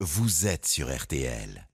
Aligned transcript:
vous 0.00 0.46
êtes 0.46 0.66
sur 0.66 0.94
RTL. 0.94 1.66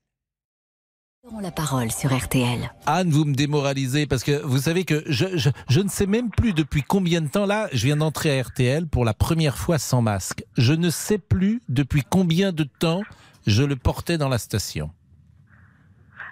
Nous 1.31 1.41
la 1.41 1.51
parole 1.51 1.91
sur 1.91 2.17
RTL. 2.17 2.73
Anne, 2.87 3.11
vous 3.11 3.25
me 3.25 3.35
démoralisez 3.35 4.07
parce 4.07 4.23
que 4.23 4.43
vous 4.43 4.59
savez 4.59 4.85
que 4.85 5.03
je, 5.07 5.37
je, 5.37 5.51
je 5.69 5.81
ne 5.81 5.89
sais 5.89 6.07
même 6.07 6.31
plus 6.31 6.53
depuis 6.53 6.83
combien 6.83 7.21
de 7.21 7.29
temps 7.29 7.47
là, 7.47 7.69
je 7.73 7.85
viens 7.85 7.97
d'entrer 7.97 8.39
à 8.39 8.43
RTL 8.43 8.87
pour 8.87 9.05
la 9.05 9.15
première 9.15 9.59
fois 9.59 9.79
sans 9.79 10.03
masque. 10.03 10.45
Je 10.57 10.73
ne 10.73 10.91
sais 10.91 11.19
plus 11.19 11.63
depuis 11.69 12.03
combien 12.09 12.53
de 12.53 12.65
temps 12.65 13.03
je 13.47 13.65
le 13.65 13.75
portais 13.75 14.19
dans 14.19 14.29
la 14.29 14.39
station. 14.39 14.91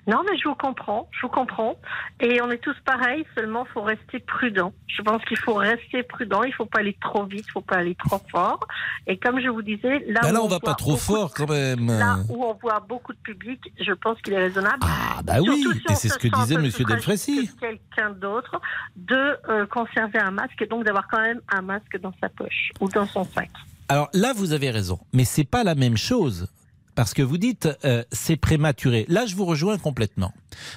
Non, 0.07 0.23
mais 0.29 0.37
je 0.39 0.48
vous 0.48 0.55
comprends, 0.55 1.09
je 1.12 1.23
vous 1.23 1.32
comprends. 1.32 1.77
Et 2.21 2.41
on 2.41 2.50
est 2.50 2.59
tous 2.59 2.77
pareils, 2.85 3.25
seulement 3.35 3.64
il 3.69 3.73
faut 3.73 3.82
rester 3.82 4.19
prudent. 4.19 4.73
Je 4.87 5.03
pense 5.03 5.23
qu'il 5.25 5.37
faut 5.39 5.55
rester 5.55 6.03
prudent, 6.03 6.43
il 6.43 6.50
ne 6.50 6.55
faut 6.55 6.67
pas 6.67 6.80
aller 6.80 6.96
trop 7.00 7.25
vite, 7.25 7.45
il 7.46 7.49
ne 7.49 7.53
faut 7.53 7.61
pas 7.61 7.77
aller 7.77 7.95
trop 7.95 8.21
fort. 8.31 8.67
Et 9.07 9.17
comme 9.18 9.41
je 9.41 9.49
vous 9.49 9.63
disais, 9.63 10.00
là, 10.09 10.21
Bah 10.23 10.32
là, 10.32 10.41
où 10.41 10.45
on 10.45 10.49
va 10.49 10.59
voit 10.59 10.61
pas 10.61 10.75
trop 10.75 10.93
beaucoup 10.93 11.03
fort 11.03 11.35
quand 11.35 11.49
même. 11.50 11.86
Là 11.86 12.18
où 12.29 12.45
on 12.45 12.55
voit 12.55 12.81
beaucoup 12.81 13.13
de 13.13 13.18
public, 13.18 13.61
je 13.81 13.93
pense 13.93 14.21
qu'il 14.23 14.32
est 14.32 14.39
raisonnable. 14.39 14.79
Ah 14.82 15.21
bah 15.23 15.35
oui, 15.40 15.63
Surtout 15.63 15.79
si 15.79 15.85
et 15.89 15.90
on 15.90 15.95
c'est 15.95 16.09
ce 16.09 16.18
que 16.18 16.29
disait 16.29 16.57
Monsieur 16.57 16.85
Delfrécy. 16.85 17.51
Quelqu'un 17.61 18.11
d'autre, 18.11 18.61
de 18.96 19.37
euh, 19.48 19.67
conserver 19.67 20.18
un 20.18 20.31
masque 20.31 20.61
et 20.62 20.67
donc 20.67 20.85
d'avoir 20.85 21.09
quand 21.09 21.21
même 21.21 21.40
un 21.53 21.62
masque 21.62 21.98
dans 22.01 22.12
sa 22.21 22.29
poche 22.29 22.73
ou 22.81 22.89
dans 22.89 23.07
son 23.07 23.25
sac. 23.25 23.51
Alors 23.89 24.09
là, 24.12 24.32
vous 24.35 24.53
avez 24.53 24.71
raison, 24.71 24.98
mais 25.12 25.25
c'est 25.25 25.45
pas 25.45 25.64
la 25.64 25.75
même 25.75 25.96
chose. 25.96 26.48
Parce 26.94 27.14
que 27.14 27.22
vous 27.22 27.39
dites 27.39 27.68
euh, 27.85 28.03
c'est 28.12 28.36
prématuré. 28.36 29.07
Là, 29.08 29.26
je 29.26 29.35
vous 29.35 29.44
rejoins 29.44 29.79
complètement. 29.79 30.32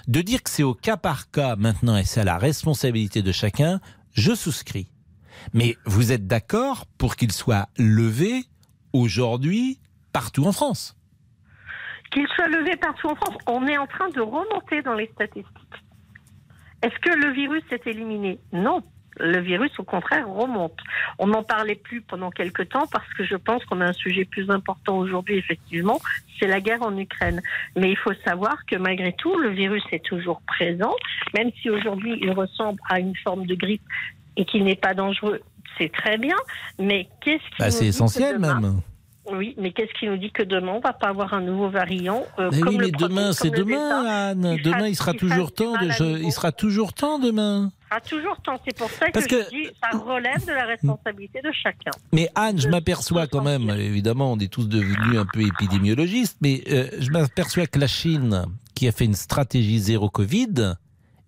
De 0.07 0.21
dire 0.21 0.43
que 0.43 0.49
c'est 0.49 0.63
au 0.63 0.73
cas 0.73 0.97
par 0.97 1.31
cas 1.31 1.55
maintenant 1.55 1.97
et 1.97 2.03
c'est 2.03 2.21
à 2.21 2.23
la 2.23 2.37
responsabilité 2.37 3.21
de 3.21 3.31
chacun, 3.31 3.79
je 4.13 4.33
souscris. 4.33 4.89
Mais 5.53 5.75
vous 5.85 6.11
êtes 6.11 6.27
d'accord 6.27 6.85
pour 6.97 7.15
qu'il 7.15 7.31
soit 7.31 7.67
levé 7.77 8.45
aujourd'hui 8.93 9.79
partout 10.13 10.45
en 10.45 10.51
France? 10.51 10.95
Qu'il 12.11 12.27
soit 12.35 12.47
levé 12.47 12.77
partout 12.77 13.07
en 13.07 13.15
France, 13.15 13.35
on 13.47 13.67
est 13.67 13.77
en 13.77 13.87
train 13.87 14.09
de 14.09 14.21
remonter 14.21 14.81
dans 14.83 14.93
les 14.93 15.09
statistiques. 15.13 15.47
Est-ce 16.83 16.99
que 16.99 17.17
le 17.17 17.33
virus 17.33 17.63
est 17.71 17.87
éliminé? 17.87 18.39
Non. 18.51 18.83
Le 19.19 19.39
virus, 19.39 19.71
au 19.79 19.83
contraire, 19.83 20.27
remonte. 20.27 20.77
On 21.19 21.27
n'en 21.27 21.43
parlait 21.43 21.75
plus 21.75 22.01
pendant 22.01 22.31
quelques 22.31 22.69
temps 22.69 22.87
parce 22.91 23.07
que 23.13 23.23
je 23.23 23.35
pense 23.35 23.63
qu'on 23.65 23.79
a 23.81 23.85
un 23.85 23.93
sujet 23.93 24.25
plus 24.25 24.49
important 24.49 24.97
aujourd'hui, 24.97 25.37
effectivement, 25.37 25.99
c'est 26.39 26.47
la 26.47 26.59
guerre 26.61 26.81
en 26.81 26.97
Ukraine. 26.97 27.41
Mais 27.75 27.91
il 27.91 27.97
faut 27.97 28.13
savoir 28.25 28.65
que 28.65 28.75
malgré 28.75 29.13
tout, 29.13 29.37
le 29.37 29.49
virus 29.49 29.83
est 29.91 30.03
toujours 30.03 30.41
présent, 30.47 30.93
même 31.33 31.51
si 31.61 31.69
aujourd'hui 31.69 32.17
il 32.21 32.31
ressemble 32.31 32.79
à 32.89 32.99
une 32.99 33.15
forme 33.17 33.45
de 33.45 33.55
grippe 33.55 33.83
et 34.35 34.45
qu'il 34.45 34.63
n'est 34.63 34.75
pas 34.75 34.93
dangereux, 34.93 35.41
c'est 35.77 35.91
très 35.91 36.17
bien. 36.17 36.35
Mais 36.79 37.07
qu'est-ce 37.21 37.43
qui 37.51 37.59
Bah, 37.59 37.71
C'est 37.71 37.85
essentiel 37.87 38.35
demain- 38.35 38.59
même. 38.59 38.81
Oui, 39.31 39.55
mais 39.57 39.71
qu'est-ce 39.71 39.93
qui 39.97 40.07
nous 40.07 40.17
dit 40.17 40.31
que 40.31 40.43
demain, 40.43 40.73
on 40.73 40.79
va 40.79 40.91
pas 40.91 41.07
avoir 41.07 41.33
un 41.33 41.41
nouveau 41.41 41.69
variant 41.69 42.25
euh, 42.39 42.49
Mais 42.51 42.59
comme 42.59 42.75
oui, 42.75 42.77
mais 42.77 42.91
demain, 42.91 43.31
c'est 43.31 43.49
demain. 43.49 44.05
Anne. 44.05 44.55
Il 44.57 44.63
Demain, 44.63 44.87
il 44.87 44.95
sera 44.95 45.11
il 45.13 45.19
toujours 45.19 45.53
temps 45.53 45.77
de. 45.81 45.89
je-. 45.91 46.23
Il 46.23 46.31
sera 46.31 46.51
toujours 46.51 46.93
temps 46.93 47.19
demain. 47.19 47.71
Ça 47.89 47.99
sera 47.99 48.01
toujours 48.01 48.41
temps. 48.41 48.59
C'est 48.65 48.77
pour 48.77 48.89
ça 48.89 49.07
que, 49.07 49.11
Parce 49.11 49.27
je 49.29 49.49
dis 49.49 49.69
ça 49.81 49.97
relève 49.97 50.45
de 50.45 50.51
la 50.51 50.65
responsabilité 50.65 51.41
de 51.41 51.51
chacun. 51.51 51.91
Mais 52.11 52.27
Anne, 52.35 52.59
je 52.59 52.67
m'aperçois 52.67 53.27
quand 53.27 53.43
même, 53.43 53.69
évidemment, 53.69 54.33
on 54.33 54.39
est 54.39 54.51
tous 54.51 54.67
devenus 54.67 55.17
un 55.17 55.25
peu 55.25 55.41
épidémiologistes, 55.41 56.37
mais 56.41 56.61
euh, 56.69 56.87
je 56.99 57.09
m'aperçois 57.11 57.67
que 57.67 57.79
la 57.79 57.87
Chine, 57.87 58.45
qui 58.75 58.87
a 58.87 58.91
fait 58.91 59.05
une 59.05 59.15
stratégie 59.15 59.79
zéro 59.79 60.09
Covid, 60.09 60.75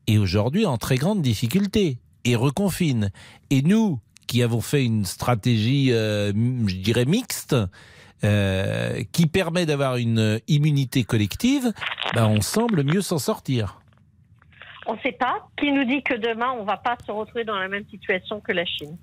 est 0.07 0.17
aujourd'hui 0.17 0.66
en 0.66 0.77
très 0.77 0.97
grande 0.97 1.21
difficulté 1.21 1.99
et 2.25 2.35
reconfine. 2.35 3.11
Et 3.51 3.61
nous, 3.61 3.99
qui 4.27 4.43
avons 4.43 4.61
fait 4.61 4.83
une 4.83 5.05
stratégie, 5.05 5.91
euh, 5.91 6.31
je 6.31 6.75
dirais, 6.75 7.05
mixte, 7.05 7.55
euh, 8.23 9.03
qui 9.11 9.27
permet 9.27 9.65
d'avoir 9.65 9.97
une 9.97 10.39
immunité 10.47 11.03
collective, 11.03 11.71
ben, 12.13 12.25
on 12.27 12.41
semble 12.41 12.83
mieux 12.83 13.01
s'en 13.01 13.19
sortir. 13.19 13.81
On 14.87 14.93
ne 14.93 14.99
sait 14.99 15.11
pas. 15.11 15.47
Qui 15.57 15.71
nous 15.71 15.83
dit 15.83 16.01
que 16.03 16.15
demain, 16.15 16.51
on 16.59 16.63
va 16.63 16.77
pas 16.77 16.95
se 17.05 17.11
retrouver 17.11 17.43
dans 17.43 17.57
la 17.57 17.67
même 17.67 17.85
situation 17.89 18.39
que 18.39 18.51
la 18.51 18.66
Chine? 18.66 18.97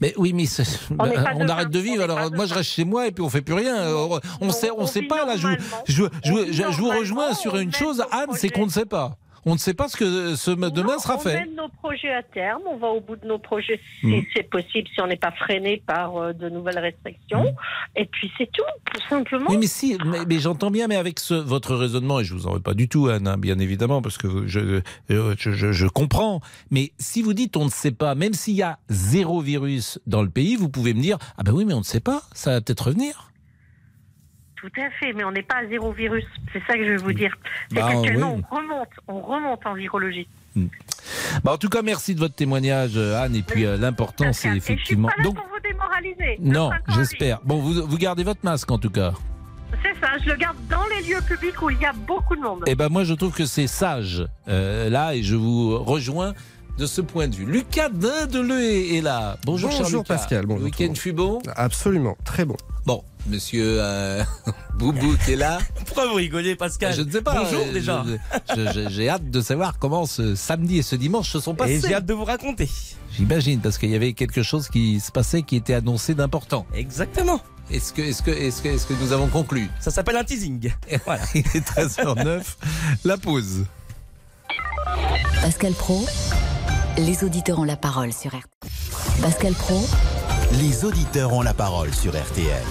Mais 0.00 0.12
oui, 0.18 0.32
mais 0.32 0.44
On 0.98 1.06
demain. 1.06 1.48
arrête 1.48 1.70
de 1.70 1.78
vivre. 1.78 2.02
Alors 2.02 2.30
moi, 2.32 2.46
je 2.46 2.54
reste 2.54 2.70
chez 2.70 2.84
moi 2.84 3.06
et 3.06 3.12
puis 3.12 3.22
on 3.22 3.30
fait 3.30 3.40
plus 3.40 3.54
rien. 3.54 3.88
On 4.40 4.50
sait, 4.50 4.70
on 4.70 4.82
on 4.82 4.86
sait 4.86 5.02
pas 5.02 5.24
là. 5.24 5.36
Je, 5.36 6.02
vous 6.02 6.88
rejoins 6.90 7.34
sur 7.34 7.56
une 7.56 7.72
chose, 7.72 8.04
Anne, 8.12 8.30
c'est 8.32 8.50
qu'on 8.50 8.66
ne 8.66 8.70
sait 8.70 8.86
pas. 8.86 9.16
On 9.48 9.52
ne 9.54 9.58
sait 9.58 9.74
pas 9.74 9.88
ce 9.88 9.96
que 9.96 10.34
ce 10.34 10.50
demain 10.50 10.70
Non, 10.94 10.98
sera 10.98 11.14
on 11.16 11.20
fait. 11.20 11.34
mène 11.34 11.54
nos 11.54 11.68
projets 11.68 12.12
à 12.12 12.22
terme. 12.24 12.62
On 12.68 12.76
va 12.78 12.88
au 12.88 13.00
bout 13.00 13.14
de 13.14 13.26
nos 13.26 13.38
projets 13.38 13.80
si 14.00 14.06
Mm. 14.06 14.22
c'est 14.34 14.42
possible, 14.50 14.88
si 14.92 15.00
on 15.00 15.06
n'est 15.06 15.16
pas 15.16 15.30
freiné 15.30 15.80
par 15.86 16.16
euh, 16.16 16.32
de 16.32 16.48
nouvelles 16.48 16.80
restrictions. 16.80 17.44
Mm. 17.44 17.54
Et 18.00 18.04
puis 18.06 18.30
c'est 18.36 18.50
tout, 18.52 18.62
tout 18.92 19.00
simplement. 19.08 19.46
Oui, 19.48 19.56
mais 19.58 19.68
si, 19.68 19.96
mais, 20.04 20.18
mais 20.26 20.40
j'entends 20.40 20.72
bien, 20.72 20.88
mais 20.88 20.96
avec 20.96 21.20
ce, 21.20 21.34
votre 21.34 21.76
raisonnement, 21.76 22.18
et 22.18 22.24
je 22.24 22.34
vous 22.34 22.48
en 22.48 22.54
veux 22.54 22.60
pas 22.60 22.74
du 22.74 22.88
tout, 22.88 23.06
Anne, 23.06 23.28
hein, 23.28 23.38
bien 23.38 23.58
évidemment, 23.60 24.02
parce 24.02 24.18
que 24.18 24.26
vous- 24.26 24.48
je, 24.48 24.80
je, 25.08 25.34
je, 25.36 25.72
je 25.72 25.86
comprends. 25.86 26.40
Mais 26.72 26.90
si 26.98 27.22
vous 27.22 27.32
dites 27.32 27.56
on 27.56 27.66
ne 27.66 27.70
sait 27.70 27.92
pas, 27.92 28.16
même 28.16 28.34
s'il 28.34 28.54
y 28.56 28.62
a 28.62 28.78
zéro 28.88 29.40
virus 29.40 30.00
dans 30.08 30.22
le 30.22 30.28
pays, 30.28 30.56
vous 30.56 30.68
pouvez 30.68 30.92
me 30.92 31.00
dire 31.00 31.18
ah 31.38 31.44
ben 31.44 31.52
oui, 31.52 31.64
mais 31.64 31.74
on 31.74 31.78
ne 31.78 31.84
sait 31.84 32.00
pas, 32.00 32.22
ça 32.34 32.50
va 32.50 32.60
peut-être 32.60 32.88
revenir. 32.88 33.30
Tout 34.74 34.80
à 34.80 34.90
fait, 34.98 35.12
mais 35.12 35.22
on 35.24 35.30
n'est 35.32 35.42
pas 35.42 35.56
à 35.56 35.66
zéro 35.66 35.92
virus. 35.92 36.24
C'est 36.52 36.62
ça 36.66 36.74
que 36.74 36.84
je 36.84 36.90
veux 36.92 36.98
vous 37.02 37.12
dire. 37.12 37.32
C'est 37.70 37.76
Bah, 37.76 37.88
qu'actuellement, 37.92 38.34
oui. 38.36 38.42
on 38.50 38.56
remonte, 38.56 38.88
on 39.08 39.20
remonte 39.20 39.66
en 39.66 39.74
virologie. 39.74 40.26
Bah, 41.44 41.52
en 41.52 41.58
tout 41.58 41.68
cas, 41.68 41.82
merci 41.82 42.14
de 42.14 42.20
votre 42.20 42.34
témoignage, 42.34 42.96
Anne. 42.96 43.36
Et 43.36 43.42
puis 43.42 43.64
euh, 43.64 43.76
l'important, 43.76 44.32
c'est 44.32 44.48
Et 44.48 44.56
effectivement. 44.56 45.08
Je 45.10 45.14
suis 45.14 45.22
pas 45.22 45.28
là 45.28 45.34
Donc, 45.34 45.36
pour 45.36 45.46
vous 45.54 45.60
démoraliser. 45.68 46.36
non, 46.40 46.70
j'espère. 46.96 47.40
Bon, 47.44 47.58
vous, 47.58 47.86
vous 47.86 47.98
gardez 47.98 48.24
votre 48.24 48.40
masque 48.44 48.70
en 48.70 48.78
tout 48.78 48.90
cas. 48.90 49.12
C'est 49.82 49.98
ça, 50.00 50.16
je 50.24 50.30
le 50.30 50.36
garde 50.36 50.56
dans 50.70 50.84
les 50.86 51.06
lieux 51.06 51.20
publics 51.26 51.60
où 51.60 51.70
il 51.70 51.78
y 51.80 51.84
a 51.84 51.92
beaucoup 51.92 52.34
de 52.36 52.40
monde. 52.40 52.64
Eh 52.66 52.74
ben 52.74 52.88
moi, 52.88 53.04
je 53.04 53.12
trouve 53.14 53.34
que 53.34 53.44
c'est 53.46 53.66
sage 53.66 54.26
euh, 54.48 54.88
là, 54.88 55.14
et 55.14 55.22
je 55.22 55.34
vous 55.36 55.76
rejoins 55.82 56.34
de 56.78 56.86
ce 56.86 57.00
point 57.00 57.26
de 57.28 57.34
vue. 57.34 57.44
Lucas 57.46 57.88
Dindeleu 57.90 58.60
est 58.62 58.96
est 58.96 59.00
là. 59.00 59.36
Bonjour, 59.44 59.70
Bonjour, 59.70 60.02
Lucas. 60.02 60.14
Pascal. 60.14 60.46
Bonjour 60.46 60.60
Le 60.60 60.64
week-end 60.66 60.94
fut 60.94 61.12
bon. 61.12 61.40
Absolument, 61.56 62.16
très 62.24 62.44
bon. 62.44 62.56
Bon, 62.86 63.02
Monsieur 63.28 63.78
euh, 63.80 64.22
Boubou 64.74 65.16
qui 65.24 65.32
est 65.32 65.36
là. 65.36 65.58
Pourquoi 65.84 66.06
vous 66.08 66.14
rigolez, 66.14 66.54
Pascal 66.56 66.94
Je 66.94 67.02
ne 67.02 67.10
sais 67.10 67.22
pas. 67.22 67.42
Bonjour 67.42 67.64
euh, 67.66 67.72
déjà. 67.72 68.04
J'ai 68.88 69.08
hâte 69.08 69.30
de 69.30 69.40
savoir 69.40 69.78
comment 69.78 70.06
ce 70.06 70.34
samedi 70.34 70.78
et 70.78 70.82
ce 70.82 70.96
dimanche 70.96 71.30
se 71.30 71.40
sont 71.40 71.54
Et 71.54 71.56
passés. 71.56 71.80
j'ai 71.88 71.94
hâte 71.94 72.06
de 72.06 72.14
vous 72.14 72.24
raconter. 72.24 72.68
J'imagine 73.16 73.60
parce 73.60 73.78
qu'il 73.78 73.90
y 73.90 73.94
avait 73.96 74.12
quelque 74.12 74.42
chose 74.42 74.68
qui 74.68 75.00
se 75.00 75.10
passait 75.10 75.42
qui 75.42 75.56
était 75.56 75.74
annoncé 75.74 76.14
d'important. 76.14 76.66
Exactement. 76.74 77.40
Est-ce 77.70 77.92
que, 77.92 78.02
est-ce 78.02 78.22
que, 78.22 78.30
est-ce 78.30 78.62
que, 78.62 78.68
est-ce 78.68 78.86
que 78.86 78.94
nous 78.94 79.12
avons 79.12 79.26
conclu? 79.26 79.68
Ça 79.80 79.90
s'appelle 79.90 80.16
un 80.16 80.24
teasing. 80.24 80.70
Voilà. 81.04 81.22
Il 81.34 81.40
est 81.40 81.66
13h09. 81.68 82.42
La 83.04 83.16
pause. 83.16 83.64
Pascal 85.42 85.72
Pro, 85.72 86.06
les 86.98 87.24
auditeurs 87.24 87.58
ont 87.58 87.64
la 87.64 87.76
parole 87.76 88.12
sur 88.12 88.30
RTL. 88.30 88.42
Pascal 89.20 89.52
Pro, 89.54 89.84
Les 90.60 90.84
auditeurs 90.84 91.32
ont 91.32 91.42
la 91.42 91.54
parole 91.54 91.92
sur 91.92 92.12
RTL. 92.12 92.62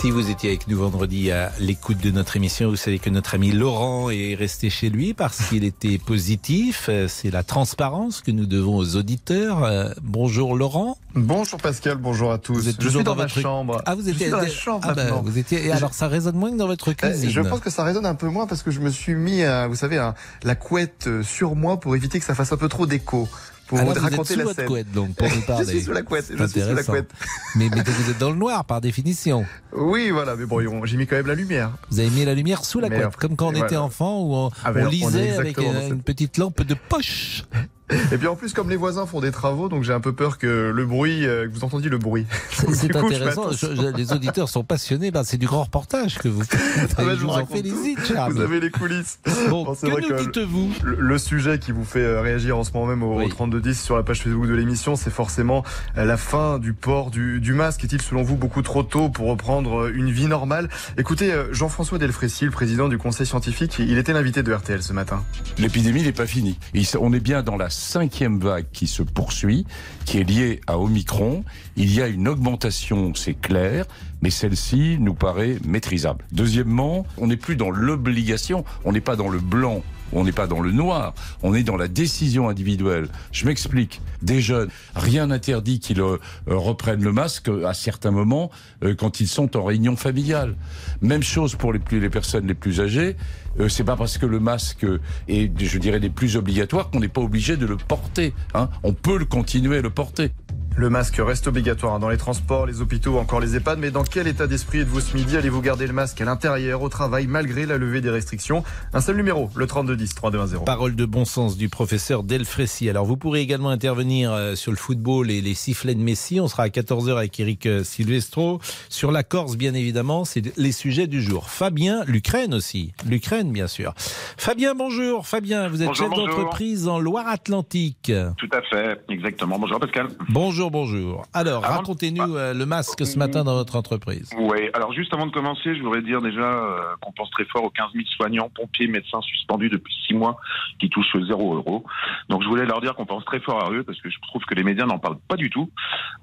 Si 0.00 0.10
vous 0.10 0.28
étiez 0.28 0.50
avec 0.50 0.68
nous 0.68 0.76
vendredi 0.78 1.30
à 1.30 1.50
l'écoute 1.58 1.96
de 1.98 2.10
notre 2.10 2.36
émission, 2.36 2.68
vous 2.68 2.76
savez 2.76 2.98
que 2.98 3.08
notre 3.08 3.34
ami 3.34 3.52
Laurent 3.52 4.10
est 4.10 4.34
resté 4.34 4.68
chez 4.68 4.90
lui 4.90 5.14
parce 5.14 5.48
qu'il 5.48 5.64
était 5.64 5.96
positif. 5.96 6.90
C'est 7.08 7.30
la 7.30 7.42
transparence 7.42 8.20
que 8.20 8.30
nous 8.30 8.44
devons 8.44 8.76
aux 8.76 8.96
auditeurs. 8.96 9.64
Euh, 9.64 9.88
Bonjour 10.02 10.56
Laurent. 10.56 10.98
Bonjour 11.14 11.58
Pascal, 11.58 11.96
bonjour 11.96 12.32
à 12.32 12.38
tous. 12.38 12.52
Vous 12.54 12.68
êtes 12.68 12.74
je 12.74 12.80
toujours 12.86 13.00
suis 13.00 13.04
dans, 13.04 13.12
dans 13.12 13.16
ma 13.16 13.26
votre- 13.28 13.40
chambre. 13.40 13.82
Ah, 13.86 13.94
vous 13.94 14.06
étiez 14.08 14.28
dans 14.28 14.36
la 14.38 14.48
chambre 14.50 14.86
ah 14.90 14.92
bah, 14.94 15.22
vous 15.24 15.38
étiez. 15.38 15.64
Et 15.64 15.72
alors, 15.72 15.94
ça 15.94 16.08
résonne 16.08 16.36
moins 16.36 16.50
que 16.50 16.56
dans 16.56 16.66
votre 16.66 16.90
Euh, 16.90 16.94
cuisine. 16.94 17.30
Je 17.30 17.40
pense 17.40 17.60
que 17.60 17.70
ça 17.70 17.82
résonne 17.84 18.04
un 18.04 18.14
peu 18.16 18.28
moins 18.28 18.46
parce 18.46 18.62
que 18.62 18.70
je 18.70 18.80
me 18.80 18.90
suis 18.90 19.14
mis, 19.14 19.42
à, 19.42 19.68
vous 19.68 19.76
savez, 19.76 19.96
la 20.42 20.54
couette 20.54 21.06
euh, 21.06 21.22
sur 21.22 21.54
moi 21.56 21.80
pour 21.80 21.96
éviter 21.96 22.18
que 22.18 22.26
ça 22.26 22.34
fasse 22.34 22.52
un 22.52 22.56
peu 22.58 22.68
trop 22.68 22.86
d'écho. 22.86 23.26
Pour 23.66 23.78
Alors, 23.78 23.94
vous 23.94 24.00
raconter 24.00 24.34
sous 24.34 24.40
la 24.40 24.52
scène. 24.54 24.66
couette, 24.66 24.92
donc, 24.92 25.14
pour 25.16 25.26
nous 25.28 25.34
Je 25.40 25.46
parler. 25.46 25.66
suis 25.66 25.82
sous 25.82 25.92
la 25.92 26.02
couette. 26.02 26.26
Je 26.36 26.44
suis 26.46 26.60
sous 26.60 26.74
la 26.74 26.82
couette. 26.82 27.10
Mais, 27.56 27.68
mais 27.70 27.82
vous 27.82 28.10
êtes 28.10 28.18
dans 28.18 28.30
le 28.30 28.36
noir, 28.36 28.64
par 28.66 28.80
définition. 28.80 29.46
Oui, 29.74 30.10
voilà. 30.10 30.36
Mais 30.36 30.44
bon, 30.44 30.60
on- 30.68 30.84
j'ai 30.84 30.96
mis 30.96 31.06
quand 31.06 31.16
même 31.16 31.26
la 31.26 31.34
lumière. 31.34 31.70
Vous 31.90 31.98
avez 32.00 32.10
mis 32.10 32.24
la 32.24 32.34
lumière 32.34 32.64
sous 32.64 32.78
la 32.80 32.88
Mais 32.88 32.96
couette, 32.96 33.06
alors, 33.06 33.16
comme 33.16 33.36
quand 33.36 33.48
on 33.48 33.52
voilà. 33.52 33.66
était 33.66 33.76
enfant, 33.76 34.20
où 34.22 34.34
on, 34.34 34.50
Ah, 34.64 34.72
on 34.74 34.80
on 34.84 34.88
lisait 34.88 35.30
avec 35.36 35.58
euh, 35.58 35.88
une 35.90 36.02
petite 36.02 36.36
lampe 36.38 36.62
de 36.62 36.74
poche. 36.88 37.44
Et 38.12 38.16
puis 38.18 38.26
en 38.26 38.34
plus, 38.36 38.52
comme 38.54 38.70
les 38.70 38.76
voisins 38.76 39.04
font 39.06 39.20
des 39.20 39.30
travaux, 39.30 39.68
donc 39.68 39.82
j'ai 39.84 39.92
un 39.92 40.00
peu 40.00 40.12
peur 40.14 40.38
que 40.38 40.72
le 40.74 40.86
bruit, 40.86 41.26
euh, 41.26 41.46
que 41.48 41.52
vous 41.54 41.64
entendiez 41.64 41.90
le 41.90 41.98
bruit. 41.98 42.26
C'est 42.50 42.66
je 42.92 42.96
intéressant. 42.98 43.50
Je- 43.52 43.74
je- 43.76 43.96
les 43.96 44.12
auditeurs 44.12 44.48
sont 44.48 44.64
passionnés. 44.64 45.10
Ben, 45.10 45.22
c'est 45.24 45.36
du 45.36 45.46
grand 45.46 45.64
reportage 45.64 46.18
que 46.18 46.28
vous 46.28 46.42
faites. 46.44 46.60
Ah 46.96 47.02
Et 47.02 47.10
je 47.10 47.10
vous 47.20 47.26
vous 47.28 47.32
en 47.34 47.46
félicite, 47.46 47.98
Vous 48.00 48.14
Charles. 48.14 48.40
avez 48.42 48.60
les 48.60 48.70
coulisses. 48.70 49.18
Bon, 49.50 49.64
Bon, 49.64 49.74
c'est 49.74 49.86
que 49.86 49.92
vrai 49.92 50.00
nous 50.02 50.08
que- 50.08 50.22
dites-vous 50.22 50.70
Le, 50.82 50.96
le 51.00 51.18
sujet 51.18 51.58
qui 51.58 51.72
vous 51.72 51.84
fait 51.84 52.00
euh, 52.04 52.20
réagir 52.20 52.56
en 52.58 52.64
ce 52.64 52.72
moment 52.72 52.86
même 52.86 53.02
au, 53.02 53.16
Oui. 53.18 53.26
au 53.26 53.28
3210 53.28 53.80
sur 53.80 53.96
la 53.96 54.02
page 54.02 54.22
Facebook 54.22 54.46
de 54.46 54.54
l'émission, 54.54 54.96
c'est 54.96 55.10
forcément 55.10 55.62
euh, 55.98 56.04
la 56.04 56.16
fin 56.16 56.58
du 56.58 56.72
port 56.72 57.10
du, 57.10 57.40
du 57.40 57.52
masque. 57.52 57.84
Est-il 57.84 58.00
selon 58.00 58.22
vous 58.22 58.36
beaucoup 58.36 58.62
trop 58.62 58.82
tôt 58.82 59.08
pour 59.10 59.28
reprendre 59.28 59.88
une 59.94 60.10
vie 60.10 60.26
normale? 60.26 60.68
Écoutez, 60.98 61.32
Jean-François 61.52 61.98
Delfrécy, 61.98 62.44
le 62.46 62.50
président 62.50 62.88
du 62.88 62.96
conseil 62.98 63.26
scientifique, 63.26 63.76
il 63.78 63.98
était 63.98 64.12
l'invité 64.12 64.42
de 64.42 64.52
RTL 64.52 64.82
ce 64.82 64.92
matin. 64.92 65.22
L'épidémie 65.58 66.02
n'est 66.02 66.12
pas 66.12 66.26
finie. 66.26 66.58
On 67.00 67.12
est 67.12 67.20
bien 67.20 67.42
dans 67.42 67.56
la 67.56 67.70
cinquième 67.74 68.38
vague 68.38 68.66
qui 68.72 68.86
se 68.86 69.02
poursuit, 69.02 69.66
qui 70.04 70.18
est 70.18 70.24
liée 70.24 70.60
à 70.66 70.78
Omicron. 70.78 71.44
Il 71.76 71.92
y 71.92 72.00
a 72.00 72.08
une 72.08 72.28
augmentation, 72.28 73.14
c'est 73.14 73.34
clair, 73.34 73.84
mais 74.22 74.30
celle-ci 74.30 74.96
nous 75.00 75.14
paraît 75.14 75.58
maîtrisable. 75.66 76.24
Deuxièmement, 76.32 77.06
on 77.18 77.26
n'est 77.26 77.36
plus 77.36 77.56
dans 77.56 77.70
l'obligation, 77.70 78.64
on 78.84 78.92
n'est 78.92 79.00
pas 79.00 79.16
dans 79.16 79.28
le 79.28 79.40
blanc 79.40 79.82
on 80.12 80.24
n'est 80.24 80.32
pas 80.32 80.46
dans 80.46 80.60
le 80.60 80.72
noir, 80.72 81.14
on 81.42 81.54
est 81.54 81.62
dans 81.62 81.76
la 81.76 81.88
décision 81.88 82.48
individuelle. 82.48 83.08
Je 83.32 83.46
m'explique. 83.46 84.00
Des 84.22 84.40
jeunes, 84.40 84.70
rien 84.94 85.26
n'interdit 85.26 85.80
qu'ils 85.80 86.00
euh, 86.00 86.18
reprennent 86.46 87.02
le 87.02 87.12
masque 87.12 87.50
à 87.66 87.74
certains 87.74 88.10
moments 88.10 88.50
euh, 88.82 88.94
quand 88.94 89.20
ils 89.20 89.28
sont 89.28 89.56
en 89.56 89.64
réunion 89.64 89.96
familiale. 89.96 90.56
Même 91.02 91.22
chose 91.22 91.56
pour 91.56 91.72
les, 91.72 91.78
plus, 91.78 92.00
les 92.00 92.10
personnes 92.10 92.46
les 92.46 92.54
plus 92.54 92.80
âgées. 92.80 93.16
Euh, 93.60 93.68
c'est 93.68 93.84
pas 93.84 93.96
parce 93.96 94.18
que 94.18 94.26
le 94.26 94.40
masque 94.40 94.86
est, 95.28 95.50
je 95.58 95.78
dirais, 95.78 95.98
les 95.98 96.10
plus 96.10 96.36
obligatoires 96.36 96.90
qu'on 96.90 97.00
n'est 97.00 97.08
pas 97.08 97.20
obligé 97.20 97.56
de 97.56 97.66
le 97.66 97.76
porter. 97.76 98.32
Hein. 98.54 98.68
On 98.82 98.92
peut 98.92 99.18
le 99.18 99.24
continuer 99.24 99.78
à 99.78 99.82
le 99.82 99.90
porter. 99.90 100.30
Le 100.76 100.90
masque 100.90 101.20
reste 101.24 101.46
obligatoire 101.46 102.00
dans 102.00 102.08
les 102.08 102.16
transports, 102.16 102.66
les 102.66 102.80
hôpitaux, 102.80 103.18
encore 103.18 103.38
les 103.38 103.54
EHPAD. 103.54 103.78
Mais 103.78 103.92
dans 103.92 104.02
quel 104.02 104.26
état 104.26 104.48
d'esprit 104.48 104.80
êtes-vous 104.80 105.00
ce 105.00 105.16
midi? 105.16 105.36
Allez-vous 105.36 105.62
garder 105.62 105.86
le 105.86 105.92
masque 105.92 106.20
à 106.20 106.24
l'intérieur, 106.24 106.82
au 106.82 106.88
travail, 106.88 107.28
malgré 107.28 107.64
la 107.64 107.78
levée 107.78 108.00
des 108.00 108.10
restrictions? 108.10 108.64
Un 108.92 109.00
seul 109.00 109.14
numéro, 109.14 109.50
le 109.54 109.68
3210 109.68 110.16
3210. 110.16 110.64
Parole 110.64 110.96
de 110.96 111.04
bon 111.04 111.24
sens 111.24 111.56
du 111.56 111.68
professeur 111.68 112.24
Delfrécy. 112.24 112.90
Alors 112.90 113.04
vous 113.04 113.16
pourrez 113.16 113.40
également 113.40 113.70
intervenir 113.70 114.32
euh, 114.32 114.56
sur 114.56 114.72
le 114.72 114.76
football 114.76 115.30
et 115.30 115.40
les 115.40 115.54
sifflets 115.54 115.94
de 115.94 116.02
Messi. 116.02 116.40
On 116.40 116.48
sera 116.48 116.64
à 116.64 116.68
14h 116.68 117.18
avec 117.18 117.38
Eric 117.38 117.66
euh, 117.66 117.84
Silvestro. 117.84 118.60
Sur 118.88 119.12
la 119.12 119.22
Corse, 119.22 119.56
bien 119.56 119.74
évidemment, 119.74 120.24
c'est 120.24 120.58
les 120.58 120.72
sujets 120.72 121.06
du 121.06 121.22
jour. 121.22 121.50
Fabien, 121.50 122.02
l'Ukraine 122.08 122.52
aussi. 122.52 122.94
L'Ukraine, 123.08 123.52
bien 123.52 123.68
sûr. 123.68 123.94
Fabien, 123.96 124.74
bonjour. 124.74 125.28
Fabien, 125.28 125.68
vous 125.68 125.82
êtes 125.82 125.88
bonjour, 125.88 126.08
chef 126.08 126.16
d'entreprise 126.16 126.88
en 126.88 126.98
Loire-Atlantique. 126.98 128.10
Tout 128.38 128.50
à 128.52 128.62
fait, 128.62 129.00
exactement. 129.08 129.56
Bonjour 129.56 129.78
Pascal. 129.78 130.08
Bonjour, 130.28 130.63
bonjour. 130.70 131.24
Alors, 131.32 131.64
alors 131.64 131.78
racontez-nous 131.78 132.36
euh, 132.36 132.54
le 132.54 132.66
masque 132.66 133.06
ce 133.06 133.18
matin 133.18 133.44
dans 133.44 133.54
votre 133.54 133.76
entreprise. 133.76 134.30
Oui, 134.38 134.70
alors 134.74 134.92
juste 134.92 135.12
avant 135.12 135.26
de 135.26 135.32
commencer, 135.32 135.74
je 135.74 135.82
voudrais 135.82 136.02
dire 136.02 136.20
déjà 136.20 136.42
euh, 136.42 136.80
qu'on 137.00 137.12
pense 137.12 137.30
très 137.30 137.44
fort 137.44 137.64
aux 137.64 137.70
15 137.70 137.88
000 137.94 138.04
soignants, 138.16 138.50
pompiers, 138.54 138.86
médecins 138.86 139.20
suspendus 139.22 139.68
depuis 139.68 139.94
6 140.08 140.14
mois 140.14 140.36
qui 140.78 140.88
touchent 140.88 141.16
0 141.16 141.56
euros. 141.56 141.84
Donc 142.28 142.42
je 142.42 142.48
voulais 142.48 142.66
leur 142.66 142.80
dire 142.80 142.94
qu'on 142.94 143.06
pense 143.06 143.24
très 143.24 143.40
fort 143.40 143.64
à 143.64 143.70
eux 143.72 143.82
parce 143.82 144.00
que 144.00 144.10
je 144.10 144.16
trouve 144.22 144.42
que 144.44 144.54
les 144.54 144.64
médias 144.64 144.86
n'en 144.86 144.98
parlent 144.98 145.18
pas 145.28 145.36
du 145.36 145.50
tout. 145.50 145.70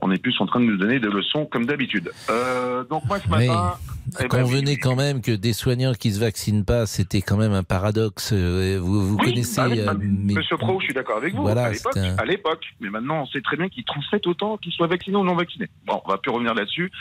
On 0.01 0.11
est 0.11 0.21
plus 0.21 0.35
en 0.39 0.45
train 0.45 0.59
de 0.59 0.65
nous 0.65 0.77
donner 0.77 0.99
des 0.99 1.09
leçons 1.09 1.45
comme 1.45 1.65
d'habitude. 1.65 2.11
Euh, 2.29 2.83
donc 2.85 3.05
moi 3.05 3.19
ce 3.19 3.29
matin... 3.29 3.73
Eh 4.19 4.27
Convenez 4.27 4.75
ben, 4.75 4.79
quand 4.81 4.95
même 4.95 5.21
que 5.21 5.31
des 5.31 5.53
soignants 5.53 5.94
qui 5.94 6.11
se 6.11 6.19
vaccinent 6.19 6.65
pas, 6.65 6.85
c'était 6.87 7.21
quand 7.21 7.37
même 7.37 7.53
un 7.53 7.63
paradoxe. 7.63 8.33
Vous, 8.33 9.07
vous 9.07 9.15
oui, 9.17 9.25
connaissez. 9.25 9.61
Bah 9.61 9.67
oui, 9.69 9.81
bah, 9.85 9.94
mais... 9.99 10.33
Monsieur 10.33 10.57
Pro, 10.57 10.79
je 10.79 10.85
suis 10.85 10.94
d'accord 10.94 11.17
avec 11.17 11.35
vous. 11.35 11.44
Voilà, 11.44 11.65
à 11.65 12.25
l'époque, 12.25 12.65
un... 12.65 12.75
mais 12.81 12.89
maintenant 12.89 13.21
on 13.21 13.25
sait 13.27 13.41
très 13.41 13.57
bien 13.57 13.69
qu'ils 13.69 13.85
transmettent 13.85 14.27
autant 14.31 14.57
qu'ils 14.57 14.72
soient 14.72 14.88
vaccinés 14.88 15.18
ou 15.18 15.24
non 15.24 15.36
vaccinés. 15.36 15.69
Bon, 15.86 16.01
on 16.04 16.10
va 16.10 16.18
plus 16.18 16.31
revenir 16.31 16.54
là-dessus. 16.54 16.92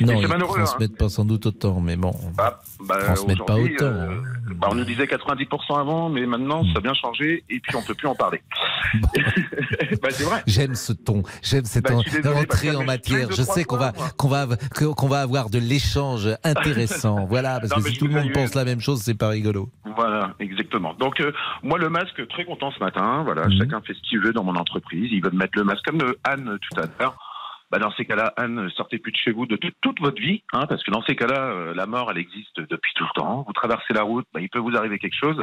Non, 0.00 0.14
ils 0.14 0.28
ne 0.28 0.38
transmettent 0.38 0.92
hein. 0.92 0.96
pas 0.98 1.08
sans 1.08 1.24
doute 1.24 1.46
autant, 1.46 1.80
mais 1.80 1.96
bon. 1.96 2.14
Bah, 2.36 2.60
bah, 2.80 2.98
transmettent 3.04 3.46
pas 3.46 3.56
autant. 3.56 3.84
Euh, 3.84 4.10
hein. 4.10 4.37
Bah, 4.54 4.68
on 4.70 4.74
nous 4.74 4.84
disait 4.84 5.04
90% 5.06 5.78
avant, 5.80 6.08
mais 6.08 6.26
maintenant 6.26 6.62
ça 6.72 6.78
a 6.78 6.80
bien 6.80 6.94
changé 6.94 7.44
et 7.50 7.60
puis 7.60 7.76
on 7.76 7.82
peut 7.82 7.94
plus 7.94 8.06
en 8.08 8.14
parler. 8.14 8.42
bah, 10.02 10.08
c'est 10.10 10.24
vrai. 10.24 10.42
J'aime 10.46 10.74
ce 10.74 10.92
ton, 10.92 11.22
j'aime 11.42 11.64
cette 11.64 11.84
Bah, 11.84 11.94
entrée 12.34 12.74
en 12.74 12.84
matière. 12.84 13.30
je 13.30 13.42
sais 13.42 13.64
qu'on 13.64 13.76
va 13.76 13.92
qu'on 14.16 14.28
va 14.28 14.46
qu'on 14.96 15.08
va 15.08 15.20
avoir 15.20 15.50
de 15.50 15.58
l'échange 15.58 16.28
intéressant. 16.44 17.26
Voilà, 17.28 17.60
parce 17.60 17.70
Non, 17.76 17.82
que 17.82 17.90
si 17.90 17.98
tout 17.98 18.06
le 18.06 18.14
monde 18.14 18.32
pense 18.32 18.54
la 18.54 18.64
même 18.64 18.80
chose, 18.80 19.00
c'est 19.02 19.14
pas 19.18 19.28
rigolo. 19.28 19.70
Voilà, 19.96 20.34
exactement. 20.40 20.94
Donc 20.94 21.20
euh, 21.20 21.32
moi 21.62 21.78
le 21.78 21.88
masque, 21.90 22.26
très 22.28 22.44
content 22.44 22.70
ce 22.70 22.78
matin. 22.80 23.22
Voilà, 23.24 23.46
Mhm. 23.48 23.58
chacun 23.58 23.80
fait 23.82 23.94
ce 23.94 24.00
qu'il 24.08 24.20
veut 24.20 24.32
dans 24.32 24.44
mon 24.44 24.54
entreprise. 24.56 25.08
Ils 25.12 25.22
veulent 25.22 25.34
mettre 25.34 25.56
le 25.56 25.64
masque 25.64 25.84
comme 25.84 26.00
euh, 26.02 26.18
Anne 26.24 26.58
tout 26.60 26.80
à 26.80 26.84
l'heure. 27.00 27.16
Bah, 27.70 27.78
dans 27.78 27.90
ces 27.92 28.06
cas-là, 28.06 28.32
Anne, 28.36 28.70
sortez 28.70 28.98
plus 28.98 29.12
de 29.12 29.16
chez 29.16 29.30
vous 29.30 29.44
de 29.44 29.56
toute- 29.56 30.00
votre 30.00 30.20
vie, 30.20 30.42
hein, 30.52 30.66
parce 30.68 30.82
que 30.82 30.90
dans 30.90 31.02
ces 31.02 31.16
cas-là, 31.16 31.50
euh, 31.50 31.74
la 31.74 31.86
mort, 31.86 32.10
elle 32.10 32.18
existe 32.18 32.60
depuis 32.60 32.92
tout 32.94 33.04
le 33.04 33.20
temps. 33.20 33.44
Vous 33.46 33.52
traversez 33.52 33.92
la 33.92 34.02
route, 34.02 34.26
bah, 34.32 34.40
il 34.40 34.48
peut 34.48 34.58
vous 34.58 34.76
arriver 34.76 34.98
quelque 34.98 35.18
chose. 35.18 35.42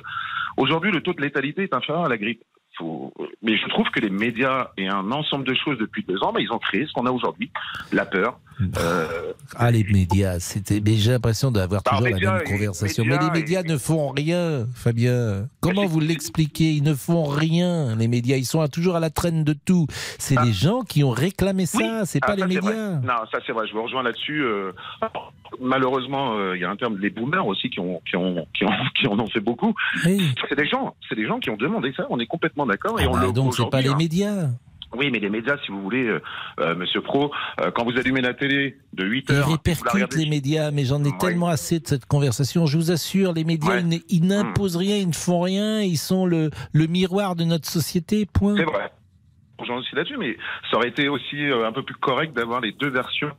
Aujourd'hui, 0.58 0.92
le 0.92 1.02
taux 1.02 1.14
de 1.14 1.22
létalité 1.22 1.64
est 1.64 1.74
inférieur 1.74 2.06
à 2.06 2.10
la 2.10 2.18
grippe. 2.18 2.42
Faut- 2.78 3.14
Mais 3.42 3.56
je 3.58 3.68
trouve 3.70 3.88
que 3.92 4.00
les 4.02 4.10
médias 4.10 4.70
et 4.78 4.88
un 4.88 5.10
ensemble 5.12 5.46
de 5.46 5.54
choses 5.54 5.78
depuis 5.78 6.04
deux 6.08 6.22
ans, 6.24 6.34
bah, 6.34 6.42
ils 6.42 6.52
ont 6.52 6.58
créé 6.60 6.86
ce 6.86 6.94
qu'on 6.94 7.06
a 7.06 7.12
aujourd'hui, 7.12 7.50
la 7.94 8.06
peur. 8.06 8.40
Euh, 8.78 9.34
Ah, 9.58 9.70
les 9.72 9.84
médias, 9.84 10.40
c'était. 10.40 10.80
Mais 10.80 10.94
j'ai 10.96 11.12
l'impression 11.12 11.52
d'avoir 11.52 11.82
Bah, 11.84 11.92
toujours 11.92 12.08
la 12.10 12.32
même 12.34 12.44
conversation. 12.46 13.04
mais 13.06 13.18
les 13.18 13.30
médias 13.32 13.62
et- 13.64 13.68
ne 13.68 13.78
font 13.78 14.10
rien, 14.10 14.66
Fabien. 14.74 15.48
Comment 15.62 15.86
vous 15.86 16.00
l'expliquez? 16.00 16.72
Ils 16.72 16.84
ne 16.84 16.94
font 16.94 17.26
rien, 17.26 17.96
les 17.98 18.08
médias. 18.08 18.38
Ils 18.38 18.46
sont 18.46 18.66
toujours 18.68 18.96
à 18.96 19.00
la 19.02 19.10
traîne 19.10 19.44
de 19.44 19.54
tout. 19.54 19.88
C'est 20.20 20.36
Ah. 20.38 20.46
les 20.46 20.54
gens 20.54 20.82
qui 20.84 21.04
ont 21.04 21.10
réclamé 21.12 21.66
ça, 21.66 21.78
Oui. 21.80 22.06
c'est 22.06 22.20
Ah, 22.24 22.28
pas 22.28 22.38
ça, 22.38 22.46
les 22.48 22.56
médias. 22.56 22.92
Non, 23.02 23.26
ça 23.32 23.40
c'est 23.46 23.52
vrai, 23.52 23.68
je 23.68 23.74
vous 23.74 23.84
rejoins 23.84 24.04
là-dessus. 24.04 24.42
euh, 24.44 24.72
malheureusement, 25.62 26.36
euh, 26.38 26.56
il 26.56 26.62
y 26.62 26.66
a 26.66 26.70
un 26.70 26.76
terme, 26.76 26.98
les 27.00 27.10
boomers 27.10 27.46
aussi 27.48 27.70
qui, 27.70 27.80
ont, 27.80 28.02
qui, 28.10 28.16
ont, 28.16 28.46
qui, 28.54 28.66
ont, 28.66 28.70
qui 29.00 29.08
en 29.08 29.20
ont 29.20 29.28
fait 29.28 29.40
beaucoup. 29.40 29.74
Oui. 30.06 30.34
C'est 30.50 30.56
des 30.58 30.68
gens, 30.68 30.96
c'est 31.10 31.16
des 31.16 31.26
gens 31.28 31.40
qui 31.40 31.50
ont 31.50 31.58
demandé 31.58 31.94
ça, 31.96 32.06
on 32.10 32.20
est 32.20 32.26
complètement 32.26 32.65
d'accord. 32.68 33.00
Et 33.00 33.04
Ah 33.06 33.10
on 33.10 33.14
bah, 33.14 33.26
le 33.28 33.32
donc 33.34 33.56
c'est 33.56 33.70
pas 33.70 33.82
les 33.82 33.90
hein. 33.90 33.96
médias. 33.98 34.48
Oui, 34.98 35.10
mais 35.12 35.20
les 35.20 35.30
médias, 35.30 35.58
si 35.66 35.72
vous 35.72 35.82
voulez, 35.82 36.06
euh, 36.06 36.22
euh, 36.62 36.74
Monsieur 36.76 37.02
Pro, 37.02 37.30
euh, 37.60 37.70
quand 37.72 37.84
vous 37.84 37.98
allumez 37.98 38.22
la 38.22 38.34
télé 38.34 38.78
de 38.94 39.04
8 39.06 39.26
Ils 39.28 39.36
heures, 39.36 39.48
la 39.50 39.54
répercutent 39.56 39.92
regardez- 39.92 40.24
les 40.24 40.30
médias, 40.30 40.72
mais 40.72 40.86
j'en 40.86 41.04
ai 41.04 41.08
Ouais. 41.10 41.18
tellement 41.20 41.50
assez 41.50 41.80
de 41.82 41.88
cette 41.88 42.06
conversation. 42.06 42.66
Je 42.66 42.78
vous 42.78 42.92
assure, 42.92 43.34
les 43.34 43.44
médias, 43.44 43.82
Ouais. 43.82 43.84
ils 43.84 44.02
ils 44.10 44.26
n'imposent 44.26 44.78
rien, 44.78 44.96
ils 44.96 45.10
ne 45.10 45.14
font 45.14 45.42
rien, 45.42 45.82
ils 45.82 45.98
sont 45.98 46.26
le, 46.26 46.50
le 46.72 46.88
miroir 46.88 47.36
de 47.36 47.44
notre 47.44 47.68
société, 47.68 48.26
point. 48.26 48.56
C'est 48.56 48.64
vrai. 48.64 48.90
J'en 49.68 49.82
suis 49.82 49.98
là-dessus, 49.98 50.18
mais 50.18 50.38
ça 50.72 50.78
aurait 50.78 50.90
été 50.90 51.10
aussi 51.10 51.36
euh, 51.44 51.68
un 51.68 51.72
peu 51.74 51.84
plus 51.84 51.96
correct 51.96 52.34
d'avoir 52.34 52.62
les 52.62 52.72
deux 52.72 52.90
versions. 52.90 53.32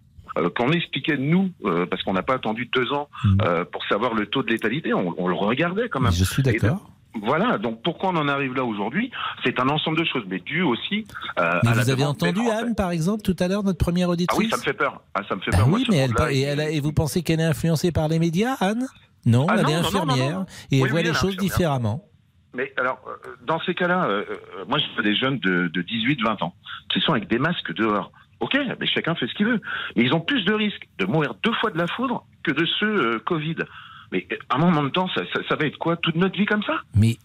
Qu'on 0.55 0.71
expliquait 0.73 1.17
nous, 1.17 1.51
parce 1.89 2.03
qu'on 2.03 2.13
n'a 2.13 2.23
pas 2.23 2.35
attendu 2.35 2.69
deux 2.71 2.93
ans 2.93 3.09
Mm. 3.25 3.39
euh, 3.41 3.65
pour 3.65 3.83
savoir 3.87 4.13
le 4.13 4.27
taux 4.27 4.43
de 4.43 4.51
létalité, 4.51 4.93
on, 4.93 5.15
on 5.17 5.29
le 5.29 5.35
regardait 5.35 5.89
quand 5.89 6.01
même. 6.01 6.13
Je 6.13 6.25
suis 6.25 6.43
d'accord. 6.43 6.91
Voilà, 7.23 7.59
donc 7.59 7.83
pourquoi 7.83 8.11
on 8.11 8.17
en 8.17 8.29
arrive 8.29 8.55
là 8.55 8.65
aujourd'hui 8.65 9.11
C'est 9.45 9.59
un 9.61 9.69
ensemble 9.69 9.99
de 9.99 10.05
choses, 10.05 10.25
mais 10.29 10.39
dû 10.41 10.63
aussi 10.63 11.07
euh, 11.39 11.61
Mais 11.65 11.71
à 11.71 11.75
la 11.75 11.83
vous 11.83 11.91
avez 11.91 12.05
entendu. 12.05 12.41
Anne, 12.51 12.75
par 12.75 12.91
exemple, 12.91 13.23
tout 13.23 13.37
à 13.39 13.49
l'heure, 13.49 13.63
notre 13.63 13.79
première 13.79 14.09
Ah 14.09 14.13
auditrice 14.13 14.39
oui, 14.39 14.51
ça 14.51 14.57
me 14.57 14.63
fait 14.63 14.73
peur. 14.73 15.01
Ah, 15.15 15.23
ça 15.29 15.35
me 15.37 15.41
fait 15.41 15.51
Ah 15.55 15.59
peur. 15.59 15.69
Oui, 15.71 15.85
ce 15.87 15.91
mais 15.91 15.99
elle, 15.99 16.11
et, 16.31 16.39
il- 16.41 16.45
elle 16.45 16.61
a- 16.61 16.71
et 16.71 16.81
vous 16.81 16.93
pensez 16.93 17.23
qu'elle 17.23 17.41
est 17.41 17.45
influencée 17.45 17.93
par 17.93 18.09
les 18.09 18.19
médias, 18.19 18.55
Anne? 18.61 18.87
Non, 19.25 19.47
Ah 19.49 19.55
elle 19.57 19.63
non, 19.63 19.69
est 19.69 19.73
non, 19.73 19.83
non, 19.83 19.83
non, 19.83 19.87
infirmière 20.13 20.45
et 20.71 20.81
elle 20.81 20.91
voit 20.91 21.03
les 21.03 21.15
choses 21.15 21.37
différemment. 21.37 22.05
Mais 22.55 22.73
alors, 22.79 22.99
euh, 23.07 23.31
dans 23.45 23.61
ces 23.61 23.75
cas-là, 23.75 24.07
euh, 24.07 24.25
moi, 24.69 24.79
je 24.79 24.85
vois 24.95 25.03
des 25.03 25.15
jeunes 25.17 25.39
de, 25.41 25.69
de 25.69 25.83
18-20 25.83 26.43
ans 26.43 26.55
qui 26.91 27.01
sont 27.01 27.13
avec 27.13 27.29
des 27.29 27.39
masques 27.39 27.75
dehors. 27.75 28.11
Ok, 28.41 28.57
mais 28.81 28.87
chacun 28.87 29.15
fait 29.15 29.27
ce 29.27 29.35
qu'il 29.35 29.47
veut. 29.47 29.61
Mais 29.97 30.05
ils 30.05 30.13
ont 30.15 30.21
plus 30.21 30.45
de 30.45 30.53
risques 30.55 30.87
de 30.99 31.07
mourir 31.07 31.35
deux 31.43 31.53
fois 31.55 31.71
de 31.71 31.79
la 31.79 31.87
foudre 31.87 32.25
que 32.43 32.53
de 32.53 32.65
ceux 32.79 32.87
euh, 33.15 33.19
Covid. 33.25 33.57
Mais 34.13 34.27
euh, 34.33 34.37
à 34.49 34.57
un 34.57 34.59
moment 34.59 34.83
de 34.85 34.89
temps, 34.91 35.09
ça, 35.15 35.23
ça- 35.33 35.41
ça 35.49 35.57
va 35.57 35.67
être 35.67 35.79
quoi 35.79 35.97
Toute 35.97 36.17
notre 36.17 36.37
vie 36.39 36.47
comme 36.47 36.63
ça? 36.63 36.75
Mais 36.95 37.17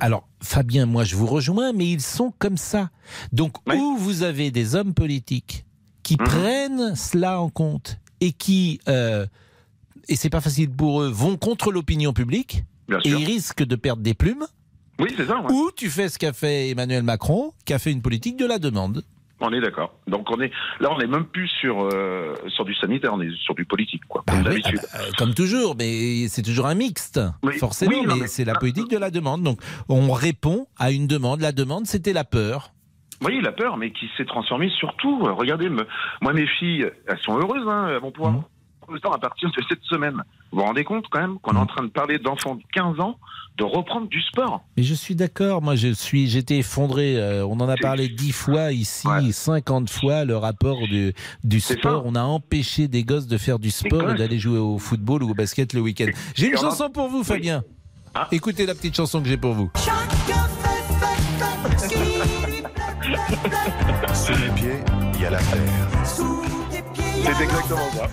alors, 0.00 0.26
Fabien, 0.42 0.86
moi 0.86 1.04
je 1.04 1.16
vous 1.16 1.26
rejoins, 1.26 1.72
mais 1.72 1.86
ils 1.90 2.00
sont 2.00 2.32
comme 2.38 2.56
ça. 2.56 2.90
Donc, 3.32 3.56
Oui. 3.66 3.76
où 3.76 3.96
vous 3.96 4.22
avez 4.22 4.50
des 4.50 4.74
hommes 4.74 4.94
politiques 4.94 5.64
qui 6.02 6.14
Mhm. 6.18 6.24
prennent 6.26 6.94
cela 6.96 7.40
en 7.40 7.48
compte 7.50 7.98
et 8.20 8.32
qui, 8.32 8.80
euh, 8.88 9.26
et 10.08 10.16
c'est 10.16 10.30
pas 10.30 10.40
facile 10.40 10.70
pour 10.70 11.02
eux, 11.02 11.08
vont 11.08 11.36
contre 11.36 11.70
l'opinion 11.72 12.12
publique 12.12 12.64
Bien 12.88 12.98
et 13.04 13.08
sûr. 13.10 13.18
ils 13.20 13.26
risquent 13.26 13.64
de 13.64 13.76
perdre 13.76 14.02
des 14.02 14.14
plumes, 14.14 14.46
Oui, 14.98 15.12
c'est 15.16 15.26
ça. 15.26 15.40
ouais. 15.40 15.52
ou 15.52 15.70
tu 15.76 15.90
fais 15.90 16.08
ce 16.08 16.18
qu'a 16.18 16.32
fait 16.32 16.70
Emmanuel 16.70 17.02
Macron, 17.02 17.52
qui 17.64 17.72
a 17.74 17.78
fait 17.78 17.90
une 17.92 18.02
politique 18.02 18.36
de 18.36 18.46
la 18.46 18.58
demande. 18.58 19.02
On 19.40 19.52
est 19.52 19.60
d'accord. 19.60 19.94
Donc 20.06 20.30
on 20.30 20.40
est 20.40 20.50
là, 20.80 20.90
on 20.92 20.98
n'est 20.98 21.06
même 21.08 21.24
plus 21.26 21.48
sur 21.48 21.88
euh, 21.92 22.34
sur 22.48 22.64
du 22.64 22.74
sanitaire, 22.74 23.12
on 23.14 23.20
est 23.20 23.34
sur 23.36 23.54
du 23.54 23.64
politique, 23.64 24.02
quoi, 24.08 24.22
Bah 24.26 24.32
comme 24.34 24.42
oui, 24.52 24.62
d'habitude. 24.62 24.80
ah 24.92 24.98
bah, 24.98 25.04
euh, 25.04 25.10
comme 25.18 25.34
toujours, 25.34 25.74
mais 25.76 26.28
c'est 26.28 26.42
toujours 26.42 26.66
un 26.66 26.74
mixte, 26.74 27.20
Oui, 27.42 27.54
forcément, 27.58 27.90
oui, 27.92 28.04
mais, 28.06 28.14
mais- 28.20 28.26
c'est 28.28 28.44
la 28.44 28.52
ah, 28.54 28.58
politique 28.60 28.88
de 28.90 28.96
la 28.98 29.10
demande. 29.10 29.42
Donc, 29.42 29.60
on 29.88 30.10
répond 30.12 30.66
à 30.78 30.92
une 30.92 31.06
demande. 31.06 31.40
La 31.40 31.52
demande, 31.52 31.86
c'était 31.86 32.12
la 32.12 32.24
peur. 32.24 32.70
Oui, 33.24 33.40
la 33.42 33.52
peur, 33.52 33.76
mais 33.76 33.90
qui 33.92 34.08
s'est 34.16 34.24
transformée 34.24 34.70
surtout. 34.78 35.22
euh, 35.26 35.32
regardez, 35.32 35.68
me- 35.68 35.86
moi, 36.20 36.32
mes 36.32 36.46
filles, 36.46 36.90
elles 37.06 37.18
sont 37.20 37.36
heureuses, 37.38 37.66
hein, 37.68 37.88
elles 37.90 38.00
vont 38.00 38.12
pouvoir 38.12 38.32
Mhm. 38.34 38.42
Le 38.92 39.00
temps 39.00 39.12
à 39.12 39.18
partir 39.18 39.50
de 39.50 39.62
cette 39.68 39.82
semaine. 39.84 40.22
Vous 40.52 40.58
vous 40.58 40.64
rendez 40.64 40.84
compte 40.84 41.06
quand 41.10 41.20
même 41.20 41.38
qu'on 41.40 41.54
est 41.54 41.58
en 41.58 41.66
train 41.66 41.82
de 41.82 41.88
parler 41.88 42.18
d'enfants 42.18 42.54
de 42.56 42.62
15 42.72 43.00
ans 43.00 43.16
de 43.56 43.62
reprendre 43.64 44.08
du 44.08 44.20
sport. 44.20 44.64
Mais 44.76 44.82
je 44.82 44.94
suis 44.94 45.14
d'accord, 45.14 45.62
moi 45.62 45.76
je 45.76 45.92
suis, 45.92 46.26
j'étais 46.28 46.58
effondré. 46.58 47.16
euh, 47.16 47.46
on 47.46 47.60
en 47.60 47.68
a 47.68 47.76
parlé 47.76 48.08
dix 48.08 48.32
fois 48.32 48.72
ici, 48.72 49.06
Ouais. 49.06 49.30
50 49.30 49.88
fois 49.88 50.24
le 50.24 50.36
rapport 50.36 50.78
du, 50.88 51.12
du 51.44 51.60
sport. 51.60 52.02
ça. 52.02 52.08
On 52.08 52.16
a 52.16 52.22
empêché 52.22 52.88
des 52.88 53.04
gosses 53.04 53.28
de 53.28 53.38
faire 53.38 53.60
du 53.60 53.70
sport 53.70 54.10
et 54.10 54.14
d'aller 54.14 54.38
jouer 54.40 54.58
au 54.58 54.78
football 54.78 55.22
ou 55.22 55.30
au 55.30 55.34
basket 55.34 55.72
le 55.72 55.80
week-end. 55.80 56.06
J'ai 56.34 56.48
une 56.48 56.56
chanson 56.58 56.90
pour 56.90 57.08
vous, 57.08 57.22
Fabien. 57.22 57.62
Ah. 58.14 58.26
Écoutez 58.32 58.66
la 58.66 58.74
petite 58.74 58.96
chanson 58.96 59.22
que 59.22 59.28
j'ai 59.28 59.36
pour 59.36 59.52
vous. 59.54 59.70
Sous 64.14 64.32
les 64.32 64.48
pieds, 64.54 64.78
il 65.14 65.20
y 65.20 65.26
a 65.26 65.30
la 65.30 65.38
terre. 65.38 65.88
C'est 66.04 67.42
exactement 67.42 67.90
ça. 67.92 68.08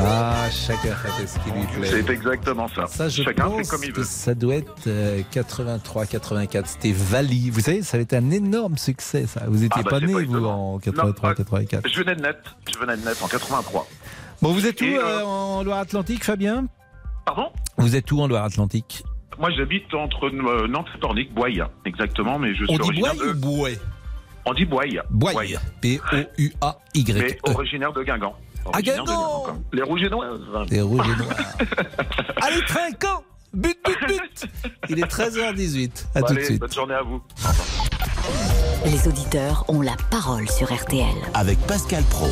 Ah, 0.00 0.48
chacun 0.50 0.94
fait 0.94 1.26
ce 1.26 1.38
qui 1.40 1.50
lui 1.50 1.66
plaît. 1.66 1.88
C'est 1.90 2.10
exactement 2.10 2.68
ça. 2.68 2.86
Ça, 2.86 3.08
je 3.08 3.22
Chacun 3.22 3.44
fait 3.44 3.56
pense 3.56 3.70
comme 3.70 3.84
il 3.84 3.92
que 3.92 3.98
veut. 4.00 4.06
ça 4.06 4.34
doit 4.34 4.56
être 4.56 4.88
83-84. 5.32 6.62
C'était 6.66 6.92
Vali. 6.92 7.50
Vous 7.50 7.60
savez, 7.60 7.82
ça 7.82 7.96
avait 7.96 8.04
été 8.04 8.16
un 8.16 8.30
énorme 8.30 8.76
succès, 8.76 9.26
ça. 9.26 9.42
Vous 9.48 9.58
n'étiez 9.60 9.70
Ah 9.74 9.82
bah, 9.82 9.90
pas 9.90 10.00
né, 10.00 10.12
pas 10.12 10.22
vous, 10.22 10.44
en 10.46 10.78
83-84. 10.78 11.88
Je 11.88 12.00
venais 12.00 12.14
de 12.16 12.20
net. 12.22 12.38
Je 12.72 12.78
venais 12.78 12.96
de 12.96 13.04
net 13.04 13.16
en 13.22 13.28
83. 13.28 13.86
Bon, 14.42 14.52
vous 14.52 14.66
êtes 14.66 14.80
où 14.80 14.84
euh, 14.84 14.98
euh, 15.02 15.22
en 15.24 15.62
Loire-Atlantique, 15.62 16.24
Fabien? 16.24 16.66
Pardon? 17.24 17.50
Vous 17.78 17.96
êtes 17.96 18.10
où 18.12 18.20
en 18.20 18.26
Loire-Atlantique? 18.28 19.04
Moi, 19.38 19.50
j'habite 19.56 19.92
entre 19.94 20.26
euh, 20.26 20.68
Nantes 20.68 20.86
et 20.94 20.98
Pornic, 21.00 21.32
Boye, 21.34 21.62
exactement, 21.86 22.38
mais 22.38 22.54
je 22.54 22.64
suis 22.64 22.74
On 22.74 22.76
dit 22.76 22.82
originaire 22.82 23.14
Boye 23.14 23.28
ou 23.28 23.32
de... 23.32 23.38
Bouet 23.38 23.78
On 24.46 24.52
dit 24.54 24.64
Boye. 24.64 25.00
Boye. 25.10 25.58
B-O-U-A-Y. 25.82 27.12
Mais 27.14 27.38
originaire 27.54 27.92
de 27.92 28.02
Guingamp. 28.02 28.34
Ah, 28.66 28.68
Originaire 28.70 29.04
de 29.04 29.08
Guingamp. 29.08 29.46
Les 29.72 29.82
rouges 29.82 30.02
et 30.02 30.10
noirs. 30.10 30.66
Les 30.70 30.80
rouges 30.80 31.06
et 31.08 31.16
noirs. 31.16 31.36
Allez, 32.42 32.60
trinquant 32.66 33.22
But, 33.52 33.76
but, 33.84 33.96
but 34.08 34.46
Il 34.88 34.98
est 34.98 35.10
13h18. 35.10 36.06
À 36.14 36.20
Bon, 36.20 36.26
tout 36.26 36.32
de 36.34 36.38
allez, 36.38 36.44
suite. 36.46 36.60
bonne 36.60 36.72
journée 36.72 36.94
à 36.94 37.02
vous. 37.02 37.22
Les 38.84 39.06
auditeurs 39.08 39.64
ont 39.68 39.80
la 39.80 39.96
parole 40.10 40.48
sur 40.50 40.72
RTL. 40.74 41.06
Avec 41.34 41.58
Pascal 41.60 42.02
Pro. 42.04 42.28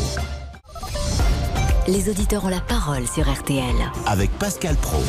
Les 1.88 2.08
auditeurs 2.08 2.44
ont 2.44 2.48
la 2.48 2.60
parole 2.60 3.06
sur 3.06 3.30
RTL. 3.32 3.74
Avec 4.06 4.30
Pascal 4.38 4.74
Pro. 4.76 5.02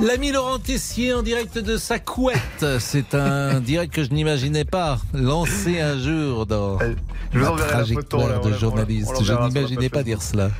L'ami 0.00 0.30
Laurent 0.30 0.60
Tessier 0.60 1.12
en 1.12 1.22
direct 1.22 1.58
de 1.58 1.76
sa 1.76 1.98
couette. 1.98 2.64
C'est 2.78 3.14
un 3.14 3.58
direct 3.60 3.92
que 3.92 4.04
je 4.04 4.10
n'imaginais 4.10 4.64
pas 4.64 5.00
lancer 5.12 5.80
un 5.80 5.98
jour 5.98 6.46
dans 6.46 6.78
Eh, 6.80 6.94
Je 7.32 7.38
vous 7.38 7.46
enverrai 7.46 7.78
la 7.78 7.84
photo. 7.84 8.18
là, 8.18 8.38
de 8.38 8.48
on 8.48 8.58
journaliste. 8.58 9.12
on 9.16 9.22
Je 9.22 9.32
n'imaginais 9.32 9.88
pas 9.88 10.02
dire 10.02 10.22
cela. 10.22 10.50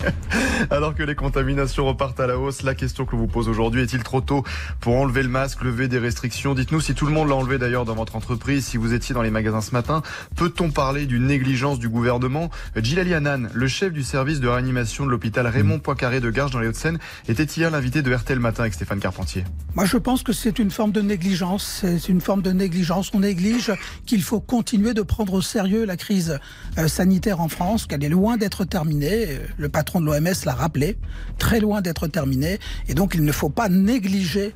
Alors 0.70 0.94
que 0.94 1.02
les 1.02 1.14
contaminations 1.14 1.86
repartent 1.86 2.20
à 2.20 2.26
la 2.26 2.38
hausse, 2.38 2.62
la 2.62 2.74
question 2.74 3.04
que 3.04 3.12
l'on 3.12 3.18
vous 3.18 3.26
pose 3.26 3.48
aujourd'hui 3.48 3.82
est-il 3.82 4.02
trop 4.02 4.20
tôt 4.20 4.44
pour 4.80 4.96
enlever 4.96 5.22
le 5.22 5.28
masque, 5.28 5.62
lever 5.62 5.88
des 5.88 5.98
restrictions? 5.98 6.54
Dites-nous 6.54 6.80
si 6.80 6.94
tout 6.94 7.06
le 7.06 7.12
monde 7.12 7.28
l'a 7.28 7.36
enlevé 7.36 7.58
d'ailleurs 7.58 7.84
dans 7.84 7.94
votre 7.94 8.16
entreprise, 8.16 8.66
si 8.66 8.76
vous 8.76 8.92
étiez 8.94 9.14
dans 9.14 9.22
les 9.22 9.30
magasins 9.30 9.60
ce 9.60 9.72
matin. 9.72 10.02
Peut-on 10.36 10.70
parler 10.70 11.06
d'une 11.06 11.26
négligence 11.26 11.78
du 11.78 11.88
gouvernement? 11.88 12.50
Gilali 12.76 13.14
Hanan, 13.14 13.50
le 13.52 13.68
chef 13.68 13.92
du 13.92 14.02
service 14.02 14.40
de 14.40 14.48
réanimation 14.48 15.06
de 15.06 15.10
l'hôpital 15.10 15.46
Raymond 15.46 15.78
Poincaré 15.78 16.20
de 16.20 16.30
Garges 16.30 16.50
dans 16.50 16.60
les 16.60 16.68
Hauts-de-Seine, 16.68 16.98
était 17.28 17.44
hier 17.44 17.70
l'invité 17.70 18.02
de 18.02 18.12
RTL 18.12 18.38
Matin 18.40 18.62
avec 18.62 18.74
Stéphane 18.74 19.00
Carpentier. 19.00 19.44
Moi, 19.74 19.84
je 19.84 19.96
pense 19.96 20.22
que 20.22 20.32
c'est 20.32 20.58
une 20.58 20.70
forme 20.70 20.92
de 20.92 21.00
négligence. 21.00 21.80
C'est 21.82 22.08
une 22.08 22.20
forme 22.20 22.42
de 22.42 22.52
négligence. 22.52 23.10
On 23.14 23.20
néglige 23.20 23.72
qu'il 24.06 24.22
faut 24.22 24.40
continuer 24.40 24.94
de 24.94 25.02
prendre 25.02 25.34
au 25.34 25.42
sérieux 25.42 25.84
la 25.84 25.96
crise 26.00 26.38
euh, 26.78 26.88
sanitaire 26.88 27.40
en 27.40 27.48
France, 27.48 27.86
qu'elle 27.86 28.02
est 28.02 28.08
loin 28.08 28.36
d'être 28.36 28.64
terminée. 28.64 29.26
Euh, 29.28 29.38
Le 29.58 29.68
patron 29.68 30.00
de 30.00 30.06
l'OMS 30.06 30.44
l'a 30.44 30.54
rappelé, 30.54 30.96
très 31.38 31.60
loin 31.60 31.80
d'être 31.82 32.08
terminée. 32.08 32.58
Et 32.88 32.94
donc, 32.94 33.14
il 33.14 33.24
ne 33.24 33.32
faut 33.32 33.50
pas 33.50 33.68
négliger 33.68 34.54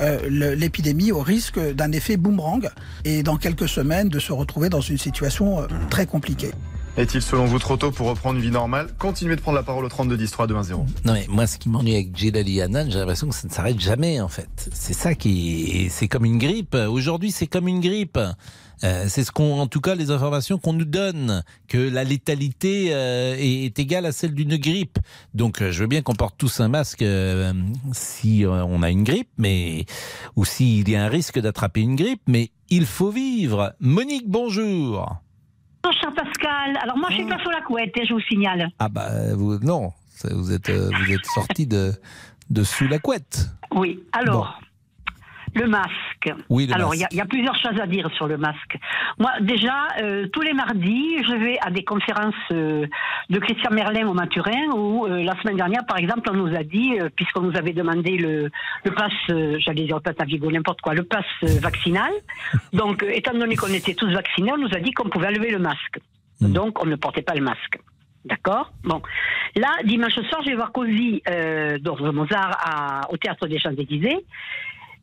euh, 0.00 0.54
l'épidémie 0.54 1.12
au 1.12 1.20
risque 1.20 1.58
d'un 1.58 1.92
effet 1.92 2.16
boomerang 2.16 2.70
et 3.04 3.22
dans 3.22 3.36
quelques 3.36 3.68
semaines 3.68 4.08
de 4.08 4.18
se 4.18 4.32
retrouver 4.32 4.68
dans 4.68 4.80
une 4.80 4.98
situation 4.98 5.66
très 5.90 6.06
compliquée. 6.06 6.52
Est-il 6.96 7.22
selon 7.22 7.44
vous 7.46 7.58
trop 7.58 7.76
tôt 7.76 7.90
pour 7.90 8.06
reprendre 8.06 8.36
une 8.38 8.44
vie 8.44 8.52
normale 8.52 8.86
Continuez 8.98 9.34
de 9.34 9.40
prendre 9.40 9.56
la 9.56 9.64
parole 9.64 9.84
au 9.84 9.88
32 9.88 10.16
10 10.16 10.30
3 10.30 10.46
2 10.46 10.54
1 10.54 10.62
0. 10.62 10.86
Non 11.04 11.12
mais 11.12 11.26
moi 11.28 11.48
ce 11.48 11.58
qui 11.58 11.68
m'ennuie 11.68 11.94
avec 11.94 12.16
Gilali 12.16 12.60
Hanan, 12.62 12.88
j'ai 12.88 12.98
l'impression 12.98 13.28
que 13.28 13.34
ça 13.34 13.48
ne 13.48 13.52
s'arrête 13.52 13.80
jamais 13.80 14.20
en 14.20 14.28
fait. 14.28 14.70
C'est 14.72 14.92
ça 14.92 15.16
qui 15.16 15.88
c'est 15.90 16.06
comme 16.06 16.24
une 16.24 16.38
grippe. 16.38 16.74
Aujourd'hui 16.74 17.32
c'est 17.32 17.48
comme 17.48 17.66
une 17.66 17.80
grippe. 17.80 18.18
Euh, 18.82 19.06
c'est 19.08 19.24
ce 19.24 19.30
qu'on, 19.32 19.60
en 19.60 19.66
tout 19.66 19.80
cas, 19.80 19.94
les 19.94 20.10
informations 20.10 20.58
qu'on 20.58 20.72
nous 20.72 20.84
donne, 20.84 21.42
que 21.68 21.78
la 21.78 22.04
létalité 22.04 22.88
euh, 22.90 23.36
est, 23.38 23.64
est 23.64 23.78
égale 23.78 24.04
à 24.04 24.12
celle 24.12 24.34
d'une 24.34 24.56
grippe. 24.56 24.98
Donc, 25.32 25.62
euh, 25.62 25.70
je 25.70 25.80
veux 25.80 25.86
bien 25.86 26.02
qu'on 26.02 26.14
porte 26.14 26.34
tous 26.36 26.60
un 26.60 26.68
masque 26.68 27.02
euh, 27.02 27.52
si 27.92 28.44
euh, 28.44 28.64
on 28.64 28.82
a 28.82 28.90
une 28.90 29.04
grippe, 29.04 29.30
mais 29.38 29.86
ou 30.36 30.44
s'il 30.44 30.88
y 30.88 30.96
a 30.96 31.04
un 31.04 31.08
risque 31.08 31.38
d'attraper 31.38 31.80
une 31.80 31.94
grippe. 31.96 32.22
Mais 32.26 32.50
il 32.68 32.84
faut 32.84 33.10
vivre. 33.10 33.74
Monique, 33.80 34.28
bonjour. 34.28 35.16
Bonjour, 35.84 36.00
cher 36.00 36.14
Pascal. 36.14 36.78
Alors, 36.82 36.96
moi, 36.96 37.08
je 37.10 37.16
suis 37.16 37.26
pas 37.26 37.38
sous 37.42 37.50
la 37.50 37.60
couette, 37.60 37.92
hein, 37.98 38.04
je 38.08 38.14
vous 38.14 38.20
signale. 38.20 38.70
Ah 38.78 38.88
bah 38.88 39.34
vous 39.34 39.58
non, 39.58 39.92
vous 40.30 40.52
êtes 40.52 40.70
euh, 40.70 40.88
vous 40.88 41.12
êtes 41.12 41.26
sorti 41.26 41.66
de 41.66 41.92
de 42.48 42.64
sous 42.64 42.88
la 42.88 42.98
couette. 42.98 43.50
Oui. 43.74 44.02
Alors, 44.12 44.60
le 45.54 45.66
masque. 45.68 46.32
Oui, 46.48 46.66
le 46.66 46.74
Alors, 46.74 46.94
il 46.94 47.00
y, 47.00 47.04
a- 47.04 47.08
y 47.12 47.28
plusieurs 47.28 47.56
choses 47.56 47.78
à 47.80 47.86
dire 47.86 48.08
sur 48.16 48.26
le 48.26 48.36
masque. 48.36 48.76
Moi, 49.18 49.30
déjà, 49.40 49.86
euh, 50.02 50.26
tous 50.32 50.40
les 50.42 50.52
mardis, 50.52 51.16
je 51.26 51.32
vais 51.34 51.58
à 51.60 51.70
des 51.70 51.84
conférences 51.84 52.34
euh, 52.52 52.86
de 53.30 53.38
Christian 53.38 53.70
Merlin 53.70 54.06
au 54.08 54.14
Maturin, 54.14 54.66
où 54.74 55.06
euh, 55.06 55.22
la 55.22 55.40
semaine 55.40 55.56
dernière, 55.56 55.84
par 55.86 55.98
exemple, 55.98 56.28
on 56.32 56.34
nous 56.34 56.54
a 56.54 56.62
dit, 56.64 56.98
euh, 57.00 57.08
puisqu'on 57.14 57.42
nous 57.42 57.56
avait 57.56 57.72
demandé 57.72 58.16
le, 58.16 58.50
le 58.84 58.90
pass, 58.92 59.12
j'allais 59.28 59.84
dire 59.84 59.96
le 59.96 60.02
pass 60.02 60.16
Navigo, 60.18 60.50
n'importe 60.50 60.80
quoi, 60.80 60.94
le 60.94 61.04
pass 61.04 61.24
vaccinal. 61.42 62.10
Donc, 62.72 63.02
étant 63.08 63.32
donné 63.34 63.56
qu'on 63.56 63.72
était 63.72 63.94
tous 63.94 64.12
vaccinés, 64.12 64.52
on 64.52 64.58
nous 64.58 64.74
a 64.74 64.80
dit 64.80 64.92
qu'on 64.92 65.08
pouvait 65.08 65.28
enlever 65.28 65.50
le 65.50 65.58
masque. 65.58 65.98
Hmm. 66.40 66.52
Donc, 66.52 66.82
on 66.82 66.86
ne 66.86 66.96
portait 66.96 67.22
pas 67.22 67.34
le 67.34 67.42
masque. 67.42 67.78
D'accord? 68.24 68.72
Bon. 68.82 69.02
Là, 69.54 69.68
dimanche 69.84 70.14
soir, 70.14 70.40
je 70.44 70.48
vais 70.50 70.56
voir 70.56 70.72
Cosi 70.72 71.22
euh, 71.28 71.78
d'Orve 71.78 72.10
Mozart 72.10 72.56
à- 72.64 73.12
au 73.12 73.16
Théâtre 73.18 73.46
des 73.46 73.58
Champs-Élysées. 73.58 74.24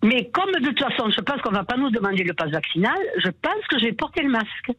Mais 0.03 0.29
comme 0.33 0.51
de 0.51 0.65
toute 0.67 0.79
façon, 0.79 1.09
je 1.09 1.21
pense 1.21 1.41
qu'on 1.41 1.51
va 1.51 1.63
pas 1.63 1.77
nous 1.77 1.91
demander 1.91 2.23
le 2.23 2.33
pass 2.33 2.49
vaccinal, 2.49 2.97
je 3.17 3.29
pense 3.29 3.67
que 3.69 3.77
je 3.79 3.85
vais 3.85 3.93
porter 3.93 4.23
le 4.23 4.29
masque. 4.29 4.71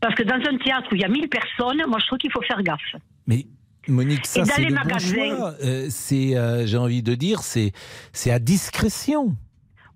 Parce 0.00 0.14
que 0.14 0.24
dans 0.24 0.34
un 0.34 0.58
théâtre 0.58 0.88
où 0.92 0.94
il 0.94 1.00
y 1.00 1.04
a 1.04 1.08
1000 1.08 1.28
personnes, 1.28 1.82
moi 1.88 1.98
je 2.00 2.06
trouve 2.06 2.18
qu'il 2.18 2.32
faut 2.32 2.42
faire 2.42 2.62
gaffe. 2.62 2.96
Mais 3.26 3.46
Monique, 3.88 4.26
ça 4.26 4.44
c'est 4.44 4.64
le 4.64 4.74
bon. 4.74 5.54
Euh, 5.62 5.86
c'est, 5.88 6.36
euh, 6.36 6.66
j'ai 6.66 6.76
envie 6.76 7.02
de 7.02 7.14
dire, 7.14 7.40
c'est 7.40 7.72
c'est 8.12 8.30
à 8.30 8.38
discrétion. 8.38 9.36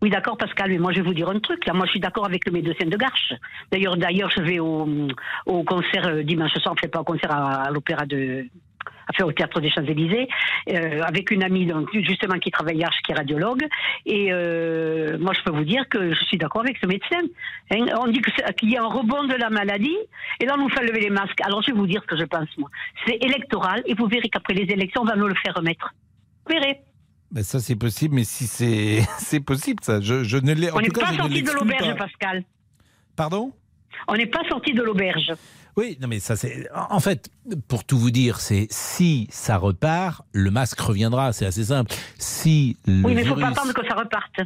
Oui, 0.03 0.09
d'accord, 0.09 0.39
Pascal, 0.39 0.71
mais 0.71 0.79
moi 0.79 0.93
je 0.93 0.99
vais 0.99 1.07
vous 1.07 1.15
dire 1.15 1.29
un 1.29 1.41
truc. 1.41 1.67
Là, 1.67 1.75
moi 1.75 1.85
je 1.87 1.91
suis 1.91 2.01
d'accord 2.01 2.25
avec 2.25 2.47
le 2.47 2.53
médecin 2.53 2.87
de 2.87 2.97
Garches. 2.97 3.35
D'ailleurs, 3.71 3.97
d'ailleurs, 3.97 4.31
je 4.35 4.43
vais 4.43 4.59
au, 4.59 4.89
au 5.45 5.63
concert 5.65 6.07
euh, 6.07 6.23
dimanche 6.23 6.53
soir, 6.55 6.75
on 6.75 6.81
fait 6.81 6.89
pas 6.89 7.01
un 7.01 7.05
concert 7.05 7.33
à, 7.33 7.65
à 7.65 7.71
l'opéra 7.71 8.07
de. 8.07 8.47
Enfin, 9.11 9.25
au 9.25 9.33
théâtre 9.33 9.61
des 9.61 9.71
Champs-Élysées, 9.71 10.29
euh, 10.69 11.03
avec 11.03 11.31
une 11.31 11.43
amie 11.43 11.67
donc, 11.67 11.89
justement 11.93 12.39
qui 12.39 12.51
travaille 12.51 12.83
à 12.85 12.87
Arches, 12.87 13.03
qui 13.05 13.13
est 13.13 13.17
radiologue. 13.17 13.67
Et 14.07 14.29
euh, 14.31 15.19
moi, 15.19 15.33
je 15.37 15.43
peux 15.43 15.57
vous 15.57 15.65
dire 15.65 15.89
que 15.89 16.15
je 16.15 16.25
suis 16.27 16.39
d'accord 16.39 16.63
avec 16.63 16.77
ce 16.81 16.87
médecin. 16.87 17.21
Hein, 17.73 17.87
on 18.01 18.07
dit 18.07 18.21
qu'il 18.57 18.71
y 18.71 18.77
a 18.77 18.83
un 18.83 18.87
rebond 18.87 19.25
de 19.25 19.35
la 19.35 19.51
maladie, 19.51 19.97
et 20.41 20.47
là, 20.47 20.55
on 20.57 20.63
nous 20.63 20.69
fait 20.69 20.85
lever 20.85 21.01
les 21.01 21.11
masques. 21.11 21.41
Alors, 21.43 21.63
je 21.63 21.73
vais 21.73 21.77
vous 21.77 21.87
dire 21.87 22.01
ce 22.03 22.07
que 22.07 22.17
je 22.17 22.25
pense, 22.25 22.49
moi. 22.57 22.71
C'est 23.07 23.17
électoral, 23.17 23.83
et 23.87 23.95
vous 23.95 24.07
verrez 24.07 24.29
qu'après 24.29 24.55
les 24.55 24.73
élections, 24.73 25.03
on 25.03 25.07
va 25.07 25.17
nous 25.17 25.29
le 25.29 25.35
faire 25.45 25.55
remettre. 25.55 25.93
Vous 26.47 26.55
verrez. 26.55 26.81
Ben 27.33 27.45
ça 27.45 27.61
c'est 27.61 27.77
possible, 27.77 28.17
mais 28.17 28.25
si 28.25 28.49
c'est 28.49 29.03
c'est 29.19 29.39
possible, 29.39 29.79
ça, 29.83 30.01
je, 30.01 30.25
je 30.25 30.37
ne 30.37 30.53
l'ai. 30.53 30.73
on 30.73 30.81
n'est 30.81 30.89
pas 30.89 31.13
sorti 31.13 31.43
de 31.45 31.53
l'auberge, 31.53 31.89
pas. 31.91 32.07
Pascal. 32.07 32.45
Pardon? 33.15 33.53
On 34.09 34.15
n'est 34.17 34.27
pas 34.27 34.43
sorti 34.49 34.73
de 34.73 34.83
l'auberge. 34.83 35.33
Oui, 35.77 35.97
non 36.01 36.09
mais 36.09 36.19
ça 36.21 36.37
c'est. 36.37 36.69
En 36.91 37.01
fait, 37.01 37.31
pour 37.69 37.85
tout 37.85 37.99
vous 37.99 38.11
dire, 38.11 38.41
c'est 38.41 38.67
si 38.71 39.27
ça 39.31 39.57
repart, 39.57 40.23
le 40.33 40.51
masque 40.51 40.81
reviendra. 40.81 41.33
C'est 41.33 41.47
assez 41.47 41.65
simple. 41.65 41.95
Si 42.19 42.77
le 42.87 43.05
Oui, 43.05 43.15
mais 43.15 43.23
il 43.23 43.25
ne 43.25 43.31
faut 43.31 43.37
virus... 43.37 43.43
pas 43.55 43.61
attendre 43.61 43.75
que 43.75 43.87
ça 43.87 43.95
reparte. 43.95 44.41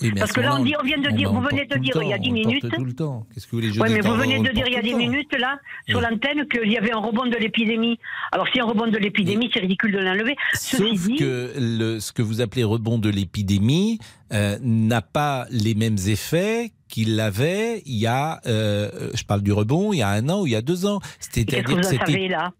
Oui, 0.00 0.12
mais 0.14 0.20
Parce 0.20 0.30
ce 0.30 0.36
que 0.36 0.40
là, 0.40 0.54
on 0.54 0.58
moment-là, 0.58 0.70
dit- 0.70 0.76
on 0.80 0.86
vient 0.86 0.98
de 0.98 1.08
on- 1.08 1.16
dire- 1.16 1.32
vous 1.32 1.40
venez 1.40 1.66
de 1.66 1.76
dire 1.78 2.02
il 2.02 2.08
y 2.08 2.12
a 2.12 2.16
temps, 2.18 2.22
10 2.22 2.30
on 2.30 2.34
le 2.34 2.42
porte 2.42 2.46
minutes. 2.62 2.74
tout 2.76 2.84
le 2.84 2.92
temps. 2.94 3.26
Qu'est-ce 3.34 3.46
que 3.46 3.50
vous 3.50 3.56
voulez 3.58 3.72
je 3.72 3.80
Oui, 3.80 3.88
mais 3.92 4.00
vous 4.00 4.14
venez 4.14 4.38
de 4.38 4.52
dire 4.52 4.64
il 4.68 4.72
y 4.72 4.76
a 4.76 4.80
porte 4.80 4.84
10 4.84 4.90
tout 4.92 4.96
le 4.98 5.04
temps. 5.04 5.10
minutes, 5.10 5.36
là, 5.40 5.58
sur 5.88 5.98
Oui. 5.98 6.04
l'antenne, 6.08 6.46
qu'il 6.48 6.70
y 6.70 6.78
avait 6.78 6.92
un 6.92 6.98
rebond 7.00 7.26
de 7.26 7.36
l'épidémie. 7.36 7.98
Alors, 8.30 8.46
si 8.52 8.60
un 8.60 8.64
rebond 8.64 8.86
de 8.86 8.96
l'épidémie, 8.98 9.50
c'est 9.52 9.58
ridicule 9.58 9.90
de 9.90 9.98
l'enlever. 9.98 10.36
Sauf 10.54 10.92
dit, 10.92 11.16
que 11.16 11.52
le, 11.58 11.98
ce 11.98 12.12
que 12.12 12.22
vous 12.22 12.40
appelez 12.40 12.62
rebond 12.62 12.98
de 12.98 13.08
l'épidémie 13.08 13.98
euh, 14.32 14.56
n'a 14.62 15.02
pas 15.02 15.46
les 15.50 15.74
mêmes 15.74 15.98
effets 16.06 16.70
qu'il 16.88 17.18
avait 17.20 17.82
il 17.86 17.96
y 17.96 18.06
a, 18.06 18.40
euh, 18.46 19.10
je 19.14 19.22
parle 19.24 19.42
du 19.42 19.52
rebond, 19.52 19.92
il 19.92 19.98
y 19.98 20.02
a 20.02 20.08
un 20.08 20.28
an 20.28 20.42
ou 20.42 20.46
il 20.46 20.52
y 20.52 20.56
a 20.56 20.62
deux 20.62 20.86
ans. 20.86 21.00
qu'est-ce 21.32 21.62
que 21.62 21.70
vous 21.70 21.76
que 21.76 21.80
en 21.80 21.82
c'était 21.90 22.12
savez, 22.12 22.28
là? 22.28 22.52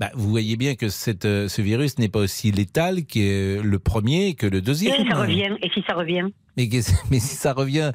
Bah, 0.00 0.10
vous 0.14 0.28
voyez 0.28 0.56
bien 0.56 0.74
que 0.74 0.88
cette, 0.88 1.24
euh, 1.24 1.48
ce 1.48 1.62
virus 1.62 1.98
n'est 1.98 2.08
pas 2.08 2.18
aussi 2.18 2.50
létal 2.50 3.06
que 3.06 3.60
le 3.62 3.78
premier 3.78 4.34
que 4.34 4.46
le 4.46 4.58
Et 4.58 4.60
deuxième. 4.60 4.96
si 5.02 5.08
ça 5.08 5.16
revient? 5.16 5.56
Et 5.62 5.70
si 5.72 5.84
ça 5.86 5.94
revient? 5.94 6.24
Mais, 6.56 6.68
mais 7.10 7.18
si 7.18 7.36
ça 7.36 7.52
revient, 7.52 7.92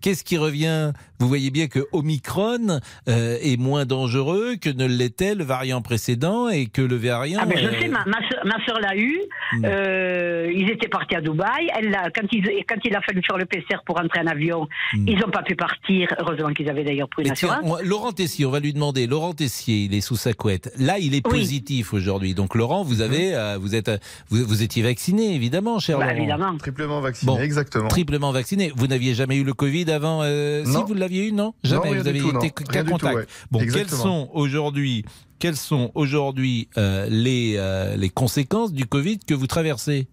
qu'est-ce 0.00 0.24
qui 0.24 0.36
revient? 0.36 0.92
Vous 1.20 1.28
voyez 1.28 1.50
bien 1.50 1.68
que 1.68 1.86
Omicron 1.92 2.80
euh, 3.08 3.38
est 3.40 3.58
moins 3.58 3.86
dangereux 3.86 4.56
que 4.60 4.68
ne 4.68 4.86
l'était 4.86 5.34
le 5.34 5.44
variant 5.44 5.80
précédent 5.80 6.48
et 6.48 6.66
que 6.66 6.82
le 6.82 6.96
variant. 6.96 7.40
Ah 7.42 7.46
ben 7.46 7.56
je 7.58 7.66
euh, 7.66 7.80
sais, 7.80 7.88
ma, 7.88 8.04
ma, 8.04 8.18
soeur, 8.28 8.40
ma 8.44 8.64
soeur 8.66 8.80
l'a 8.80 8.96
eu. 8.96 9.18
Hmm. 9.52 9.64
Euh, 9.64 10.52
ils 10.54 10.70
étaient 10.70 10.88
partis 10.88 11.14
à 11.16 11.20
Dubaï. 11.20 11.70
Elle 11.78 11.90
l'a- 11.90 12.10
quand, 12.14 12.26
ils, 12.32 12.44
quand 12.68 12.76
il 12.84 12.94
a 12.94 13.00
fallu 13.00 13.22
faire 13.26 13.38
le 13.38 13.46
PCR 13.46 13.78
pour 13.86 13.96
rentrer 13.96 14.20
en 14.20 14.26
avion, 14.26 14.68
Hmm. 14.92 15.08
ils 15.08 15.18
n'ont 15.18 15.30
pas 15.30 15.42
pu 15.42 15.54
partir. 15.56 16.08
Heureusement 16.18 16.52
qu'ils 16.52 16.68
avaient 16.68 16.84
d'ailleurs 16.84 17.08
pris 17.08 17.22
une 17.26 17.32
tiens, 17.32 17.50
assurance. 17.52 17.80
on- 17.82 17.88
Laurent 17.88 18.12
Tessier, 18.12 18.44
on 18.44 18.50
va 18.50 18.60
lui 18.60 18.72
demander. 18.72 19.06
Laurent 19.06 19.32
Tessier, 19.32 19.84
il 19.84 19.94
est 19.94 20.00
sous 20.00 20.16
sa 20.16 20.32
couette. 20.34 20.72
Là, 20.78 20.98
il 20.98 21.14
est 21.14 21.26
Oui. 21.26 21.38
positif 21.40 21.94
aujourd'hui. 21.94 22.34
Donc, 22.34 22.54
Laurent, 22.54 22.82
vous 22.84 23.00
avez, 23.00 23.34
euh, 23.34 23.56
vous 23.58 23.74
êtes, 23.74 23.90
vous, 24.28 24.44
vous 24.44 24.62
étiez 24.62 24.82
vacciné, 24.82 25.34
évidemment, 25.34 25.78
cher 25.78 25.98
Bah, 25.98 26.06
Laurent. 26.06 26.16
évidemment. 26.18 26.56
Triplement 26.58 27.00
vacciné, 27.00 27.32
Bon. 27.32 27.38
exactement. 27.40 27.88
Triplement 27.94 28.32
vacciné. 28.32 28.72
Vous 28.76 28.86
n'aviez 28.86 29.14
jamais 29.14 29.36
eu 29.36 29.44
le 29.44 29.54
Covid 29.54 29.90
avant 29.90 30.20
euh, 30.22 30.64
Si 30.64 30.82
vous 30.86 30.94
l'aviez 30.94 31.28
eu, 31.28 31.32
non? 31.32 31.54
Jamais. 31.62 31.94
vous 31.94 32.08
avez 32.08 32.18
tout, 32.18 32.36
été 32.38 32.50
tout, 32.50 32.90
contact. 32.90 33.14
ouais. 33.14 33.26
Bon, 33.50 33.60
quelles 33.60 33.68
Exactement. 33.68 34.02
sont 34.02 34.30
aujourd'hui, 34.32 35.04
quelles 35.38 35.56
sont 35.56 35.92
aujourd'hui 35.94 36.68
euh, 36.76 37.06
les 37.08 37.54
euh, 37.56 37.96
les 37.96 38.10
conséquences 38.10 38.72
du 38.72 38.86
Covid 38.86 39.18
que 39.20 39.34
vous 39.34 39.46
traversez? 39.46 40.08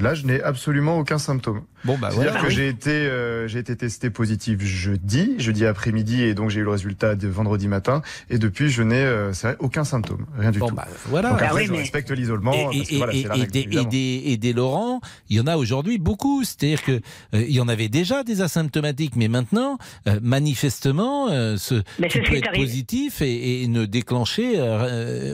Là, 0.00 0.14
je 0.14 0.24
n'ai 0.26 0.42
absolument 0.42 0.98
aucun 0.98 1.18
symptôme. 1.18 1.62
Bon 1.84 1.98
bah 1.98 2.08
C'est-à-dire 2.10 2.32
voilà. 2.32 2.46
que 2.46 2.50
j'ai 2.54 2.68
été, 2.68 2.90
euh, 2.90 3.46
j'ai 3.48 3.58
été 3.58 3.76
testé 3.76 4.08
positif 4.08 4.60
jeudi, 4.64 5.34
jeudi 5.38 5.66
après-midi, 5.66 6.22
et 6.22 6.32
donc 6.34 6.48
j'ai 6.50 6.60
eu 6.60 6.62
le 6.64 6.70
résultat 6.70 7.14
de 7.14 7.28
vendredi 7.28 7.68
matin. 7.68 8.00
Et 8.30 8.38
depuis, 8.38 8.70
je 8.70 8.82
n'ai, 8.82 9.02
euh, 9.02 9.32
vrai, 9.32 9.56
aucun 9.58 9.84
symptôme, 9.84 10.26
rien 10.38 10.50
du 10.50 10.60
Bon 10.60 10.68
tout. 10.68 10.74
bah 10.76 10.86
voilà. 11.06 11.30
Donc 11.30 11.38
Ah 11.42 11.46
après, 11.48 11.60
oui, 11.62 11.66
je 11.66 11.72
mais- 11.72 11.78
respecte 11.80 12.10
l'isolement. 12.10 12.52
Et, 12.72 12.96
voilà, 12.96 13.12
des, 13.12 13.18
et, 13.18 13.62
évidemment. 13.64 13.88
des, 13.88 14.22
et 14.26 14.36
des 14.38 14.52
Laurent, 14.54 15.00
il 15.28 15.36
y 15.36 15.40
en 15.40 15.46
a 15.46 15.56
aujourd'hui 15.56 15.98
beaucoup. 15.98 16.42
C'est-à-dire 16.44 16.82
que 16.84 16.92
euh, 16.92 17.00
il 17.46 17.50
y 17.52 17.60
en 17.60 17.68
avait 17.68 17.88
déjà 17.88 18.22
des 18.22 18.40
asymptomatiques, 18.40 19.16
mais 19.16 19.28
maintenant, 19.28 19.76
euh, 20.06 20.20
manifestement, 20.22 21.28
euh, 21.30 21.56
ce, 21.56 21.82
Mais 21.98 22.08
tu 22.08 22.22
peux 22.22 22.36
être 22.36 22.48
arrivé. 22.48 22.64
positif 22.64 23.20
et, 23.22 23.62
et 23.62 23.66
ne 23.68 23.84
déclencher 23.84 24.60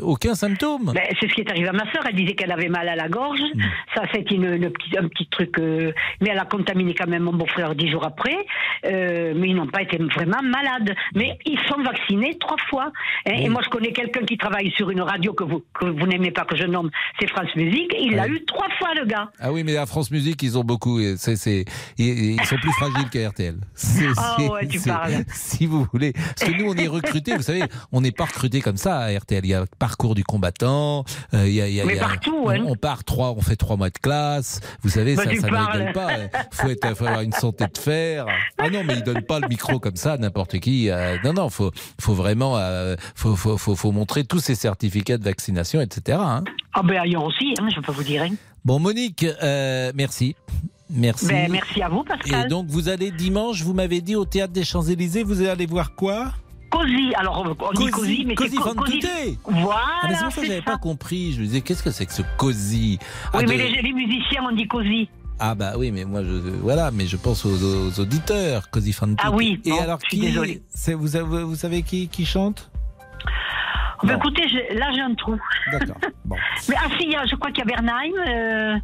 aucun 0.02 0.34
symptôme. 0.34 0.92
C'est 1.20 1.28
ce 1.28 1.34
qui 1.34 1.42
est 1.42 1.50
arrivé 1.50 1.68
à 1.68 1.72
ma 1.72 1.84
sœur. 1.92 2.02
Elle 2.08 2.16
disait 2.16 2.34
qu'elle 2.34 2.52
avait 2.52 2.68
mal 2.68 2.88
à 2.88 2.96
la 2.96 3.08
gorge. 3.08 3.40
Mm. 3.54 3.60
Ça, 3.94 4.02
c'est 4.14 4.30
une, 4.30 4.47
une 4.56 4.70
petite- 4.70 4.98
un 4.98 5.08
petit 5.08 5.26
truc. 5.26 5.58
euh, 5.58 5.92
mais 6.20 6.30
elle 6.30 6.38
a 6.38 6.44
contaminé 6.44 6.94
quand 6.94 7.06
même 7.08 7.22
mon 7.24 7.32
beau-frère 7.32 7.74
dix 7.74 7.90
jours 7.90 8.04
après. 8.06 8.36
Euh, 8.86 9.32
mais 9.36 9.48
ils 9.48 9.54
n'ont 9.54 9.66
pas 9.66 9.82
été 9.82 9.98
vraiment 9.98 10.42
malades. 10.42 10.94
Mais 11.14 11.38
ils 11.46 11.58
sont 11.68 11.82
vaccinés 11.82 12.36
trois 12.38 12.56
fois. 12.68 12.92
hein. 13.26 13.32
Et 13.34 13.48
moi, 13.48 13.62
je 13.64 13.68
connais 13.68 13.92
quelqu'un 13.92 14.24
qui 14.24 14.36
travaille 14.38 14.70
sur 14.72 14.90
une 14.90 15.00
radio 15.00 15.32
que 15.32 15.44
vous, 15.44 15.64
que 15.78 15.86
vous 15.86 16.06
n'aimez 16.06 16.30
pas 16.30 16.44
que 16.44 16.56
je 16.56 16.64
nomme. 16.64 16.90
C'est 17.20 17.28
France 17.28 17.54
Musique. 17.56 17.94
Il 18.00 18.14
l'a 18.16 18.22
Ouais. 18.24 18.30
eu 18.30 18.44
trois 18.44 18.68
fois, 18.78 18.94
le 18.94 19.04
gars. 19.06 19.30
Ah 19.40 19.52
oui, 19.52 19.64
mais 19.64 19.76
à 19.76 19.86
France 19.86 20.10
Musique, 20.10 20.42
ils 20.42 20.56
ont 20.58 20.64
beaucoup. 20.64 21.00
C'est, 21.16 21.36
c'est, 21.36 21.64
ils, 21.98 22.34
ils 22.34 22.44
sont 22.44 22.56
plus 22.56 22.72
fragiles 22.72 23.08
qu'à 23.10 23.28
RTL. 23.28 23.56
C'est- 23.74 24.06
Ah 24.16 24.36
ouais, 24.40 24.66
tu 24.66 24.80
parles. 24.80 25.24
Si 25.32 25.66
vous 25.66 25.86
voulez. 25.92 26.12
Parce 26.12 26.50
que 26.50 26.56
nous, 26.56 26.70
on 26.70 26.74
est 26.74 26.88
recrutés, 26.88 27.34
vous 27.36 27.42
savez, 27.42 27.62
on 27.92 28.00
n'est 28.00 28.12
pas 28.12 28.24
recrutés 28.26 28.60
comme 28.60 28.76
ça 28.76 28.98
à 28.98 29.18
RTL. 29.18 29.44
Il 29.44 29.50
y 29.50 29.54
a 29.54 29.64
parcours 29.78 30.14
du 30.14 30.24
combattant. 30.24 31.04
euh, 31.34 31.46
il 31.46 31.54
y 31.54 31.60
a, 31.60 31.68
il 31.68 31.74
y 31.74 31.80
a- 31.80 31.84
Mais 31.84 31.94
il 31.94 31.96
y 31.96 32.00
a- 32.00 32.04
partout, 32.06 32.36
on, 32.44 32.50
hein. 32.50 32.62
on 32.66 32.74
part 32.76 33.04
trois, 33.04 33.32
on 33.32 33.40
fait 33.40 33.56
trois 33.56 33.76
mois 33.76 33.90
de 33.90 33.98
classe. 33.98 34.37
Vous 34.82 34.90
savez, 34.90 35.14
Bah, 35.16 35.24
ça, 35.24 35.30
ne 35.32 35.36
rigole 35.36 35.92
pas. 35.92 36.10
Faut, 36.52 36.68
être, 36.68 36.96
faut 36.96 37.04
avoir 37.06 37.22
une 37.22 37.32
santé 37.32 37.64
de 37.72 37.78
fer. 37.78 38.26
Ah 38.58 38.70
non, 38.70 38.82
mais 38.84 38.94
ils 38.94 39.02
donnent 39.02 39.22
pas 39.22 39.40
le 39.40 39.48
micro 39.48 39.78
comme 39.78 39.96
ça 39.96 40.12
à 40.14 40.16
n'importe 40.18 40.58
qui. 40.58 40.90
euh, 40.90 41.16
non, 41.24 41.32
non, 41.32 41.50
faut, 41.50 41.70
faut 42.00 42.14
vraiment, 42.14 42.56
euh, 42.58 42.96
faut, 43.14 43.36
faut, 43.36 43.56
faut, 43.58 43.76
faut 43.76 43.92
montrer 43.92 44.24
tous 44.24 44.40
ces 44.40 44.54
certificats 44.54 45.18
de 45.18 45.24
vaccination, 45.24 45.80
etc. 45.80 46.18
hein. 46.20 46.44
Ah 46.74 46.82
ben 46.82 46.98
ailleurs 46.98 47.24
aussi, 47.24 47.54
hein, 47.60 47.68
je 47.74 47.80
peux 47.80 47.92
vous 47.92 48.02
dire. 48.04 48.22
hein. 48.22 48.34
Bon, 48.64 48.78
Monique, 48.78 49.24
euh, 49.42 49.92
merci. 49.94 50.36
Merci. 50.90 51.26
Ben, 51.28 51.50
merci 51.52 51.82
à 51.82 51.88
vous, 51.88 52.00
Et 52.00 52.08
Pascal. 52.08 52.48
donc, 52.48 52.66
vous 52.68 52.88
allez 52.88 53.10
dimanche, 53.10 53.62
vous 53.62 53.74
m'avez 53.74 54.00
dit, 54.00 54.16
au 54.16 54.24
Théâtre 54.24 54.52
des 54.52 54.64
Champs-Élysées, 54.64 55.22
vous 55.22 55.42
allez 55.42 55.66
voir 55.66 55.94
quoi? 55.94 56.32
Cosy. 56.70 57.12
Alors, 57.16 57.44
on 57.60 57.72
dit 57.72 57.86
Cosy, 57.90 58.24
mais 58.26 58.34
c'est 58.38 58.56
co- 58.56 58.74
Cosy. 58.74 59.00
Voilà. 59.44 59.80
Ah, 60.02 60.06
mais 60.08 60.14
c'est 60.14 60.24
pour 60.24 60.32
ça 60.32 60.40
que 60.42 60.46
j'avais 60.46 60.62
pas 60.62 60.78
compris. 60.78 61.32
Je 61.32 61.40
me 61.40 61.44
disais, 61.46 61.60
qu'est-ce 61.60 61.82
que 61.82 61.90
c'est 61.90 62.06
que 62.06 62.12
ce 62.12 62.22
Cosy 62.36 62.98
Ah, 63.32 63.38
Oui, 63.38 63.44
de- 63.44 63.48
mais 63.48 63.56
les, 63.56 63.82
les 63.82 63.92
musiciens, 63.92 64.42
on 64.48 64.52
dit 64.54 64.66
Cosy. 64.68 65.08
Ah 65.40 65.54
bah 65.54 65.74
oui, 65.76 65.92
mais 65.92 66.04
moi, 66.04 66.22
je, 66.24 66.30
voilà, 66.30 66.90
mais 66.90 67.06
je 67.06 67.16
pense 67.16 67.44
aux, 67.46 67.50
aux 67.88 68.00
auditeurs, 68.00 68.70
Cosy 68.70 68.92
fan 68.92 69.14
Ah 69.22 69.30
oui, 69.30 69.60
Et 69.64 69.70
bon, 69.70 69.80
alors, 69.80 69.98
je 70.02 70.08
suis 70.16 70.18
qui 70.18 70.92
vous, 70.94 71.06
savez, 71.08 71.42
vous 71.44 71.54
savez 71.54 71.82
qui, 71.82 72.08
qui 72.08 72.26
chante? 72.26 72.70
Bon. 74.02 74.14
écoutez, 74.16 74.48
je- 74.48 74.76
là 74.78 74.90
j'ai 74.94 75.00
un 75.00 75.14
trou. 75.14 75.36
D'accord. 75.72 75.96
Bon. 76.24 76.36
Mais 76.68 76.74
ah 76.78 76.88
si, 76.98 77.10
je 77.30 77.34
crois 77.36 77.50
qu'il 77.50 77.58
y 77.60 77.62
a 77.62 77.64
Bernheim. 77.64 78.12
euh, 78.28 78.76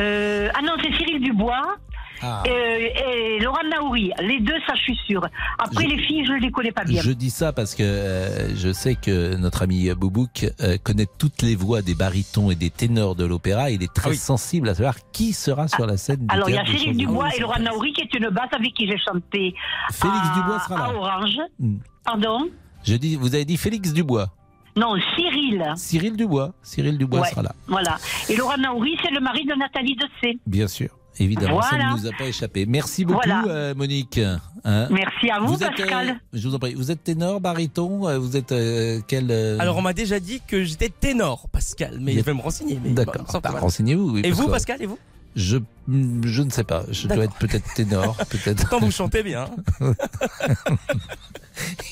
euh, 0.00 0.48
ah 0.54 0.60
non, 0.62 0.72
c'est 0.82 0.92
Cyril 0.96 1.20
Dubois 1.22 1.76
Ah. 2.22 2.42
euh, 2.46 2.50
et 2.50 3.38
Laurent 3.40 3.62
Naouri. 3.70 4.12
Les 4.20 4.40
deux, 4.40 4.58
ça 4.66 4.74
je 4.76 4.80
suis 4.82 4.96
sûre. 5.06 5.26
Après 5.58 5.84
Je- 5.84 5.88
les 5.90 5.98
filles, 5.98 6.24
je 6.26 6.32
les 6.34 6.50
connais 6.50 6.72
pas 6.72 6.84
bien. 6.84 7.02
Je 7.02 7.10
dis 7.12 7.30
ça 7.30 7.52
parce 7.52 7.74
que 7.74 7.82
euh, 7.82 8.54
je 8.56 8.72
sais 8.72 8.94
que 8.94 9.34
notre 9.36 9.62
ami 9.62 9.90
Boubouk 9.94 10.46
euh, 10.60 10.76
connaît 10.82 11.06
toutes 11.18 11.42
les 11.42 11.56
voix 11.56 11.82
des 11.82 11.94
barytons 11.94 12.50
et 12.50 12.54
des 12.54 12.70
ténors 12.70 13.14
de 13.16 13.24
l'opéra. 13.24 13.70
Il 13.70 13.82
est 13.82 13.92
très 13.92 14.08
Ah 14.08 14.12
oui. 14.12 14.16
sensible 14.16 14.68
à 14.68 14.74
savoir 14.74 14.96
qui 15.12 15.32
sera 15.32 15.68
sur 15.68 15.86
la 15.86 15.96
scène. 15.96 16.26
du 16.26 16.34
Alors 16.34 16.48
il 16.48 16.54
y 16.54 16.58
a 16.58 16.64
Champs-Élysées. 16.64 16.92
Dubois 16.92 17.34
et 17.36 17.40
Laurent 17.40 17.58
Naouri 17.58 17.92
qui 17.92 18.02
est 18.02 18.14
une 18.14 18.28
basse 18.30 18.50
avec 18.52 18.72
qui 18.74 18.86
j'ai 18.86 18.98
chanté. 18.98 19.54
Félix 19.90 20.18
à, 20.30 20.34
Dubois 20.36 20.60
sera 20.60 20.78
là. 20.78 20.84
À 20.84 20.94
Orange. 20.94 21.36
Hmm. 21.58 21.76
Pardon 22.04 22.48
Je 22.84 22.94
dis, 22.94 23.16
vous 23.16 23.34
avez 23.34 23.44
dit 23.44 23.56
Félix 23.56 23.92
Dubois. 23.92 24.28
Non, 24.76 24.94
Cyril. 25.16 25.62
Cyril 25.76 26.16
Dubois. 26.16 26.54
Cyril 26.62 26.96
Dubois 26.96 27.20
Ouais. 27.20 27.28
sera 27.28 27.42
là. 27.42 27.52
Voilà. 27.68 27.96
Et 28.30 28.36
Laurent 28.36 28.56
Naouri, 28.56 28.96
c'est 29.02 29.10
le 29.10 29.20
mari 29.20 29.44
de 29.44 29.54
Nathalie 29.54 29.96
Dessay. 29.96 30.38
Bien 30.46 30.66
sûr. 30.66 30.88
Évidemment, 31.18 31.60
ça 31.62 31.76
ne 31.76 31.96
nous 32.00 32.06
a 32.06 32.10
pas 32.16 32.24
échappé. 32.26 32.64
Merci 32.66 33.04
beaucoup, 33.04 33.20
Voilà. 33.24 33.44
euh, 33.48 33.74
Monique. 33.74 34.18
Hein 34.64 34.88
Merci 34.90 35.28
à 35.30 35.40
vous, 35.40 35.54
êtes, 35.54 35.76
Pascal. 35.76 36.08
euh, 36.08 36.14
je 36.32 36.48
vous 36.48 36.54
en 36.54 36.58
prie, 36.58 36.74
vous 36.74 36.90
êtes 36.90 37.02
ténor, 37.04 37.40
baryton, 37.40 38.08
euh, 38.08 38.18
vous 38.18 38.36
êtes 38.36 38.52
euh, 38.52 39.00
quel 39.08 39.26
euh, 39.30 39.58
Alors, 39.60 39.76
on 39.76 39.82
m'a 39.82 39.92
déjà 39.92 40.20
dit 40.20 40.40
que 40.46 40.62
j'étais 40.64 40.88
ténor, 40.88 41.48
Pascal, 41.50 41.98
mais 42.00 42.14
je 42.14 42.20
vais 42.20 42.32
me 42.34 42.40
renseigner. 42.40 42.78
mais 42.82 42.90
D'accord. 42.90 43.26
Bah. 43.42 43.50
Renseignez-vous. 43.60 44.10
oui, 44.14 44.22
Et 44.24 44.30
vous, 44.30 44.48
Pascal, 44.48 44.80
et 44.82 44.86
vous 44.86 44.98
je, 45.34 45.56
je 45.88 46.42
ne 46.42 46.50
sais 46.50 46.62
pas. 46.64 46.82
Je 46.90 47.08
dois 47.08 47.24
être 47.24 47.36
peut-être 47.36 47.72
ténor, 47.74 48.16
peut-être. 48.30 48.68
Quand 48.68 48.80
vous 48.80 48.90
chantez 48.90 49.22
bien. 49.22 49.46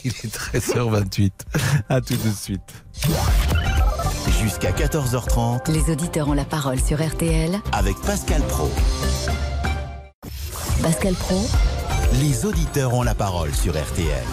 Il 0.05 0.11
est 0.11 0.35
13h28. 0.35 1.31
À 1.89 2.01
tout 2.01 2.15
de 2.17 2.31
suite. 2.31 2.61
Jusqu'à 4.43 4.73
14h30 4.73 5.71
Les 5.73 5.91
auditeurs 5.91 6.29
ont 6.29 6.33
la 6.35 6.45
parole 6.45 6.79
sur 6.81 7.03
RTL. 7.07 7.59
avec 7.73 7.97
Pascal 8.03 8.43
Pro. 8.43 8.71
Pascal 10.83 11.15
Pro, 11.15 11.47
Les 12.21 12.47
auditeurs 12.47 12.95
ont 12.95 13.03
la 13.03 13.15
parole 13.15 13.53
sur 13.55 13.73
RTL. 13.73 14.25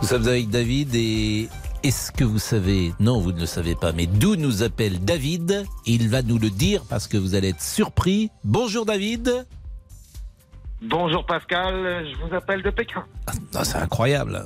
Nous 0.00 0.08
sommes 0.08 0.26
avec 0.28 0.50
David 0.50 0.94
et 0.94 1.48
est-ce 1.82 2.12
que 2.12 2.22
vous 2.22 2.38
savez, 2.38 2.92
non 3.00 3.20
vous 3.20 3.32
ne 3.32 3.40
le 3.40 3.46
savez 3.46 3.74
pas, 3.74 3.92
mais 3.92 4.06
d'où 4.06 4.36
nous 4.36 4.62
appelle 4.62 5.04
David 5.04 5.64
Il 5.84 6.08
va 6.08 6.22
nous 6.22 6.38
le 6.38 6.48
dire 6.50 6.84
parce 6.88 7.08
que 7.08 7.16
vous 7.16 7.34
allez 7.34 7.48
être 7.48 7.62
surpris. 7.62 8.30
Bonjour 8.44 8.84
David 8.86 9.46
Bonjour 10.80 11.24
Pascal, 11.26 12.06
je 12.08 12.26
vous 12.26 12.34
appelle 12.34 12.62
de 12.62 12.70
Pékin. 12.70 13.04
Ah, 13.54 13.64
C'est 13.64 13.76
incroyable. 13.78 14.44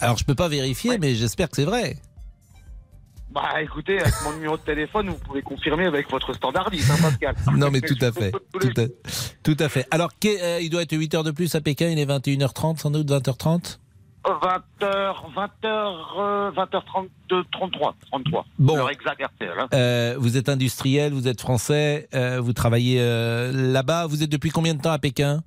Alors 0.00 0.18
je 0.18 0.24
peux 0.24 0.34
pas 0.34 0.48
vérifier 0.48 0.98
mais 0.98 1.14
j'espère 1.14 1.48
que 1.48 1.56
c'est 1.56 1.64
vrai. 1.64 1.96
Bah 3.34 3.60
écoutez, 3.60 3.98
avec 4.00 4.14
mon 4.22 4.32
numéro 4.32 4.56
de 4.56 4.62
téléphone, 4.62 5.08
vous 5.08 5.18
pouvez 5.18 5.42
confirmer 5.42 5.86
avec 5.86 6.08
votre 6.08 6.32
standardiste, 6.34 6.90
hein, 6.90 6.96
Pascal. 7.02 7.34
Non 7.56 7.70
mais 7.70 7.80
tout 7.80 7.98
à 8.00 8.12
fait. 8.12 8.30
Tout 8.30 8.80
à, 8.80 8.84
tout 9.42 9.56
à 9.58 9.68
fait. 9.68 9.86
Alors 9.90 10.10
euh, 10.24 10.58
il 10.62 10.70
doit 10.70 10.82
être 10.82 10.96
8 10.96 11.14
heures 11.14 11.24
de 11.24 11.32
plus 11.32 11.54
à 11.54 11.60
Pékin, 11.60 11.88
il 11.88 11.98
est 11.98 12.06
21h30 12.06 12.78
sans 12.78 12.90
doute 12.90 13.08
20h30 13.08 13.78
20h, 14.24 15.14
20h, 15.36 16.54
20h32, 16.54 17.44
33, 17.52 17.94
33. 18.10 18.46
Bon. 18.58 18.86
RTL. 18.86 19.50
Hein. 19.58 19.68
Euh, 19.74 20.14
vous 20.18 20.36
êtes 20.36 20.48
industriel, 20.48 21.12
vous 21.12 21.28
êtes 21.28 21.40
français, 21.40 22.08
euh, 22.14 22.40
vous 22.40 22.54
travaillez 22.54 23.00
euh, 23.00 23.52
là-bas. 23.52 24.06
Vous 24.06 24.22
êtes 24.22 24.30
depuis 24.30 24.50
combien 24.50 24.74
de 24.74 24.80
temps 24.80 24.92
à 24.92 24.98
Pékin? 24.98 25.42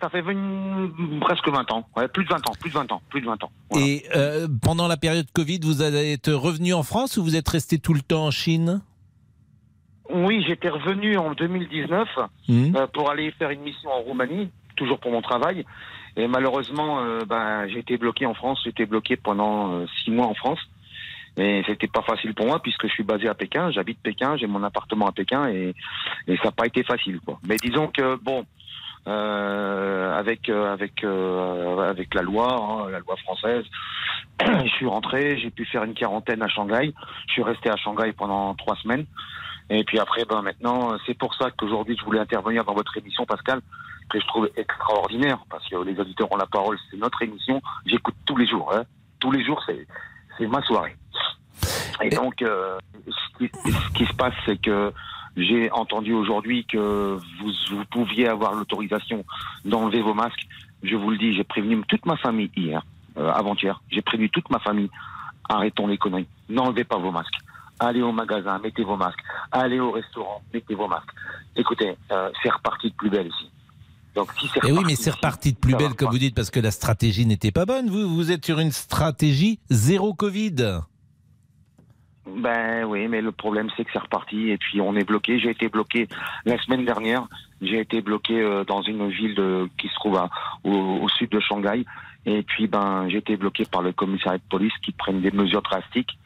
Ça 0.00 0.10
fait 0.10 0.22
presque 1.20 1.48
20 1.48 1.70
ans. 1.72 1.86
Ouais, 1.96 2.08
plus 2.08 2.24
de 2.24 2.28
20 2.28 2.36
ans, 2.48 2.52
plus 2.60 2.68
de 2.70 2.74
20 2.74 2.92
ans, 2.92 3.00
plus 3.08 3.20
de 3.20 3.26
20 3.26 3.42
ans. 3.44 3.50
Voilà. 3.70 3.86
Et 3.86 4.04
euh, 4.14 4.46
pendant 4.62 4.86
la 4.88 4.96
période 4.96 5.26
Covid, 5.32 5.60
vous 5.62 5.82
êtes 5.82 6.26
revenu 6.26 6.74
en 6.74 6.82
France 6.82 7.16
ou 7.16 7.22
vous 7.24 7.36
êtes 7.36 7.48
resté 7.48 7.78
tout 7.78 7.94
le 7.94 8.00
temps 8.02 8.26
en 8.26 8.30
Chine? 8.30 8.82
Oui, 10.12 10.44
j'étais 10.46 10.68
revenu 10.68 11.16
en 11.16 11.32
2019 11.32 12.08
Hmm. 12.48 12.76
euh, 12.76 12.86
pour 12.88 13.10
aller 13.10 13.30
faire 13.32 13.50
une 13.50 13.62
mission 13.62 13.90
en 13.90 14.00
Roumanie, 14.00 14.50
toujours 14.76 14.98
pour 14.98 15.10
mon 15.12 15.22
travail. 15.22 15.64
Et 16.16 16.26
malheureusement, 16.28 17.00
euh, 17.00 17.20
ben, 17.26 17.66
j'ai 17.68 17.78
été 17.78 17.96
bloqué 17.96 18.26
en 18.26 18.34
France. 18.34 18.60
J'étais 18.64 18.84
bloqué 18.86 19.16
pendant 19.16 19.72
euh, 19.72 19.86
six 20.04 20.10
mois 20.10 20.26
en 20.26 20.34
France. 20.34 20.60
Et 21.36 21.62
c'était 21.66 21.88
pas 21.88 22.02
facile 22.02 22.34
pour 22.34 22.46
moi 22.46 22.60
puisque 22.62 22.86
je 22.86 22.92
suis 22.92 23.02
basé 23.02 23.26
à 23.28 23.34
Pékin. 23.34 23.70
J'habite 23.72 23.98
Pékin, 24.00 24.36
j'ai 24.36 24.46
mon 24.46 24.62
appartement 24.62 25.06
à 25.08 25.12
Pékin 25.12 25.48
et, 25.48 25.74
et 26.28 26.36
ça 26.36 26.44
n'a 26.44 26.52
pas 26.52 26.66
été 26.66 26.84
facile. 26.84 27.18
Quoi. 27.24 27.40
Mais 27.48 27.56
disons 27.56 27.88
que 27.88 28.16
bon, 28.22 28.44
euh, 29.06 30.18
avec 30.18 30.48
euh, 30.48 30.72
avec 30.72 31.04
euh, 31.04 31.90
avec 31.90 32.14
la 32.14 32.22
loi, 32.22 32.54
hein, 32.54 32.90
la 32.90 33.00
loi 33.00 33.16
française, 33.16 33.64
je 34.40 34.68
suis 34.68 34.86
rentré. 34.86 35.38
J'ai 35.38 35.50
pu 35.50 35.64
faire 35.66 35.84
une 35.84 35.94
quarantaine 35.94 36.42
à 36.42 36.48
Shanghai. 36.48 36.92
Je 37.26 37.32
suis 37.32 37.42
resté 37.42 37.70
à 37.70 37.76
Shanghai 37.76 38.12
pendant 38.12 38.54
trois 38.54 38.76
semaines. 38.76 39.04
Et 39.70 39.84
puis 39.84 39.98
après, 39.98 40.24
ben 40.24 40.42
maintenant, 40.42 40.96
c'est 41.06 41.16
pour 41.16 41.34
ça 41.34 41.50
qu'aujourd'hui 41.50 41.96
je 41.98 42.04
voulais 42.04 42.20
intervenir 42.20 42.64
dans 42.64 42.74
votre 42.74 42.96
émission, 42.98 43.24
Pascal, 43.24 43.60
que 44.10 44.20
je 44.20 44.26
trouve 44.26 44.50
extraordinaire, 44.56 45.38
parce 45.48 45.66
que 45.68 45.76
les 45.76 45.98
auditeurs 45.98 46.30
ont 46.32 46.36
la 46.36 46.46
parole, 46.46 46.78
c'est 46.90 46.98
notre 46.98 47.22
émission. 47.22 47.62
J'écoute 47.86 48.14
tous 48.26 48.36
les 48.36 48.46
jours, 48.46 48.70
hein. 48.74 48.84
tous 49.20 49.30
les 49.30 49.44
jours, 49.44 49.62
c'est 49.66 49.86
c'est 50.36 50.46
ma 50.46 50.60
soirée. 50.62 50.96
Et 52.02 52.10
donc, 52.10 52.42
euh, 52.42 52.78
ce, 53.06 53.38
qui, 53.38 53.50
ce 53.70 53.92
qui 53.92 54.06
se 54.06 54.14
passe, 54.14 54.34
c'est 54.44 54.60
que 54.60 54.92
j'ai 55.36 55.70
entendu 55.72 56.12
aujourd'hui 56.12 56.64
que 56.64 57.18
vous, 57.40 57.52
vous 57.70 57.84
pouviez 57.90 58.28
avoir 58.28 58.54
l'autorisation 58.54 59.24
d'enlever 59.64 60.00
vos 60.00 60.14
masques. 60.14 60.46
Je 60.82 60.96
vous 60.96 61.10
le 61.10 61.18
dis, 61.18 61.34
j'ai 61.34 61.44
prévenu 61.44 61.82
toute 61.88 62.06
ma 62.06 62.16
famille 62.16 62.50
hier, 62.56 62.84
euh, 63.16 63.32
avant-hier. 63.32 63.80
J'ai 63.90 64.02
prévenu 64.02 64.30
toute 64.30 64.48
ma 64.50 64.58
famille. 64.60 64.90
Arrêtons 65.48 65.86
les 65.86 65.98
conneries. 65.98 66.28
N'enlevez 66.48 66.84
pas 66.84 66.98
vos 66.98 67.10
masques. 67.10 67.34
Allez 67.80 68.02
au 68.02 68.12
magasin, 68.12 68.58
mettez 68.60 68.84
vos 68.84 68.96
masques. 68.96 69.20
Allez 69.50 69.80
au 69.80 69.90
restaurant, 69.90 70.42
mettez 70.52 70.74
vos 70.74 70.86
masques. 70.86 71.10
Écoutez, 71.56 71.96
euh, 72.12 72.30
c'est 72.42 72.50
reparti 72.50 72.90
de 72.90 72.94
plus 72.94 73.10
belle 73.10 73.26
ici. 73.26 73.50
Donc 74.14 74.32
si 74.38 74.48
c'est 74.52 74.64
Et 74.64 74.68
Eh 74.68 74.72
oui, 74.72 74.84
mais 74.86 74.94
c'est 74.94 75.10
reparti 75.10 75.52
de 75.52 75.58
plus 75.58 75.74
belle, 75.74 75.94
comme 75.94 76.10
vous 76.10 76.18
dites, 76.18 76.36
parce 76.36 76.50
que 76.50 76.60
la 76.60 76.70
stratégie 76.70 77.26
n'était 77.26 77.50
pas 77.50 77.66
bonne. 77.66 77.90
Vous, 77.90 78.14
vous 78.14 78.30
êtes 78.30 78.44
sur 78.44 78.60
une 78.60 78.70
stratégie 78.70 79.58
zéro 79.70 80.14
Covid. 80.14 80.82
Ben 82.26 82.84
oui, 82.84 83.06
mais 83.08 83.20
le 83.20 83.32
problème 83.32 83.68
c'est 83.76 83.84
que 83.84 83.90
c'est 83.92 83.98
reparti 83.98 84.48
et 84.50 84.56
puis 84.56 84.80
on 84.80 84.96
est 84.96 85.04
bloqué. 85.04 85.38
J'ai 85.38 85.50
été 85.50 85.68
bloqué 85.68 86.08
la 86.46 86.56
semaine 86.62 86.84
dernière. 86.84 87.24
J'ai 87.60 87.80
été 87.80 88.00
bloqué 88.00 88.40
euh, 88.40 88.64
dans 88.64 88.80
une 88.82 89.08
ville 89.10 89.34
de- 89.34 89.68
qui 89.78 89.88
se 89.88 89.94
trouve 89.94 90.16
à- 90.16 90.30
au, 90.64 90.70
au 90.72 91.08
sud 91.10 91.30
de 91.30 91.40
Shanghai. 91.40 91.84
Et 92.26 92.42
puis 92.42 92.66
ben 92.66 93.06
j'ai 93.10 93.18
été 93.18 93.36
bloqué 93.36 93.64
par 93.66 93.82
le 93.82 93.92
commissariat 93.92 94.38
de 94.38 94.42
police 94.48 94.72
qui 94.82 94.92
prennent 94.92 95.20
des 95.20 95.30
mesures 95.32 95.60
drastiques. 95.62 96.18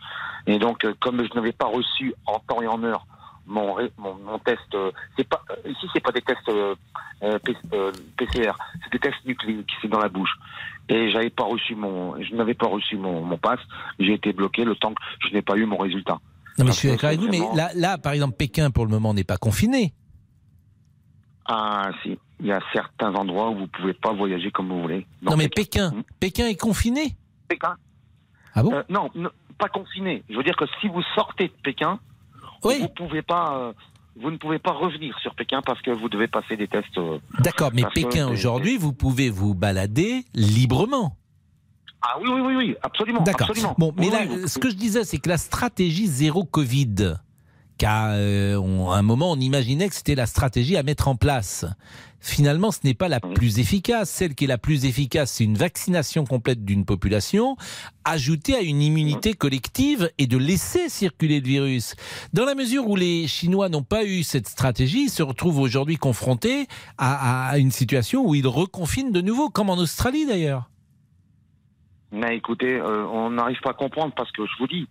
Et 0.47 0.59
donc 0.59 0.85
euh, 0.85 0.95
comme 1.01 1.25
je 1.25 1.35
n'avais 1.35 1.53
pas 1.53 1.67
reçu 1.67 2.15
en 2.27 2.39
temps 2.39 2.63
et 2.63 2.69
en 2.69 2.83
heure 2.85 3.05
mon 3.47 3.77
mon, 3.99 4.15
mon 4.25 4.39
test, 4.39 4.61
euh, 4.75 4.93
c'est 5.17 5.27
pas 5.29 5.43
ici 5.67 5.87
c'est 5.93 6.01
pas 6.03 6.13
des 6.13 6.23
tests 6.23 6.51
PCR, 8.17 8.53
c'est 8.85 8.93
des 8.93 8.99
tests 9.01 9.25
nucléiques, 9.25 9.71
c'est 9.83 9.89
dans 9.89 9.99
la 9.99 10.09
bouche. 10.09 10.31
Et 10.91 11.11
j'avais 11.11 11.31
pas 11.31 11.45
reçu 11.45 11.75
mon, 11.75 12.21
je 12.23 12.35
n'avais 12.35 12.55
pas 12.55 12.67
reçu 12.67 12.97
mon, 12.97 13.23
mon 13.23 13.37
pass. 13.39 13.61
J'ai 13.99 14.15
été 14.15 14.33
bloqué 14.33 14.65
le 14.65 14.75
temps 14.75 14.95
que 14.95 15.29
je 15.29 15.35
n'ai 15.35 15.43
pas 15.43 15.57
eu 15.57 15.67
mon 15.67 15.77
résultat. 15.77 16.19
Non, 16.59 16.65
mais 16.65 16.73
je 16.73 16.77
suis 16.77 16.89
d'accord 16.89 17.09
avec 17.09 17.21
vous, 17.21 17.29
mais 17.29 17.41
là, 17.55 17.71
là, 17.75 17.99
par 17.99 18.13
exemple, 18.13 18.37
Pékin, 18.37 18.71
pour 18.71 18.85
le 18.85 18.91
moment, 18.91 19.13
n'est 19.15 19.23
pas 19.25 19.37
confiné. 19.37 19.93
Ah 21.47 21.91
si, 22.03 22.19
il 22.41 22.47
y 22.47 22.53
a 22.53 22.61
certains 22.73 23.15
endroits 23.15 23.51
où 23.51 23.57
vous 23.61 23.67
pouvez 23.69 23.95
pas 23.95 24.13
voyager 24.13 24.51
comme 24.51 24.69
vous 24.69 24.83
voulez. 24.83 25.07
Dans 25.23 25.33
non, 25.33 25.37
mais 25.39 25.49
Pékin. 25.49 25.91
Pékin, 25.91 26.05
Pékin 26.21 26.47
est 26.49 26.61
confiné. 26.61 27.17
Pékin. 27.49 27.77
Ah 28.55 28.63
bon 28.63 28.73
Euh, 28.75 28.83
non, 28.91 29.11
pas 29.59 29.69
confiné. 29.69 30.23
Je 30.29 30.37
veux 30.37 30.43
dire 30.43 30.57
que 30.57 30.67
si 30.81 30.89
vous 30.89 31.03
sortez 31.15 31.49
de 31.49 31.53
Pékin, 31.63 31.99
Oui. 32.65 32.79
vous 32.81 32.89
pouvez 32.89 33.23
pas, 33.23 33.57
euh, 33.57 33.73
vous 34.21 34.31
ne 34.31 34.37
pouvez 34.37 34.59
pas 34.59 34.73
revenir 34.73 35.19
sur 35.21 35.35
Pékin 35.35 35.61
parce 35.65 35.81
que 35.83 35.91
vous 35.91 36.09
devez 36.09 36.29
passer 36.29 36.57
des 36.57 36.69
tests. 36.69 36.97
euh, 36.99 37.19
D'accord, 37.41 37.71
mais 37.75 37.85
Pékin, 37.95 38.29
aujourd'hui, 38.29 38.77
vous 38.77 38.93
pouvez 38.93 39.31
vous 39.31 39.55
balader 39.55 40.25
librement. 40.35 41.17
Ah 42.03 42.17
oui, 42.21 42.29
oui, 42.33 42.41
oui, 42.41 42.55
oui, 42.57 42.77
absolument. 42.83 43.23
D'accord. 43.23 43.51
Bon, 43.77 43.93
mais 43.97 44.07
Oui, 44.07 44.13
là, 44.13 44.21
oui, 44.29 44.49
ce 44.49 44.59
que 44.59 44.71
je 44.71 44.77
disais, 44.77 45.05
c'est 45.05 45.19
que 45.19 45.29
la 45.29 45.37
stratégie 45.37 46.07
zéro 46.07 46.45
Covid, 46.45 47.17
qu'à 47.77 48.11
euh, 48.13 48.57
un 48.91 49.03
moment, 49.03 49.33
on 49.33 49.41
imaginait 49.41 49.89
que 49.89 49.95
c'était 49.95 50.15
la 50.15 50.27
stratégie 50.27 50.77
à 50.77 50.83
mettre 50.83 51.09
en 51.09 51.17
place. 51.17 51.65
Finalement, 52.21 52.73
ce 52.73 52.81
n'est 52.83 52.95
pas 52.95 53.09
la 53.09 53.21
plus 53.21 53.61
efficace. 53.61 54.11
Celle 54.11 54.35
qui 54.35 54.45
est 54.45 54.49
la 54.49 54.59
plus 54.59 54.85
efficace, 54.85 55.31
c'est 55.33 55.45
une 55.45 55.57
vaccination 55.57 56.25
complète 56.25 56.65
d'une 56.65 56.85
population, 56.85 57.57
ajoutée 58.05 58.57
à 58.57 58.61
une 58.61 58.83
immunité 58.83 59.35
collective 59.35 60.11
et 60.19 60.27
de 60.27 60.37
laisser 60.37 60.89
circuler 60.89 61.41
le 61.41 61.47
virus. 61.47 61.95
Dans 62.33 62.45
la 62.45 62.57
mesure 62.57 62.89
où 62.89 62.97
les 62.97 63.29
Chinois 63.29 63.69
n'ont 63.69 63.85
pas 63.85 64.05
eu 64.05 64.25
cette 64.25 64.49
stratégie, 64.49 65.05
ils 65.05 65.11
se 65.11 65.23
retrouvent 65.23 65.61
aujourd'hui 65.61 65.97
confrontés 65.97 66.67
à, 66.99 67.51
à 67.51 67.59
une 67.59 67.71
situation 67.71 68.27
où 68.27 68.35
ils 68.35 68.47
reconfinent 68.49 69.13
de 69.13 69.21
nouveau, 69.21 69.49
comme 69.49 69.71
en 69.71 69.77
Australie 69.77 70.27
d'ailleurs. 70.27 70.69
Mais 72.11 72.37
écoutez, 72.39 72.75
euh, 72.81 73.07
on 73.13 73.29
n'arrive 73.31 73.61
pas 73.61 73.71
à 73.71 73.75
comprendre 73.75 74.15
parce 74.17 74.33
que 74.33 74.43
je 74.47 74.53
vous 74.59 74.67
dis, 74.67 74.87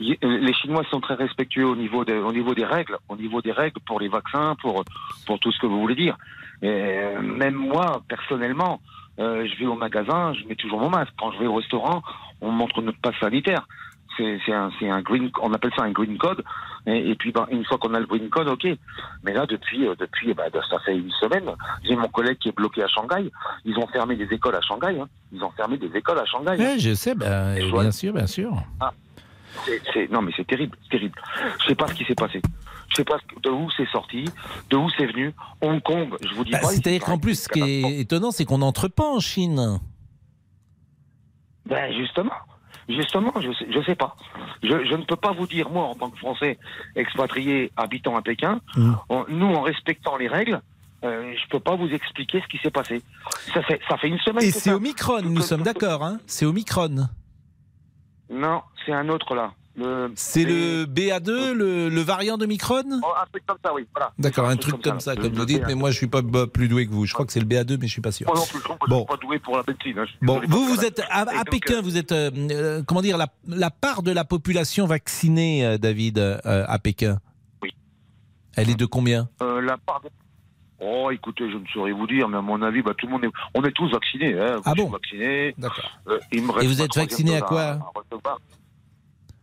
y- 0.00 0.18
euh, 0.24 0.38
les 0.38 0.52
Chinois 0.52 0.82
sont 0.90 1.00
très 1.00 1.14
respectueux 1.14 1.64
au 1.64 1.76
niveau, 1.76 2.04
de- 2.04 2.14
au 2.14 2.32
niveau 2.32 2.54
des 2.56 2.64
règles, 2.64 2.98
au 3.08 3.16
niveau 3.16 3.40
des 3.40 3.52
règles 3.52 3.78
pour 3.86 4.00
les 4.00 4.08
vaccins, 4.08 4.56
pour 4.60 4.84
pour 5.26 5.38
tout 5.38 5.52
ce 5.52 5.60
que 5.60 5.66
vous 5.66 5.78
voulez 5.80 5.94
dire. 5.94 6.18
Et 6.62 6.68
euh, 6.68 7.20
même 7.20 7.54
moi, 7.54 8.02
personnellement, 8.08 8.80
euh, 9.18 9.46
je 9.46 9.58
vais 9.58 9.66
au 9.66 9.74
magasin, 9.74 10.32
je 10.34 10.46
mets 10.46 10.54
toujours 10.56 10.80
mon 10.80 10.90
masque. 10.90 11.12
Quand 11.18 11.32
je 11.32 11.38
vais 11.38 11.46
au 11.46 11.54
restaurant, 11.54 12.02
on 12.40 12.50
me 12.52 12.56
montre 12.56 12.82
notre 12.82 12.98
passe 13.00 13.16
sanitaire. 13.20 13.66
C'est 14.18 14.40
un, 14.50 15.02
green, 15.02 15.30
on 15.42 15.52
appelle 15.52 15.72
ça 15.76 15.82
un 15.82 15.90
green 15.90 16.16
code. 16.16 16.42
Et, 16.86 17.10
et 17.10 17.14
puis 17.16 17.32
ben, 17.32 17.46
une 17.50 17.66
fois 17.66 17.76
qu'on 17.76 17.92
a 17.92 18.00
le 18.00 18.06
green 18.06 18.30
code, 18.30 18.48
ok. 18.48 18.66
Mais 19.24 19.34
là, 19.34 19.44
depuis, 19.44 19.86
euh, 19.86 19.94
depuis, 19.98 20.32
ben, 20.32 20.44
ça 20.70 20.78
fait 20.86 20.96
une 20.96 21.10
semaine, 21.10 21.44
j'ai 21.84 21.96
mon 21.96 22.08
collègue 22.08 22.38
qui 22.38 22.48
est 22.48 22.56
bloqué 22.56 22.82
à 22.82 22.88
Shanghai. 22.88 23.30
Ils 23.66 23.76
ont 23.76 23.86
fermé 23.88 24.16
des 24.16 24.32
écoles 24.34 24.54
à 24.54 24.62
Shanghai. 24.62 24.98
Hein. 24.98 25.06
Ils 25.32 25.44
ont 25.44 25.50
fermé 25.50 25.76
des 25.76 25.94
écoles 25.94 26.18
à 26.18 26.24
Shanghai. 26.24 26.52
hein. 26.52 26.72
Oui, 26.74 26.80
je 26.80 26.94
sais, 26.94 27.14
ben, 27.14 27.56
bien 27.82 27.90
sûr, 27.90 28.12
bien 28.14 28.26
sûr. 28.26 28.52
C'est- 29.92 30.10
non, 30.10 30.22
mais 30.22 30.32
c'est 30.36 30.46
terrible, 30.46 30.76
terrible. 30.90 31.20
Je 31.60 31.66
sais 31.66 31.74
pas 31.74 31.86
ce 31.88 31.94
qui 31.94 32.04
s'est 32.04 32.14
passé. 32.14 32.40
Je 32.90 32.96
sais 32.96 33.04
pas 33.04 33.18
de 33.42 33.50
où 33.50 33.68
c'est 33.76 33.88
sorti, 33.88 34.24
de 34.70 34.76
où 34.76 34.88
c'est 34.96 35.06
venu. 35.06 35.32
Hong 35.60 35.82
Kong, 35.82 36.14
je 36.22 36.34
vous 36.34 36.44
dis 36.44 36.52
Bah, 36.52 36.58
pas. 36.60 36.68
C'est-à-dire 36.68 37.02
qu'en 37.04 37.18
plus, 37.18 37.42
ce 37.42 37.48
qui 37.48 37.60
est 37.60 38.00
étonnant, 38.00 38.30
c'est 38.30 38.44
qu'on 38.44 38.58
n'entre 38.58 38.88
pas 38.88 39.04
en 39.04 39.20
Chine. 39.20 39.80
Ben 41.66 41.92
justement, 41.92 42.30
justement, 42.88 43.32
je 43.40 43.52
sais, 43.52 43.66
je 43.70 43.82
sais 43.82 43.96
pas. 43.96 44.16
Je, 44.62 44.68
je 44.84 44.94
ne 44.94 45.02
peux 45.02 45.16
pas 45.16 45.32
vous 45.32 45.46
dire 45.48 45.68
moi 45.70 45.84
en 45.86 45.94
tant 45.96 46.10
que 46.10 46.18
Français 46.18 46.58
expatrié 46.94 47.72
habitant 47.76 48.16
à 48.16 48.22
Pékin, 48.22 48.60
Mm. 48.76 48.92
nous 49.30 49.46
en 49.54 49.62
respectant 49.62 50.16
les 50.16 50.28
règles, 50.28 50.60
euh, 51.04 51.34
je 51.36 51.48
peux 51.50 51.58
pas 51.60 51.74
vous 51.74 51.88
expliquer 51.88 52.40
ce 52.40 52.46
qui 52.46 52.58
s'est 52.58 52.70
passé. 52.70 53.02
Ça 53.52 53.62
fait 53.62 53.80
ça 53.88 53.96
fait 53.98 54.08
une 54.08 54.18
semaine. 54.20 54.44
Et 54.44 54.52
c'est 54.52 54.70
Omicron, 54.72 55.22
nous 55.22 55.42
sommes 55.42 55.62
d'accord, 55.62 56.04
hein 56.04 56.18
C'est 56.26 56.46
Omicron. 56.46 57.08
Non, 58.30 58.62
c'est 58.84 58.92
un 58.92 59.08
autre 59.08 59.34
là. 59.34 59.52
Le- 59.78 60.10
C'est 60.16 60.44
le 60.44 60.86
BA2, 60.86 61.52
le, 61.52 61.88
le 61.90 62.00
variant 62.00 62.38
de 62.38 62.46
Micron 62.46 62.82
Oh, 63.02 63.06
un 63.20 63.26
truc 63.30 63.44
comme 63.46 63.58
ça, 63.62 63.74
oui. 63.74 63.86
Voilà. 63.94 64.10
D'accord, 64.18 64.48
un 64.48 64.56
truc 64.56 64.80
comme 64.82 65.00
ça, 65.00 65.14
comme 65.16 65.34
vous 65.34 65.44
dites, 65.44 65.62
BA2. 65.62 65.66
mais 65.68 65.74
moi 65.74 65.90
je 65.90 65.96
suis 65.98 66.06
pas 66.06 66.22
plus 66.22 66.68
doué 66.68 66.86
que 66.86 66.92
vous. 66.92 67.04
Je 67.04 67.12
crois 67.12 67.26
que 67.26 67.32
c'est 67.32 67.40
le 67.40 67.46
BA2, 67.46 67.76
mais 67.80 67.86
je 67.86 67.92
suis 67.92 68.00
pas 68.00 68.10
sûr. 68.12 68.26
Non 68.26 68.34
je 68.42 68.58
trouve 68.58 68.78
que 68.78 68.86
je 68.86 68.90
Bon. 68.90 68.98
suis 69.00 69.06
pas 69.06 69.16
doué 69.18 69.38
pour 69.38 69.56
la 69.58 69.62
médecine. 69.68 69.98
hein. 69.98 70.06
Bon, 70.22 70.40
vous, 70.40 70.48
pour 70.48 70.60
vous 70.64 70.84
êtes 70.84 71.02
à, 71.10 71.26
Pékin, 71.44 71.74
euh, 71.76 71.80
vous 71.82 71.98
êtes, 71.98 72.12
euh, 72.12 72.30
euh, 72.50 72.82
comment 72.86 73.02
dire, 73.02 73.18
la, 73.18 73.28
la 73.46 73.70
part 73.70 74.02
de 74.02 74.12
la 74.12 74.24
population 74.24 74.86
vaccinée, 74.86 75.66
euh, 75.66 75.76
David, 75.78 76.18
euh, 76.18 76.38
à 76.44 76.78
Pékin? 76.78 77.18
Oui. 77.62 77.70
Elle 78.56 78.70
est 78.70 78.78
de 78.78 78.86
combien? 78.86 79.28
Euh, 79.42 79.60
la 79.60 79.76
part 79.76 80.00
de... 80.00 80.08
Oh, 80.80 81.10
écoutez, 81.10 81.50
je 81.50 81.56
ne 81.56 81.66
saurais 81.72 81.92
vous 81.92 82.06
dire, 82.06 82.28
mais 82.28 82.38
à 82.38 82.42
mon 82.42 82.60
avis, 82.62 82.80
bah, 82.82 82.92
tout 82.96 83.06
le 83.06 83.12
monde 83.12 83.24
est... 83.24 83.30
On 83.54 83.62
est 83.62 83.72
tous 83.72 83.90
vaccinés. 83.90 84.38
Hein. 84.38 84.56
Ah 84.64 84.72
bon? 84.74 84.88
vacciné. 84.88 85.54
D'accord. 85.58 85.90
Euh, 86.08 86.18
Et 86.32 86.40
vous 86.40 86.80
êtes 86.82 86.94
vacciné 86.96 87.36
à 87.36 87.40
quoi? 87.42 87.62
à. 87.62 87.92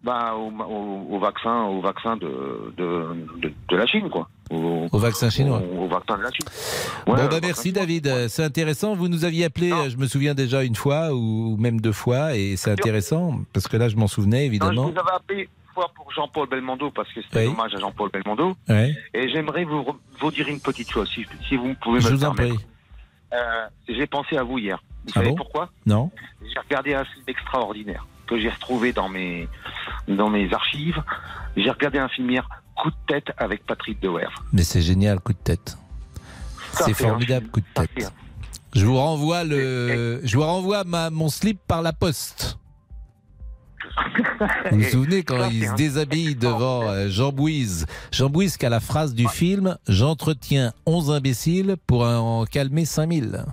Bah, 0.03 0.35
au, 0.35 0.51
au- 0.51 1.15
au 1.15 1.19
vaccin, 1.19 1.63
au 1.63 1.81
vaccin 1.81 2.17
de, 2.17 2.73
de, 2.77 3.05
de, 3.41 3.53
de 3.69 3.75
la 3.75 3.85
Chine, 3.87 4.09
quoi. 4.09 4.27
Au, 4.51 4.87
Au 4.91 4.97
vaccin 4.99 5.29
chinois. 5.29 5.61
Au, 5.77 5.87
vaccin 5.87 6.17
de 6.17 6.23
la 6.23 6.31
Chine. 6.31 6.45
bon, 7.05 7.13
Ouais, 7.13 7.27
bah 7.29 7.39
merci. 7.41 7.71
David, 7.71 8.07
Euh, 8.07 8.27
c'est 8.27 8.43
intéressant. 8.43 8.93
Vous 8.95 9.07
nous 9.07 9.23
aviez 9.25 9.45
appelé, 9.45 9.71
euh, 9.71 9.89
je 9.89 9.97
me 9.97 10.05
souviens 10.05 10.33
déjà 10.35 10.63
une 10.63 10.75
fois 10.75 11.13
ou 11.13 11.55
même 11.57 11.79
deux 11.79 11.93
fois, 11.93 12.35
et 12.35 12.55
c'est 12.57 12.71
intéressant 12.71 13.39
parce 13.53 13.67
que 13.67 13.77
là 13.77 13.87
je 13.89 13.95
m'en 13.95 14.07
souvenais 14.07 14.39
Non, 14.39 14.41
je 14.43 14.47
évidemment. 14.47 14.83
vous 14.89 14.99
avais 14.99 15.11
appelé 15.15 15.39
une 15.43 15.73
fois 15.73 15.89
pour 15.95 16.11
Jean-Paul 16.11 16.49
Belmondo 16.49 16.91
parce 16.91 17.11
que 17.13 17.21
c'était 17.21 17.39
Oui. 17.39 17.47
un 17.47 17.51
hommage 17.53 17.73
à 17.73 17.79
Jean-Paul 17.79 18.09
Belmondo. 18.11 18.55
Et 18.69 19.29
j'aimerais 19.29 19.63
vous, 19.63 19.85
vous 20.19 20.31
dire 20.31 20.47
une 20.49 20.59
petite 20.59 20.91
chose, 20.91 21.09
si, 21.09 21.25
si 21.47 21.55
vous 21.55 21.73
pouvez 21.81 21.95
me 21.99 22.01
Je 22.01 22.09
vous 22.13 22.25
en 22.25 22.35
prie. 22.35 22.51
Euh, 23.33 23.65
j'ai 23.87 24.05
pensé 24.05 24.37
à 24.37 24.43
vous 24.43 24.59
hier. 24.59 24.77
Vous 25.05 25.11
Ah 25.11 25.13
savez 25.15 25.29
bon? 25.29 25.35
pourquoi? 25.35 25.69
Non 25.87 26.11
J'ai 26.43 26.59
regardé 26.59 26.93
un 26.93 27.03
film 27.05 27.23
extraordinaire 27.27 28.05
que 28.35 28.41
j'ai 28.41 28.49
retrouvé 28.49 28.93
dans 28.93 29.09
mes, 29.09 29.47
dans 30.07 30.29
mes 30.29 30.53
archives. 30.53 31.01
J'ai 31.55 31.69
regardé 31.69 31.99
un 31.99 32.09
film 32.09 32.29
hier, 32.29 32.47
Coup 32.75 32.89
de 32.89 32.95
tête 33.07 33.31
avec 33.37 33.65
Patrick 33.65 34.01
Dewer. 34.01 34.27
Mais 34.51 34.63
c'est 34.63 34.81
génial, 34.81 35.19
coup 35.19 35.33
de 35.33 35.37
tête. 35.37 35.77
C'est 36.71 36.93
formidable, 36.93 37.47
coup 37.47 37.61
de 37.61 37.65
tête. 37.73 38.11
Je 38.73 38.85
vous 38.85 38.97
renvoie 38.97 39.43
le, 39.43 40.21
je 40.23 40.35
vous 40.35 40.43
renvoie 40.43 40.83
ma, 40.83 41.11
mon 41.11 41.29
slip 41.29 41.59
par 41.67 41.83
la 41.83 41.93
poste. 41.93 42.57
Vous 44.71 44.79
vous 44.79 44.89
souvenez 44.89 45.23
quand 45.23 45.49
il 45.51 45.67
se 45.67 45.75
déshabille 45.75 46.35
devant 46.35 46.89
euh, 46.89 47.09
Jean 47.09 47.31
Bouise 47.31 47.85
Jean 48.11 48.29
Bouise 48.29 48.57
qui 48.57 48.65
a 48.65 48.69
la 48.69 48.79
phrase 48.79 49.13
du 49.13 49.27
film 49.27 49.77
J'entretiens 49.87 50.73
11 50.87 51.11
imbéciles 51.11 51.75
pour 51.85 52.01
en 52.03 52.45
calmer 52.45 52.85
5000. 52.85 53.45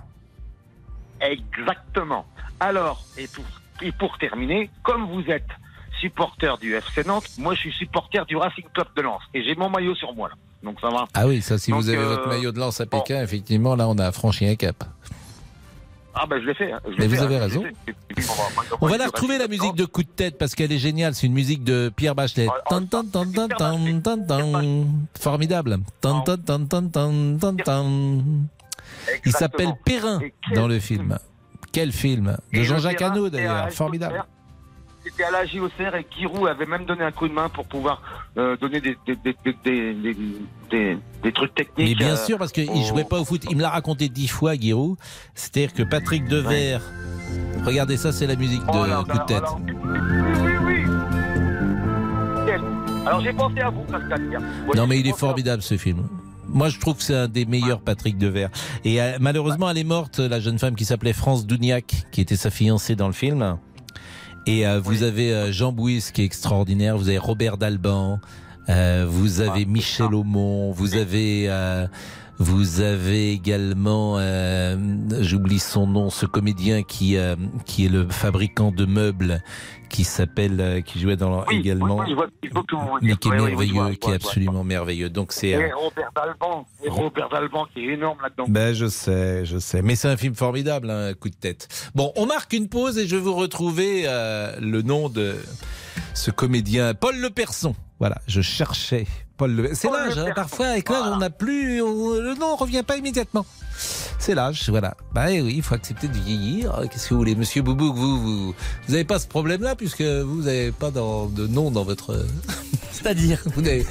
Exactement. 1.19 2.25
Alors, 2.59 3.05
et 3.17 3.27
pour, 3.27 3.45
et 3.81 3.91
pour 3.91 4.17
terminer, 4.17 4.69
comme 4.83 5.05
vous 5.11 5.23
êtes 5.29 5.47
supporter 5.99 6.57
du 6.59 6.73
FC 6.73 7.03
Nantes, 7.05 7.27
moi 7.37 7.53
je 7.55 7.59
suis 7.61 7.71
supporter 7.73 8.25
du 8.25 8.35
Racing 8.37 8.65
Club 8.73 8.87
de 8.95 9.01
Lens. 9.01 9.21
Et 9.33 9.43
j'ai 9.43 9.55
mon 9.55 9.69
maillot 9.69 9.95
sur 9.95 10.13
moi 10.15 10.29
là. 10.29 10.35
Donc 10.63 10.79
ça 10.79 10.89
va. 10.89 11.05
Ah 11.13 11.27
oui, 11.27 11.41
ça, 11.41 11.57
si 11.57 11.71
Donc, 11.71 11.81
vous 11.81 11.89
avez 11.89 11.97
euh, 11.97 12.07
votre 12.15 12.27
maillot 12.27 12.51
de 12.51 12.59
lance 12.59 12.79
à 12.81 12.85
bon. 12.85 12.99
Pékin, 12.99 13.21
effectivement, 13.23 13.75
là, 13.75 13.87
on 13.87 13.97
a 13.97 14.11
franchi 14.11 14.47
un 14.47 14.55
cap. 14.55 14.83
Ah 16.13 16.25
ben 16.29 16.41
je 16.41 16.45
l'ai 16.45 16.53
fait. 16.53 16.71
hein. 16.71 16.79
Je 16.85 16.95
Mais 16.99 17.07
vous 17.07 17.15
fait, 17.15 17.21
avez 17.21 17.37
hein. 17.37 17.39
raison. 17.39 17.63
On 18.81 18.87
va- 18.87 18.97
la 18.97 19.05
retrouver, 19.05 19.37
la 19.37 19.47
musique 19.47 19.75
de 19.75 19.85
coup 19.85 20.03
de 20.03 20.09
tête, 20.09 20.37
parce 20.37 20.55
qu'elle 20.55 20.71
est 20.73 20.77
géniale. 20.77 21.15
C'est 21.15 21.25
une 21.25 21.33
musique 21.33 21.63
de 21.63 21.89
Pierre 21.95 22.15
Bachelet. 22.15 22.47
Formidable. 25.19 25.79
Tan, 26.01 26.21
tan, 26.21 26.37
tan, 26.37 26.65
tan, 26.65 26.89
tan, 26.89 27.37
tan, 27.39 27.55
tan. 27.55 28.23
Il 29.25 29.31
s'appelle 29.31 29.71
Perrin 29.85 30.19
dans 30.53 30.67
le 30.67 30.79
film. 30.79 31.17
Quel 31.71 31.91
film? 31.91 32.37
De 32.53 32.63
Jean-Jacques 32.63 33.01
Hano, 33.01 33.29
d'ailleurs. 33.29 33.71
Formidable. 33.71 34.23
C'était 35.03 35.23
à 35.23 35.31
la 35.31 35.45
JOCR 35.47 35.95
et 35.95 36.05
Giroud 36.15 36.47
avait 36.47 36.67
même 36.67 36.85
donné 36.85 37.03
un 37.03 37.11
coup 37.11 37.27
de 37.27 37.33
main 37.33 37.49
pour 37.49 37.65
pouvoir 37.65 38.03
euh, 38.37 38.55
donner 38.57 38.79
des, 38.79 38.95
trucs 41.33 41.55
techniques. 41.55 41.75
Mais 41.77 41.95
bien 41.95 42.13
euh, 42.13 42.15
sûr, 42.17 42.37
parce 42.37 42.51
qu'il 42.51 42.69
au- 42.69 42.83
jouait 42.83 43.03
pas 43.03 43.19
au 43.19 43.25
foot. 43.25 43.43
Il 43.49 43.57
me 43.57 43.63
l'a 43.63 43.71
raconté 43.71 44.09
dix 44.09 44.27
fois, 44.27 44.53
Giroud. 44.53 44.97
C'est-à-dire 45.33 45.73
que 45.73 45.81
Patrick 45.81 46.27
Devers. 46.27 46.81
Regardez 47.65 47.97
ça, 47.97 48.11
c'est 48.11 48.27
la 48.27 48.35
musique 48.35 48.61
Oh 48.67 48.85
là 48.85 48.99
de 49.01 49.11
coup 49.11 49.17
de 49.17 49.23
tête. 49.23 49.37
alors- 49.37 49.59
Oui, 49.63 49.73
oui, 50.43 50.83
oui. 50.85 50.85
Quel- 52.45 53.07
Alors 53.07 53.21
j'ai 53.21 53.33
pensé 53.33 53.59
à 53.59 53.69
vous, 53.71 53.81
Pascal. 53.83 54.21
Ouais, 54.67 54.75
Non, 54.75 54.85
mais 54.85 54.99
il 54.99 55.07
est 55.07 55.17
formidable 55.17 55.63
ce 55.63 55.77
film. 55.77 56.07
Moi, 56.53 56.69
je 56.69 56.79
trouve 56.79 56.97
que 56.97 57.03
c'est 57.03 57.15
un 57.15 57.27
des 57.27 57.45
meilleurs 57.45 57.81
Patrick 57.81 58.17
Devers. 58.17 58.49
Et 58.83 59.01
euh, 59.01 59.17
malheureusement, 59.19 59.69
elle 59.69 59.77
est 59.77 59.83
morte, 59.83 60.19
la 60.19 60.39
jeune 60.39 60.59
femme 60.59 60.75
qui 60.75 60.85
s'appelait 60.85 61.13
France 61.13 61.45
Douniac, 61.45 62.05
qui 62.11 62.21
était 62.21 62.35
sa 62.35 62.49
fiancée 62.49 62.95
dans 62.95 63.07
le 63.07 63.13
film. 63.13 63.57
Et 64.47 64.67
euh, 64.67 64.79
vous 64.79 65.03
avez 65.03 65.31
euh, 65.33 65.51
Jean 65.51 65.71
Bouis 65.71 66.03
qui 66.13 66.21
est 66.21 66.25
extraordinaire. 66.25 66.97
Vous 66.97 67.07
avez 67.09 67.17
Robert 67.19 67.57
Dalban. 67.57 68.19
euh, 68.69 69.05
vous 69.07 69.39
avez 69.41 69.65
Michel 69.65 70.13
Aumont. 70.13 70.71
Vous 70.71 70.95
avez 70.95 71.45
euh, 71.47 71.87
vous 72.41 72.81
avez 72.81 73.31
également, 73.31 74.15
euh, 74.17 74.75
j'oublie 75.19 75.59
son 75.59 75.85
nom, 75.85 76.09
ce 76.09 76.25
comédien 76.25 76.81
qui 76.81 77.15
euh, 77.17 77.35
qui 77.65 77.85
est 77.85 77.89
le 77.89 78.07
fabricant 78.09 78.71
de 78.71 78.85
meubles, 78.85 79.43
qui 79.89 80.03
s'appelle, 80.03 80.59
euh, 80.59 80.81
qui 80.81 80.99
jouait 80.99 81.17
dans 81.17 81.45
Oui, 81.45 81.57
également 81.59 81.97
oui, 81.97 82.05
oui, 82.07 82.13
vois- 82.15 82.27
mais 83.01 83.15
qui 83.15 83.27
est 83.27 83.31
merveilleux, 83.31 83.93
qui 83.95 84.09
est 84.09 84.15
absolument 84.15 84.63
merveilleux. 84.63 85.09
Donc 85.09 85.33
c'est. 85.33 85.53
Euh, 85.53 85.69
Robert 85.75 86.09
Dalban, 86.15 86.65
et 86.83 86.89
Robert 86.89 87.29
Dalban 87.29 87.67
qui 87.73 87.81
est 87.81 87.93
énorme 87.93 88.17
là-dedans. 88.23 88.45
ben 88.49 88.73
je 88.73 88.87
sais, 88.87 89.45
je 89.45 89.59
sais, 89.59 89.83
mais 89.83 89.95
c'est 89.95 90.07
un 90.09 90.17
film 90.17 90.33
formidable, 90.33 90.89
hein, 90.89 91.09
un 91.09 91.13
coup 91.13 91.29
de 91.29 91.35
tête. 91.35 91.67
Bon, 91.93 92.11
on 92.15 92.25
marque 92.25 92.53
une 92.53 92.69
pause 92.69 92.97
et 92.97 93.07
je 93.07 93.15
vais 93.15 93.21
vous 93.21 93.35
retrouver 93.35 94.03
euh, 94.07 94.55
le 94.59 94.81
nom 94.81 95.09
de 95.09 95.35
ce 96.15 96.31
comédien, 96.31 96.95
Paul 96.95 97.17
Le 97.19 97.29
Person. 97.29 97.75
Voilà, 97.99 98.17
je 98.27 98.41
cherchais 98.41 99.05
Paul 99.41 99.55
Le. 99.55 99.69
C'est 99.73 99.87
Paul 99.87 99.97
l'âge, 99.97 100.19
hein, 100.19 100.31
parfois 100.35 100.67
avec 100.67 100.87
l'âge 100.87 101.01
on 101.13 101.17
n'a 101.17 101.31
plus, 101.31 101.81
on- 101.81 102.13
le 102.13 102.35
nom 102.35 102.55
revient 102.55 102.83
pas 102.85 102.95
immédiatement. 102.97 103.43
C'est 104.19 104.35
l'âge, 104.35 104.69
voilà. 104.69 104.95
Bah 105.13 105.31
eh 105.31 105.41
oui, 105.41 105.53
il 105.55 105.63
faut 105.63 105.73
accepter 105.73 106.07
de 106.07 106.13
vieillir. 106.13 106.79
Qu'est-ce 106.91 107.09
que 107.09 107.15
vous 107.15 107.21
voulez, 107.21 107.33
Monsieur 107.33 107.63
Boubouk, 107.63 107.95
vous, 107.95 108.21
vous, 108.21 108.53
vous 108.87 108.93
avez 108.93 109.03
pas 109.03 109.17
ce 109.17 109.25
problème-là 109.25 109.75
puisque 109.75 110.03
vous 110.03 110.43
n'avez 110.43 110.71
pas 110.71 110.91
dans- 110.91 111.25
de 111.25 111.47
nom 111.47 111.71
dans 111.71 111.83
votre. 111.83 112.23
C'est-à-dire 112.91 113.41
Vous 113.55 113.63
n'avez 113.63 113.83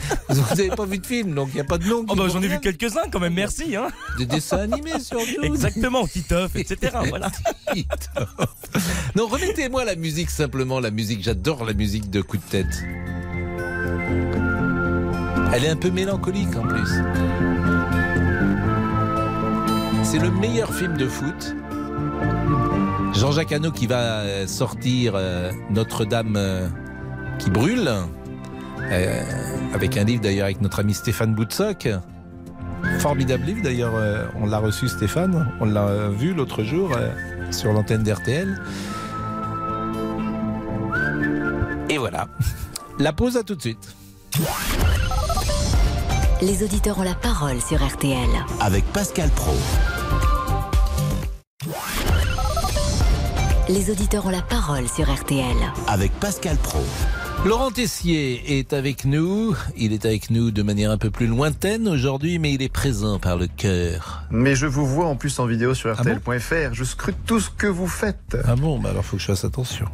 pas 0.76 0.84
vu 0.86 0.98
de 0.98 1.06
film, 1.06 1.34
donc 1.34 1.48
il 1.48 1.54
n'y 1.56 1.60
a 1.60 1.64
pas 1.64 1.78
de 1.78 1.84
nom. 1.88 2.04
Oh 2.08 2.14
bah 2.14 2.26
j'en 2.32 2.40
ai 2.42 2.46
vu 2.46 2.60
quelques-uns 2.60 3.08
quand 3.10 3.18
même, 3.18 3.34
merci 3.34 3.74
hein. 3.74 3.88
Des 4.18 4.26
dessins 4.26 4.58
animés 4.58 5.00
surtout. 5.00 5.24
Exactement, 5.42 6.06
Titeuf, 6.06 6.54
etc. 6.54 6.92
Voilà. 7.08 7.28
Non, 9.16 9.26
remettez-moi 9.26 9.84
la 9.84 9.96
musique 9.96 10.30
simplement, 10.30 10.78
la 10.78 10.92
musique. 10.92 11.24
J'adore 11.24 11.64
la 11.64 11.72
musique 11.72 12.08
de 12.08 12.20
coup 12.22 12.36
de 12.36 12.42
tête. 12.42 12.84
Elle 15.52 15.64
est 15.64 15.68
un 15.68 15.76
peu 15.76 15.90
mélancolique 15.90 16.56
en 16.56 16.62
plus. 16.62 16.90
C'est 20.04 20.18
le 20.18 20.30
meilleur 20.30 20.72
film 20.72 20.96
de 20.96 21.06
foot. 21.06 21.54
Jean-Jacques 23.14 23.52
Hano 23.52 23.70
qui 23.72 23.86
va 23.86 24.00
euh, 24.00 24.46
sortir 24.46 25.12
euh, 25.14 25.50
Notre-Dame 25.70 26.34
euh, 26.36 26.68
qui 27.38 27.50
brûle, 27.50 27.90
avec 29.72 29.96
un 29.96 30.04
livre 30.04 30.22
d'ailleurs 30.22 30.46
avec 30.46 30.60
notre 30.60 30.80
ami 30.80 30.94
Stéphane 30.94 31.34
Boutsock. 31.34 31.88
Formidable 32.98 33.44
livre 33.44 33.62
d'ailleurs, 33.62 33.92
on 34.40 34.46
l'a 34.46 34.58
reçu 34.58 34.88
Stéphane, 34.88 35.52
on 35.60 35.66
l'a 35.66 36.08
vu 36.08 36.34
l'autre 36.34 36.64
jour 36.64 36.90
sur 37.50 37.72
l'antenne 37.72 38.02
d'RTL. 38.02 38.60
Et 41.88 41.98
voilà. 41.98 42.28
La 42.98 43.12
pause 43.12 43.36
à 43.36 43.42
tout 43.42 43.54
de 43.54 43.60
suite. 43.60 43.94
Les 46.42 46.62
auditeurs 46.62 46.98
ont 46.98 47.02
la 47.02 47.14
parole 47.14 47.60
sur 47.60 47.84
RTL. 47.84 48.28
Avec 48.60 48.84
Pascal 48.92 49.28
Pro. 49.30 49.52
Les 53.68 53.90
auditeurs 53.90 54.26
ont 54.26 54.30
la 54.30 54.42
parole 54.42 54.88
sur 54.88 55.12
RTL. 55.12 55.56
Avec 55.86 56.12
Pascal 56.20 56.56
Pro. 56.56 56.80
Laurent 57.46 57.70
Tessier 57.70 58.58
est 58.58 58.74
avec 58.74 59.06
nous. 59.06 59.56
Il 59.74 59.94
est 59.94 60.04
avec 60.04 60.28
nous 60.28 60.50
de 60.50 60.62
manière 60.62 60.90
un 60.90 60.98
peu 60.98 61.08
plus 61.08 61.26
lointaine 61.26 61.88
aujourd'hui, 61.88 62.38
mais 62.38 62.52
il 62.52 62.60
est 62.60 62.68
présent 62.68 63.18
par 63.18 63.38
le 63.38 63.46
cœur. 63.46 64.24
Mais 64.30 64.54
je 64.54 64.66
vous 64.66 64.86
vois 64.86 65.06
en 65.06 65.16
plus 65.16 65.38
en 65.38 65.46
vidéo 65.46 65.72
sur 65.72 65.88
Ah 65.98 66.02
bon 66.02 66.16
RTL.fr. 66.16 66.74
je 66.74 66.84
scrute 66.84 67.16
tout 67.24 67.40
ce 67.40 67.48
que 67.48 67.66
vous 67.66 67.86
faites. 67.88 68.36
Ah 68.44 68.56
bon, 68.56 68.78
bah 68.78 68.90
alors 68.90 69.06
faut 69.06 69.16
que 69.16 69.22
je 69.22 69.28
fasse 69.28 69.46
attention. 69.46 69.86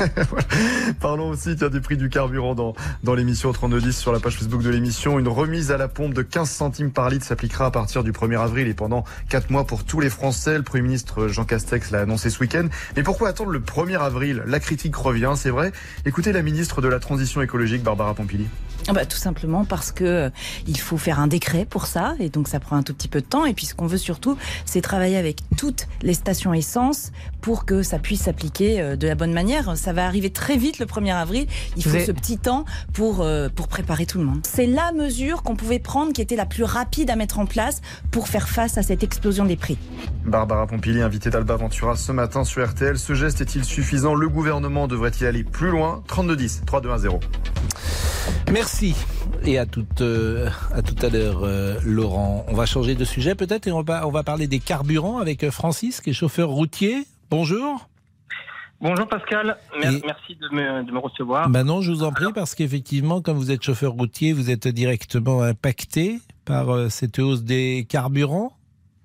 Parlons 1.00 1.28
aussi 1.28 1.54
tiens, 1.56 1.68
du 1.68 1.82
prix 1.82 1.98
du 1.98 2.08
carburant 2.08 2.54
dans, 2.54 2.74
dans 3.02 3.14
l'émission 3.14 3.50
au 3.50 3.52
3210 3.52 3.94
sur 3.94 4.10
la 4.10 4.18
page 4.18 4.38
Facebook 4.38 4.62
de 4.62 4.70
l'émission. 4.70 5.18
Une 5.18 5.28
remise 5.28 5.72
à 5.72 5.76
la 5.76 5.88
pompe 5.88 6.14
de 6.14 6.22
15 6.22 6.48
centimes 6.48 6.90
par 6.90 7.10
litre 7.10 7.26
s'appliquera 7.26 7.66
à 7.66 7.70
partir 7.70 8.02
du 8.02 8.12
1er 8.12 8.40
avril 8.40 8.66
et 8.66 8.74
pendant 8.74 9.04
4 9.28 9.50
mois 9.50 9.66
pour 9.66 9.84
tous 9.84 10.00
les 10.00 10.08
Français. 10.10 10.56
Le 10.56 10.64
Premier 10.64 10.84
ministre 10.84 11.28
Jean 11.28 11.44
Castex 11.44 11.90
l'a 11.90 12.00
annoncé 12.00 12.30
ce 12.30 12.40
week-end. 12.40 12.66
Mais 12.96 13.02
pourquoi 13.02 13.28
attendre 13.28 13.50
le 13.50 13.60
1er 13.60 13.98
avril? 13.98 14.42
La 14.46 14.58
critique 14.58 14.96
revient, 14.96 15.34
c'est 15.36 15.50
vrai. 15.50 15.70
Écoutez 16.06 16.32
la 16.32 16.40
ministre 16.40 16.80
de 16.80 16.93
la 16.94 17.00
Transition 17.00 17.42
écologique, 17.42 17.82
Barbara 17.82 18.14
Pompili. 18.14 18.46
Ah 18.86 18.92
bah, 18.92 19.06
tout 19.06 19.16
simplement 19.16 19.64
parce 19.64 19.92
que 19.92 20.04
euh, 20.04 20.30
il 20.66 20.78
faut 20.78 20.98
faire 20.98 21.18
un 21.18 21.26
décret 21.26 21.64
pour 21.64 21.86
ça 21.86 22.14
et 22.20 22.28
donc 22.28 22.48
ça 22.48 22.60
prend 22.60 22.76
un 22.76 22.82
tout 22.82 22.92
petit 22.92 23.08
peu 23.08 23.22
de 23.22 23.26
temps 23.26 23.46
et 23.46 23.54
puis 23.54 23.64
ce 23.64 23.74
qu'on 23.74 23.86
veut 23.86 23.96
surtout 23.98 24.36
c'est 24.66 24.82
travailler 24.82 25.16
avec 25.16 25.38
toutes 25.56 25.86
les 26.02 26.12
stations 26.12 26.52
essence 26.52 27.10
pour 27.40 27.64
que 27.64 27.82
ça 27.82 27.98
puisse 27.98 28.22
s'appliquer 28.22 28.82
euh, 28.82 28.96
de 28.96 29.06
la 29.06 29.14
bonne 29.14 29.32
manière. 29.32 29.76
Ça 29.78 29.94
va 29.94 30.06
arriver 30.06 30.28
très 30.30 30.58
vite 30.58 30.78
le 30.78 30.86
1er 30.86 31.14
avril, 31.14 31.46
il 31.76 31.84
faut 31.84 31.98
ce 31.98 32.12
petit 32.12 32.36
temps 32.36 32.66
pour 32.92 33.22
euh, 33.22 33.48
pour 33.48 33.68
préparer 33.68 34.04
tout 34.04 34.18
le 34.18 34.24
monde. 34.24 34.40
C'est 34.44 34.66
la 34.66 34.92
mesure 34.92 35.42
qu'on 35.42 35.56
pouvait 35.56 35.78
prendre 35.78 36.12
qui 36.12 36.20
était 36.20 36.36
la 36.36 36.46
plus 36.46 36.64
rapide 36.64 37.08
à 37.10 37.16
mettre 37.16 37.38
en 37.38 37.46
place 37.46 37.80
pour 38.10 38.28
faire 38.28 38.48
face 38.48 38.76
à 38.76 38.82
cette 38.82 39.02
explosion 39.02 39.46
des 39.46 39.56
prix. 39.56 39.78
Barbara 40.26 40.66
Pompili, 40.66 41.00
invitée 41.00 41.30
d'Alba 41.30 41.56
Ventura 41.56 41.96
ce 41.96 42.12
matin 42.12 42.44
sur 42.44 42.66
RTL. 42.66 42.98
Ce 42.98 43.14
geste 43.14 43.40
est-il 43.40 43.64
suffisant? 43.64 44.14
Le 44.14 44.28
gouvernement 44.28 44.88
devrait-il 44.88 45.26
aller 45.26 45.44
plus 45.44 45.70
loin? 45.70 46.02
3210, 46.84 47.18
3210. 47.18 48.52
Merci 48.52 48.94
et 49.44 49.58
à 49.58 49.64
tout, 49.66 49.86
euh, 50.00 50.48
à 50.74 50.82
tout 50.82 50.94
à 51.04 51.08
l'heure, 51.08 51.40
euh, 51.42 51.78
Laurent. 51.84 52.44
On 52.48 52.54
va 52.54 52.66
changer 52.66 52.94
de 52.94 53.04
sujet 53.04 53.34
peut-être 53.34 53.66
et 53.66 53.72
on 53.72 53.82
va, 53.82 54.06
on 54.06 54.10
va 54.10 54.22
parler 54.22 54.46
des 54.46 54.58
carburants 54.58 55.18
avec 55.18 55.44
euh, 55.44 55.50
Francis, 55.50 56.00
qui 56.02 56.10
est 56.10 56.14
chauffeur 56.14 56.48
routier. 56.50 57.04
Bonjour. 57.30 57.88
Bonjour 58.80 59.08
Pascal, 59.08 59.56
Mer- 59.80 59.92
Et- 59.94 60.02
merci 60.04 60.36
de 60.36 60.48
me, 60.54 60.82
de 60.84 60.92
me 60.92 60.98
recevoir. 60.98 61.48
Ben 61.48 61.64
non, 61.64 61.80
je 61.80 61.90
vous 61.90 62.02
en 62.02 62.12
prie, 62.12 62.32
parce 62.34 62.54
qu'effectivement, 62.54 63.22
comme 63.22 63.38
vous 63.38 63.50
êtes 63.50 63.62
chauffeur 63.62 63.92
routier, 63.92 64.32
vous 64.34 64.50
êtes 64.50 64.68
directement 64.68 65.42
impacté 65.42 66.18
par 66.44 66.68
euh, 66.70 66.88
cette 66.90 67.18
hausse 67.18 67.42
des 67.44 67.86
carburants. 67.88 68.52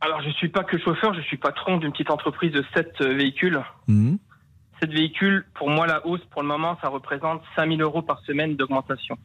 Alors 0.02 0.22
je 0.22 0.30
suis 0.32 0.50
pas 0.50 0.64
que 0.64 0.78
chauffeur, 0.80 1.14
je 1.14 1.22
suis 1.22 1.38
patron 1.38 1.78
d'une 1.78 1.92
petite 1.92 2.12
entreprise 2.12 2.52
de 2.52 2.64
7 2.74 3.02
véhicules. 3.02 3.62
Mhm. 3.88 4.18
7 4.80 4.90
véhicules, 4.92 5.46
pour 5.54 5.70
moi 5.70 5.88
la 5.88 6.06
hausse 6.06 6.24
pour 6.32 6.42
le 6.42 6.48
moment 6.48 6.78
ça 6.82 6.90
représente 6.90 7.42
5000 7.56 7.82
euros 7.82 8.02
par 8.02 8.20
semaine 8.22 8.56
d'augmentation. 8.56 9.18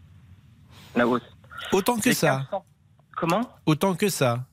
La 0.96 1.06
hausse. 1.06 1.22
Autant 1.72 1.96
que 1.98 2.12
ça. 2.12 2.46
400 2.50 2.64
Comment? 3.16 3.42
Autant 3.66 3.94
que 3.94 4.08
ça. 4.08 4.44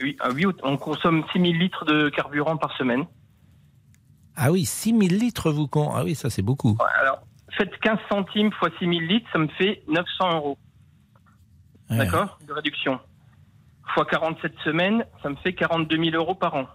oui, 0.00 0.16
ah 0.20 0.30
oui, 0.34 0.46
on 0.62 0.76
consomme 0.76 1.24
6000 1.32 1.58
litres 1.58 1.84
de 1.84 2.08
carburant 2.08 2.56
par 2.56 2.74
semaine. 2.76 3.04
Ah 4.36 4.50
oui, 4.50 4.64
6000 4.64 5.18
litres, 5.18 5.50
vous 5.50 5.66
con. 5.66 5.90
Ah 5.94 6.04
oui, 6.04 6.14
ça 6.14 6.30
c'est 6.30 6.42
beaucoup. 6.42 6.76
Alors 7.00 7.20
faites 7.56 7.76
15 7.80 7.98
centimes 8.08 8.52
fois 8.52 8.70
6000 8.78 9.06
litres, 9.06 9.28
ça 9.32 9.38
me 9.38 9.48
fait 9.48 9.82
900 9.88 10.34
euros. 10.36 10.58
Ouais. 11.90 11.98
D'accord? 11.98 12.38
De 12.46 12.52
réduction. 12.52 13.00
Fois 13.94 14.04
47 14.04 14.52
semaines, 14.64 15.04
ça 15.22 15.30
me 15.30 15.36
fait 15.36 15.54
42 15.54 15.96
000 16.10 16.16
euros 16.16 16.34
par 16.34 16.54
an. 16.54 16.66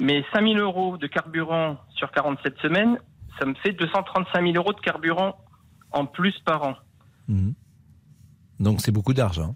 Mais 0.00 0.24
5 0.32 0.42
000 0.46 0.58
euros 0.58 0.96
de 0.96 1.06
carburant 1.06 1.76
sur 1.90 2.10
47 2.12 2.56
semaines, 2.62 2.98
ça 3.38 3.46
me 3.46 3.54
fait 3.54 3.72
235 3.72 4.42
000 4.42 4.56
euros 4.56 4.72
de 4.72 4.80
carburant 4.80 5.36
en 5.92 6.06
plus 6.06 6.38
par 6.44 6.62
an. 6.62 6.74
Mhm. 7.28 7.54
Donc 8.60 8.80
c'est 8.80 8.92
beaucoup 8.92 9.14
d'argent. 9.14 9.54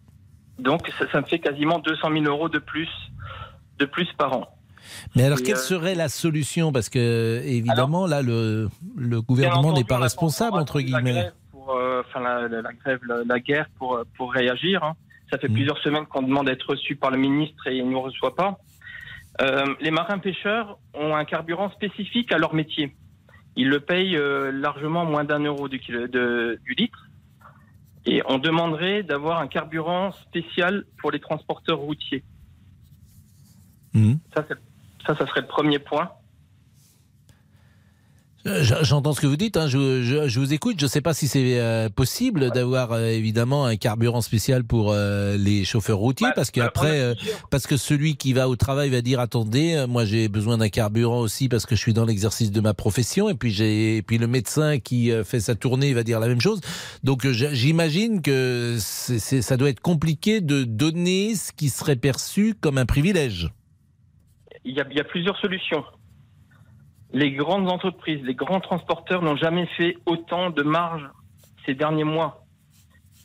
Donc 0.59 0.89
ça, 0.99 1.11
ça 1.11 1.21
me 1.21 1.27
fait 1.27 1.39
quasiment 1.39 1.79
200 1.79 2.09
000 2.13 2.25
euros 2.25 2.49
de 2.49 2.59
plus, 2.59 2.89
de 3.79 3.85
plus 3.85 4.09
par 4.17 4.33
an. 4.37 4.47
Mais 5.15 5.25
alors, 5.25 5.39
Et, 5.39 5.43
quelle 5.45 5.55
euh, 5.57 5.59
serait 5.59 5.95
la 5.95 6.09
solution? 6.09 6.73
Parce 6.73 6.89
que, 6.89 7.41
évidemment, 7.45 8.07
là, 8.07 8.21
le, 8.21 8.69
le 8.97 9.23
gouvernement 9.23 9.73
n'est 9.73 9.85
pas 9.85 9.99
responsable, 9.99 10.59
entre 10.59 10.79
la 10.79 10.83
guillemets. 10.85 11.13
grève 11.13 11.33
pour, 11.53 11.71
euh, 11.77 12.03
enfin, 12.07 12.21
la, 12.21 12.49
la- 12.49 12.63
la 12.63 12.73
grève, 12.73 13.01
la, 13.27 13.39
guerre 13.41 13.67
pour, 13.79 13.95
euh, 13.95 14.05
pour 14.17 14.33
réagir. 14.33 14.83
hein. 14.83 14.95
Ça 15.31 15.37
Mmh. 15.37 15.41
fait 15.41 15.49
plusieurs 15.49 15.79
semaines 15.79 16.05
qu'on 16.07 16.23
demande 16.23 16.47
d'être 16.47 16.69
reçu 16.69 16.97
par 16.97 17.11
le 17.11 17.17
ministre 17.17 17.67
et 17.69 17.77
il 17.79 17.87
ne 17.87 17.93
nous 17.93 18.03
reçoit 18.03 18.35
pas. 18.35 18.59
Euh, 19.41 19.75
les 19.81 19.91
marins 19.91 20.19
pêcheurs 20.19 20.79
ont 20.95 21.15
un 21.15 21.25
carburant 21.25 21.71
spécifique 21.71 22.33
à 22.33 22.39
leur 22.39 22.55
métier. 22.55 22.95
Ils 23.57 23.69
le 23.69 23.81
payent 23.81 24.17
euh, 24.17 24.51
largement 24.53 25.05
moins 25.05 25.25
d'un 25.25 25.41
euro 25.41 25.69
du, 25.69 25.79
kilo- 25.79 26.07
de- 26.09 26.61
du 26.65 26.75
litre. 26.75 27.07
Et 28.05 28.23
on 28.27 28.39
demanderait 28.39 29.03
d'avoir 29.03 29.39
un 29.39 29.47
carburant 29.47 30.13
spécial 30.13 30.85
pour 30.99 31.11
les 31.11 31.21
transporteurs 31.21 31.79
routiers. 31.79 32.25
Mhm. 33.95 34.19
Ça, 34.35 34.45
ça, 35.07 35.17
ça 35.17 35.27
serait 35.27 35.43
le 35.43 35.47
premier 35.47 35.79
point. 35.79 36.11
Euh, 38.45 38.65
J'entends 38.83 39.13
ce 39.13 39.21
que 39.21 39.29
vous 39.29 39.37
dites, 39.37 39.57
hein, 39.57 39.69
je, 39.69 40.03
je- 40.03 40.27
je 40.29 40.41
vous 40.41 40.53
écoute. 40.53 40.75
Je 40.81 40.87
ne 40.87 40.89
sais 40.91 41.01
pas 41.01 41.15
si 41.15 41.29
c'est 41.29 41.61
euh, 41.61 41.89
possible 41.89 42.51
d'avoir 42.51 42.91
euh, 42.91 43.07
évidemment 43.07 43.67
un 43.67 43.77
carburant 43.77 44.21
spécial 44.21 44.65
pour 44.65 44.91
euh, 44.91 45.37
les 45.37 45.65
chauffeurs 45.65 45.99
routiers, 45.99 46.27
parce 46.35 46.51
que 46.51 46.61
après, 46.61 47.15
parce 47.51 47.69
que 47.69 47.77
celui 47.77 48.17
qui 48.17 48.33
va 48.33 48.49
au 48.49 48.57
travail 48.57 48.91
va 48.91 49.01
dire 49.01 49.21
attendez, 49.21 49.85
moi 49.89 50.05
j'ai 50.05 50.29
besoin 50.29 50.59
d'un 50.59 50.71
carburant 50.71 51.21
aussi 51.21 51.49
parce 51.49 51.67
que 51.67 51.77
je 51.77 51.81
suis 51.81 51.93
dans 51.95 52.05
l'exercice 52.05 52.51
de 52.51 52.61
ma 52.61 52.75
profession, 52.75 53.29
et 53.29 53.35
puis 53.35 53.53
j'ai, 53.53 53.99
et 53.99 54.03
puis 54.03 54.19
le 54.19 54.27
médecin 54.27 54.81
qui 54.81 55.13
fait 55.25 55.39
sa 55.41 55.55
tournée 55.55 55.95
va 55.95 56.03
dire 56.03 56.19
la 56.19 56.27
même 56.27 56.41
chose. 56.41 56.61
Donc 57.05 57.25
j'imagine 57.29 58.23
que 58.23 58.77
c'est, 58.81 59.21
c'est- 59.21 59.43
ça 59.43 59.57
doit 59.57 59.69
être 59.71 59.81
compliqué 59.81 60.41
de 60.41 60.65
donner 60.65 61.37
ce 61.37 61.53
qui 61.53 61.69
serait 61.69 61.95
perçu 61.95 62.57
comme 62.61 62.77
un 62.79 62.87
privilège. 62.87 63.51
il 64.65 64.75
y, 64.75 64.81
a, 64.81 64.85
il 64.91 64.97
y 64.97 65.01
a 65.01 65.05
plusieurs 65.05 65.39
solutions. 65.39 65.85
Les 67.13 67.33
grandes 67.33 67.69
entreprises, 67.69 68.23
les 68.23 68.35
grands 68.35 68.61
transporteurs 68.61 69.23
n'ont 69.23 69.37
jamais 69.37 69.67
fait 69.77 69.97
autant 70.07 70.51
de 70.51 70.63
marge 70.63 71.09
ces 71.67 71.75
derniers 71.75 72.05
mois. 72.05 72.45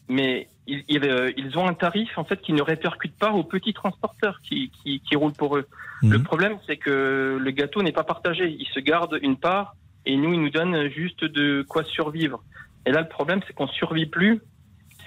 Mais 0.10 0.48
ils, 0.68 0.84
ils, 0.88 1.04
euh, 1.04 1.32
ils 1.38 1.58
ont 1.58 1.68
un 1.68 1.74
tarif 1.74 2.18
en 2.18 2.24
fait 2.24 2.42
qui 2.42 2.54
ne 2.54 2.62
répercute 2.62 3.18
pas 3.18 3.32
aux 3.32 3.44
petits 3.44 3.74
transporteurs 3.74 4.40
qui, 4.42 4.70
qui, 4.70 5.00
qui 5.02 5.16
roulent 5.16 5.34
pour 5.34 5.58
eux. 5.58 5.68
Le 6.04 6.22
problème, 6.22 6.58
c'est 6.68 6.78
que 6.78 7.38
le 7.42 7.52
gâteau 7.52 7.82
n'est 7.82 7.92
pas 7.92 8.04
partagé. 8.04 8.56
Ils 8.60 8.68
se 8.68 8.80
gardent 8.80 9.18
une 9.22 9.38
part 9.38 9.76
et 10.06 10.16
nous, 10.16 10.34
ils 10.34 10.42
nous 10.42 10.50
donnent 10.50 10.90
juste 10.90 11.24
de 11.24 11.66
quoi 11.68 11.84
survivre. 11.84 12.44
Et 12.86 12.92
là, 12.92 13.02
le 13.02 13.08
problème, 13.08 13.42
c'est 13.48 13.54
qu'on 13.54 13.68
survit 13.68 14.06
plus, 14.06 14.40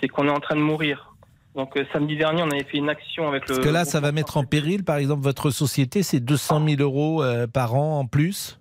c'est 0.01 0.09
qu'on 0.09 0.27
est 0.27 0.33
en 0.33 0.41
train 0.41 0.57
de 0.57 0.61
mourir. 0.61 1.15
Donc 1.57 1.77
euh, 1.77 1.85
samedi 1.93 2.17
dernier, 2.17 2.43
on 2.43 2.51
avait 2.51 2.65
fait 2.65 2.79
une 2.79 2.89
action 2.89 3.29
avec 3.29 3.49
le. 3.49 3.57
Parce 3.57 3.67
que 3.67 3.73
là, 3.73 3.85
ça 3.85 4.01
va 4.01 4.13
mettre 4.13 4.37
en 4.37 4.45
péril, 4.45 4.85
par 4.85 4.97
exemple, 4.97 5.23
votre 5.23 5.51
société, 5.51 6.03
c'est 6.03 6.21
200 6.21 6.69
000 6.69 6.83
euros 6.83 7.23
euh, 7.23 7.47
par 7.47 7.75
an 7.75 7.99
en 7.99 8.07
plus 8.07 8.60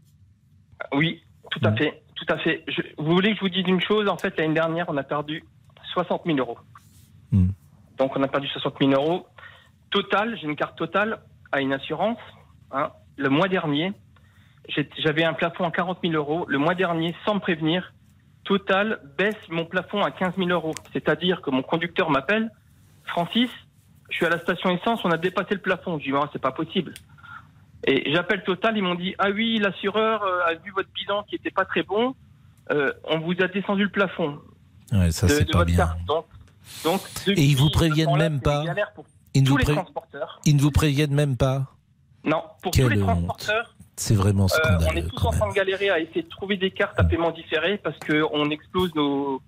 Oui, 0.94 1.24
tout 1.52 1.60
à 1.64 1.76
fait, 1.76 2.02
tout 2.16 2.26
à 2.34 2.38
fait. 2.38 2.64
Je- 2.68 2.82
vous 2.98 3.12
voulez 3.14 3.30
que 3.32 3.36
je 3.38 3.42
vous 3.42 3.50
dise 3.50 3.68
une 3.68 3.82
chose? 3.82 4.08
En 4.08 4.18
fait, 4.18 4.38
l'année 4.38 4.54
dernière, 4.54 4.86
on 4.90 4.98
a 4.98 5.04
perdu 5.04 5.44
60 5.94 6.24
000 6.26 6.38
euros. 6.38 6.58
Donc, 7.98 8.16
on 8.16 8.24
a 8.24 8.28
perdu 8.28 8.48
60 8.48 8.76
000 8.80 8.92
euros. 8.92 9.28
Total, 9.92 10.38
j'ai 10.38 10.46
une 10.48 10.56
carte 10.56 10.78
totale 10.78 11.20
à 11.52 11.62
une 11.62 11.74
assurance. 11.74 12.18
hein. 12.72 12.92
Le 13.18 13.30
mois 13.30 13.48
dernier, 13.50 13.92
j'avais 14.98 15.24
un 15.26 15.34
plafond 15.34 15.66
à 15.66 15.72
40 15.72 16.00
000 16.04 16.14
euros. 16.14 16.46
Le 16.48 16.58
mois 16.58 16.76
dernier, 16.76 17.14
sans 17.26 17.36
me 17.36 17.40
prévenir, 17.40 17.94
Total 18.46 19.00
baisse 19.18 19.36
mon 19.50 19.66
plafond 19.66 20.02
à 20.02 20.12
15 20.12 20.36
000 20.38 20.50
euros. 20.50 20.74
C'est-à-dire 20.94 21.42
que 21.42 21.50
mon 21.52 21.62
conducteur 21.62 22.10
m'appelle, 22.10 22.50
Francis, 23.06 23.50
je 24.10 24.16
suis 24.16 24.26
à 24.26 24.30
la 24.30 24.40
station 24.40 24.70
essence, 24.72 25.04
on 25.04 25.12
a 25.12 25.18
dépassé 25.18 25.54
le 25.56 25.60
plafond. 25.62 26.00
Je 26.00 26.06
dis, 26.06 26.12
Ah, 26.16 26.30
c'est 26.32 26.42
pas 26.42 26.52
possible. 26.52 26.94
Et 27.88 28.12
j'appelle 28.14 28.44
Total, 28.44 28.76
ils 28.78 28.84
m'ont 28.84 28.96
dit 28.96 29.16
Ah 29.20 29.30
oui, 29.30 29.58
l'assureur 29.60 30.24
euh, 30.24 30.42
a 30.46 30.54
vu 30.56 30.72
votre 30.76 30.90
bilan 30.94 31.24
qui 31.24 31.36
était 31.36 31.52
pas 31.52 31.66
très 31.66 31.84
bon, 31.84 32.14
euh, 32.72 32.92
on 33.06 33.20
vous 33.20 33.34
a 33.42 33.48
descendu 33.48 33.84
le 33.84 33.90
plafond. 33.90 34.40
Ouais, 34.92 35.12
ça, 35.12 35.28
de- 35.28 35.32
c'est 35.34 35.46
pas 35.52 35.60
votre 35.60 35.68
bien. 35.72 35.78
carte. 35.78 36.00
Donc, 36.08 36.26
donc, 36.84 37.02
Et 37.28 37.42
ils 37.44 37.56
vous 37.56 37.70
préviennent 37.70 38.16
même 38.18 38.42
pas 38.42 38.64
Ils 39.34 39.44
ne 39.44 39.50
vous 39.50 39.58
les 39.58 39.64
pré- 39.64 39.74
transporteurs. 39.74 40.40
Ils 40.46 40.56
ne 40.56 40.62
vous 40.62 40.72
préviennent 40.72 41.14
même 41.14 41.38
pas 41.38 41.68
Non, 42.24 42.44
pour 42.62 42.72
Quelle 42.72 42.86
tous 42.86 42.90
les 42.92 43.00
transporteurs. 43.00 43.76
C'est 43.96 44.16
vraiment 44.16 44.46
euh, 44.46 44.58
on 44.66 44.70
est 44.70 44.82
scandaleux. 44.84 45.08
tous 45.10 45.26
en 45.26 45.32
train 45.32 45.50
de 45.50 45.54
galérer 45.54 45.90
à 45.90 46.00
essayer 46.00 46.22
de 46.24 46.30
trouver 46.30 46.58
des 46.58 46.72
cartes 46.72 46.98
à 47.00 47.04
paiement 47.04 47.32
différé 47.32 47.78
parce 47.78 47.98
qu'on 48.00 48.50
explose 48.50 48.94
nos. 48.96 49.42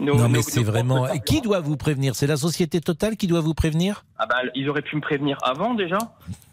Nos 0.00 0.16
non, 0.16 0.28
mais 0.28 0.42
c'est 0.42 0.62
vraiment. 0.62 1.06
Qui 1.24 1.40
doit 1.40 1.60
vous 1.60 1.76
prévenir? 1.76 2.14
C'est 2.14 2.26
la 2.26 2.36
société 2.36 2.80
totale 2.80 3.16
qui 3.16 3.26
doit 3.26 3.40
vous 3.40 3.54
prévenir? 3.54 4.04
Ah 4.18 4.26
bah, 4.26 4.36
ils 4.54 4.68
auraient 4.68 4.82
pu 4.82 4.96
me 4.96 5.00
prévenir 5.00 5.38
avant 5.42 5.74
déjà. 5.74 5.98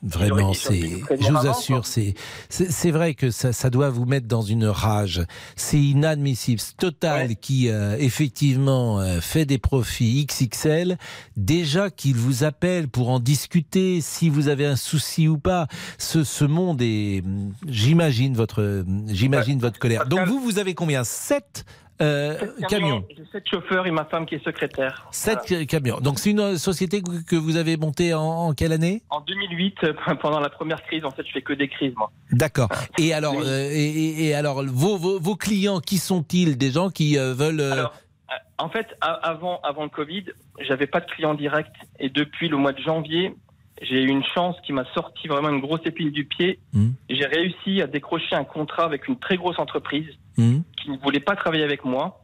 Vraiment, 0.04 0.54
c'est. 0.54 0.80
Je 0.80 1.32
vous 1.32 1.38
avant, 1.38 1.52
assure, 1.52 1.86
c'est. 1.86 2.14
C'est 2.50 2.92
vrai 2.92 3.14
que 3.14 3.32
ça, 3.32 3.54
ça 3.54 3.70
doit 3.70 3.90
vous 3.90 4.06
mettre 4.06 4.28
dans 4.28 4.42
une 4.42 4.66
rage. 4.66 5.24
C'est 5.56 5.80
inadmissible. 5.80 6.62
Total 6.78 7.36
qui 7.36 7.70
euh, 7.70 7.96
effectivement 7.98 9.00
euh, 9.00 9.20
fait 9.22 9.46
des 9.46 9.58
profits 9.58 10.26
XXL. 10.26 10.98
Déjà 11.38 11.90
qu'il 11.90 12.16
vous 12.16 12.44
appelle 12.44 12.88
pour 12.88 13.10
en 13.10 13.20
discuter, 13.20 14.02
si 14.02 14.30
vous 14.30 14.48
avez 14.48 14.66
un 14.66 14.76
souci 14.76 15.28
ou 15.28 15.38
pas. 15.38 15.68
Ce, 15.98 16.24
ce 16.24 16.46
monde 16.46 16.82
est. 16.82 17.24
J'imagine 17.68 18.36
votre. 18.36 18.86
J'imagine 19.08 19.60
votre 19.60 19.80
colère. 19.80 20.06
Donc 20.08 20.28
vous, 20.28 20.40
vous 20.40 20.60
avez 20.60 20.74
combien? 20.76 21.04
Sept? 21.04 21.66
Euh, 22.02 22.38
camions. 22.70 23.06
J'ai 23.16 23.24
sept 23.32 23.44
chauffeurs 23.50 23.88
et 23.88 23.92
ma 23.92 24.06
femme 24.06 24.26
qui 24.26 24.36
est 24.36 24.44
secrétaire. 24.44 25.08
Sept 25.12 25.40
Voilà. 25.48 25.66
camions. 25.66 26.00
Donc 26.02 26.20
c'est 26.20 26.32
une 26.32 26.58
société 26.58 27.02
que 27.28 27.36
vous 27.36 27.56
avez 27.58 27.78
montée 27.78 28.14
en, 28.14 28.22
en 28.22 28.54
quelle 28.54 28.74
année? 28.74 29.02
En 29.10 29.22
2008, 29.22 29.76
euh, 29.84 29.94
pendant 30.22 30.40
la 30.40 30.50
première 30.50 30.84
crise, 30.84 31.06
en 31.06 31.12
fait, 31.12 31.26
je 31.26 31.32
fais 31.32 31.42
que 31.42 31.54
des 31.54 31.68
crises, 31.68 31.94
moi. 31.96 32.12
D'accord. 32.32 32.70
Et 32.98 33.14
alors, 33.14 33.36
euh, 33.44 33.70
et, 33.72 34.34
alors 34.34 34.64
vos, 34.66 34.98
vos, 34.98 35.20
vos 35.20 35.36
clients, 35.36 35.80
qui 35.80 35.98
sont-ils? 35.98 36.58
Des 36.58 36.72
gens 36.72 36.90
qui 36.90 37.18
euh, 37.18 37.34
veulent. 37.34 37.62
euh, 37.62 37.72
Alors, 37.72 37.94
euh, 38.30 38.34
en 38.58 38.70
fait, 38.70 38.88
avant, 39.02 39.60
avant 39.62 39.84
le 39.84 39.90
Covid, 39.90 40.26
j'avais 40.60 40.88
pas 40.88 41.00
de 41.00 41.06
clients 41.06 41.34
directs. 41.36 41.72
Et 42.00 42.10
depuis 42.10 42.50
le 42.50 42.58
mois 42.58 42.74
de 42.74 42.82
janvier, 42.82 43.36
j'ai 43.82 44.02
eu 44.02 44.08
une 44.08 44.24
chance 44.24 44.56
qui 44.66 44.72
m'a 44.72 44.86
sorti 44.94 45.28
vraiment 45.28 45.50
une 45.50 45.60
grosse 45.60 45.86
épine 45.86 46.12
du 46.12 46.26
pied. 46.26 46.60
Mmh. 46.74 46.90
J'ai 47.10 47.26
réussi 47.26 47.82
à 47.82 47.88
décrocher 47.88 48.36
un 48.36 48.46
contrat 48.46 48.86
avec 48.86 49.08
une 49.08 49.20
très 49.20 49.36
grosse 49.36 49.60
entreprise 49.60 50.10
hmm, 50.38 50.60
qui 50.78 50.92
ne 50.92 50.98
voulait 50.98 51.20
pas 51.20 51.36
travailler 51.36 51.64
avec 51.64 51.84
moi. 51.84 52.22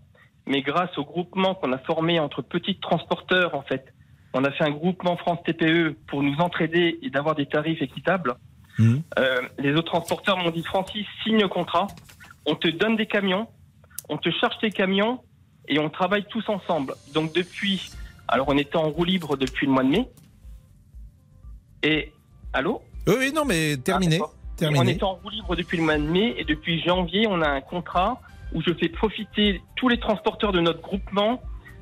Mais 0.47 0.61
grâce 0.61 0.97
au 0.97 1.03
groupement 1.03 1.53
qu'on 1.53 1.71
a 1.73 1.77
formé 1.77 2.19
entre 2.19 2.41
petits 2.41 2.79
transporteurs, 2.79 3.53
en 3.53 3.61
fait, 3.61 3.93
on 4.33 4.43
a 4.43 4.51
fait 4.51 4.63
un 4.63 4.71
groupement 4.71 5.17
France 5.17 5.39
TPE 5.45 5.97
pour 6.07 6.23
nous 6.23 6.35
entraider 6.39 6.99
et 7.01 7.09
d'avoir 7.09 7.35
des 7.35 7.45
tarifs 7.45 7.81
équitables. 7.81 8.35
hmm. 8.77 8.99
Euh, 9.19 9.41
les 9.59 9.73
autres 9.73 9.91
transporteurs 9.91 10.37
m'ont 10.37 10.51
dit 10.51 10.63
Francis, 10.63 11.05
signe 11.23 11.41
le 11.41 11.49
contrat, 11.49 11.87
on 12.45 12.55
te 12.55 12.69
donne 12.69 12.95
des 12.95 13.07
camions, 13.07 13.47
on 14.09 14.17
te 14.17 14.29
charge 14.31 14.57
tes 14.59 14.71
camions 14.71 15.19
et 15.67 15.79
on 15.79 15.89
travaille 15.89 16.25
tous 16.29 16.47
ensemble. 16.47 16.93
Donc 17.13 17.33
depuis, 17.33 17.91
alors 18.27 18.47
on 18.49 18.57
était 18.57 18.77
en 18.77 18.89
roue 18.89 19.03
libre 19.03 19.35
depuis 19.35 19.67
le 19.67 19.73
mois 19.73 19.83
de 19.83 19.89
mai. 19.89 20.07
Et 21.83 22.11
allô 22.53 22.81
Oui, 23.07 23.31
non, 23.33 23.45
mais 23.45 23.77
terminé. 23.77 24.19
Ah, 24.21 24.25
On 24.25 24.55
terminé. 24.57 24.91
est 24.91 25.03
en 25.03 25.13
roue 25.15 25.29
libre 25.29 25.55
depuis 25.55 25.77
le 25.77 25.83
mois 25.83 25.97
de 25.97 26.03
mai 26.03 26.35
et 26.37 26.43
depuis 26.43 26.81
janvier, 26.83 27.25
on 27.27 27.41
a 27.41 27.49
un 27.49 27.61
contrat 27.61 28.21
où 28.53 28.61
je 28.61 28.73
fais 28.73 28.89
profiter 28.89 29.61
tous 29.75 29.87
les 29.89 29.99
transporteurs 29.99 30.51
de 30.51 30.59
notre 30.59 30.81
groupement. 30.81 31.41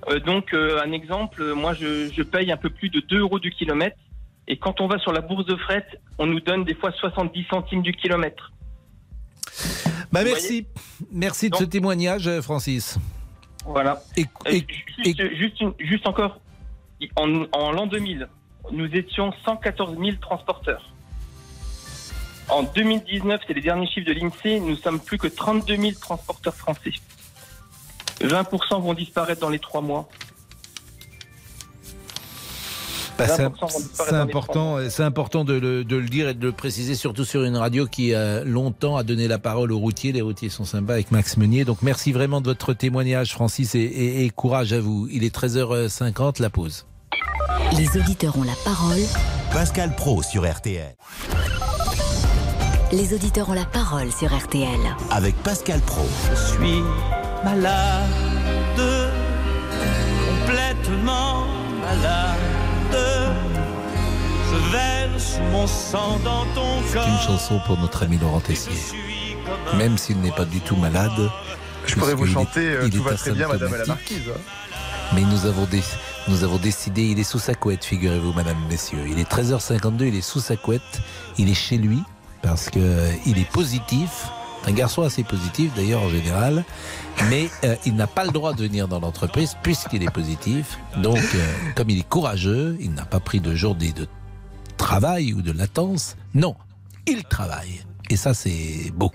Euh, 0.09 0.19
donc, 0.19 0.53
euh, 0.53 0.81
un 0.85 0.91
exemple, 0.93 1.53
moi, 1.53 1.73
je, 1.73 2.09
je 2.13 2.23
paye 2.23 2.51
un 2.51 2.57
peu 2.57 2.69
plus 2.69 2.89
de 2.89 3.01
2 3.01 3.19
euros 3.19 3.39
du 3.39 3.51
kilomètre. 3.51 3.97
Et 4.47 4.57
quand 4.57 4.79
on 4.81 4.87
va 4.87 4.97
sur 4.99 5.11
la 5.11 5.21
bourse 5.21 5.45
de 5.45 5.55
fret, 5.57 5.85
on 6.17 6.25
nous 6.25 6.39
donne 6.39 6.63
des 6.63 6.73
fois 6.75 6.91
70 6.91 7.45
centimes 7.49 7.81
du 7.81 7.91
kilomètre. 7.93 8.51
Bah, 10.11 10.21
Vous 10.23 10.29
merci. 10.29 10.65
Merci 11.11 11.49
de 11.49 11.55
ce 11.55 11.63
témoignage, 11.65 12.27
euh, 12.27 12.41
Francis. 12.41 12.97
Voilà. 13.65 14.01
Et, 14.17 14.25
juste, 15.03 15.35
juste 15.35 15.59
une- 15.61 15.73
juste 15.79 16.07
encore, 16.07 16.39
en, 17.15 17.43
en 17.51 17.71
l'an 17.71 17.85
2000, 17.87 18.27
nous 18.71 18.85
étions 18.93 19.31
114 19.45 19.97
000 19.97 20.17
transporteurs. 20.21 20.83
En 22.49 22.63
2019, 22.63 23.41
c'est 23.47 23.53
les 23.53 23.61
derniers 23.61 23.87
chiffres 23.87 24.07
de 24.07 24.13
l'INSEE, 24.13 24.59
nous 24.59 24.75
sommes 24.75 24.99
plus 24.99 25.17
que 25.17 25.27
32 25.27 25.75
000 25.77 25.91
transporteurs 26.01 26.55
français. 26.55 26.91
20% 28.21 28.81
vont 28.81 28.93
disparaître 28.93 29.39
dans 29.41 29.49
les 29.49 29.59
trois 29.59 29.81
mois. 29.81 30.09
Bah, 33.17 33.27
c'est 33.27 33.43
20% 33.43 33.49
vont 33.59 33.67
disparaître 33.67 33.89
c'est 33.97 34.11
dans 34.11 34.15
les 34.17 34.21
important, 34.23 34.77
c'est 34.89 35.03
important 35.03 35.43
de 35.43 35.53
le, 35.53 35.83
de 35.83 35.95
le 35.97 36.07
dire 36.07 36.29
et 36.29 36.33
de 36.33 36.45
le 36.47 36.51
préciser, 36.53 36.95
surtout 36.95 37.25
sur 37.25 37.43
une 37.43 37.57
radio 37.57 37.85
qui 37.85 38.13
a 38.15 38.43
longtemps 38.45 38.95
a 38.97 39.03
donné 39.03 39.27
la 39.27 39.37
parole 39.39 39.71
aux 39.73 39.77
routiers. 39.79 40.11
Les 40.13 40.21
routiers 40.21 40.49
sont 40.49 40.63
sympas 40.63 40.93
avec 40.93 41.11
Max 41.11 41.35
Meunier. 41.37 41.65
Donc 41.65 41.81
merci 41.81 42.13
vraiment 42.13 42.39
de 42.39 42.45
votre 42.47 42.73
témoignage, 42.73 43.33
Francis, 43.33 43.75
et, 43.75 43.79
et- 43.79 44.23
et 44.25 44.29
courage 44.29 44.71
à 44.73 44.79
vous. 44.79 45.07
Il 45.11 45.23
est 45.25 45.35
13h50, 45.35 46.41
la 46.41 46.49
pause. 46.49 46.85
Les 47.77 47.97
auditeurs 47.99 48.37
ont 48.37 48.43
la 48.43 48.55
parole. 48.65 48.99
Pascal 49.51 49.95
Pro 49.95 50.21
sur 50.23 50.49
RTL. 50.49 50.95
Les 52.91 53.13
auditeurs 53.13 53.49
ont 53.49 53.53
la 53.53 53.65
parole 53.65 54.11
sur 54.11 54.35
RTL. 54.35 54.79
Avec 55.11 55.35
Pascal 55.43 55.79
Pro. 55.81 56.07
Je 56.31 56.35
suis 56.53 56.81
malade, 57.43 58.09
complètement 60.45 61.45
malade. 61.81 62.97
Je 64.51 64.71
verse 64.71 65.39
mon 65.51 65.67
sang 65.67 66.19
dans 66.23 66.45
ton 66.55 66.81
C'est 66.87 66.93
corps. 66.97 67.07
une 67.07 67.19
chanson 67.19 67.59
pour 67.65 67.77
notre 67.77 68.03
ami 68.03 68.17
Laurent 68.17 68.39
Tessier. 68.39 68.73
Même 69.77 69.97
s'il 69.97 70.19
n'est 70.21 70.31
pas 70.31 70.45
du 70.45 70.59
tout 70.59 70.75
malade. 70.75 71.29
Je 71.85 71.95
pourrais 71.95 72.13
vous 72.15 72.25
est- 72.27 72.31
chanter 72.33 72.59
euh, 72.71 72.81
il 72.85 72.89
Tout 72.91 72.97
est 72.97 73.11
va 73.11 73.15
très 73.15 73.31
bien, 73.31 73.47
Madame 73.47 73.75
la. 73.75 73.85
Marquise. 73.85 74.21
Mais 75.15 75.21
nous 75.21 75.45
avons, 75.47 75.65
dé- 75.65 75.81
nous 76.27 76.43
avons 76.43 76.57
décidé, 76.57 77.03
il 77.03 77.19
est 77.19 77.23
sous 77.23 77.39
sa 77.39 77.55
couette, 77.55 77.83
figurez-vous, 77.83 78.31
madame, 78.33 78.57
messieurs. 78.69 79.05
Il 79.07 79.17
est 79.19 79.29
13h52, 79.29 80.03
il 80.07 80.15
est 80.15 80.21
sous 80.21 80.39
sa 80.39 80.55
couette, 80.55 81.01
il 81.39 81.49
est 81.49 81.55
chez 81.55 81.77
lui, 81.77 82.03
parce 82.43 82.69
que 82.69 82.79
euh, 82.79 83.11
il 83.25 83.39
est 83.39 83.49
positif. 83.49 84.27
Un 84.67 84.71
garçon 84.73 85.01
assez 85.03 85.23
positif, 85.23 85.71
d'ailleurs, 85.75 86.03
en 86.03 86.09
général. 86.09 86.63
Mais 87.29 87.49
euh, 87.63 87.75
il 87.85 87.95
n'a 87.95 88.07
pas 88.07 88.23
le 88.25 88.31
droit 88.31 88.53
de 88.53 88.61
venir 88.63 88.87
dans 88.87 88.99
l'entreprise, 88.99 89.55
puisqu'il 89.63 90.03
est 90.03 90.11
positif. 90.11 90.77
Donc, 90.97 91.17
euh, 91.17 91.53
comme 91.75 91.89
il 91.89 91.99
est 91.99 92.07
courageux, 92.07 92.77
il 92.79 92.93
n'a 92.93 93.05
pas 93.05 93.19
pris 93.19 93.39
de 93.39 93.55
journée 93.55 93.93
de 93.93 94.05
travail 94.77 95.33
ou 95.33 95.41
de 95.41 95.51
latence. 95.51 96.17
Non, 96.35 96.55
il 97.07 97.23
travaille. 97.23 97.81
Et 98.11 98.15
ça, 98.17 98.33
c'est 98.35 98.91
beau. 98.93 99.11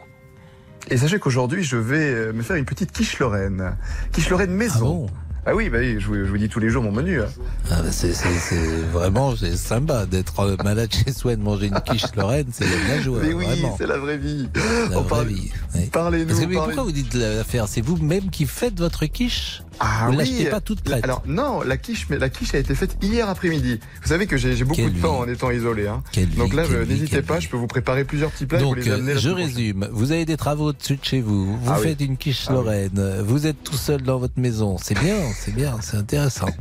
Et 0.90 0.96
sachez 0.96 1.18
qu'aujourd'hui, 1.18 1.62
je 1.62 1.76
vais 1.76 1.98
euh, 2.12 2.32
me 2.32 2.42
faire 2.42 2.56
une 2.56 2.64
petite 2.64 2.90
quiche 2.90 3.18
Lorraine. 3.20 3.76
Quiche 4.12 4.28
Lorraine 4.30 4.50
maison. 4.50 5.06
Ah, 5.08 5.20
oui, 5.54 5.68
bah 5.68 5.78
oui, 5.80 5.96
je 5.98 6.06
vous, 6.06 6.14
je 6.14 6.22
vous 6.30 6.38
dis 6.38 6.48
tous 6.48 6.60
les 6.60 6.70
jours 6.70 6.82
mon 6.82 6.92
menu. 6.92 7.20
hein. 7.20 7.26
Ah, 7.70 7.82
bah, 7.82 7.90
c'est, 7.90 8.14
c'est- 8.14 8.28
c'est 8.40 8.66
vraiment 8.92 9.34
c'est 9.36 9.56
sympa 9.56 10.06
d'être 10.06 10.40
euh, 10.40 10.56
malade 10.64 10.88
chez 10.92 11.12
soi 11.12 11.32
et 11.34 11.36
de 11.36 11.42
manger 11.42 11.66
une 11.66 11.80
quiche 11.84 12.04
Lorraine, 12.16 12.46
c'est 12.52 12.64
la 12.88 13.00
joie. 13.02 13.18
Mais 13.22 13.34
oui, 13.34 13.44
vraiment. 13.44 13.74
c'est 13.76 13.86
la 13.86 13.98
vraie 13.98 14.16
vie. 14.16 14.48
La 14.90 14.98
On 14.98 15.02
vraie 15.02 15.08
parle- 15.08 15.26
vie, 15.26 15.50
oui. 15.74 15.86
Parlez-nous. 15.92 16.26
Parce 16.28 16.40
que, 16.40 16.46
mais 16.46 16.54
parlez- 16.54 16.74
pourquoi 16.74 16.84
vous 16.84 16.92
dites 16.92 17.12
la 17.14 17.44
faire 17.44 17.68
C'est 17.68 17.80
vous-même 17.82 18.30
qui 18.30 18.46
faites 18.46 18.78
votre 18.78 19.04
quiche? 19.06 19.62
Ah 19.80 20.08
Vous 20.08 20.16
oui. 20.18 20.46
pas 20.50 20.60
toute 20.60 20.82
prête? 20.82 21.02
Alors 21.02 21.22
non, 21.26 21.60
la 21.62 21.76
quiche, 21.76 22.06
mais 22.08 22.16
la 22.16 22.28
quiche 22.28 22.54
a 22.54 22.58
été 22.58 22.76
faite 22.76 22.96
hier 23.02 23.28
après-midi. 23.28 23.80
Vous 24.02 24.08
savez 24.08 24.26
que 24.28 24.36
j'ai 24.36 24.54
beaucoup 24.62 24.76
Quelle 24.76 24.92
de 24.94 25.00
temps 25.00 25.18
en 25.18 25.26
étant 25.28 25.50
isolé. 25.50 25.88
Hein. 25.88 26.02
Donc 26.36 26.50
vie, 26.52 26.56
là, 26.56 26.62
vie, 26.62 26.86
n'hésitez 26.88 27.22
pas, 27.22 27.40
je 27.40 27.48
peux 27.48 27.56
vous 27.56 27.66
préparer 27.66 28.04
plusieurs 28.04 28.30
petits 28.30 28.46
plats 28.46 28.60
et 28.60 28.62
vous 28.62 28.76
Donc, 28.76 28.84
les 28.84 28.92
amener. 28.92 29.12
euh, 29.12 29.18
je 29.18 29.28
prochaine. 29.30 29.46
résume. 29.48 29.88
Vous 29.92 30.12
avez 30.12 30.24
des 30.24 30.36
travaux 30.36 30.66
au-dessus 30.68 30.94
de 30.96 31.04
chez 31.04 31.20
vous. 31.20 31.56
Vous 31.58 31.70
Ah 31.72 31.76
oui. 31.80 31.88
faites 31.88 32.00
une 32.02 32.16
quiche 32.16 32.44
Ah. 32.48 32.52
Lorraine. 32.52 33.16
Vous 33.24 33.48
êtes 33.48 33.64
tout 33.64 33.76
seul 33.76 34.00
dans 34.02 34.18
votre 34.18 34.38
maison. 34.38 34.76
C'est 34.80 34.96
bien, 34.98 35.16
c'est 35.34 35.54
bien, 35.54 35.76
c'est 35.80 35.96
intéressant. 35.96 36.48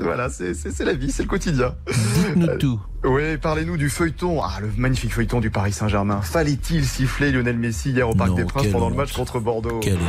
Voilà, 0.00 0.30
c'est 0.30 0.80
la 0.80 0.94
vie, 0.94 1.12
c'est 1.12 1.24
le 1.24 1.28
quotidien. 1.28 1.74
Dites-nous 2.14 2.56
tout. 2.56 2.80
Oui, 3.04 3.36
parlez-nous 3.36 3.76
du 3.76 3.90
feuilleton. 3.90 4.42
Ah, 4.42 4.60
le 4.62 4.70
magnifique 4.78 5.12
feuilleton 5.12 5.40
du 5.40 5.50
Paris 5.50 5.72
Saint-Germain. 5.72 6.22
Fallait-il 6.22 6.86
siffler 6.86 7.30
Lionel 7.30 7.58
Messi 7.58 7.90
hier 7.90 8.08
au 8.08 8.14
Parc 8.14 8.30
Non, 8.30 8.36
des 8.36 8.44
Princes 8.44 8.68
pendant 8.68 8.88
le 8.88 8.96
match 8.96 9.12
contre 9.12 9.38
Bordeaux? 9.38 9.80
Quelle 9.80 9.94
Hop, 9.94 10.00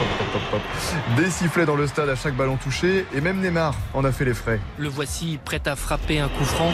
hop, 0.00 0.08
hop, 0.20 0.42
hop, 0.52 0.60
hop. 0.60 1.16
Des 1.16 1.30
sifflets 1.30 1.64
dans 1.64 1.76
le 1.76 1.86
stade 1.86 2.08
à 2.10 2.16
chaque 2.16 2.36
ballon 2.36 2.56
touché, 2.56 3.06
et 3.14 3.20
même 3.22 3.40
Neymar 3.40 3.74
en 3.94 4.04
a 4.04 4.12
fait 4.12 4.24
les 4.24 4.34
frais. 4.34 4.60
Le 4.78 4.88
voici 4.88 5.38
prêt 5.44 5.62
à 5.64 5.74
frapper 5.74 6.20
un 6.20 6.28
coup 6.28 6.44
franc, 6.44 6.72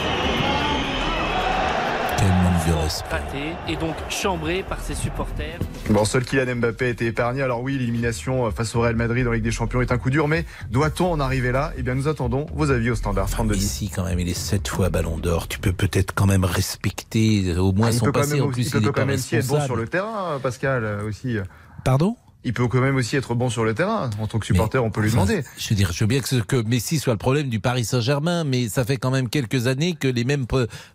de 2.67 2.73
respect. 2.73 3.55
et 3.67 3.75
donc 3.75 3.95
chambré 4.09 4.63
par 4.67 4.79
ses 4.79 4.95
supporters. 4.95 5.59
Bon, 5.89 6.05
seul 6.05 6.23
Kylian 6.23 6.55
Mbappé 6.57 6.85
a 6.85 6.89
été 6.89 7.05
épargné. 7.07 7.41
Alors 7.41 7.61
oui, 7.61 7.77
l'élimination 7.77 8.49
face 8.51 8.75
au 8.75 8.81
Real 8.81 8.95
Madrid 8.95 9.27
en 9.27 9.31
Ligue 9.31 9.43
des 9.43 9.51
Champions 9.51 9.81
est 9.81 9.91
un 9.91 9.97
coup 9.97 10.09
dur, 10.09 10.27
mais 10.27 10.45
doit-on 10.69 11.11
en 11.11 11.19
arriver 11.19 11.51
là? 11.51 11.73
Eh 11.77 11.81
bien, 11.83 11.95
nous 11.95 12.07
attendons 12.07 12.45
vos 12.53 12.71
avis 12.71 12.89
au 12.91 12.95
standard 12.95 13.29
32 13.29 13.55
Ici, 13.55 13.89
quand 13.93 14.05
même, 14.05 14.19
il 14.19 14.29
est 14.29 14.33
sept 14.33 14.67
fois 14.67 14.89
ballon 14.89 15.17
d'or. 15.17 15.47
Tu 15.47 15.59
peux 15.59 15.73
peut-être 15.73 16.13
quand 16.13 16.25
même 16.25 16.45
respecter 16.45 17.55
au 17.57 17.71
moins 17.71 17.87
Ah, 17.87 17.91
il 17.91 17.97
son 17.99 18.11
passé. 18.11 18.35
même, 18.35 18.43
En 18.43 18.47
plus, 18.49 18.67
il 18.67 18.71
peut 18.71 18.77
il 18.79 18.83
est 18.83 18.87
quand 18.87 18.93
pas 18.93 19.05
même 19.05 19.15
aussi 19.15 19.35
être 19.35 19.47
bon 19.47 19.61
sur 19.61 19.75
le 19.75 19.87
terrain, 19.87 20.39
Pascal, 20.41 20.83
euh, 20.83 21.07
aussi. 21.07 21.37
Pardon? 21.83 22.15
Il 22.45 22.53
peut 22.53 22.67
quand 22.67 22.81
même 22.81 22.95
aussi 22.95 23.15
être 23.15 23.35
bon 23.35 23.49
sur 23.49 23.63
le 23.63 23.73
terrain. 23.73 24.09
En 24.19 24.27
tant 24.27 24.39
que 24.39 24.45
supporter, 24.45 24.83
on 24.83 24.91
peut 24.91 25.01
lui 25.01 25.09
Enfin, 25.09 25.25
demander. 25.25 25.43
Je 25.57 25.69
veux 25.69 25.75
dire, 25.75 25.91
je 25.93 26.03
veux 26.03 26.07
bien 26.07 26.19
que, 26.19 26.35
que 26.41 26.55
Messi 26.67 26.99
soit 26.99 27.13
le 27.13 27.17
problème 27.19 27.49
du 27.49 27.59
Paris 27.59 27.85
Saint-Germain, 27.85 28.43
mais 28.43 28.67
ça 28.69 28.83
fait 28.83 28.97
quand 28.97 29.11
même 29.11 29.29
quelques 29.29 29.67
années 29.67 29.93
que 29.93 30.07
les 30.07 30.23
mêmes 30.23 30.45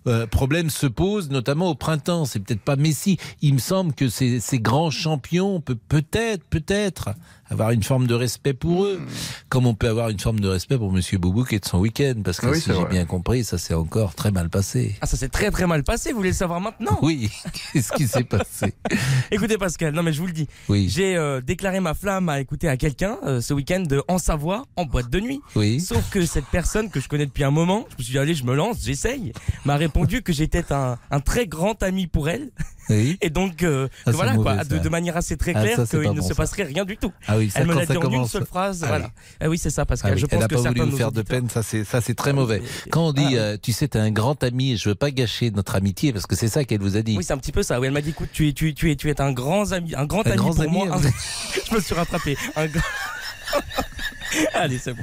euh, 0.07 0.27
problèmes 0.27 0.71
se 0.71 0.87
posent, 0.87 1.31
notamment 1.31 1.69
au 1.71 1.75
printemps. 1.75 2.25
C'est 2.25 2.41
peut-être 2.41 2.61
pas 2.61 2.77
Messi. 2.77 3.19
Il 3.41 3.55
me 3.55 3.59
semble 3.59 3.95
que 3.95 4.09
ces, 4.09 4.41
ces 4.41 4.59
grands 4.59 4.91
champions 4.91 5.61
peut-être, 5.61 6.45
peut-être 6.45 7.11
avoir 7.51 7.71
une 7.71 7.83
forme 7.83 8.07
de 8.07 8.15
respect 8.15 8.55
pour 8.55 8.85
eux, 8.85 9.01
comme 9.49 9.67
on 9.67 9.75
peut 9.75 9.89
avoir 9.89 10.09
une 10.11 10.21
forme 10.21 10.41
de 10.41 10.49
respect 10.49 10.77
pour 10.79 10.93
Monsieur 10.93 11.19
Boubou 11.19 11.45
qui 11.45 11.55
est 11.55 11.61
de 11.61 11.65
son 11.65 11.79
week-end, 11.79 12.15
parce 12.25 12.41
que 12.41 12.47
Oui, 12.49 12.61
si 12.61 12.71
j'ai 12.73 12.85
bien 12.87 13.05
compris, 13.07 13.45
ça 13.45 13.59
s'est 13.59 13.75
encore 13.75 14.15
très 14.15 14.31
mal 14.31 14.49
passé. 14.51 14.97
Ah, 15.01 15.07
ça 15.07 15.17
s'est 15.17 15.29
très 15.29 15.51
très 15.51 15.67
mal 15.67 15.83
passé, 15.85 16.11
vous 16.11 16.19
voulez 16.19 16.31
le 16.31 16.35
savoir 16.35 16.61
maintenant? 16.61 16.99
Oui, 17.03 17.31
qu'est-ce 17.73 17.93
qui 17.93 18.07
s'est 18.07 18.25
passé? 18.25 18.75
Écoutez 19.31 19.57
Pascal, 19.59 19.95
non 19.95 20.03
mais 20.03 20.13
je 20.13 20.21
vous 20.21 20.27
le 20.27 20.33
dis, 20.33 20.49
Oui. 20.69 20.89
j'ai 20.89 21.17
euh, 21.17 21.41
déclaré 21.41 21.81
ma 21.81 21.95
flamme 21.95 22.29
à 22.29 22.41
écouter 22.41 22.69
à 22.69 22.77
quelqu'un 22.77 23.19
euh, 23.25 23.41
ce 23.41 23.55
week-end 23.55 23.85
en 24.09 24.19
Savoie, 24.19 24.65
en 24.77 24.85
boîte 24.85 25.11
de 25.11 25.21
nuit. 25.21 25.41
Oui. 25.57 25.81
Sauf 25.81 26.09
que 26.11 26.27
cette 26.27 26.47
personne 26.47 26.91
que 26.91 27.01
je 27.01 27.09
connais 27.09 27.27
depuis 27.27 27.45
un 27.45 27.51
moment, 27.51 27.87
je 27.93 27.95
me 27.99 28.03
suis 28.05 28.13
dit 28.13 28.19
allez 28.19 28.35
je 28.35 28.45
me 28.45 28.55
lance, 28.55 28.79
j'essaye, 28.83 29.33
m'a 29.65 29.77
répondu 29.77 30.23
que 30.23 30.33
j'étais 30.33 30.73
un, 30.73 30.99
un 31.11 31.21
très 31.21 31.47
grand 31.47 31.83
ami 31.83 32.07
pour 32.07 32.29
elle. 32.29 32.51
Oui. 32.91 33.19
Et 33.23 33.31
donc 33.31 33.63
euh, 33.63 33.89
Ah, 34.07 34.11
voilà 34.13 34.35
mauvais, 34.35 34.55
quoi, 34.55 34.65
de, 34.65 34.89
manière 34.89 35.17
assez 35.17 35.37
très 35.37 35.53
Ah, 35.55 35.63
claire 35.63 35.79
c'est 35.87 35.99
qu'il 36.01 36.11
ne 36.11 36.21
bon, 36.21 36.29
se 36.29 36.35
passerait 36.35 36.65
rien 36.65 36.85
du 36.85 36.97
tout. 36.97 37.13
Ah 37.27 37.37
oui, 37.39 37.51
ça, 37.51 37.61
elle 37.61 37.67
me 37.67 37.75
l'a 37.75 37.87
dit 37.87 37.97
en 37.97 38.11
une 38.11 38.27
seule 38.27 38.47
phrase, 38.47 38.81
Ah 38.85 38.89
voilà. 38.89 39.05
oui. 39.07 39.37
Ah 39.41 39.49
oui 39.49 39.59
c'est 39.59 39.71
ça 39.71 39.85
Pascal, 39.87 40.13
Ah 40.15 40.17
je 40.17 40.23
elle 40.25 40.29
pense 40.31 40.41
n'a 40.41 40.49
que 40.49 40.55
pas 40.55 40.61
voulu 40.69 40.91
nos 40.91 40.97
faire 40.97 41.13
de 41.13 41.23
peine, 41.23 41.49
ça 41.51 41.63
c'est 41.63 42.15
très 42.15 42.33
mauvais. 42.33 42.63
Quand 42.91 43.09
on 43.09 43.13
dit 43.13 43.37
euh, 43.37 43.57
tu 43.61 43.73
sais 43.73 43.89
t'es 43.89 43.99
un 43.99 44.11
grand 44.11 44.43
ami, 44.43 44.73
et 44.73 44.77
je 44.77 44.89
veux 44.89 44.95
pas 44.95 45.11
gâcher 45.11 45.51
notre 45.51 45.75
amitié 45.77 46.13
parce 46.13 46.27
que 46.27 46.37
c'est 46.37 46.49
ça 46.49 46.65
qu'elle 46.65 46.81
vous 46.81 46.97
a 46.97 47.03
dit. 47.03 47.17
Oui, 47.17 47.25
c'est 47.25 47.33
un 47.33 47.39
petit 47.39 47.53
peu 47.53 47.63
ça. 47.63 47.81
Oui, 47.81 47.87
elle 47.87 47.93
m'a 47.93 48.01
dit, 48.01 48.11
écoute, 48.11 48.31
tu 48.33 48.49
es, 48.49 48.53
tu 48.53 48.69
es, 48.69 48.73
tu 48.73 48.91
es, 48.91 48.97
tu 48.97 49.11
es 49.11 49.21
un 49.21 49.33
grand 49.33 49.73
ami, 49.73 49.95
un 49.95 50.07
grand 50.07 50.27
Un 50.27 50.31
ami 50.31 50.37
grand 50.37 50.51
pour 50.55 50.63
ami, 50.63 50.73
moi. 50.73 50.97
vous 50.97 51.09
je 51.71 51.75
me 51.75 51.81
suis 51.81 51.95
rattrapé. 51.95 52.37
Un 52.57 52.67
grand- 52.67 52.83
allez, 54.55 54.79
c'est 54.79 54.93
bon. 54.95 55.03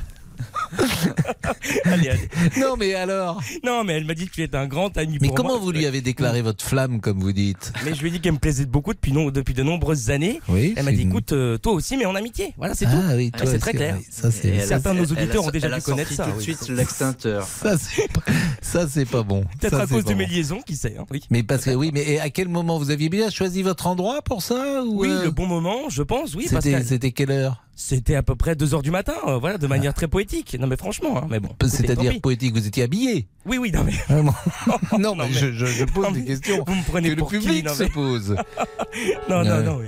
allez, 1.85 2.09
allez. 2.09 2.29
Non, 2.57 2.75
mais 2.77 2.93
alors 2.93 3.41
Non, 3.63 3.83
mais 3.83 3.93
elle 3.93 4.05
m'a 4.05 4.13
dit 4.13 4.27
que 4.27 4.31
tu 4.33 4.43
es 4.43 4.55
un 4.55 4.67
grand 4.67 4.95
ami 4.97 5.17
Mais 5.21 5.27
pour 5.27 5.35
comment 5.37 5.49
moi. 5.49 5.57
vous 5.59 5.71
lui 5.71 5.85
avez 5.85 6.01
déclaré 6.01 6.41
votre 6.41 6.63
flamme 6.63 6.99
comme 7.01 7.19
vous 7.19 7.31
dites 7.31 7.71
Mais 7.85 7.93
je 7.93 8.01
lui 8.01 8.09
ai 8.09 8.11
dit 8.11 8.19
qu'elle 8.21 8.33
me 8.33 8.39
plaisait 8.39 8.65
beaucoup 8.65 8.93
depuis, 8.93 9.11
non, 9.11 9.29
depuis 9.31 9.53
de 9.53 9.63
nombreuses 9.63 10.09
années. 10.09 10.41
Oui, 10.47 10.73
Elle 10.77 10.85
m'a 10.85 10.91
dit, 10.91 11.03
une- 11.03 11.09
écoute, 11.09 11.31
euh, 11.31 11.57
toi 11.57 11.73
aussi, 11.73 11.97
mais 11.97 12.05
en 12.05 12.15
amitié. 12.15 12.53
Voilà, 12.57 12.73
c'est 12.75 12.85
Ah 12.87 12.91
tout. 12.91 13.15
oui, 13.15 13.31
Ah, 13.33 13.37
toi 13.37 13.47
c'est 13.49 13.59
très 13.59 13.73
clair. 13.73 13.95
oui, 13.97 14.05
ça, 14.09 14.31
Certains 14.31 14.93
de 14.93 14.99
nos 14.99 15.09
a- 15.09 15.11
auditeurs 15.13 15.45
ont 15.45 15.49
déjà 15.51 15.67
elle 15.67 15.73
a 15.73 15.77
dû 15.79 15.83
connaître 15.85 16.11
ça. 16.13 16.25
tout 16.25 16.31
de 16.31 16.37
oui. 16.37 16.43
suite 16.43 16.69
l'extincteur. 16.69 17.47
Ça 17.65 17.77
c'est 17.77 18.11
pas, 18.11 18.21
ça, 18.61 18.87
c'est 18.87 19.05
pas 19.05 19.23
bon. 19.23 19.43
Peut-être 19.59 19.77
Ça, 19.77 19.83
à 19.83 19.87
cause 19.87 20.03
de 20.05 20.11
bon. 20.11 20.17
mes 20.17 20.25
liaisons, 20.25 20.61
qui 20.61 20.75
sait. 20.75 20.95
hein, 20.99 21.05
oui. 21.11 21.23
Mais 21.29 21.43
parce 21.43 21.63
que 21.65 21.71
oui, 21.71 21.91
mais 21.93 22.19
à 22.19 22.29
quel 22.29 22.47
moment 22.47 22.77
vous 22.77 22.91
aviez 22.91 23.09
bien 23.09 23.29
choisi 23.29 23.61
votre 23.63 23.87
endroit 23.87 24.21
pour 24.21 24.41
ça 24.41 24.83
ou 24.83 25.01
Oui, 25.01 25.09
euh, 25.09 25.23
le 25.25 25.31
bon 25.31 25.45
moment, 25.47 25.89
je 25.89 26.03
pense, 26.03 26.35
oui. 26.35 26.47
C'était 26.83 27.11
quelle 27.11 27.31
heure? 27.31 27.63
C'était 27.77 28.15
à 28.15 28.23
peu 28.23 28.35
près 28.35 28.55
2 28.55 28.73
heures 28.73 28.81
du 28.81 28.91
matin, 28.91 29.15
euh, 29.27 29.37
voilà, 29.37 29.57
de 29.57 29.67
manière 29.67 29.93
très 29.93 30.07
poétique. 30.07 30.55
Non, 30.59 30.65
mais 30.67 30.77
franchement, 30.77 31.17
hein, 31.17 31.27
mais 31.29 31.41
bon. 31.41 31.49
tant 31.59 31.67
C'est-à-dire 31.67 32.21
poétique, 32.21 32.53
vous 32.53 32.65
étiez 32.65 32.83
habillé 32.83 33.27
Oui, 33.45 33.57
oui, 33.57 33.71
non, 33.71 33.83
mais. 33.83 33.91
Vraiment 34.07 34.33
Non, 34.97 35.13
mais, 35.15 35.29
je, 35.29 35.51
je- 35.51 35.65
je 35.65 35.83
pose 35.83 36.05
Non, 36.05 36.11
des 36.11 36.23
questions 36.23 36.63
Vous 36.65 36.73
me 36.75 36.83
prenez 36.89 37.09
que 37.09 37.15
le 37.15 37.23
qui, 37.25 37.37
public 37.39 37.65
non, 37.65 37.73
se 37.73 37.83
pose. 37.83 38.35
Non, 39.29 39.43
non, 39.43 39.61
non, 39.61 39.77
oui. 39.79 39.87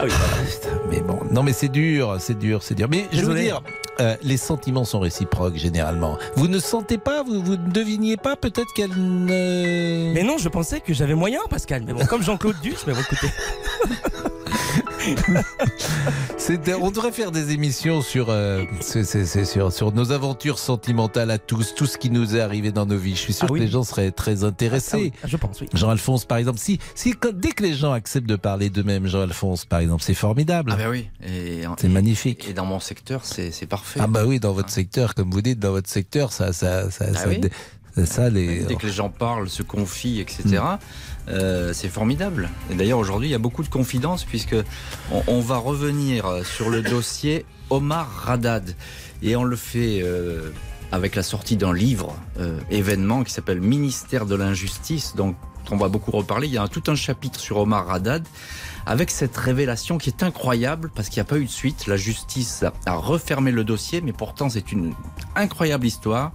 Ah 0.00 0.04
oui, 0.04 0.10
Putain, 0.10 0.80
mais 0.90 1.00
bon, 1.00 1.20
non 1.30 1.42
mais 1.44 1.52
c'est 1.52 1.68
dur, 1.68 2.16
c'est 2.18 2.36
dur, 2.36 2.62
c'est 2.62 2.74
dur. 2.74 2.88
Mais 2.90 3.06
je 3.12 3.20
veux 3.24 3.34
dire, 3.38 3.62
euh, 4.00 4.16
les 4.22 4.36
sentiments 4.38 4.84
sont 4.84 4.98
réciproques 4.98 5.56
généralement. 5.56 6.18
Vous 6.36 6.48
ne 6.48 6.58
sentez 6.58 6.98
pas, 6.98 7.22
vous, 7.22 7.40
vous 7.42 7.52
ne 7.56 7.70
deviniez 7.70 8.16
pas 8.16 8.34
peut-être 8.34 8.72
qu'elle 8.74 8.90
ne... 8.96 10.12
Mais 10.12 10.22
non, 10.24 10.36
je 10.38 10.48
pensais 10.48 10.80
que 10.80 10.92
j'avais 10.94 11.14
moyen, 11.14 11.38
Pascal. 11.48 11.84
Mais 11.86 11.92
bon, 11.92 12.04
comme 12.06 12.22
Jean-Claude 12.22 12.56
Duss, 12.62 12.84
mais 12.88 12.94
bon, 12.94 13.00
écoutez. 13.02 13.28
On 16.80 16.90
devrait 16.90 17.12
faire 17.12 17.30
des 17.30 17.52
émissions 17.52 18.02
sur, 18.02 18.26
euh, 18.30 18.64
sur, 18.80 19.72
sur 19.72 19.92
nos 19.92 20.12
aventures 20.12 20.58
sentimentales 20.58 21.30
à 21.30 21.38
tous, 21.38 21.74
tout 21.74 21.86
ce 21.86 21.98
qui 21.98 22.10
nous 22.10 22.36
est 22.36 22.40
arrivé 22.40 22.72
dans 22.72 22.86
nos 22.86 22.96
vies. 22.96 23.14
Je 23.14 23.20
suis 23.20 23.32
sûr 23.32 23.46
Ah 23.48 23.52
oui. 23.52 23.60
que 23.60 23.64
les 23.64 23.70
gens 23.70 23.82
seraient 23.84 24.10
très 24.10 24.44
intéressés. 24.44 25.12
Ah 25.16 25.20
oui, 25.24 25.30
je 25.30 25.36
pense, 25.36 25.60
oui. 25.60 25.68
Jean-Alphonse, 25.72 26.24
par 26.24 26.38
exemple, 26.38 26.58
si, 26.58 26.78
si 26.94 27.12
quand- 27.12 27.32
dès 27.34 27.50
que 27.52 27.62
les 27.62 27.74
gens 27.74 27.92
acceptent 27.92 28.28
de 28.28 28.36
parler 28.36 28.70
d'eux-mêmes, 28.70 29.06
Jean-Alphonse, 29.06 29.64
par 29.64 29.80
exemple, 29.80 30.02
c'est 30.02 30.14
formidable. 30.14 30.70
Ah 30.74 30.76
ben 30.76 30.90
oui. 30.90 31.08
C'est 31.78 31.88
magnifique. 31.88 32.48
Et 32.48 32.52
dans 32.52 32.66
mon 32.66 32.80
secteur, 32.80 33.24
c'est 33.24 33.66
parfait. 33.66 34.00
Ah 34.02 34.06
bah 34.06 34.24
oui, 34.26 34.40
dans 34.40 34.52
votre 34.52 34.70
secteur, 34.70 35.14
comme 35.14 35.30
vous 35.30 35.42
dites, 35.42 35.58
dans 35.58 35.72
votre 35.72 35.88
secteur, 35.88 36.32
ça, 36.32 36.52
ça, 36.52 36.90
ça, 36.90 37.06
Ah 37.10 37.14
ça, 37.14 37.28
oui. 37.28 37.40
ça, 38.06 38.28
les. 38.30 38.64
Dès 38.64 38.74
que 38.76 38.86
les 38.86 38.92
gens 38.92 39.08
parlent, 39.08 39.48
se 39.48 39.62
confient, 39.62 40.20
etc.. 40.20 40.60
euh, 41.28 41.72
c'est 41.72 41.88
formidable. 41.88 42.50
Et 42.70 42.74
d'ailleurs, 42.74 42.98
aujourd'hui, 42.98 43.28
il 43.28 43.32
y 43.32 43.36
a 43.36 43.38
beaucoup 43.38 43.62
de 43.62 43.68
confidences 43.68 44.24
puisque 44.24 44.56
on, 45.26 45.40
va 45.40 45.56
revenir 45.56 46.40
sur 46.44 46.70
le 46.70 46.82
dossier 46.82 47.44
Omar 47.70 48.08
Radad. 48.10 48.74
Et 49.22 49.36
on 49.36 49.44
le 49.44 49.56
fait 49.56 50.00
euh, 50.02 50.50
avec 50.92 51.14
la 51.14 51.22
sortie 51.22 51.56
d'un 51.56 51.72
livre 51.72 52.14
euh, 52.38 52.58
événement 52.70 53.24
qui 53.24 53.32
s'appelle 53.32 53.60
Ministère 53.60 54.26
de 54.26 54.34
l'injustice. 54.34 55.14
Donc, 55.16 55.36
on 55.72 55.76
va 55.76 55.88
beaucoup 55.88 56.10
reparler. 56.10 56.46
Il 56.46 56.52
y 56.52 56.58
a 56.58 56.68
tout 56.68 56.82
un 56.88 56.94
chapitre 56.94 57.38
sur 57.38 57.58
Omar 57.58 57.86
Radad 57.86 58.26
avec 58.86 59.10
cette 59.10 59.36
révélation 59.36 59.98
qui 59.98 60.10
est 60.10 60.22
incroyable 60.22 60.90
parce 60.94 61.08
qu'il 61.08 61.16
n'y 61.16 61.26
a 61.26 61.30
pas 61.30 61.38
eu 61.38 61.44
de 61.44 61.50
suite. 61.50 61.86
La 61.86 61.96
justice 61.96 62.64
a, 62.86 62.94
refermé 62.94 63.50
le 63.50 63.64
dossier, 63.64 64.00
mais 64.00 64.12
pourtant 64.12 64.48
c'est 64.48 64.72
une 64.72 64.94
incroyable 65.36 65.86
histoire. 65.86 66.32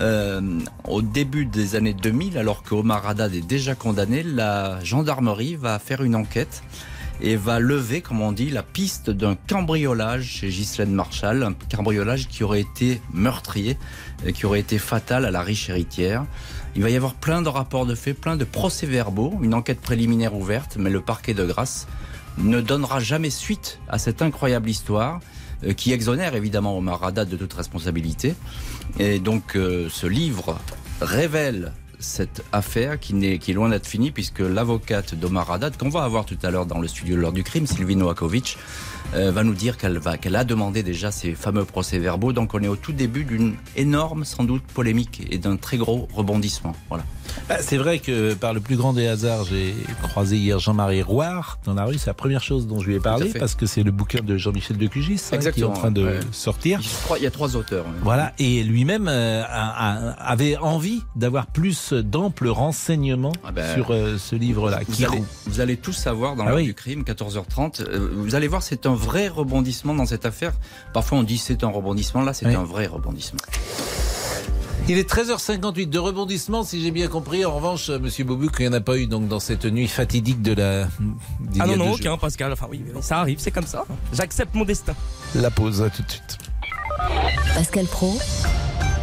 Euh, 0.00 0.60
au 0.86 1.02
début 1.02 1.46
des 1.46 1.74
années 1.74 1.94
2000, 1.94 2.38
alors 2.38 2.62
que 2.62 2.74
Omar 2.74 3.06
Haddad 3.06 3.34
est 3.34 3.46
déjà 3.46 3.74
condamné, 3.74 4.22
la 4.22 4.82
gendarmerie 4.84 5.56
va 5.56 5.78
faire 5.78 6.02
une 6.02 6.14
enquête 6.14 6.62
et 7.20 7.36
va 7.36 7.58
lever, 7.58 8.02
comme 8.02 8.20
on 8.20 8.32
dit, 8.32 8.50
la 8.50 8.62
piste 8.62 9.10
d'un 9.10 9.36
cambriolage 9.36 10.24
chez 10.24 10.48
Ghislaine 10.48 10.92
Marshall, 10.92 11.42
un 11.42 11.54
cambriolage 11.74 12.28
qui 12.28 12.44
aurait 12.44 12.60
été 12.60 13.00
meurtrier, 13.12 13.78
et 14.24 14.32
qui 14.32 14.46
aurait 14.46 14.60
été 14.60 14.78
fatal 14.78 15.24
à 15.24 15.30
la 15.30 15.42
riche 15.42 15.68
héritière. 15.70 16.26
Il 16.76 16.82
va 16.82 16.90
y 16.90 16.96
avoir 16.96 17.14
plein 17.14 17.40
de 17.40 17.48
rapports 17.48 17.86
de 17.86 17.94
faits, 17.94 18.20
plein 18.20 18.36
de 18.36 18.44
procès-verbaux, 18.44 19.38
une 19.40 19.54
enquête 19.54 19.80
préliminaire 19.80 20.34
ouverte, 20.34 20.76
mais 20.78 20.90
le 20.90 21.00
parquet 21.00 21.32
de 21.32 21.42
grâce 21.42 21.86
ne 22.36 22.60
donnera 22.60 23.00
jamais 23.00 23.30
suite 23.30 23.80
à 23.88 23.98
cette 23.98 24.20
incroyable 24.20 24.68
histoire 24.68 25.20
euh, 25.64 25.72
qui 25.72 25.94
exonère 25.94 26.34
évidemment 26.34 26.76
Omar 26.76 27.02
Haddad 27.02 27.30
de 27.30 27.36
toute 27.38 27.54
responsabilité. 27.54 28.34
Et 28.98 29.20
donc 29.20 29.56
euh, 29.56 29.88
ce 29.90 30.06
livre 30.06 30.58
révèle 31.00 31.72
cette 31.98 32.44
affaire 32.52 33.00
qui, 33.00 33.14
n'est, 33.14 33.38
qui 33.38 33.52
est 33.52 33.54
loin 33.54 33.70
d'être 33.70 33.86
finie 33.86 34.10
puisque 34.10 34.40
l'avocate 34.40 35.14
d'Omar 35.14 35.50
Haddad, 35.50 35.78
qu'on 35.78 35.88
va 35.88 36.02
avoir 36.02 36.26
tout 36.26 36.36
à 36.42 36.50
l'heure 36.50 36.66
dans 36.66 36.78
le 36.78 36.88
studio 36.88 37.16
l'heure 37.16 37.32
du 37.32 37.42
crime, 37.42 37.66
Sylvie 37.66 37.96
Noakovic, 37.96 38.58
euh, 39.14 39.30
va 39.30 39.44
nous 39.44 39.54
dire 39.54 39.76
qu'elle 39.76 39.98
va, 39.98 40.16
qu'elle 40.16 40.36
a 40.36 40.44
demandé 40.44 40.82
déjà 40.82 41.10
ces 41.10 41.34
fameux 41.34 41.64
procès-verbaux. 41.64 42.32
Donc 42.32 42.54
on 42.54 42.62
est 42.62 42.68
au 42.68 42.76
tout 42.76 42.92
début 42.92 43.24
d'une 43.24 43.54
énorme, 43.76 44.24
sans 44.24 44.44
doute, 44.44 44.62
polémique 44.62 45.26
et 45.30 45.38
d'un 45.38 45.56
très 45.56 45.76
gros 45.76 46.08
rebondissement. 46.14 46.74
Voilà. 46.88 47.04
Ah, 47.48 47.56
C'est 47.60 47.76
vrai 47.76 47.98
que 47.98 48.34
par 48.34 48.54
le 48.54 48.60
plus 48.60 48.76
grand 48.76 48.92
des 48.92 49.06
hasards, 49.06 49.44
j'ai 49.44 49.74
croisé 50.02 50.36
hier 50.36 50.58
Jean-Marie 50.58 51.02
Rouard 51.02 51.58
dans 51.64 51.74
la 51.74 51.84
rue. 51.84 51.98
C'est 51.98 52.06
la 52.06 52.14
première 52.14 52.42
chose 52.42 52.66
dont 52.66 52.80
je 52.80 52.86
lui 52.86 52.94
ai 52.96 53.00
parlé 53.00 53.32
parce 53.38 53.54
que 53.54 53.66
c'est 53.66 53.82
le 53.82 53.90
bouquin 53.90 54.20
de 54.22 54.36
Jean-Michel 54.36 54.76
de 54.78 54.86
Cugis 54.86 55.20
hein, 55.32 55.38
qui 55.38 55.60
est 55.60 55.64
en 55.64 55.72
train 55.72 55.90
de 55.90 56.04
ouais. 56.04 56.20
sortir. 56.32 56.80
Il 57.16 57.22
y 57.22 57.26
a 57.26 57.30
trois 57.30 57.56
auteurs. 57.56 57.84
Voilà, 58.02 58.32
et 58.38 58.62
lui-même 58.62 59.06
euh, 59.08 59.42
avait 59.48 60.56
envie 60.56 61.02
d'avoir 61.14 61.46
plus 61.46 61.92
d'amples 61.92 62.48
renseignements 62.48 63.32
ben, 63.54 63.74
sur 63.74 63.90
euh, 63.90 64.16
ce 64.18 64.36
livre-là. 64.36 64.80
Vous 64.88 65.26
vous 65.46 65.60
allez 65.60 65.76
tout 65.76 65.92
savoir 65.92 66.36
dans 66.36 66.44
Ah 66.44 66.48
l'heure 66.48 66.56
oui. 66.56 66.64
du 66.64 66.74
crime, 66.74 67.02
14h30. 67.02 67.82
Euh, 67.82 68.08
vous 68.12 68.34
allez 68.34 68.48
voir, 68.48 68.62
c'est 68.62 68.86
un 68.86 68.94
vrai 68.96 69.28
rebondissement 69.28 69.94
dans 69.94 70.06
cette 70.06 70.26
affaire. 70.26 70.52
Parfois, 70.92 71.18
on 71.18 71.22
dit 71.22 71.38
c'est 71.38 71.62
un 71.64 71.68
rebondissement. 71.68 72.22
Là, 72.22 72.32
c'est 72.32 72.46
Oui. 72.46 72.54
un 72.54 72.64
vrai 72.64 72.86
rebondissement. 72.86 73.38
Il 74.88 74.98
est 74.98 75.10
13h58 75.10 75.88
de 75.90 75.98
rebondissement, 75.98 76.62
si 76.62 76.80
j'ai 76.80 76.92
bien 76.92 77.08
compris. 77.08 77.44
En 77.44 77.56
revanche, 77.56 77.90
euh, 77.90 77.98
Monsieur 77.98 78.22
Bobuc, 78.24 78.52
il 78.60 78.62
n'y 78.62 78.68
en 78.68 78.72
a 78.74 78.80
pas 78.80 78.96
eu 78.96 79.08
donc 79.08 79.26
dans 79.26 79.40
cette 79.40 79.64
nuit 79.64 79.88
fatidique 79.88 80.42
de 80.42 80.52
la. 80.52 80.88
Ah 81.58 81.66
non, 81.66 81.76
non, 81.76 81.92
aucun, 81.92 82.16
Pascal. 82.16 82.52
Enfin, 82.52 82.68
oui, 82.70 82.84
oui, 82.86 82.92
ça 83.02 83.18
arrive, 83.18 83.38
c'est 83.40 83.50
comme 83.50 83.66
ça. 83.66 83.84
J'accepte 84.12 84.54
mon 84.54 84.64
destin. 84.64 84.94
La 85.34 85.50
pause, 85.50 85.82
à 85.82 85.90
tout 85.90 86.02
de 86.02 86.10
suite. 86.10 86.38
Pascal 87.54 87.86
Pro, 87.86 88.16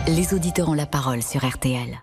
les 0.08 0.34
auditeurs 0.34 0.70
ont 0.70 0.74
la 0.74 0.86
parole 0.86 1.22
sur 1.22 1.46
RTL. 1.46 2.02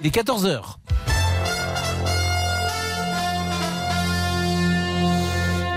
Il 0.00 0.06
est 0.06 0.14
14h. 0.14 0.76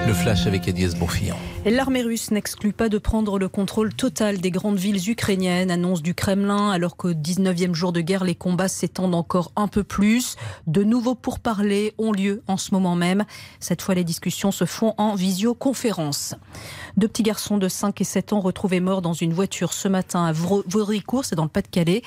Le 0.08 0.14
flash 0.14 0.47
avec 0.47 0.68
Agnès 0.68 0.95
Bonfillon. 0.95 1.36
L'armée 1.64 2.02
russe 2.02 2.32
n'exclut 2.32 2.74
pas 2.74 2.89
de 2.89 2.97
prendre 2.97 3.38
le 3.38 3.47
contrôle 3.47 3.93
total 3.93 4.39
des 4.39 4.49
grandes 4.49 4.80
villes 4.80 5.12
ukrainiennes, 5.12 5.70
annonce 5.70 6.02
du 6.02 6.16
Kremlin, 6.16 6.72
alors 6.72 6.97
qu'au 6.97 7.12
19e 7.12 7.76
jour 7.76 7.93
de 7.93 8.02
guerre, 8.02 8.24
les 8.24 8.34
combats 8.34 8.68
s'étendent 8.68 9.14
encore 9.14 9.52
un 9.56 9.68
peu 9.68 9.84
plus. 9.84 10.38
De 10.66 10.84
nouveaux 10.84 11.14
pourparlers 11.14 11.93
ont 11.99 12.14
lieu 12.14 12.41
en 12.47 12.58
ce 12.58 12.74
moment 12.74 12.95
même. 12.95 13.26
Cette 13.60 13.84
fois, 13.84 13.93
les 13.93 14.04
discussions 14.04 14.52
se 14.52 14.66
font 14.66 14.95
en 14.97 15.14
visioconférence. 15.14 16.34
Deux 16.97 17.08
petits 17.08 17.24
garçons 17.24 17.60
de 17.60 17.68
5 17.68 18.02
et 18.02 18.06
7 18.06 18.34
ans 18.34 18.39
retrouvés 18.39 18.80
morts 18.80 19.04
dans 19.04 19.14
une 19.14 19.34
voiture 19.34 19.72
ce 19.72 19.88
matin 19.88 20.26
à 20.26 20.32
Vaudricourt, 20.32 21.26
c'est 21.26 21.36
dans 21.36 21.43
le 21.43 21.49
Pas-de-Calais. 21.49 22.02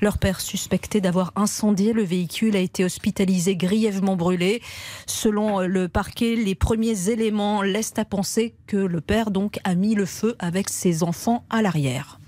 Leur 0.00 0.16
père 0.16 0.40
suspecté 0.40 1.02
d'avoir 1.02 1.32
incendié 1.36 1.92
le 1.92 2.02
véhicule 2.02 2.56
a 2.56 2.60
été 2.60 2.84
hospitalisé 2.84 3.54
grièvement 3.54 4.16
brûlé. 4.16 4.62
Selon 5.06 5.60
le 5.60 5.88
parquet, 5.88 6.36
les 6.36 6.54
premiers 6.54 7.10
éléments 7.10 7.33
laissent 7.62 7.98
à 7.98 8.04
penser 8.04 8.54
que 8.66 8.76
le 8.76 9.00
père 9.00 9.30
donc 9.30 9.58
a 9.64 9.74
mis 9.74 9.94
le 9.94 10.06
feu 10.06 10.36
avec 10.38 10.68
ses 10.68 11.02
enfants 11.02 11.44
à 11.50 11.62
l'arrière. 11.62 12.18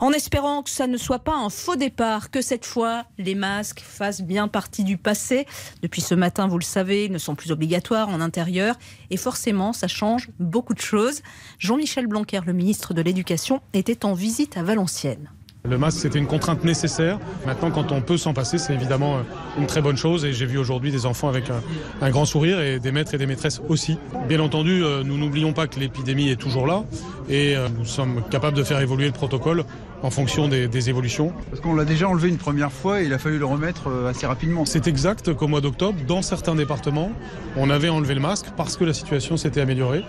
En 0.00 0.12
espérant 0.12 0.62
que 0.62 0.70
ça 0.70 0.86
ne 0.86 0.98
soit 0.98 1.20
pas 1.20 1.34
un 1.34 1.48
faux 1.48 1.76
départ, 1.76 2.30
que 2.30 2.42
cette 2.42 2.66
fois 2.66 3.06
les 3.18 3.34
masques 3.34 3.80
fassent 3.80 4.20
bien 4.20 4.46
partie 4.46 4.84
du 4.84 4.98
passé. 4.98 5.46
Depuis 5.80 6.02
ce 6.02 6.14
matin, 6.14 6.48
vous 6.48 6.58
le 6.58 6.64
savez, 6.64 7.06
ils 7.06 7.12
ne 7.12 7.18
sont 7.18 7.34
plus 7.34 7.50
obligatoires 7.50 8.08
en 8.08 8.20
intérieur 8.20 8.76
et 9.10 9.16
forcément 9.16 9.72
ça 9.72 9.88
change 9.88 10.28
beaucoup 10.38 10.74
de 10.74 10.80
choses. 10.80 11.22
Jean-Michel 11.58 12.06
Blanquer, 12.06 12.40
le 12.46 12.52
ministre 12.52 12.92
de 12.92 13.00
l'Éducation, 13.00 13.62
était 13.72 14.04
en 14.04 14.12
visite 14.12 14.56
à 14.56 14.62
Valenciennes. 14.62 15.30
Le 15.68 15.78
masque, 15.78 16.00
c'était 16.00 16.18
une 16.18 16.26
contrainte 16.26 16.64
nécessaire. 16.64 17.18
Maintenant, 17.46 17.70
quand 17.70 17.92
on 17.92 18.00
peut 18.00 18.16
s'en 18.16 18.32
passer, 18.32 18.58
c'est 18.58 18.74
évidemment 18.74 19.16
euh, 19.16 19.20
une 19.58 19.66
très 19.66 19.82
bonne 19.82 19.96
chose. 19.96 20.24
Et 20.24 20.32
j'ai 20.32 20.46
vu 20.46 20.58
aujourd'hui 20.58 20.90
des 20.90 21.06
enfants 21.06 21.28
avec 21.28 21.50
un, 21.50 21.60
un 22.00 22.10
grand 22.10 22.24
sourire 22.24 22.60
et 22.60 22.78
des 22.78 22.92
maîtres 22.92 23.14
et 23.14 23.18
des 23.18 23.26
maîtresses 23.26 23.60
aussi. 23.68 23.98
Bien 24.28 24.40
entendu, 24.40 24.84
euh, 24.84 25.02
nous 25.02 25.18
n'oublions 25.18 25.52
pas 25.52 25.66
que 25.66 25.80
l'épidémie 25.80 26.30
est 26.30 26.36
toujours 26.36 26.66
là 26.66 26.84
et 27.28 27.56
euh, 27.56 27.68
nous 27.76 27.84
sommes 27.84 28.22
capables 28.30 28.56
de 28.56 28.62
faire 28.62 28.80
évoluer 28.80 29.06
le 29.06 29.12
protocole 29.12 29.64
en 30.02 30.10
fonction 30.10 30.48
des, 30.48 30.68
des 30.68 30.88
évolutions. 30.90 31.32
Parce 31.50 31.60
qu'on 31.60 31.74
l'a 31.74 31.84
déjà 31.84 32.08
enlevé 32.08 32.28
une 32.28 32.36
première 32.36 32.70
fois 32.72 33.00
et 33.02 33.06
il 33.06 33.12
a 33.12 33.18
fallu 33.18 33.38
le 33.38 33.44
remettre 33.46 33.88
euh, 33.88 34.08
assez 34.10 34.26
rapidement. 34.26 34.64
C'est 34.64 34.86
exact 34.86 35.32
qu'au 35.34 35.48
mois 35.48 35.60
d'octobre, 35.60 35.98
dans 36.06 36.22
certains 36.22 36.54
départements, 36.54 37.10
on 37.56 37.70
avait 37.70 37.88
enlevé 37.88 38.14
le 38.14 38.20
masque 38.20 38.46
parce 38.56 38.76
que 38.76 38.84
la 38.84 38.92
situation 38.92 39.36
s'était 39.36 39.60
améliorée. 39.60 40.02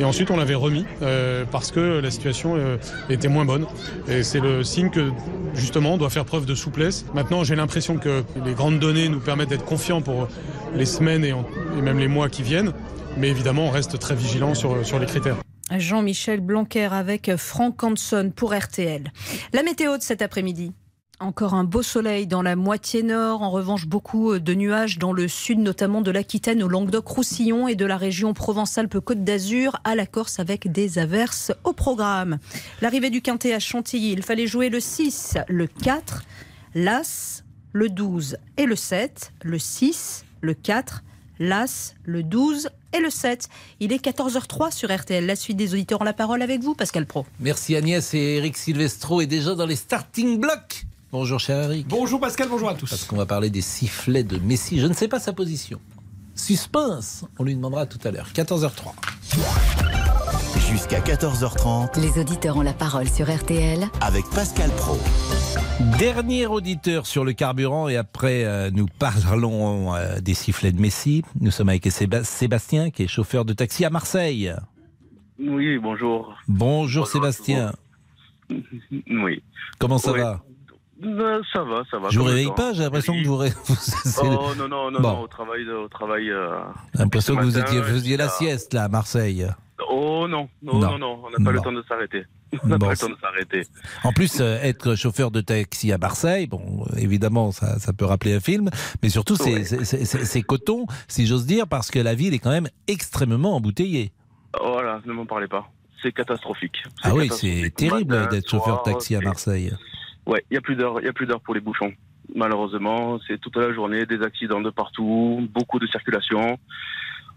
Et 0.00 0.04
ensuite, 0.04 0.30
on 0.30 0.36
l'avait 0.36 0.54
remis 0.54 0.86
euh, 1.02 1.44
parce 1.50 1.70
que 1.70 2.00
la 2.00 2.10
situation 2.10 2.54
euh, 2.56 2.76
était 3.10 3.28
moins 3.28 3.44
bonne. 3.44 3.66
Et 4.08 4.22
c'est 4.22 4.40
le 4.40 4.62
signe 4.64 4.90
que, 4.90 5.10
justement, 5.54 5.94
on 5.94 5.98
doit 5.98 6.10
faire 6.10 6.24
preuve 6.24 6.46
de 6.46 6.54
souplesse. 6.54 7.04
Maintenant, 7.14 7.44
j'ai 7.44 7.56
l'impression 7.56 7.96
que 7.98 8.22
les 8.44 8.54
grandes 8.54 8.78
données 8.78 9.08
nous 9.08 9.20
permettent 9.20 9.50
d'être 9.50 9.64
confiants 9.64 10.00
pour 10.02 10.28
les 10.74 10.86
semaines 10.86 11.24
et, 11.24 11.32
en- 11.32 11.44
et 11.78 11.82
même 11.82 11.98
les 11.98 12.08
mois 12.08 12.28
qui 12.28 12.42
viennent. 12.42 12.72
Mais 13.18 13.28
évidemment, 13.28 13.66
on 13.66 13.70
reste 13.70 13.98
très 13.98 14.14
vigilant 14.14 14.54
sur, 14.54 14.86
sur 14.86 14.98
les 14.98 15.06
critères. 15.06 15.36
Jean-Michel 15.70 16.40
Blanquer 16.40 16.88
avec 16.92 17.36
Franck 17.36 17.82
Hanson 17.82 18.32
pour 18.34 18.54
RTL. 18.54 19.12
La 19.52 19.62
météo 19.62 19.96
de 19.96 20.02
cet 20.02 20.22
après-midi. 20.22 20.72
Encore 21.22 21.54
un 21.54 21.62
beau 21.62 21.82
soleil 21.82 22.26
dans 22.26 22.42
la 22.42 22.56
moitié 22.56 23.04
nord. 23.04 23.42
En 23.42 23.50
revanche, 23.52 23.86
beaucoup 23.86 24.40
de 24.40 24.54
nuages 24.54 24.98
dans 24.98 25.12
le 25.12 25.28
sud, 25.28 25.60
notamment 25.60 26.00
de 26.00 26.10
l'Aquitaine 26.10 26.64
au 26.64 26.68
Languedoc-Roussillon 26.68 27.68
et 27.68 27.76
de 27.76 27.86
la 27.86 27.96
région 27.96 28.34
Provence-Alpes-Côte 28.34 29.22
d'Azur 29.22 29.78
à 29.84 29.94
la 29.94 30.06
Corse 30.06 30.40
avec 30.40 30.72
des 30.72 30.98
averses 30.98 31.52
au 31.62 31.72
programme. 31.72 32.38
L'arrivée 32.80 33.10
du 33.10 33.22
Quintet 33.22 33.54
à 33.54 33.60
Chantilly, 33.60 34.10
il 34.10 34.24
fallait 34.24 34.48
jouer 34.48 34.68
le 34.68 34.80
6, 34.80 35.38
le 35.46 35.68
4, 35.68 36.24
l'As, 36.74 37.44
le 37.72 37.88
12 37.88 38.36
et 38.56 38.66
le 38.66 38.74
7, 38.74 39.32
le 39.44 39.60
6, 39.60 40.24
le 40.40 40.54
4, 40.54 41.04
l'As, 41.38 41.94
le 42.04 42.22
12 42.22 42.68
et 42.92 43.00
le 43.00 43.10
7. 43.10 43.48
Il 43.80 43.92
est 43.92 44.04
14h03 44.04 44.72
sur 44.72 44.94
RTL. 44.94 45.24
La 45.26 45.36
suite 45.36 45.56
des 45.56 45.72
auditeurs 45.74 46.00
ont 46.00 46.04
la 46.04 46.12
parole 46.12 46.42
avec 46.42 46.62
vous, 46.62 46.74
Pascal 46.74 47.06
Pro. 47.06 47.26
Merci 47.40 47.76
Agnès 47.76 48.14
et 48.14 48.36
Eric 48.36 48.56
Silvestro 48.56 49.20
est 49.20 49.26
déjà 49.26 49.54
dans 49.54 49.66
les 49.66 49.76
starting 49.76 50.38
blocks. 50.38 50.84
Bonjour 51.12 51.38
cher 51.38 51.64
Eric. 51.64 51.86
Bonjour 51.88 52.20
Pascal, 52.20 52.48
bonjour 52.48 52.70
à 52.70 52.74
tous. 52.74 52.88
Parce 52.88 53.04
qu'on 53.04 53.16
va 53.16 53.26
parler 53.26 53.50
des 53.50 53.60
sifflets 53.60 54.24
de 54.24 54.38
Messi. 54.38 54.80
Je 54.80 54.86
ne 54.86 54.94
sais 54.94 55.08
pas 55.08 55.20
sa 55.20 55.32
position. 55.32 55.78
Suspense, 56.34 57.24
on 57.38 57.44
lui 57.44 57.54
demandera 57.54 57.84
tout 57.86 57.98
à 58.04 58.10
l'heure. 58.10 58.28
14h03. 58.34 58.92
Jusqu'à 60.70 61.00
14h30 61.00 62.00
Les 62.00 62.18
auditeurs 62.18 62.56
ont 62.56 62.62
la 62.62 62.72
parole 62.72 63.08
sur 63.10 63.30
RTL 63.30 63.86
avec 64.00 64.24
Pascal 64.30 64.70
Pro. 64.70 64.98
Dernier 65.98 66.46
auditeur 66.46 67.06
sur 67.06 67.24
le 67.24 67.32
carburant 67.32 67.88
et 67.88 67.96
après 67.96 68.44
euh, 68.44 68.70
nous 68.72 68.86
parlons 68.98 69.94
euh, 69.94 70.20
des 70.20 70.34
sifflets 70.34 70.72
de 70.72 70.80
Messi. 70.80 71.22
Nous 71.40 71.50
sommes 71.50 71.68
avec 71.68 71.84
Séba- 71.86 72.24
Sébastien 72.24 72.90
qui 72.90 73.04
est 73.04 73.06
chauffeur 73.08 73.44
de 73.44 73.52
taxi 73.52 73.84
à 73.84 73.90
Marseille. 73.90 74.52
Oui, 75.38 75.78
bonjour. 75.78 76.34
Bonjour, 76.48 77.06
Sébastien. 77.06 77.72
Oui. 79.10 79.42
Comment 79.78 79.96
ça 79.96 80.12
Oui. 80.12 80.20
va? 80.20 80.42
Euh, 81.04 81.40
Ça 81.54 81.62
va, 81.62 81.82
ça 81.90 81.98
va. 81.98 82.10
Je 82.10 82.18
vous 82.18 82.24
réveille 82.26 82.46
temps. 82.48 82.54
pas, 82.54 82.72
j'ai 82.74 82.82
l'impression 82.82 83.14
que 83.14 83.26
vous... 83.26 83.36
ré- 83.38 83.52
vous- 83.66 83.74
c'est- 83.76 84.20
Oh 84.22 84.50
non, 84.58 84.68
non, 84.68 84.90
non, 84.90 85.00
Bon. 85.00 85.12
non, 85.14 85.20
au 85.22 85.26
travail, 85.26 85.66
au 85.70 85.88
travail. 85.88 86.28
euh, 86.30 86.60
J'ai 86.94 87.00
l'impression 87.00 87.34
que 87.36 87.42
vous 87.42 87.58
étiez, 87.58 87.82
faisiez 87.82 88.16
la 88.18 88.28
sieste 88.28 88.74
là 88.74 88.84
à 88.84 88.88
Marseille. 88.88 89.46
Oh 89.90 90.26
non, 90.28 90.48
non, 90.62 90.74
Non. 90.78 90.90
non, 90.92 90.98
non, 90.98 91.20
on 91.24 91.30
n'a 91.30 91.42
pas 91.44 91.50
le 91.52 91.60
temps 91.60 91.72
de 91.72 91.82
s'arrêter. 91.88 92.24
On 92.62 92.66
n'a 92.68 92.76
Bon, 92.78 92.86
pas 92.86 92.92
le 92.92 92.98
temps 92.98 93.08
de 93.08 93.16
s'arrêter. 93.20 93.66
En 94.04 94.12
plus, 94.12 94.40
euh, 94.40 94.58
être 94.62 94.94
chauffeur 94.94 95.30
de 95.30 95.40
taxi 95.40 95.90
à 95.92 95.98
Marseille, 95.98 96.46
bon, 96.46 96.84
euh, 96.92 96.96
évidemment, 96.98 97.50
ça, 97.50 97.78
ça 97.78 97.92
peut 97.92 98.04
rappeler 98.04 98.34
un 98.34 98.40
film, 98.40 98.68
mais 99.02 99.08
surtout, 99.08 99.36
c'est 99.36 100.34
Ouais. 100.34 100.42
coton, 100.42 100.86
si 101.08 101.26
j'ose 101.26 101.46
dire, 101.46 101.66
parce 101.66 101.90
que 101.90 101.98
la 101.98 102.14
ville 102.14 102.34
est 102.34 102.38
quand 102.38 102.50
même 102.50 102.68
extrêmement 102.88 103.56
embouteillée. 103.56 104.12
Voilà, 104.60 105.00
ne 105.06 105.12
m'en 105.14 105.24
parlez 105.24 105.48
pas. 105.48 105.70
C'est 106.02 106.12
catastrophique. 106.12 106.82
Ah 107.02 107.14
oui, 107.14 107.30
c'est 107.30 107.72
terrible 107.74 108.28
d'être 108.28 108.50
chauffeur 108.50 108.82
de 108.84 108.90
taxi 108.92 109.14
à 109.16 109.20
Marseille. 109.20 109.72
Ouais, 110.26 110.44
il 110.50 110.54
y 110.54 110.56
a 110.58 110.60
plus 110.60 110.76
d'heures, 110.76 111.00
il 111.00 111.06
y 111.06 111.08
a 111.08 111.12
plus 111.12 111.26
d'heures 111.26 111.40
pour 111.40 111.54
les 111.54 111.60
bouchons. 111.60 111.92
Malheureusement, 112.34 113.18
c'est 113.26 113.40
toute 113.40 113.56
la 113.56 113.72
journée, 113.72 114.04
des 114.06 114.22
accidents 114.22 114.60
de 114.60 114.70
partout, 114.70 115.48
beaucoup 115.52 115.78
de 115.78 115.86
circulation. 115.86 116.58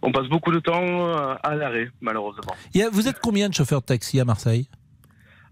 On 0.02 0.12
passe 0.12 0.28
beaucoup 0.28 0.52
de 0.52 0.60
temps 0.60 0.84
euh, 0.84 1.36
à 1.42 1.56
l'arrêt, 1.56 1.90
malheureusement. 2.02 2.54
A- 2.76 2.90
vous 2.92 3.08
êtes 3.08 3.20
combien 3.20 3.50
de 3.50 3.54
chauffeurs 3.54 3.82
de 3.82 3.86
taxi 3.86 4.20
à 4.20 4.26
Marseille? 4.26 4.68
Euh, 4.72 4.85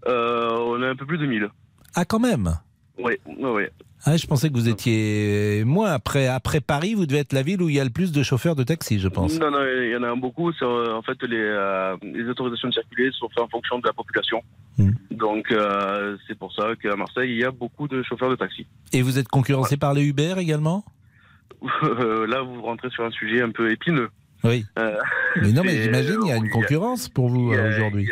on 0.06 0.82
a 0.82 0.88
un 0.88 0.96
peu 0.96 1.06
plus 1.06 1.18
de 1.18 1.26
1000. 1.26 1.48
Ah, 1.94 2.04
quand 2.04 2.18
même 2.18 2.58
Oui, 2.98 3.14
oui, 3.26 3.34
oui. 3.38 3.62
ah, 4.04 4.16
Je 4.16 4.26
pensais 4.26 4.48
que 4.48 4.54
vous 4.54 4.68
étiez 4.68 5.62
moins. 5.64 5.92
Après, 5.92 6.26
après 6.26 6.60
Paris, 6.60 6.94
vous 6.94 7.06
devez 7.06 7.20
être 7.20 7.32
la 7.32 7.42
ville 7.42 7.62
où 7.62 7.68
il 7.68 7.76
y 7.76 7.80
a 7.80 7.84
le 7.84 7.90
plus 7.90 8.10
de 8.12 8.22
chauffeurs 8.22 8.56
de 8.56 8.64
taxi, 8.64 8.98
je 8.98 9.08
pense. 9.08 9.38
Non, 9.38 9.50
non, 9.50 9.60
il 9.64 9.90
y 9.90 9.96
en 9.96 10.02
a 10.02 10.14
beaucoup. 10.16 10.50
Euh, 10.50 10.92
en 10.92 11.02
fait, 11.02 11.22
les, 11.22 11.36
euh, 11.38 11.96
les 12.02 12.28
autorisations 12.28 12.68
de 12.68 12.74
circuler 12.74 13.10
sont 13.12 13.28
faites 13.28 13.44
en 13.44 13.48
fonction 13.48 13.78
de 13.78 13.86
la 13.86 13.92
population. 13.92 14.42
Hmm. 14.76 14.90
Donc, 15.12 15.52
euh, 15.52 16.16
c'est 16.26 16.36
pour 16.36 16.52
ça 16.52 16.70
qu'à 16.82 16.96
Marseille, 16.96 17.30
il 17.30 17.38
y 17.38 17.44
a 17.44 17.52
beaucoup 17.52 17.86
de 17.86 18.02
chauffeurs 18.02 18.30
de 18.30 18.36
taxi. 18.36 18.66
Et 18.92 19.02
vous 19.02 19.18
êtes 19.18 19.28
concurrencé 19.28 19.76
par 19.76 19.94
les 19.94 20.02
Uber 20.04 20.34
également? 20.38 20.84
Là, 21.82 22.42
vous 22.42 22.60
rentrez 22.62 22.90
sur 22.90 23.04
un 23.04 23.10
sujet 23.10 23.40
un 23.40 23.50
peu 23.50 23.70
épineux. 23.70 24.10
Oui. 24.44 24.64
Euh, 24.78 24.96
Mais 25.40 25.52
non, 25.52 25.62
mais 25.64 25.82
j'imagine 25.82 26.18
il 26.22 26.28
y 26.28 26.32
a 26.32 26.36
une 26.36 26.44
oui, 26.44 26.50
concurrence 26.50 27.08
pour 27.08 27.28
vous 27.28 27.52
euh, 27.52 27.68
aujourd'hui. 27.70 28.08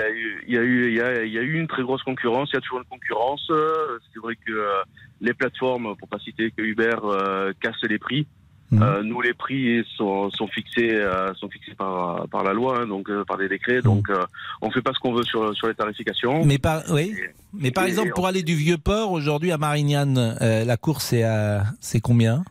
Il 0.49 0.55
y 0.55 0.59
a 0.59 0.62
eu, 0.62 1.59
une 1.59 1.68
très 1.68 1.83
grosse 1.83 2.03
concurrence. 2.03 2.51
Il 2.53 2.57
y 2.57 2.59
a 2.59 2.61
toujours 2.61 2.78
une 2.78 2.85
concurrence. 2.87 3.47
Euh, 3.51 3.99
C'est 4.12 4.20
vrai 4.20 4.35
que 4.37 4.53
euh, 4.53 4.83
les 5.20 5.35
plateformes, 5.35 5.95
pour 5.97 6.09
pas 6.09 6.18
citer 6.18 6.51
que 6.51 6.62
Uber, 6.62 6.97
euh, 7.05 7.53
cassent 7.61 7.85
les 7.89 7.99
prix. 7.99 8.26
Mhm. 8.70 8.83
Euh, 8.83 9.03
nous, 9.03 9.20
les 9.20 9.35
prix 9.35 9.85
sont, 9.97 10.30
sont 10.30 10.47
fixés, 10.47 10.95
euh, 10.95 11.35
sont 11.35 11.51
fixés 11.51 11.74
par, 11.74 12.26
par 12.28 12.43
la 12.43 12.55
loi, 12.55 12.80
hein, 12.80 12.87
donc 12.87 13.11
euh, 13.11 13.22
par 13.22 13.37
des 13.37 13.49
décrets. 13.49 13.83
Donc, 13.83 14.09
euh, 14.09 14.24
on 14.62 14.70
fait 14.70 14.80
pas 14.80 14.93
ce 14.95 14.99
qu'on 14.99 15.12
veut 15.12 15.24
sur, 15.24 15.55
sur 15.55 15.68
les 15.68 15.74
tarifications. 15.74 16.43
Mais 16.47 16.57
par, 16.57 16.83
oui. 16.91 17.14
Mais 17.53 17.70
par 17.70 17.85
exemple, 17.85 18.12
pour 18.14 18.26
aller 18.26 18.43
du 18.43 18.55
Vieux-Port, 18.55 19.12
aujourd'hui 19.12 19.53
à 19.53 19.59
Marignane, 19.59 20.39
euh, 20.41 20.64
la 20.64 20.76
course 20.78 21.12
est 21.12 21.22
à. 21.22 21.64
C'est 21.80 22.01
combien? 22.01 22.45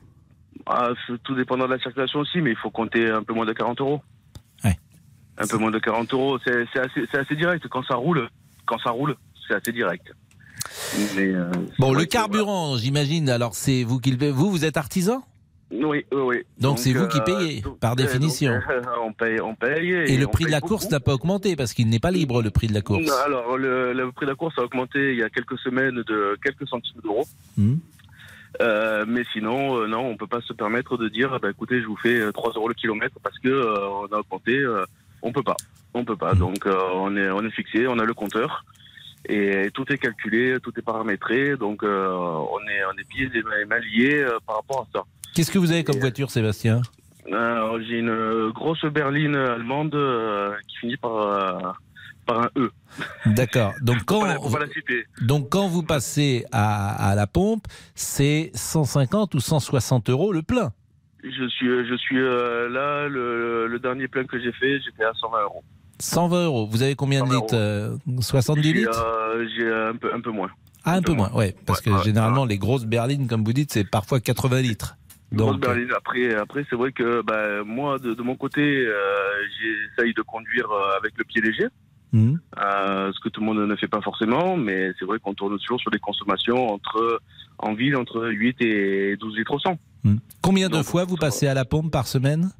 Ah, 0.65 0.89
tout 1.23 1.35
dépendant 1.35 1.65
de 1.65 1.73
la 1.73 1.79
circulation 1.79 2.19
aussi, 2.19 2.41
mais 2.41 2.51
il 2.51 2.57
faut 2.57 2.69
compter 2.69 3.09
un 3.09 3.23
peu 3.23 3.33
moins 3.33 3.45
de 3.45 3.53
40 3.53 3.81
euros. 3.81 4.01
Un 5.37 5.47
peu 5.47 5.57
moins 5.57 5.71
de 5.71 5.79
40 5.79 6.13
euros, 6.13 6.37
c'est 6.45 6.67
assez, 6.77 7.35
direct. 7.35 7.67
Quand 7.67 7.83
ça 7.83 7.95
roule, 7.95 8.29
quand 8.67 8.77
ça 8.79 8.91
roule, 8.91 9.15
c'est 9.47 9.55
assez 9.55 9.71
direct. 9.71 10.11
Mais, 11.15 11.33
euh, 11.33 11.49
Bon, 11.79 11.93
le 11.93 12.05
carburant, 12.05 12.77
j'imagine, 12.77 13.27
alors 13.29 13.55
c'est 13.55 13.83
vous 13.83 13.99
qui 13.99 14.11
le 14.11 14.17
payez. 14.17 14.31
Vous, 14.31 14.51
vous 14.51 14.65
êtes 14.65 14.77
artisan? 14.77 15.23
Oui, 15.71 16.05
oui, 16.11 16.21
oui. 16.21 16.37
Donc, 16.59 16.79
c'est 16.79 16.91
vous 16.93 17.07
qui 17.07 17.19
euh, 17.19 17.23
payez, 17.23 17.61
donc, 17.61 17.79
par 17.79 17.93
euh, 17.93 17.95
définition. 17.95 18.51
donc, 18.51 18.63
euh, 18.69 18.81
on 19.03 19.13
paye, 19.13 19.39
on 19.39 19.55
paye. 19.55 19.89
Et 19.89 20.17
le 20.17 20.27
prix 20.27 20.45
de 20.45 20.51
la 20.51 20.59
beaucoup. 20.59 20.75
course 20.75 20.91
n'a 20.91 20.99
pas 20.99 21.13
augmenté 21.13 21.55
parce 21.55 21.73
qu'il 21.73 21.87
n'est 21.87 21.99
pas 21.99 22.11
libre, 22.11 22.41
le 22.41 22.51
prix 22.51 22.67
de 22.67 22.73
la 22.73 22.81
course. 22.81 23.05
Non, 23.07 23.13
alors, 23.25 23.57
le, 23.57 23.93
le 23.93 24.11
prix 24.11 24.25
de 24.25 24.31
la 24.31 24.35
course 24.35 24.57
a 24.59 24.63
augmenté 24.63 25.13
il 25.13 25.19
y 25.19 25.23
a 25.23 25.29
quelques 25.29 25.57
semaines 25.59 26.03
de 26.03 26.37
quelques 26.43 26.67
centimes 26.67 27.01
d'euros. 27.01 27.25
Hmm. 27.57 27.75
Euh, 28.61 29.05
mais 29.07 29.23
sinon, 29.31 29.77
euh, 29.81 29.87
non, 29.87 30.05
on 30.07 30.17
peut 30.17 30.27
pas 30.27 30.41
se 30.41 30.53
permettre 30.53 30.97
de 30.97 31.07
dire, 31.07 31.39
bah, 31.39 31.49
écoutez, 31.51 31.81
je 31.81 31.85
vous 31.87 31.95
fais 31.97 32.19
euh, 32.19 32.31
3 32.31 32.51
euros 32.53 32.67
le 32.67 32.73
kilomètre 32.73 33.15
parce 33.23 33.39
que 33.39 33.47
euh, 33.47 33.87
on 33.87 34.05
a 34.13 34.19
augmenté. 34.19 34.57
euh, 34.57 34.83
on 35.21 35.31
peut 35.31 35.43
pas, 35.43 35.55
on 35.93 36.03
peut 36.03 36.17
pas. 36.17 36.33
Donc, 36.35 36.65
euh, 36.65 36.75
on 36.95 37.15
est, 37.15 37.29
on 37.29 37.41
est 37.45 37.51
fixé, 37.51 37.87
on 37.87 37.99
a 37.99 38.03
le 38.05 38.13
compteur 38.13 38.65
et 39.29 39.69
tout 39.73 39.85
est 39.93 39.97
calculé, 39.99 40.57
tout 40.63 40.73
est 40.77 40.81
paramétré. 40.81 41.55
Donc, 41.55 41.83
euh, 41.83 42.09
on 42.11 42.59
est, 42.67 42.83
on 42.85 42.97
est 42.99 43.07
pieds 43.07 43.29
et 43.33 43.65
mains- 43.65 43.79
liés 43.79 44.23
euh, 44.23 44.37
par 44.45 44.57
rapport 44.57 44.81
à 44.81 44.97
ça. 44.97 45.03
Qu'est-ce 45.33 45.51
que 45.51 45.59
vous 45.59 45.71
avez 45.71 45.83
comme 45.83 45.99
voiture, 45.99 46.29
Sébastien? 46.31 46.81
j'ai 47.27 47.99
une 47.99 48.09
euh, 48.09 48.51
grosse 48.51 48.83
berline 48.85 49.35
allemande 49.35 49.95
euh, 49.95 50.53
qui 50.67 50.77
finit 50.77 50.97
par, 50.97 51.15
euh, 51.15 51.59
par 52.31 52.43
un 52.43 52.49
E. 52.57 52.71
D'accord. 53.25 53.73
Donc 53.81 54.03
quand, 54.05 54.23
donc 55.21 55.55
vous 55.55 55.83
passez 55.83 56.45
à, 56.51 57.09
à 57.09 57.15
la 57.15 57.27
pompe, 57.27 57.65
c'est 57.95 58.51
150 58.53 59.35
ou 59.35 59.39
160 59.39 60.09
euros 60.09 60.31
le 60.31 60.41
plein. 60.41 60.71
Je 61.23 61.47
suis, 61.49 61.67
je 61.67 61.95
suis 61.97 62.17
euh, 62.19 62.67
là, 62.69 63.07
le, 63.07 63.67
le 63.67 63.79
dernier 63.79 64.07
plein 64.07 64.23
que 64.23 64.39
j'ai 64.39 64.51
fait, 64.53 64.79
j'étais 64.79 65.03
à 65.03 65.13
120 65.13 65.41
euros. 65.43 65.63
120 65.99 66.45
euros. 66.45 66.67
Vous 66.67 66.81
avez 66.81 66.95
combien 66.95 67.23
de 67.23 67.29
120 67.29 67.39
litres 67.41 67.55
euh, 67.55 67.97
70 68.21 68.63
J'ai, 68.63 68.73
litres 68.73 69.05
euh, 69.05 69.45
J'ai 69.55 69.71
un 69.71 69.95
peu, 69.95 70.13
un 70.13 70.19
peu 70.19 70.31
moins. 70.31 70.49
Ah, 70.83 70.95
un 70.95 71.01
peu 71.03 71.13
moins, 71.13 71.31
ouais. 71.33 71.55
Parce 71.67 71.79
que 71.79 71.91
généralement, 72.03 72.45
les 72.45 72.57
grosses 72.57 72.85
berlines, 72.85 73.27
comme 73.27 73.43
vous 73.43 73.53
dites, 73.53 73.71
c'est 73.71 73.87
parfois 73.87 74.19
80 74.19 74.61
litres. 74.61 74.97
Donc, 75.31 75.55
euh, 75.55 75.57
berline. 75.57 75.91
Après, 75.95 76.33
après 76.35 76.65
c'est 76.69 76.75
vrai 76.75 76.91
que 76.91 77.21
bah, 77.21 77.63
moi, 77.63 77.99
de, 77.99 78.13
de 78.13 78.21
mon 78.21 78.35
côté, 78.35 78.61
euh, 78.61 78.93
j'essaye 79.59 80.13
de 80.13 80.21
conduire 80.21 80.69
euh, 80.71 80.97
avec 80.97 81.13
le 81.17 81.23
pied 81.23 81.41
léger. 81.41 81.67
Hmm. 82.13 82.35
Euh, 82.61 83.11
ce 83.13 83.19
que 83.19 83.29
tout 83.29 83.41
le 83.41 83.45
monde 83.47 83.59
ne 83.59 83.75
fait 83.75 83.87
pas 83.87 84.01
forcément, 84.01 84.57
mais 84.57 84.91
c'est 84.99 85.05
vrai 85.05 85.19
qu'on 85.19 85.33
tourne 85.33 85.57
toujours 85.59 85.79
sur 85.79 85.91
des 85.91 85.99
consommations 85.99 86.73
entre, 86.73 87.21
en 87.57 87.73
ville 87.73 87.95
entre 87.95 88.27
8 88.27 88.61
et 88.61 89.17
12 89.17 89.37
litres 89.37 89.53
au 89.53 89.59
100. 89.59 89.77
combien 90.41 90.69
de 90.69 90.81
fois 90.81 91.05
vous 91.05 91.17
passez 91.17 91.47
à 91.47 91.53
la 91.53 91.65
pompe 91.65 91.91
par 91.91 92.07
semaine? 92.07 92.51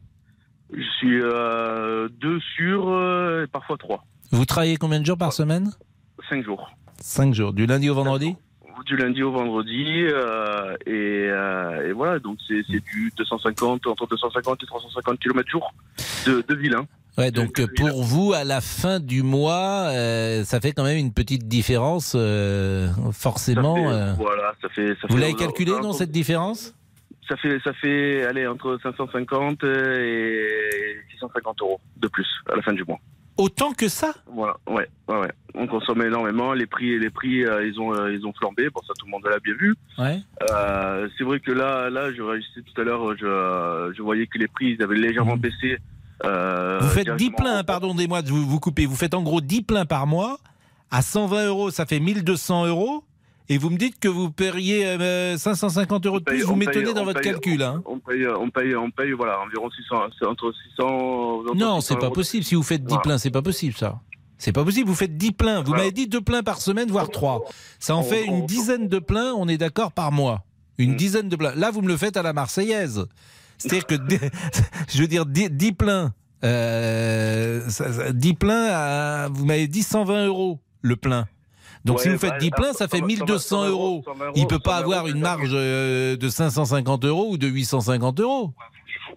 Je 0.74 0.90
suis 1.00 1.20
euh, 1.22 2.08
deux 2.22 2.40
sur, 2.56 2.88
euh, 2.90 3.46
parfois 3.52 3.78
trois. 3.78 4.06
Vous 4.32 4.46
travaillez 4.46 4.78
combien 4.78 5.00
de 5.02 5.06
jours 5.06 5.18
par 5.18 5.34
semaine? 5.34 5.72
Cinq 6.30 6.46
jours. 6.46 6.72
5 7.02 7.34
jours, 7.34 7.52
du 7.52 7.66
lundi 7.66 7.90
au 7.90 7.96
vendredi? 7.96 8.36
Du 8.86 8.96
lundi 8.96 9.22
au 9.22 9.32
vendredi. 9.32 10.06
euh, 10.08 10.76
et, 10.86 11.28
euh, 11.30 11.90
et 11.90 11.92
voilà, 11.92 12.20
donc 12.20 12.38
c'est 12.48 12.62
c'est 12.70 12.80
du 12.84 13.12
250, 13.18 13.86
entre 13.88 14.08
250 14.08 14.64
et 14.64 14.66
350 14.66 15.20
km 15.20 15.50
jour 15.50 15.74
de, 16.26 16.44
de 16.48 16.56
ville. 16.56 16.76
hein. 16.76 16.86
Ouais, 17.18 17.32
donc 17.32 17.60
euh, 17.60 17.68
pour 17.76 18.04
vous, 18.04 18.34
à 18.34 18.44
la 18.44 18.62
fin 18.62 19.00
du 19.00 19.22
mois, 19.22 19.90
euh, 19.90 20.44
ça 20.44 20.62
fait 20.62 20.72
quand 20.72 20.84
même 20.84 20.98
une 20.98 21.14
petite 21.14 21.48
différence, 21.48 22.14
euh, 22.16 22.88
forcément. 23.12 23.76
Ça 23.76 24.16
fait. 24.16 24.24
Voilà, 24.24 24.54
ça 24.62 24.70
fait. 24.70 24.88
Ça 25.02 25.08
Vous 25.10 25.18
l'avez 25.18 25.36
calculé, 25.36 25.72
non, 25.72 25.94
cette 25.94 26.12
différence? 26.12 26.74
Ça 27.28 27.38
fait, 27.38 27.60
ça 27.64 27.74
fait, 27.74 28.26
allez, 28.26 28.48
entre 28.48 28.78
550 28.82 29.64
et 29.64 30.48
650 31.12 31.62
euros 31.62 31.80
de 31.98 32.08
plus 32.08 32.28
à 32.52 32.56
la 32.56 32.62
fin 32.62 32.74
du 32.74 32.84
mois. 32.84 33.00
Autant 33.38 33.74
que 33.74 33.88
ça? 33.88 34.14
Voilà, 34.28 34.56
ouais, 34.68 34.88
ouais, 35.08 35.18
ouais. 35.18 35.32
On 35.56 35.66
consomme 35.66 36.02
énormément. 36.02 36.54
Les 36.54 36.66
prix, 36.66 37.00
les 37.00 37.10
prix, 37.10 37.44
euh, 37.46 37.66
ils 37.66 37.80
ont, 37.80 37.94
euh, 37.94 38.14
ils 38.14 38.26
ont 38.26 38.34
flambé. 38.34 38.70
Bon, 38.70 38.82
ça, 38.86 38.94
tout 39.00 39.06
le 39.06 39.12
monde 39.12 39.24
l'a 39.26 39.40
bien 39.40 39.54
vu. 39.56 39.74
Ouais. 39.98 40.20
Euh, 40.52 41.08
c'est 41.18 41.24
vrai 41.24 41.40
que 41.40 41.52
là, 41.52 41.90
là, 41.90 42.14
je 42.14 42.22
réagissais 42.22 42.62
tout 42.62 42.80
à 42.80 42.84
l'heure. 42.84 43.16
Je, 43.18 43.94
je 43.96 44.02
voyais 44.02 44.28
que 44.28 44.38
les 44.38 44.48
prix, 44.48 44.76
ils 44.78 44.84
avaient 44.84 44.96
légèrement 44.96 45.38
baissé. 45.38 45.78
Euh. 46.26 46.80
Vous 46.82 46.90
faites 46.90 47.08
10 47.10 47.16
directement. 47.18 47.38
pleins, 47.38 47.64
pardonnez-moi 47.64 48.22
de 48.22 48.30
vous, 48.30 48.46
vous 48.48 48.60
couper, 48.60 48.86
vous 48.86 48.96
faites 48.96 49.14
en 49.14 49.22
gros 49.24 49.42
10 49.42 49.64
pleins 49.64 49.86
par 49.86 50.08
mois. 50.08 50.38
À 50.92 51.02
120 51.02 51.48
euros, 51.48 51.72
ça 51.72 51.86
fait 51.86 52.00
1200 52.00 52.66
euros. 52.68 53.04
Et 53.50 53.58
vous 53.58 53.70
me 53.70 53.78
dites 53.78 54.00
que 54.00 54.08
vous 54.08 54.32
paieriez 54.32 54.86
euh, 54.86 55.38
550 55.38 56.06
euros 56.06 56.20
de 56.20 56.24
plus. 56.26 56.44
Vous 56.44 56.56
m'étonnez 56.56 56.94
dans 56.94 57.04
votre 57.04 57.20
paye- 57.20 57.32
calcul. 57.32 57.62
Hein. 57.64 57.82
On 57.86 58.00
paye, 58.00 58.26
on 58.28 58.50
paye, 58.50 58.76
on 58.76 58.90
paye, 58.92 59.12
voilà, 59.12 59.40
environ 59.42 59.70
600, 59.70 59.96
c'est 60.18 60.26
entre 60.26 60.54
600. 60.76 60.84
entre 60.88 61.56
Non, 61.56 61.76
600 61.76 61.82
c'est 61.82 61.96
pas 62.00 62.06
euros. 62.06 62.14
possible. 62.16 62.44
Si 62.46 62.56
vous 62.56 62.64
faites 62.64 62.84
10 62.84 62.88
Voilà. 62.88 63.02
pleins, 63.02 63.18
c'est 63.18 63.32
pas 63.32 63.42
possible 63.42 63.76
ça. 63.76 64.00
C'est 64.38 64.54
pas 64.54 64.64
possible. 64.64 64.88
Vous 64.88 64.96
faites 64.96 65.18
10 65.18 65.34
pleins. 65.34 65.62
Vous 65.64 65.72
m'avez 65.74 65.92
dit 65.92 66.08
2 66.08 66.22
pleins 66.22 66.44
par 66.44 66.62
semaine, 66.62 66.90
voire 66.90 67.10
3. 67.10 67.44
Ça 67.80 67.96
en 67.96 68.04
fait 68.04 68.24
une 68.26 68.46
dizaine 68.46 68.88
de 68.88 69.00
pleins, 69.00 69.34
on 69.36 69.48
est 69.50 69.58
d'accord, 69.58 69.92
par 69.92 70.12
mois. 70.14 70.44
Une 70.78 70.96
dizaine 70.96 71.28
de 71.30 71.36
pleins. 71.36 71.54
Là, 71.56 71.72
vous 71.72 71.82
me 71.82 71.88
le 71.90 71.98
faites 71.98 72.16
à 72.18 72.24
la 72.24 72.32
Marseillaise. 72.34 73.06
C'est-à-dire 73.62 73.86
que, 73.86 73.96
je 74.90 75.02
veux 75.02 75.08
dire, 75.08 75.26
10, 75.26 75.50
10 75.52 75.72
pleins. 75.74 76.14
Euh, 76.44 77.62
ça- 77.70 77.92
ça- 77.94 78.12
10 78.12 78.34
pleins, 78.34 78.68
à- 78.72 79.28
vous 79.32 79.46
m'avez 79.46 79.68
dit 79.68 79.84
120 79.84 80.26
euros 80.26 80.60
le 80.82 80.96
plein. 80.96 81.28
Donc 81.86 82.00
si 82.00 82.08
Ouais, 82.08 82.14
vous 82.14 82.20
faites 82.20 82.32
bah, 82.32 82.38
10 82.40 82.52
pleins, 82.52 82.74
ça 82.74 82.88
fait 82.88 83.00
va- 83.00 83.06
1200 83.08 83.58
ça 83.58 83.64
va- 83.64 83.70
euros. 83.70 84.02
120 84.06 84.26
euros, 84.26 84.34
Il 84.38 84.48
peut 84.48 84.60
pas 84.60 84.78
120 84.80 84.84
avoir 84.84 85.08
une 85.08 85.20
marge 85.20 85.50
euh, 85.54 86.16
de 86.18 86.30
550 86.30 87.06
euros 87.06 87.28
ou 87.32 87.38
de 87.38 87.48
850 87.48 88.20
euros. 88.20 88.54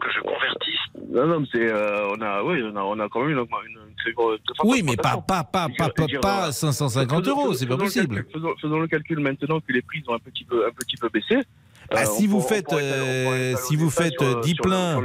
que 0.01 0.07
je 0.14 0.20
convertisse. 0.20 1.12
Non, 1.14 1.26
non, 1.26 1.40
mais 1.40 1.47
c'est, 1.53 1.70
euh, 1.70 2.09
on 2.16 2.20
a, 2.20 2.42
oui, 2.42 2.61
on 2.64 2.74
a, 2.76 2.80
on 2.82 2.99
a 3.01 3.09
quand 3.09 3.20
même 3.20 3.30
une, 3.30 3.38
une, 3.38 3.45
une 3.88 3.95
très 3.97 4.12
grosse. 4.12 4.40
Oui, 4.64 4.82
mais 4.84 4.97
pas, 4.97 5.16
pas, 5.18 5.45
pas, 5.45 5.68
pas, 5.68 5.88
pas, 5.90 6.07
dire, 6.07 6.20
pas 6.20 6.49
euh, 6.49 6.53
550 6.53 7.24
faisons- 7.24 7.30
euros, 7.30 7.53
c'est 7.55 7.66
pas 7.66 7.74
faisons 7.74 7.84
le 7.84 7.84
possible. 7.84 8.16
calcul- 8.16 8.32
Faisons, 8.32 8.55
faisons 8.61 8.78
le 8.80 8.88
calcul 8.88 9.20
maintenant 9.20 9.61
que 9.61 9.72
les 9.72 9.82
prix 9.82 10.03
ont 10.09 10.14
un 10.14 10.18
petit 10.18 10.45
peu, 10.45 10.66
un 10.66 10.70
petit 10.72 10.97
peu 10.97 11.09
baissé. 11.11 11.36
Ah, 11.91 12.03
Euh, 12.03 12.05
si 12.16 12.26
vous 12.26 12.41
faites, 12.41 12.72
euh, 12.72 13.57
si 13.66 13.76
vous 13.76 13.91
faites 13.91 14.12
sur- 14.20 14.22
euh, 14.39 14.41
10 14.43 14.55
sur 14.55 14.64
le- 14.64 14.70
pleins, 14.70 15.01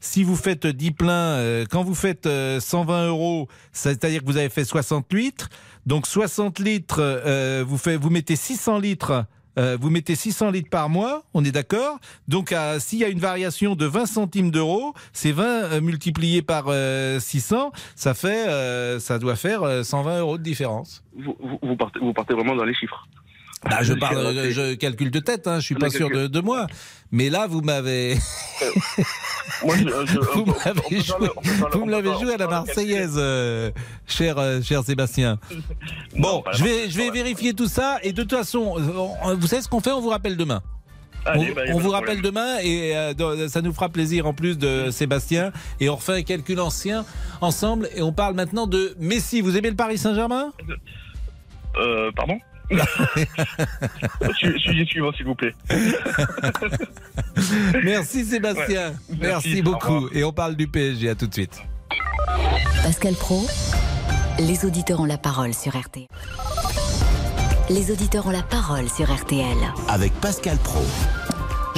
si 0.00 0.22
vous 0.24 0.36
faites 0.36 0.66
10 0.66 0.92
pleins, 0.92 1.10
euh, 1.12 1.64
quand 1.68 1.82
vous 1.82 1.94
faites 1.94 2.26
euh, 2.26 2.60
120 2.60 3.08
euros, 3.08 3.48
c'est-à-dire 3.72 4.20
que 4.20 4.26
vous 4.26 4.36
avez 4.36 4.48
fait 4.48 4.64
60 4.64 5.12
litres. 5.12 5.48
Donc 5.86 6.06
60 6.06 6.58
litres, 6.58 6.98
euh, 7.00 7.64
vous, 7.66 7.78
fait, 7.78 7.96
vous 7.96 8.10
mettez 8.10 8.36
600 8.36 8.78
litres. 8.78 9.24
euh, 9.58 9.76
vous 9.80 9.90
mettez 9.90 10.14
600 10.14 10.52
litres 10.52 10.70
par 10.70 10.88
mois, 10.88 11.24
on 11.34 11.44
est 11.44 11.50
d'accord 11.50 11.98
Donc, 12.28 12.52
euh, 12.52 12.78
s'il 12.78 13.00
y 13.00 13.04
a 13.04 13.08
une 13.08 13.18
variation 13.18 13.74
de 13.74 13.86
20 13.86 14.06
centimes 14.06 14.52
d'euros, 14.52 14.94
c'est 15.12 15.32
20 15.32 15.44
euh, 15.64 15.80
multiplié 15.80 16.42
par 16.42 16.66
euh, 16.68 17.18
600, 17.18 17.72
ça 17.96 18.14
fait, 18.14 18.46
euh, 18.48 19.00
ça 19.00 19.18
doit 19.18 19.34
faire 19.34 19.64
euh, 19.64 19.82
120 19.82 20.20
euros 20.20 20.38
de 20.38 20.44
différence. 20.44 21.02
Vous, 21.18 21.34
vous, 21.40 21.58
vous 21.60 21.76
partez, 21.76 21.98
vous 21.98 22.12
partez 22.12 22.34
vraiment 22.34 22.54
dans 22.54 22.62
les 22.64 22.74
chiffres. 22.74 23.08
Bah, 23.64 23.78
je 23.82 23.92
parle, 23.94 24.32
suis 24.44 24.52
je 24.52 24.74
calcule 24.74 25.10
de 25.10 25.18
tête, 25.18 25.46
hein, 25.48 25.56
je 25.58 25.64
suis 25.66 25.74
Je 25.74 25.80
pas 25.80 25.90
sûr 25.90 26.08
de, 26.10 26.40
moi. 26.40 26.66
Mais 27.10 27.28
là, 27.28 27.46
vous 27.48 27.60
m'avez, 27.60 28.14
je- 28.16 28.64
vous 30.34 30.44
m'avez 30.46 31.00
joué, 31.02 31.28
vous 31.72 31.84
me 31.84 31.90
l'avez 31.90 32.12
joué 32.20 32.34
à 32.34 32.36
la. 32.36 32.46
Marseillaise, 32.46 33.14
euh, 33.16 33.70
cher, 34.06 34.38
euh, 34.38 34.62
cher 34.62 34.82
Sébastien. 34.84 35.38
Bon, 36.16 36.42
je 36.52 36.62
vais, 36.64 36.90
je 36.90 36.96
vais 36.96 37.10
vérifier 37.10 37.52
tout 37.54 37.68
ça 37.68 37.98
et 38.02 38.12
de 38.12 38.22
toute 38.22 38.32
façon, 38.36 38.76
euh, 38.78 39.34
vous 39.34 39.46
savez 39.46 39.62
ce 39.62 39.68
qu'on 39.68 39.80
fait 39.80 39.90
On 39.90 40.00
vous 40.00 40.08
rappelle 40.08 40.36
demain. 40.36 40.62
Allez, 41.24 41.50
on 41.50 41.54
bah, 41.54 41.62
on 41.74 41.78
vous 41.78 41.90
rappelle 41.90 42.22
demain 42.22 42.58
et 42.62 42.96
euh, 42.96 43.48
ça 43.48 43.60
nous 43.60 43.72
fera 43.72 43.88
plaisir 43.88 44.26
en 44.26 44.32
plus 44.32 44.56
de 44.56 44.90
Sébastien 44.90 45.52
et 45.80 45.88
on 45.90 45.96
refait 45.96 46.14
un 46.14 46.22
calcul 46.22 46.60
ancien 46.60 47.04
ensemble 47.40 47.88
et 47.94 48.02
on 48.02 48.12
parle 48.12 48.34
maintenant 48.34 48.66
de 48.66 48.94
Messi. 48.98 49.40
Vous 49.40 49.56
aimez 49.56 49.70
le 49.70 49.76
Paris 49.76 49.98
Saint-Germain? 49.98 50.52
Euh, 51.76 52.10
pardon? 52.16 52.38
Sujet 54.38 54.84
suivant, 54.84 55.12
s'il 55.12 55.26
vous 55.26 55.34
plaît. 55.34 55.54
Merci 57.82 58.24
Sébastien. 58.24 58.90
Ouais. 58.90 59.16
Merci, 59.20 59.54
Merci, 59.54 59.60
au 59.60 59.64
beaucoup 59.64 60.08
et 60.12 60.24
on 60.24 60.32
parle 60.32 60.56
du 60.56 60.68
PSG. 60.68 61.08
À 61.08 61.14
tout 61.14 61.26
de 61.26 61.34
suite. 61.34 61.62
Pascal 62.82 63.14
Pro, 63.14 63.46
les 64.38 64.64
auditeurs 64.64 65.00
ont 65.00 65.06
la 65.06 65.18
parole 65.18 65.54
sur 65.54 65.76
RTL. 65.76 66.06
Les 67.70 67.90
auditeurs 67.90 68.26
ont 68.26 68.30
la 68.30 68.42
parole 68.42 68.88
sur 68.88 69.12
RTL. 69.12 69.56
Avec 69.88 70.12
Pascal 70.20 70.56
Pro. 70.58 70.84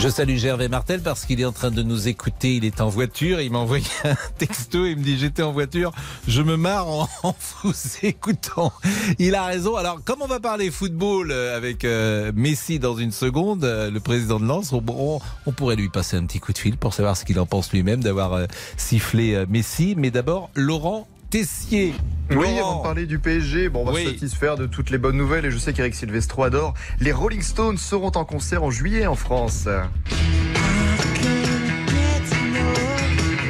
Je 0.01 0.09
salue 0.09 0.37
Gervais 0.37 0.69
Martel 0.69 1.03
parce 1.03 1.27
qu'il 1.27 1.43
est 1.43 1.45
en 1.45 1.53
train 1.53 1.71
de 1.71 1.83
nous 1.83 2.09
écouter. 2.09 2.57
Il 2.57 2.65
est 2.65 2.81
en 2.81 2.89
voiture. 2.89 3.39
Il 3.43 3.53
m'a 3.53 3.59
envoyé 3.59 3.85
un 4.05 4.17
texto. 4.39 4.87
Il 4.87 4.97
me 4.97 5.03
dit 5.03 5.19
J'étais 5.19 5.43
en 5.43 5.53
voiture. 5.53 5.93
Je 6.27 6.41
me 6.41 6.57
marre 6.57 6.89
en, 7.23 7.37
vous 7.63 7.75
écoutant. 8.03 8.73
Il 9.19 9.35
a 9.35 9.45
raison. 9.45 9.77
Alors, 9.77 10.03
comme 10.03 10.23
on 10.23 10.27
va 10.27 10.41
parler 10.41 10.71
football 10.71 11.31
euh, 11.31 11.55
avec 11.55 11.85
euh, 11.85 12.33
Messi 12.35 12.79
dans 12.79 12.97
une 12.97 13.13
seconde, 13.13 13.63
euh, 13.65 13.91
le 13.91 14.01
président 14.01 14.41
de 14.41 14.47
Lens, 14.47 14.73
on, 14.73 15.53
pourrait 15.53 15.77
lui 15.77 15.91
passer 15.91 16.17
un 16.17 16.25
petit 16.25 16.41
coup 16.41 16.55
de 16.55 16.59
fil 16.59 16.79
pour 16.79 16.95
savoir 16.95 17.15
ce 17.19 17.27
qu'il 17.27 17.39
en 17.39 17.45
pense 17.45 17.71
lui-même 17.71 18.03
d'avoir 18.03 18.47
sifflé 18.79 19.45
Messi. 19.51 19.97
Mais 19.99 20.11
d'abord, 20.11 20.49
Laurent 20.55 21.09
Tessier. 21.31 21.95
Oui, 22.33 22.47
avant 22.59 22.79
de 22.79 22.83
parler 22.83 23.07
du 23.07 23.19
PSG, 23.19 23.69
bon, 23.69 23.83
on 23.83 23.85
va 23.85 23.93
Oui. 23.93 24.05
se 24.05 24.11
satisfaire 24.13 24.57
de 24.57 24.67
toutes 24.67 24.91
les 24.91 24.99
bonnes 24.99 25.17
nouvelles 25.17 25.45
et 25.47 25.51
je 25.51 25.59
sais 25.59 25.73
qu'Eric 25.73 25.95
Silvestro 25.95 26.43
adore. 26.45 26.75
Les 27.01 27.13
Rolling 27.13 27.43
Stones 27.43 27.79
seront 27.79 28.13
en 28.15 28.25
concert 28.25 28.63
en 28.65 28.71
juillet 28.71 29.07
en 29.07 29.15
France. 29.17 29.69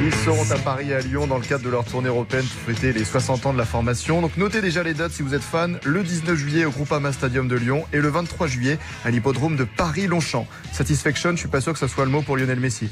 Ils 0.02 0.14
seront 0.24 0.50
à 0.50 0.58
Paris 0.58 0.90
et 0.90 0.94
à 0.94 1.00
Lyon 1.00 1.26
dans 1.26 1.36
le 1.36 1.44
cadre 1.44 1.62
de 1.64 1.68
leur 1.68 1.84
tournée 1.84 2.08
européenne 2.08 2.44
pour 2.44 2.74
fêter 2.74 2.92
les 2.92 3.04
60 3.04 3.44
ans 3.46 3.52
de 3.52 3.58
la 3.58 3.66
formation. 3.66 4.22
Donc 4.22 4.36
notez 4.38 4.60
déjà 4.62 4.82
les 4.82 4.94
dates 4.94 5.12
si 5.12 5.22
vous 5.22 5.34
êtes 5.34 5.42
fan. 5.42 5.78
Le 5.84 6.02
19 6.02 6.36
juillet 6.36 6.64
au 6.64 6.70
Groupama 6.70 7.12
Stadium 7.12 7.48
de 7.48 7.56
Lyon 7.56 7.84
et 7.92 7.98
le 7.98 8.08
23 8.08 8.46
juillet 8.46 8.78
à 9.04 9.10
l'hippodrome 9.10 9.56
de 9.56 9.64
Paris-Longchamp. 9.64 10.46
Satisfaction, 10.72 11.32
je 11.32 11.36
suis 11.36 11.48
pas 11.48 11.60
sûr 11.60 11.74
que 11.74 11.78
ça 11.78 11.86
soit 11.88 12.06
le 12.06 12.10
mot 12.10 12.22
pour 12.22 12.36
Lionel 12.38 12.60
Messi. 12.60 12.88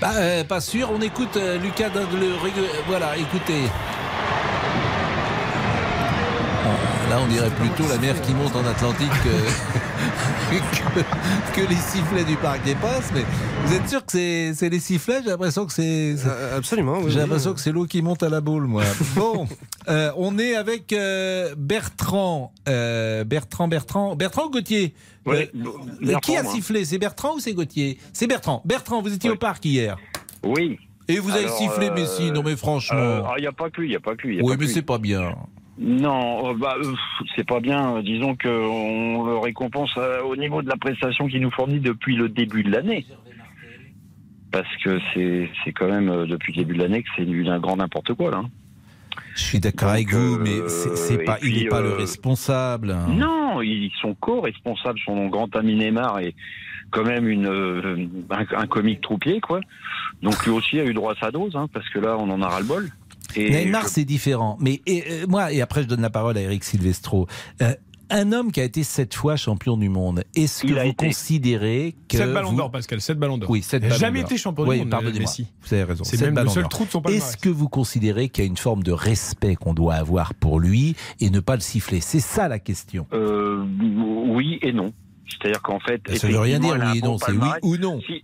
Bah, 0.00 0.12
euh, 0.16 0.44
pas 0.44 0.60
sûr. 0.60 0.90
On 0.92 1.00
écoute 1.00 1.36
euh, 1.36 1.58
Lucas 1.58 1.88
Dingle. 1.88 2.32
Voilà, 2.86 3.16
écoutez. 3.16 3.62
Là, 7.14 7.20
on 7.22 7.28
dirait 7.28 7.50
plutôt 7.50 7.88
la 7.88 7.96
mer 7.98 8.20
qui 8.22 8.34
monte 8.34 8.56
en 8.56 8.66
Atlantique 8.66 9.08
que, 9.22 10.50
que, 10.50 11.60
que 11.60 11.68
les 11.68 11.76
sifflets 11.76 12.24
du 12.24 12.34
Parc 12.34 12.64
des 12.64 12.74
Princes. 12.74 13.10
Mais 13.14 13.22
vous 13.64 13.72
êtes 13.74 13.88
sûr 13.88 14.04
que 14.04 14.10
c'est 14.10 14.52
c'est 14.54 14.68
les 14.68 14.80
sifflets? 14.80 15.20
J'ai 15.22 15.30
l'impression 15.30 15.64
que 15.64 15.72
c'est. 15.72 16.16
c'est- 16.16 16.28
Absolument. 16.56 16.94
oui, 16.98 17.04
J'ai 17.10 17.14
oui. 17.14 17.20
l'impression 17.20 17.54
que 17.54 17.60
c'est 17.60 17.70
l'eau 17.70 17.84
qui 17.86 18.02
monte 18.02 18.24
à 18.24 18.28
la 18.28 18.40
boule, 18.40 18.64
moi. 18.66 18.82
Bon, 19.14 19.46
euh, 19.88 20.10
on 20.16 20.40
est 20.40 20.56
avec 20.56 20.92
euh, 20.92 21.54
Bertrand. 21.56 22.52
Euh, 22.68 23.22
Bertrand, 23.22 23.68
Bertrand. 23.68 24.16
Bertrand 24.16 24.46
ou 24.46 24.50
Gauthier 24.50 24.92
Ouais, 25.24 25.52
Euh, 25.54 25.60
Bertrand, 26.02 26.20
Qui 26.32 26.36
a 26.36 26.42
moi. 26.42 26.52
sifflé? 26.52 26.84
C'est 26.84 26.98
Bertrand 26.98 27.34
ou 27.36 27.38
c'est 27.38 27.54
Gauthier? 27.54 27.98
C'est 28.12 28.26
Bertrand. 28.26 28.60
Bertrand, 28.64 29.02
vous 29.02 29.14
étiez 29.14 29.30
au 29.30 29.36
parc 29.36 29.64
hier. 29.64 29.96
Oui. 30.42 30.80
Et 31.06 31.20
vous 31.20 31.30
avez 31.30 31.44
Alors, 31.44 31.58
sifflé 31.58 31.90
euh, 31.90 31.94
Messi, 31.94 32.32
non 32.32 32.42
mais 32.42 32.56
franchement. 32.56 32.98
Euh, 32.98 33.22
ah, 33.24 33.34
Il 33.38 33.42
n'y 33.42 33.46
a 33.46 33.52
pas 33.52 33.70
que 33.70 33.80
lui, 33.82 33.86
il 33.88 33.90
n'y 33.90 33.96
a 33.96 34.00
pas 34.00 34.16
que 34.16 34.26
lui. 34.26 34.40
oui, 34.42 34.56
mais 34.58 34.66
c'est 34.66 34.82
pas 34.82 34.98
bien. 34.98 35.36
Non, 35.78 36.50
euh, 36.50 36.54
bah, 36.54 36.76
c'est 37.34 37.46
pas 37.46 37.60
bien. 37.60 38.00
Disons 38.02 38.36
qu'on 38.36 39.24
le 39.24 39.38
récompense 39.38 39.92
euh, 39.96 40.22
au 40.22 40.36
niveau 40.36 40.62
de 40.62 40.68
la 40.68 40.76
prestation 40.76 41.26
qu'il 41.26 41.40
nous 41.40 41.50
fournit 41.50 41.80
depuis 41.80 42.16
le 42.16 42.28
début 42.28 42.62
de 42.62 42.70
l'année. 42.70 43.04
Parce 44.52 44.68
que 44.84 45.00
c'est 45.14 45.72
quand 45.72 45.88
même 45.88 46.08
euh, 46.08 46.26
depuis 46.26 46.52
le 46.52 46.58
début 46.58 46.74
de 46.76 46.82
l'année 46.82 47.02
que 47.02 47.08
c'est 47.16 47.24
du 47.24 47.42
d'un 47.42 47.58
grand 47.58 47.76
n'importe 47.76 48.14
quoi 48.14 48.30
là. 48.30 48.36
hein. 48.38 48.50
Je 49.34 49.42
suis 49.42 49.58
d'accord 49.58 49.88
avec 49.90 50.12
vous, 50.12 50.38
mais 50.38 50.68
c'est 50.68 51.24
pas, 51.24 51.38
il 51.42 51.56
n'est 51.64 51.68
pas 51.68 51.80
le 51.80 51.92
responsable. 51.94 52.96
Non, 53.08 53.60
ils 53.62 53.90
sont 54.00 54.14
co-responsables. 54.14 55.00
Son 55.04 55.26
grand 55.26 55.54
ami 55.56 55.74
Neymar 55.74 56.20
est 56.20 56.36
quand 56.92 57.02
même 57.02 57.26
une, 57.26 57.48
un, 58.30 58.44
un 58.56 58.66
comique 58.68 59.00
troupier, 59.00 59.40
quoi. 59.40 59.58
Donc 60.22 60.44
lui 60.46 60.52
aussi 60.52 60.78
a 60.78 60.84
eu 60.84 60.94
droit 60.94 61.14
à 61.14 61.16
sa 61.18 61.32
dose, 61.32 61.56
hein, 61.56 61.66
parce 61.72 61.88
que 61.88 61.98
là, 61.98 62.16
on 62.16 62.30
en 62.30 62.42
a 62.42 62.48
ras-le-bol. 62.48 62.88
Et 63.36 63.64
Neymar, 63.64 63.84
je- 63.84 63.88
c'est 63.88 64.04
différent. 64.04 64.56
Mais 64.60 64.80
et, 64.86 65.04
euh, 65.10 65.26
moi, 65.28 65.52
et 65.52 65.60
après, 65.60 65.82
je 65.82 65.88
donne 65.88 66.00
la 66.02 66.10
parole 66.10 66.36
à 66.36 66.40
Eric 66.40 66.64
Silvestro. 66.64 67.26
Euh, 67.62 67.74
un 68.10 68.32
homme 68.32 68.52
qui 68.52 68.60
a 68.60 68.64
été 68.64 68.82
sept 68.82 69.14
fois 69.14 69.34
champion 69.36 69.78
du 69.78 69.88
monde, 69.88 70.24
est-ce 70.36 70.62
que 70.62 70.72
vous 70.72 70.78
été. 70.78 71.06
considérez 71.06 71.94
que. 72.08 72.18
Sept 72.18 72.32
ballons 72.34 72.50
vous- 72.50 72.56
d'or, 72.56 72.70
Pascal, 72.70 73.00
sept 73.00 73.18
ballons 73.18 73.38
d'or. 73.38 73.48
Oui, 73.50 73.62
sept 73.62 73.80
Il 73.82 73.84
n'a 73.84 73.88
ballons 73.88 74.00
jamais 74.00 74.20
été 74.20 74.36
champion 74.36 74.64
du 74.64 74.70
Oui, 74.70 74.78
monde, 74.80 74.90
pardonnez-moi. 74.90 75.20
Messi. 75.20 75.46
Vous 75.62 75.74
avez 75.74 75.84
raison. 75.84 76.04
C'est 76.04 76.20
même 76.20 76.38
le 76.38 76.48
seul 76.50 76.68
trou 76.68 76.84
de 76.84 76.90
son 76.90 77.00
palmarès. 77.00 77.26
Est-ce 77.30 77.36
que 77.38 77.48
vous 77.48 77.68
considérez 77.68 78.28
qu'il 78.28 78.44
y 78.44 78.46
a 78.46 78.48
une 78.48 78.58
forme 78.58 78.82
de 78.82 78.92
respect 78.92 79.56
qu'on 79.56 79.72
doit 79.74 79.94
avoir 79.94 80.34
pour 80.34 80.60
lui 80.60 80.94
et 81.20 81.30
ne 81.30 81.40
pas 81.40 81.54
le 81.54 81.62
siffler? 81.62 82.00
C'est 82.00 82.20
ça 82.20 82.46
la 82.46 82.58
question. 82.58 83.06
Euh, 83.14 83.64
oui 84.28 84.58
et 84.62 84.72
non. 84.72 84.92
C'est-à-dire 85.26 85.62
qu'en 85.62 85.80
fait, 85.80 86.02
Ça 86.16 86.28
veut 86.28 86.38
rien 86.38 86.58
dire, 86.60 86.76
oui 86.78 86.98
et 86.98 87.00
non, 87.02 87.16
c'est 87.18 87.32
oui 87.32 87.48
ou 87.62 87.76
non. 87.78 88.00
Si- 88.06 88.22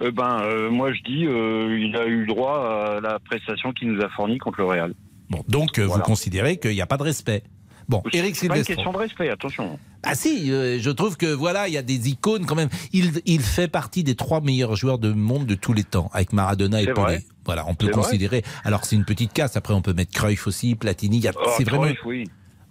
euh, 0.00 0.10
ben, 0.10 0.40
euh, 0.42 0.70
moi 0.70 0.92
je 0.92 1.02
dis, 1.02 1.26
euh, 1.26 1.78
il 1.78 1.96
a 1.96 2.06
eu 2.06 2.26
droit 2.26 2.96
à 2.96 3.00
la 3.00 3.18
prestation 3.18 3.72
qu'il 3.72 3.90
nous 3.92 4.02
a 4.02 4.08
fournie 4.10 4.38
contre 4.38 4.60
le 4.60 4.66
Real. 4.66 4.94
Bon, 5.30 5.42
donc 5.48 5.78
euh, 5.78 5.86
Voilà. 5.86 6.02
vous 6.02 6.06
considérez 6.06 6.56
qu'il 6.58 6.72
n'y 6.72 6.80
a 6.80 6.86
pas 6.86 6.96
de 6.96 7.02
respect. 7.02 7.42
Bon, 7.88 8.02
Eric 8.12 8.34
C'est 8.34 8.48
pas 8.48 8.58
une 8.58 8.64
question 8.64 8.92
de 8.92 8.96
respect, 8.98 9.28
attention. 9.30 9.78
Ah 10.02 10.16
si, 10.16 10.50
euh, 10.50 10.78
je 10.80 10.90
trouve 10.90 11.16
que 11.16 11.26
voilà, 11.26 11.68
il 11.68 11.74
y 11.74 11.76
a 11.76 11.82
des 11.82 12.08
icônes 12.08 12.44
quand 12.44 12.56
même. 12.56 12.68
Il, 12.92 13.12
il 13.26 13.40
fait 13.40 13.68
partie 13.68 14.02
des 14.02 14.16
trois 14.16 14.40
meilleurs 14.40 14.74
joueurs 14.74 14.98
de 14.98 15.12
monde 15.12 15.46
de 15.46 15.54
tous 15.54 15.72
les 15.72 15.84
temps, 15.84 16.10
avec 16.12 16.32
Maradona 16.32 16.82
et 16.82 16.86
Pelé. 16.86 17.18
Voilà, 17.44 17.64
on 17.68 17.74
peut 17.76 17.86
vrai. 17.86 17.94
considérer. 17.94 18.42
Alors 18.64 18.84
c'est 18.84 18.96
une 18.96 19.04
petite 19.04 19.32
casse. 19.32 19.56
Après, 19.56 19.72
on 19.72 19.82
peut 19.82 19.92
mettre 19.92 20.10
Cruyff 20.12 20.48
aussi, 20.48 20.74
Platini. 20.74 21.24
a- 21.28 21.32
Oh, 21.36 21.48
c'est 21.56 21.62
vraiment. 21.64 21.84
Cruyff, 21.84 22.04
oui. 22.04 22.24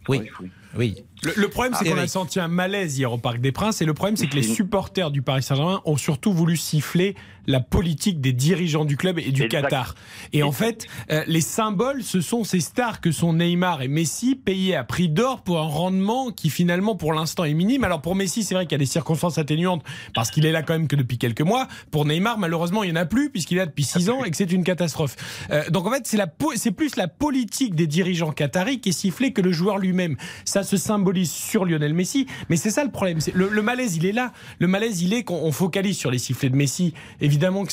Oui, 0.09 0.17
Cruyff, 0.19 0.39
oui. 0.41 0.49
Oui. 0.77 0.95
Le, 1.23 1.31
le 1.37 1.47
problème, 1.47 1.73
c'est 1.79 1.87
Ah, 1.87 1.91
qu'on 1.93 1.97
a 1.97 2.07
senti 2.07 2.39
un 2.39 2.47
malaise 2.49 2.99
hier 2.99 3.11
au 3.11 3.17
Parc 3.17 3.39
des 3.39 3.51
Princes. 3.51 3.81
Et 3.81 3.85
le 3.85 3.93
problème, 3.93 4.15
c'est 4.17 4.27
que 4.27 4.35
les 4.35 4.43
supporters 4.43 5.09
du 5.11 5.21
Paris 5.21 5.41
Saint-Germain 5.41 5.81
ont 5.85 5.97
surtout 5.97 6.33
voulu 6.33 6.55
siffler 6.57 7.15
la 7.47 7.59
politique 7.61 8.21
des 8.21 8.33
dirigeants 8.33 8.85
du 8.85 8.97
club 8.97 9.17
et 9.19 9.31
du 9.31 9.43
Exact. 9.43 9.63
Qatar. 9.63 9.95
Et 10.33 10.43
en 10.43 10.51
fait, 10.51 10.87
euh, 11.11 11.23
les 11.27 11.41
symboles, 11.41 12.03
ce 12.03 12.19
sont 12.19 12.43
ces 12.43 12.59
stars 12.59 13.01
que 13.01 13.11
sont 13.11 13.33
Neymar 13.33 13.81
et 13.81 13.87
Messi, 13.87 14.35
payés 14.35 14.75
à 14.75 14.83
prix 14.83 15.09
d'or 15.09 15.41
pour 15.43 15.59
un 15.59 15.67
rendement 15.67 16.31
qui 16.31 16.49
finalement, 16.49 16.95
pour 16.95 17.13
l'instant, 17.13 17.43
est 17.43 17.53
minime. 17.53 17.83
Alors 17.83 18.01
pour 18.01 18.15
Messi, 18.15 18.43
c'est 18.43 18.55
vrai 18.55 18.65
qu'il 18.65 18.73
y 18.73 18.75
a 18.75 18.79
des 18.79 18.85
circonstances 18.85 19.37
atténuantes 19.37 19.83
parce 20.13 20.31
qu'il 20.31 20.45
est 20.45 20.51
là 20.51 20.63
quand 20.63 20.73
même 20.73 20.87
que 20.87 20.95
depuis 20.95 21.17
quelques 21.17 21.41
mois. 21.41 21.67
Pour 21.91 22.05
Neymar, 22.05 22.37
malheureusement, 22.39 22.83
il 22.83 22.91
n'y 22.91 22.97
en 22.97 23.01
a 23.01 23.05
plus 23.05 23.29
puisqu'il 23.29 23.57
est 23.57 23.61
là 23.61 23.65
depuis 23.67 23.83
six 23.83 24.09
ans 24.09 24.23
et 24.25 24.31
que 24.31 24.37
c'est 24.37 24.51
une 24.51 24.63
catastrophe. 24.63 25.15
Euh, 25.51 25.69
donc 25.69 25.87
en 25.87 25.91
fait, 25.91 26.07
c'est 26.55 26.71
plus 26.71 26.95
la 26.97 27.07
politique 27.07 27.75
des 27.75 27.87
dirigeants 27.87 28.31
qataris 28.31 28.79
qui 28.81 28.89
est 28.89 28.91
sifflée 28.91 29.33
que 29.33 29.41
le 29.41 29.51
joueur 29.51 29.77
lui-même. 29.77 30.17
Ça 30.45 30.63
se 30.65 30.77
symbolise 30.77 31.31
sur 31.31 31.63
Lionel 31.63 31.93
Messi, 31.93 32.27
mais 32.49 32.57
c'est 32.57 32.71
ça 32.71 32.83
le 32.83 32.91
problème. 32.91 33.19
Le, 33.33 33.47
le 33.47 33.61
malaise, 33.61 33.95
il 33.95 34.05
est 34.05 34.11
là. 34.11 34.33
Le 34.59 34.67
malaise, 34.67 35.01
il 35.01 35.13
est 35.13 35.23
qu'on 35.23 35.35
on 35.35 35.51
focalise 35.51 35.97
sur 35.97 36.11
les 36.11 36.17
sifflets 36.17 36.49
de 36.49 36.55
Messi. 36.55 36.93
Évidemment 37.21 37.63
que 37.63 37.71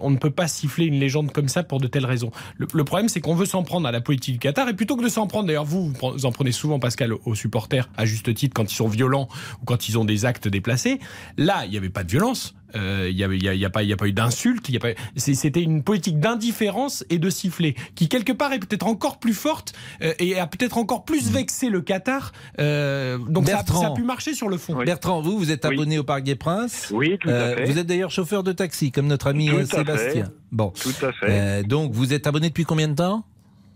on 0.00 0.10
ne 0.10 0.16
peut 0.16 0.30
pas 0.30 0.48
siffler 0.48 0.86
une 0.86 0.98
légende 0.98 1.32
comme 1.32 1.48
ça 1.48 1.62
pour 1.62 1.80
de 1.80 1.86
telles 1.86 2.06
raisons. 2.06 2.30
Le, 2.56 2.66
le 2.72 2.84
problème, 2.84 3.08
c'est 3.08 3.20
qu'on 3.20 3.34
veut 3.34 3.46
s'en 3.46 3.62
prendre 3.62 3.86
à 3.86 3.92
la 3.92 4.00
politique 4.00 4.34
du 4.34 4.38
Qatar 4.40 4.68
et 4.68 4.74
plutôt 4.74 4.96
que 4.96 5.04
de 5.04 5.08
s'en 5.08 5.26
prendre, 5.26 5.46
d'ailleurs, 5.46 5.64
vous, 5.64 5.92
vous 5.92 6.26
en 6.26 6.32
prenez 6.32 6.52
souvent, 6.52 6.78
Pascal, 6.78 7.12
aux 7.24 7.34
supporters 7.34 7.88
à 7.96 8.06
juste 8.06 8.32
titre 8.34 8.54
quand 8.54 8.70
ils 8.70 8.74
sont 8.74 8.88
violents 8.88 9.28
ou 9.62 9.64
quand 9.64 9.88
ils 9.88 9.98
ont 9.98 10.04
des 10.04 10.24
actes 10.24 10.48
déplacés. 10.48 10.98
Là, 11.36 11.64
il 11.64 11.70
n'y 11.70 11.76
avait 11.76 11.90
pas 11.90 12.04
de 12.04 12.10
violence. 12.10 12.54
Euh, 12.76 13.08
Il 13.10 13.16
n'y 13.16 13.24
a, 13.24 13.26
y 13.28 13.48
a- 13.48 13.54
il 13.54 13.60
y 13.60 13.64
a 13.64 13.70
pas, 13.70 13.82
il 13.82 13.88
y 13.88 13.92
a 13.92 13.96
pas 13.96 14.06
eu 14.06 14.12
d'insultes. 14.12 14.68
il 14.68 14.74
y 14.74 14.76
a 14.76 14.80
pas- 14.80 14.88
c'est- 15.16 15.34
C'était 15.34 15.62
une 15.62 15.82
politique 15.82 16.20
d'indifférence 16.20 17.04
et 17.10 17.18
de 17.18 17.30
sifflet 17.30 17.74
qui 17.94 18.08
quelque 18.08 18.32
part 18.32 18.52
est 18.52 18.58
peut-être 18.58 18.86
encore 18.86 19.18
plus 19.18 19.34
forte 19.34 19.72
euh, 20.02 20.12
et 20.18 20.38
a 20.38 20.46
peut-être 20.46 20.78
encore 20.78 21.04
plus 21.04 21.30
vexé 21.30 21.68
le 21.70 21.80
Qatar. 21.80 22.32
Euh, 22.60 23.18
donc 23.18 23.46
ça, 23.46 23.52
a- 23.52 23.56
Bertrand. 23.56 23.80
ça 23.80 23.86
a 23.88 23.90
pu 23.90 24.02
marcher 24.02 24.34
sur 24.34 24.48
le 24.48 24.56
fond. 24.58 24.76
Bertrand, 24.84 25.20
vous, 25.22 25.38
vous 25.38 25.50
êtes 25.50 25.64
abonné 25.64 25.98
au 25.98 26.04
Parc 26.04 26.22
des 26.24 26.34
Princes. 26.36 26.90
Oui, 26.92 27.16
tout 27.20 27.28
à 27.28 27.54
fait. 27.56 27.64
Vous 27.64 27.78
êtes 27.78 27.86
d'ailleurs 27.86 28.10
chauffeur 28.10 28.42
de 28.42 28.52
taxi, 28.52 28.90
comme 28.92 29.06
notre 29.06 29.26
ami 29.28 29.48
Tout 29.48 29.56
euh, 29.56 29.62
à 29.62 29.66
fait. 29.66 29.76
Sébastien. 29.76 30.28
Bon. 30.52 30.72
Tout 30.80 30.94
à 31.04 31.12
fait. 31.12 31.26
Euh, 31.28 31.62
donc, 31.62 31.92
vous 31.92 32.12
êtes 32.12 32.26
abonné 32.26 32.48
depuis 32.48 32.64
combien 32.64 32.88
de 32.88 32.94
temps? 32.94 33.24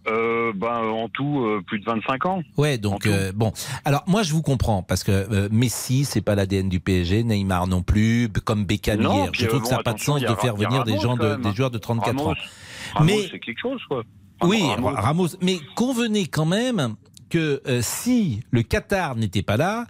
Euh, 0.07 0.53
ben, 0.55 0.81
en 0.81 1.09
tout, 1.09 1.41
euh, 1.41 1.63
plus 1.67 1.81
de 1.81 1.85
25 1.87 2.27
ans. 2.27 2.43
Ouais, 2.59 2.77
donc 2.77 3.07
euh, 3.07 3.33
bon. 3.35 3.53
Alors 3.87 4.05
moi 4.07 4.23
je 4.23 4.35
vous 4.35 4.43
comprends 4.43 4.83
parce 4.83 5.03
que 5.03 5.49
Messi 5.51 6.05
c'est 6.05 6.21
pas 6.21 6.35
l'ADN 6.35 6.69
du 6.69 6.79
PSG, 6.79 7.25
Neymar 7.25 7.67
non 7.67 7.83
plus, 7.83 8.29
comme 8.45 8.67
Beckham 8.67 9.01
Non, 9.01 9.15
hier. 9.15 9.31
Je 9.33 9.47
trouve 9.47 9.63
que 9.63 9.69
ça 9.69 9.77
n'a 9.79 9.83
pas 9.83 9.95
de 9.95 10.01
sens 10.01 10.21
de 10.21 10.35
faire 10.35 10.57
venir 10.57 10.85
des 10.85 10.99
gens 10.99 11.17
de, 11.17 11.37
des 11.37 11.53
joueurs 11.55 11.71
de 11.71 11.79
34 11.79 12.17
Ramos, 12.17 12.31
ans. 12.31 12.35
Ramos, 12.95 13.07
Mais 13.07 13.29
c'est 13.31 13.39
quelque 13.39 13.61
chose, 13.61 13.81
quoi. 13.89 14.03
oui, 14.43 14.63
Ramos. 14.63 14.91
Ramos. 14.91 15.29
Mais 15.41 15.57
convenez 15.75 16.27
quand 16.27 16.47
même 16.47 16.97
que 17.31 17.63
si 17.81 18.41
le 18.51 18.63
Qatar 18.63 19.17
n'était 19.17 19.43
pas 19.43 19.57
là, 19.57 19.87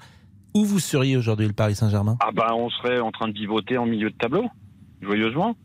où 0.54 0.64
vous 0.64 0.78
seriez 0.78 1.16
aujourd'hui 1.16 1.48
le 1.48 1.52
Paris 1.52 1.74
Saint-Germain? 1.74 2.16
Ah 2.20 2.30
ben, 2.32 2.52
on 2.52 2.70
serait 2.70 3.00
en 3.00 3.10
train 3.10 3.26
de 3.26 3.34
vivoter 3.34 3.78
en 3.78 3.86
milieu 3.86 4.10
de 4.10 4.16
tableau, 4.16 4.46
joyeusement. 5.02 5.56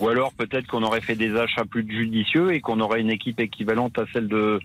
Ou 0.00 0.08
alors 0.08 0.32
peut-être 0.32 0.66
qu'on 0.66 0.82
aurait 0.82 1.00
fait 1.00 1.16
des 1.16 1.34
achats 1.34 1.64
plus 1.64 1.86
judicieux 1.88 2.52
et 2.52 2.60
qu'on 2.60 2.80
aurait 2.80 3.00
une 3.00 3.10
équipe 3.10 3.40
équivalente 3.40 3.98
à 3.98 4.04
celle 4.12 4.28
de 4.28 4.60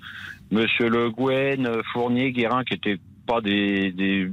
Monsieur 0.52 0.90
Le 0.90 1.10
Guen, 1.10 1.70
Fournier, 1.94 2.32
Guérin, 2.32 2.64
qui 2.64 2.74
étaient 2.76 2.98
pas 3.26 3.40
des, 3.40 3.92
des, 3.94 4.30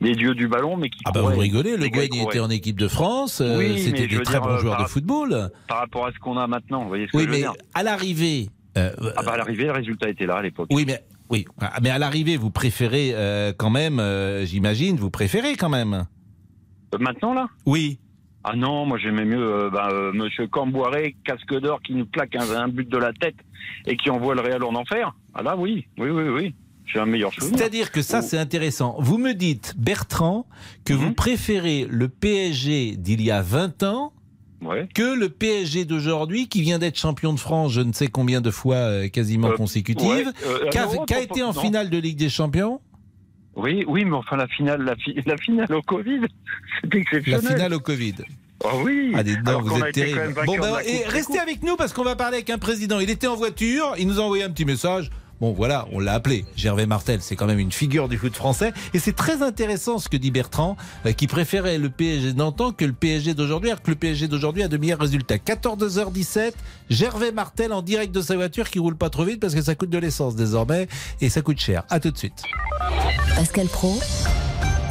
des 0.00 0.12
dieux 0.12 0.34
du 0.34 0.48
ballon, 0.48 0.76
mais 0.78 0.88
qui 0.88 0.98
Ah 1.04 1.10
bah 1.12 1.20
vous 1.20 1.38
rigolez, 1.38 1.76
le 1.76 1.88
Guen 1.88 2.08
était 2.14 2.40
en 2.40 2.48
équipe 2.48 2.78
de 2.78 2.88
France, 2.88 3.42
euh, 3.42 3.58
Oui, 3.58 3.78
c'était 3.78 4.06
des 4.06 4.22
très 4.22 4.40
dire, 4.40 4.42
bons 4.42 4.58
joueurs 4.58 4.82
de 4.82 4.88
football. 4.88 5.50
Par 5.68 5.78
rapport 5.80 6.06
à 6.06 6.12
ce 6.12 6.18
qu'on 6.18 6.38
a 6.38 6.46
maintenant, 6.46 6.82
vous 6.82 6.88
voyez 6.88 7.06
ce 7.06 7.12
que 7.12 7.18
Oui, 7.18 7.24
je 7.24 7.28
veux 7.28 7.34
mais 7.34 7.40
dire 7.42 7.52
à 7.74 7.82
l'arrivée. 7.82 8.48
euh, 8.78 8.90
Ah 9.16 9.22
bah 9.22 9.32
à 9.32 9.36
l'arrivée, 9.36 9.64
le 9.64 9.72
résultat 9.72 10.08
était 10.08 10.26
là 10.26 10.36
à 10.36 10.42
l'époque. 10.42 10.68
Oui, 10.72 10.84
mais 10.86 11.00
oui, 11.28 11.44
Ah, 11.60 11.78
mais 11.82 11.90
à 11.90 11.98
l'arrivée, 11.98 12.38
vous 12.38 12.50
préférez 12.50 13.10
euh, 13.12 13.52
quand 13.56 13.70
même, 13.70 14.00
euh, 14.00 14.46
j'imagine, 14.46 14.96
vous 14.96 15.10
préférez 15.10 15.56
quand 15.56 15.68
même. 15.68 16.06
Maintenant 16.98 17.34
là? 17.34 17.46
Oui. 17.66 17.98
Ah 18.44 18.54
non, 18.56 18.84
moi 18.84 18.98
j'aimais 18.98 19.24
mieux 19.24 19.42
euh, 19.42 19.70
bah, 19.70 19.88
euh, 19.90 20.12
Monsieur 20.12 20.46
Camboiré, 20.46 21.16
casque 21.24 21.58
d'or, 21.60 21.80
qui 21.82 21.94
nous 21.94 22.04
plaque 22.06 22.36
un, 22.36 22.50
un 22.54 22.68
but 22.68 22.88
de 22.88 22.98
la 22.98 23.12
tête 23.12 23.36
et 23.86 23.96
qui 23.96 24.10
envoie 24.10 24.34
le 24.34 24.42
Real 24.42 24.62
en 24.64 24.74
enfer. 24.74 25.14
Ah 25.34 25.42
là, 25.42 25.56
oui, 25.56 25.86
oui, 25.98 26.10
oui, 26.10 26.28
oui. 26.28 26.54
J'ai 26.86 26.98
un 26.98 27.06
meilleur 27.06 27.32
souvenir. 27.32 27.56
C'est-à-dire 27.58 27.90
que 27.90 28.02
ça, 28.02 28.20
c'est 28.20 28.36
intéressant. 28.36 28.96
Vous 28.98 29.16
me 29.16 29.32
dites, 29.32 29.72
Bertrand, 29.78 30.46
que 30.84 30.92
Mhm. 30.92 30.98
vous 30.98 31.14
préférez 31.14 31.86
le 31.88 32.08
PSG 32.10 32.96
d'il 32.98 33.22
y 33.22 33.30
a 33.30 33.40
20 33.40 33.82
ans 33.84 34.12
Ouais. 34.60 34.86
que 34.94 35.14
le 35.18 35.30
PSG 35.30 35.86
d'aujourd'hui, 35.86 36.46
qui 36.48 36.60
vient 36.60 36.78
d'être 36.78 36.98
champion 36.98 37.32
de 37.32 37.40
France, 37.40 37.72
je 37.72 37.80
ne 37.80 37.92
sais 37.94 38.08
combien 38.08 38.40
de 38.42 38.50
fois 38.50 38.76
euh, 38.76 39.08
quasiment 39.08 39.48
Euh, 39.48 39.52
ouais, 39.52 40.24
euh, 40.46 40.64
non, 40.96 41.04
qu'a 41.06 41.16
pas- 41.16 41.22
été 41.22 41.42
en 41.42 41.52
non. 41.54 41.60
finale 41.60 41.88
de 41.90 41.96
Ligue 41.98 42.18
des 42.18 42.28
Champions 42.30 42.80
Oui, 43.56 43.84
oui, 43.86 44.04
mais 44.04 44.16
enfin 44.16 44.36
la 44.36 44.48
finale, 44.48 44.82
la, 44.82 44.96
fi- 44.96 45.14
la 45.26 45.36
finale 45.36 45.72
au 45.72 45.82
Covid, 45.82 46.20
c'était 46.82 46.96
La 46.96 47.02
exceptionnel. 47.02 47.52
finale 47.52 47.74
au 47.74 47.80
Covid. 47.80 48.14
Ah 48.64 48.68
oui. 48.82 49.12
Ah, 49.14 49.56
vous 49.58 49.78
êtes 49.84 49.92
terrible. 49.94 50.34
Bon, 50.46 50.56
ben, 50.58 50.72
la 50.72 50.86
et 50.86 51.04
restez 51.06 51.38
avec 51.38 51.62
nous 51.62 51.76
parce 51.76 51.92
qu'on 51.92 52.04
va 52.04 52.16
parler 52.16 52.36
avec 52.36 52.50
un 52.50 52.58
président. 52.58 52.98
Il 53.00 53.10
était 53.10 53.26
en 53.26 53.36
voiture, 53.36 53.94
il 53.98 54.06
nous 54.08 54.20
a 54.20 54.22
envoyé 54.22 54.42
un 54.44 54.50
petit 54.50 54.64
message. 54.64 55.10
Bon, 55.44 55.52
voilà, 55.52 55.86
on 55.92 56.00
l'a 56.00 56.14
appelé. 56.14 56.46
Gervais 56.56 56.86
Martel, 56.86 57.20
c'est 57.20 57.36
quand 57.36 57.44
même 57.44 57.58
une 57.58 57.70
figure 57.70 58.08
du 58.08 58.16
foot 58.16 58.34
français. 58.34 58.72
Et 58.94 58.98
c'est 58.98 59.12
très 59.12 59.42
intéressant 59.42 59.98
ce 59.98 60.08
que 60.08 60.16
dit 60.16 60.30
Bertrand, 60.30 60.74
euh, 61.04 61.12
qui 61.12 61.26
préférait 61.26 61.76
le 61.76 61.90
PSG 61.90 62.32
d'antan 62.32 62.72
que 62.72 62.86
le 62.86 62.94
PSG 62.94 63.34
d'aujourd'hui, 63.34 63.68
alors 63.68 63.82
que 63.82 63.90
le 63.90 63.96
PSG 63.96 64.26
d'aujourd'hui 64.26 64.62
a 64.62 64.68
de 64.68 64.78
meilleurs 64.78 65.00
résultats. 65.00 65.36
14h17, 65.36 66.52
Gervais 66.88 67.30
Martel 67.30 67.74
en 67.74 67.82
direct 67.82 68.14
de 68.14 68.22
sa 68.22 68.36
voiture 68.36 68.70
qui 68.70 68.78
roule 68.78 68.96
pas 68.96 69.10
trop 69.10 69.24
vite 69.24 69.38
parce 69.38 69.54
que 69.54 69.60
ça 69.60 69.74
coûte 69.74 69.90
de 69.90 69.98
l'essence 69.98 70.34
désormais 70.34 70.88
et 71.20 71.28
ça 71.28 71.42
coûte 71.42 71.60
cher. 71.60 71.82
À 71.90 72.00
tout 72.00 72.10
de 72.10 72.16
suite. 72.16 72.42
Pascal 73.36 73.66
Pro, 73.66 74.00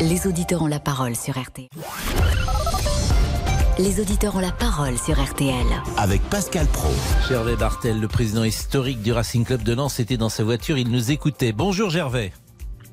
les 0.01 0.27
auditeurs 0.27 0.61
ont 0.61 0.67
la 0.67 0.79
parole 0.79 1.15
sur 1.15 1.35
RTL. 1.35 1.67
Les 3.83 3.99
auditeurs 3.99 4.35
ont 4.35 4.39
la 4.39 4.51
parole 4.51 4.97
sur 4.97 5.21
RTL. 5.21 5.65
Avec 5.97 6.21
Pascal 6.29 6.67
Pro. 6.67 6.89
Gervais 7.27 7.55
Martel, 7.57 7.99
le 7.99 8.07
président 8.07 8.43
historique 8.43 9.01
du 9.01 9.11
Racing 9.11 9.43
Club 9.45 9.63
de 9.63 9.73
Lens, 9.73 9.99
était 9.99 10.15
dans 10.17 10.29
sa 10.29 10.43
voiture, 10.43 10.77
il 10.77 10.89
nous 10.89 11.11
écoutait. 11.11 11.51
Bonjour 11.51 11.89
Gervais. 11.89 12.31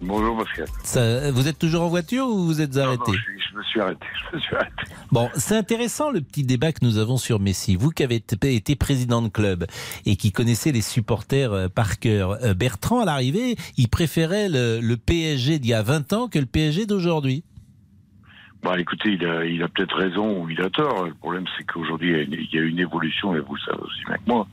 Bonjour 0.03 0.37
Pascal. 0.39 0.67
Ça- 0.83 1.31
vous 1.31 1.47
êtes 1.47 1.59
toujours 1.59 1.83
en 1.83 1.89
voiture 1.89 2.27
ou 2.27 2.45
vous 2.47 2.61
êtes 2.63 2.77
arrêté 2.79 3.03
Non, 3.07 3.13
non, 3.13 3.19
je, 3.19 3.51
je 3.53 3.57
me 3.59 3.63
suis 3.65 3.81
arrêté. 3.81 4.01
Je 4.33 4.37
me 4.37 4.41
suis 4.43 4.55
arrêté. 4.57 4.71
Bon, 5.13 5.29
c'est 5.37 5.57
intéressant 5.57 6.11
le 6.11 6.21
petit 6.21 6.45
débat 6.45 6.73
que 6.73 6.85
nous 6.85 6.99
avons 6.99 7.17
sur 7.19 7.39
Messi. 7.41 7.75
Vous 7.77 7.91
qui 7.91 8.03
avez 8.05 8.17
été- 8.17 8.55
été 8.55 8.77
président 8.77 9.23
de 9.23 9.29
club 9.29 9.67
et 10.07 10.17
qui 10.17 10.31
connaissez 10.33 10.71
les 10.73 10.83
supporters 10.83 11.53
euh, 11.53 11.69
par 11.69 11.99
cœur, 11.99 12.39
euh, 12.45 12.55
Bertrand, 12.55 13.01
à 13.01 13.05
l'arrivée, 13.05 13.57
il 13.77 13.89
préférait 13.89 14.49
le, 14.49 14.81
le 14.81 14.97
PSG 14.97 15.59
d'il 15.59 15.71
y 15.71 15.75
a 15.75 15.83
20 15.83 16.13
ans 16.13 16.29
que 16.29 16.39
le 16.39 16.47
PSG 16.47 16.87
d'aujourd'hui. 16.87 17.45
Bah 18.63 18.79
écoutez, 18.79 19.13
il 19.13 19.25
a, 19.27 19.45
il 19.47 19.63
a 19.63 19.69
peut-être 19.69 19.97
raison 19.97 20.43
ou 20.43 20.51
il 20.51 20.61
a 20.61 20.69
tort. 20.69 21.07
Le 21.07 21.15
problème, 21.15 21.47
c'est 21.57 21.65
qu'aujourd'hui, 21.65 22.11
il 22.11 22.17
y 22.17 22.21
a 22.21 22.23
une- 22.23 22.33
il 22.35 22.55
y 22.55 22.59
a 22.59 22.63
une 22.63 22.79
évolution, 22.79 23.35
et 23.35 23.41
vous 23.41 23.55
le 23.55 23.61
savez 23.63 23.79
aussi 23.81 24.05
bien 24.05 24.17
que 24.17 24.27
moi, 24.27 24.47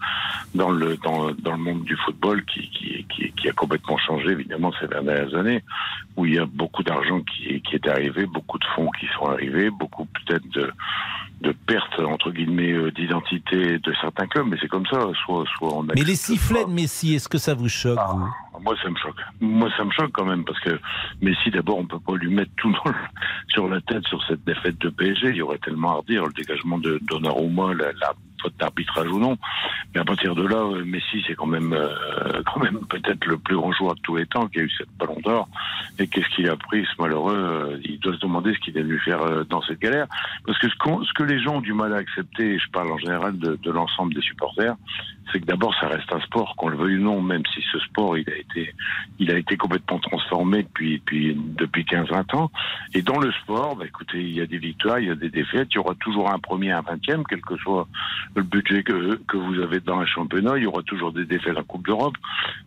dans 0.55 0.71
le, 0.71 0.95
dans, 0.97 1.31
dans 1.33 1.51
le 1.51 1.57
monde 1.57 1.83
du 1.83 1.97
football 1.97 2.43
qui, 2.45 2.69
qui, 2.69 3.05
qui, 3.13 3.31
qui 3.33 3.49
a 3.49 3.51
complètement 3.51 3.97
changé, 3.97 4.29
évidemment, 4.29 4.71
ces 4.79 4.87
dernières 4.87 5.35
années, 5.35 5.61
où 6.15 6.25
il 6.25 6.35
y 6.35 6.39
a 6.39 6.45
beaucoup 6.45 6.83
d'argent 6.83 7.19
qui, 7.21 7.61
qui 7.61 7.75
est 7.75 7.87
arrivé, 7.89 8.25
beaucoup 8.25 8.57
de 8.57 8.65
fonds 8.75 8.89
qui 8.97 9.07
sont 9.07 9.25
arrivés, 9.25 9.69
beaucoup 9.71 10.05
peut-être 10.05 10.47
de, 10.53 10.71
de 11.41 11.51
pertes, 11.67 11.99
entre 11.99 12.31
guillemets, 12.31 12.71
euh, 12.71 12.91
d'identité 12.91 13.77
de 13.79 13.93
certains 14.01 14.25
clubs, 14.27 14.47
mais 14.49 14.57
c'est 14.59 14.67
comme 14.67 14.85
ça, 14.87 14.99
soit, 15.25 15.43
soit 15.57 15.73
on 15.73 15.83
Mais 15.83 16.01
les 16.03 16.15
sifflets 16.15 16.65
de 16.65 16.69
Messi, 16.71 17.13
est-ce 17.15 17.29
que 17.29 17.37
ça 17.37 17.53
vous 17.53 17.69
choque 17.69 17.99
vous? 18.15 18.27
moi, 18.63 18.75
ça 18.81 18.89
me 18.89 18.95
choque. 18.97 19.15
Moi, 19.39 19.69
ça 19.77 19.85
me 19.85 19.91
choque 19.91 20.11
quand 20.13 20.25
même 20.25 20.43
parce 20.43 20.59
que 20.61 20.79
Messi, 21.21 21.51
d'abord, 21.51 21.77
on 21.77 21.85
peut 21.85 21.99
pas 21.99 22.15
lui 22.15 22.33
mettre 22.33 22.51
tout 22.57 22.69
le- 22.69 22.91
sur 23.49 23.67
la 23.67 23.79
tête 23.81 24.03
sur 24.07 24.23
cette 24.25 24.43
défaite 24.45 24.79
de 24.79 24.89
PSG. 24.89 25.29
Il 25.29 25.35
y 25.35 25.41
aurait 25.43 25.59
tellement 25.59 25.91
à 25.91 25.95
redire 25.97 26.25
le 26.25 26.33
dégagement 26.33 26.79
de 26.79 26.99
Donnarumma, 27.03 27.73
la, 27.75 27.91
la 27.93 28.13
faute 28.41 28.53
d'arbitrage 28.59 29.07
ou 29.07 29.19
non. 29.19 29.37
Mais 29.93 30.01
à 30.01 30.05
partir 30.05 30.35
de 30.35 30.45
là, 30.45 30.57
euh, 30.57 30.83
Messi, 30.85 31.23
c'est 31.27 31.35
quand 31.35 31.45
même, 31.45 31.73
euh, 31.73 32.41
quand 32.45 32.59
même 32.61 32.79
peut-être 32.89 33.25
le 33.25 33.37
plus 33.37 33.55
grand 33.55 33.71
joueur 33.71 33.95
de 33.95 34.01
tous 34.01 34.15
les 34.15 34.25
temps 34.25 34.47
qui 34.47 34.59
a 34.59 34.63
eu 34.63 34.71
cette 34.77 34.89
Ballon 34.97 35.19
d'Or. 35.23 35.47
Et 35.99 36.07
qu'est-ce 36.07 36.27
qu'il 36.35 36.49
a 36.49 36.55
pris, 36.55 36.85
ce 36.85 37.01
malheureux 37.01 37.35
euh, 37.35 37.77
Il 37.83 37.99
doit 37.99 38.13
se 38.13 38.19
demander 38.19 38.53
ce 38.53 38.59
qu'il 38.59 38.77
est 38.77 38.83
venu 38.83 38.99
faire 38.99 39.21
euh, 39.21 39.43
dans 39.43 39.61
cette 39.61 39.79
galère. 39.79 40.07
Parce 40.45 40.57
que 40.59 40.67
ce, 40.69 41.13
que 41.13 41.23
les 41.23 41.39
gens 41.41 41.55
ont 41.55 41.61
du 41.61 41.73
mal 41.73 41.93
à 41.93 41.97
accepter, 41.97 42.53
et 42.53 42.59
je 42.59 42.69
parle 42.71 42.91
en 42.91 42.97
général 42.97 43.37
de 43.37 43.71
l'ensemble 43.71 44.13
des 44.13 44.21
supporters, 44.21 44.75
c'est 45.31 45.39
que 45.39 45.45
d'abord 45.45 45.73
ça 45.79 45.87
reste 45.87 46.11
un 46.11 46.19
sport, 46.21 46.55
qu'on 46.55 46.69
le 46.69 46.77
veuille 46.77 46.97
ou 46.97 47.03
non, 47.03 47.21
même 47.21 47.43
si 47.53 47.61
ce 47.71 47.79
sport 47.79 48.17
il 48.17 48.29
a 48.29 48.37
été, 48.37 48.73
il 49.19 49.31
a 49.31 49.37
été 49.37 49.57
complètement 49.57 49.99
transformé 49.99 50.63
depuis 50.63 50.99
depuis 50.99 51.35
depuis 51.35 51.83
15-20 51.83 52.35
ans. 52.35 52.51
Et 52.93 53.01
dans 53.01 53.19
le 53.19 53.31
sport, 53.31 53.75
bah, 53.75 53.85
écoutez, 53.85 54.19
il 54.19 54.33
y 54.33 54.41
a 54.41 54.45
des 54.45 54.57
victoires, 54.57 54.99
il 54.99 55.07
y 55.07 55.11
a 55.11 55.15
des 55.15 55.29
défaites, 55.29 55.67
il 55.71 55.75
y 55.75 55.79
aura 55.79 55.95
toujours 55.95 56.31
un 56.31 56.39
premier, 56.39 56.71
un 56.71 56.81
vingtième, 56.81 57.23
quel 57.29 57.41
que 57.41 57.57
soit 57.57 57.87
le 58.35 58.43
budget 58.43 58.83
que 58.83 59.15
que 59.27 59.37
vous 59.37 59.59
avez 59.59 59.79
dans 59.79 59.99
un 59.99 60.05
championnat, 60.05 60.57
il 60.57 60.63
y 60.63 60.67
aura 60.67 60.83
toujours 60.83 61.11
des 61.11 61.25
défaites 61.25 61.57
en 61.57 61.63
Coupe 61.63 61.85
d'Europe. 61.85 62.15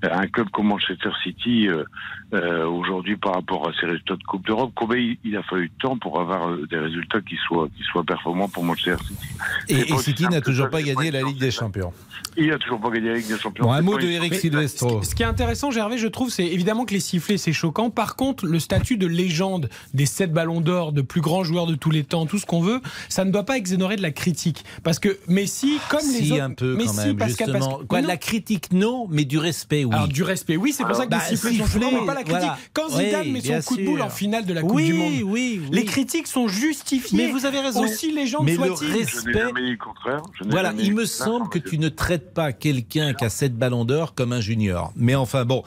Euh, 0.04 0.08
Un 0.12 0.26
club 0.26 0.48
comme 0.50 0.68
Manchester 0.68 1.10
City 1.22 1.68
euh, 1.68 1.84
euh, 2.32 2.66
aujourd'hui 2.66 3.16
par 3.16 3.34
rapport 3.34 3.68
à 3.68 3.72
ses 3.80 3.86
résultats 3.86 4.16
de 4.16 4.22
Coupe 4.22 4.46
d'Europe, 4.46 4.72
combien 4.74 4.98
il, 4.98 5.16
il 5.24 5.36
a 5.36 5.42
fallu 5.42 5.68
de 5.68 5.74
temps 5.80 5.98
pour 5.98 6.20
avoir 6.20 6.48
euh, 6.48 6.66
des 6.70 6.78
résultats 6.78 7.20
qui 7.20 7.36
soient 7.46 7.68
qui 7.76 7.82
soient 7.84 8.04
performants 8.04 8.48
pour 8.48 8.64
Manchester 8.64 8.96
City. 9.04 9.26
Et, 9.68 9.96
City 9.98 10.28
n'a 10.28 10.40
toujours 10.40 10.70
pas 10.70 10.82
gagné 10.82 11.10
la 11.10 11.22
Ligue 11.22 11.38
des 11.38 11.50
Champions. 11.50 11.92
Il 12.36 12.52
a 12.52 12.58
toujours 12.58 12.80
pas 12.80 12.90
gagné 12.90 13.08
la 13.08 13.14
Ligue 13.16 13.28
des 13.28 13.38
Champions. 13.38 13.64
Bon, 13.64 13.72
un 13.72 13.82
mot 13.82 13.98
de 13.98 14.06
Eric 14.06 14.34
Silvestro. 14.34 15.02
Ce 15.02 15.14
qui 15.14 15.22
est 15.22 15.26
intéressant, 15.26 15.70
Gervais, 15.70 15.98
je 15.98 16.06
trouve, 16.06 16.30
c'est 16.30 16.46
évidemment 16.46 16.84
que 16.84 16.94
les 16.94 17.00
sifflets, 17.00 17.38
c'est 17.38 17.52
choquant. 17.52 17.90
Par 17.90 18.16
contre, 18.16 18.46
le 18.46 18.58
statut 18.60 18.96
de 18.96 19.06
légende 19.06 19.68
des 19.94 20.06
sept 20.06 20.32
ballons 20.32 20.60
d'or, 20.60 20.92
de 20.92 21.02
plus 21.02 21.20
grands 21.20 21.44
joueurs 21.44 21.66
de 21.66 21.74
tous 21.74 21.90
les 21.90 22.04
temps, 22.04 22.26
tout 22.26 22.38
ce 22.38 22.46
qu'on 22.46 22.60
veut, 22.60 22.80
ça 23.08 23.24
ne 23.24 23.30
doit 23.32 23.44
pas 23.44 23.56
exonérer 23.56 23.96
de 23.96 24.02
la 24.02 24.10
critique. 24.12 24.64
Parce 24.84 24.98
que 24.98 25.18
Messi, 25.28 25.78
comme 25.88 26.00
les 26.00 26.24
si, 26.24 26.32
autres. 26.32 26.42
un 26.42 26.50
peu 26.52 26.72
quand 26.76 26.82
Messi, 26.84 27.06
même, 27.08 27.16
Pascal, 27.16 27.48
justement. 27.48 27.68
Pascal- 27.70 27.86
Quoi, 27.88 28.02
Non. 28.02 28.08
la 28.08 28.16
critique, 28.16 28.72
non, 28.72 29.06
mais 29.10 29.24
du 29.24 29.38
respect, 29.38 29.84
oui. 29.84 29.94
Alors, 29.94 30.08
du 30.08 30.22
respect, 30.22 30.56
oui, 30.56 30.72
c'est 30.72 30.84
pour 30.84 30.94
ça 30.94 31.06
que 31.06 31.10
Bah, 31.10 31.18
les 31.30 31.36
sifflets 31.36 31.56
sont 31.58 31.66
choquants, 31.66 31.90
mais 32.00 32.06
pas 32.06 32.14
la 32.14 32.19
critique. 32.22 32.40
voilà. 32.40 32.58
Quand 32.72 32.88
Zidane 32.90 33.20
Oui, 33.22 33.30
met 33.32 33.40
son 33.40 33.60
coup 33.68 33.76
de 33.76 33.84
boule 33.84 33.96
sûr. 33.98 34.06
en 34.06 34.10
finale 34.10 34.46
de 34.46 34.52
la 34.54 34.62
Coupe 34.62 34.72
Oui, 34.74 34.86
du 34.86 34.92
Monde, 34.94 35.12
oui, 35.24 35.60
oui. 35.62 35.68
les 35.72 35.84
critiques 35.84 36.26
sont 36.26 36.48
justifiées. 36.48 37.26
Mais 37.26 37.32
vous 37.32 37.46
avez 37.46 37.60
raison. 37.60 37.82
Aussi 37.84 38.12
légende 38.12 38.44
Mais 38.44 38.56
le. 38.56 38.74
Je 38.80 38.98
respect- 38.98 39.32
jamais 39.32 39.76
contraire. 39.76 40.22
Je 40.38 40.44
Voilà, 40.48 40.70
jamais 40.70 40.82
il 40.84 40.94
me 40.94 41.04
semble 41.04 41.48
que 41.48 41.58
tu 41.58 41.78
ne 41.78 41.88
traites 41.88 42.32
pas 42.34 42.52
quelqu'un 42.52 43.14
qui 43.14 43.24
a 43.24 43.30
sept 43.30 43.56
ballons 43.56 43.84
d'or 43.84 44.14
comme 44.14 44.32
un 44.32 44.40
junior. 44.40 44.92
Mais 44.96 45.14
enfin 45.14 45.44
bon, 45.44 45.62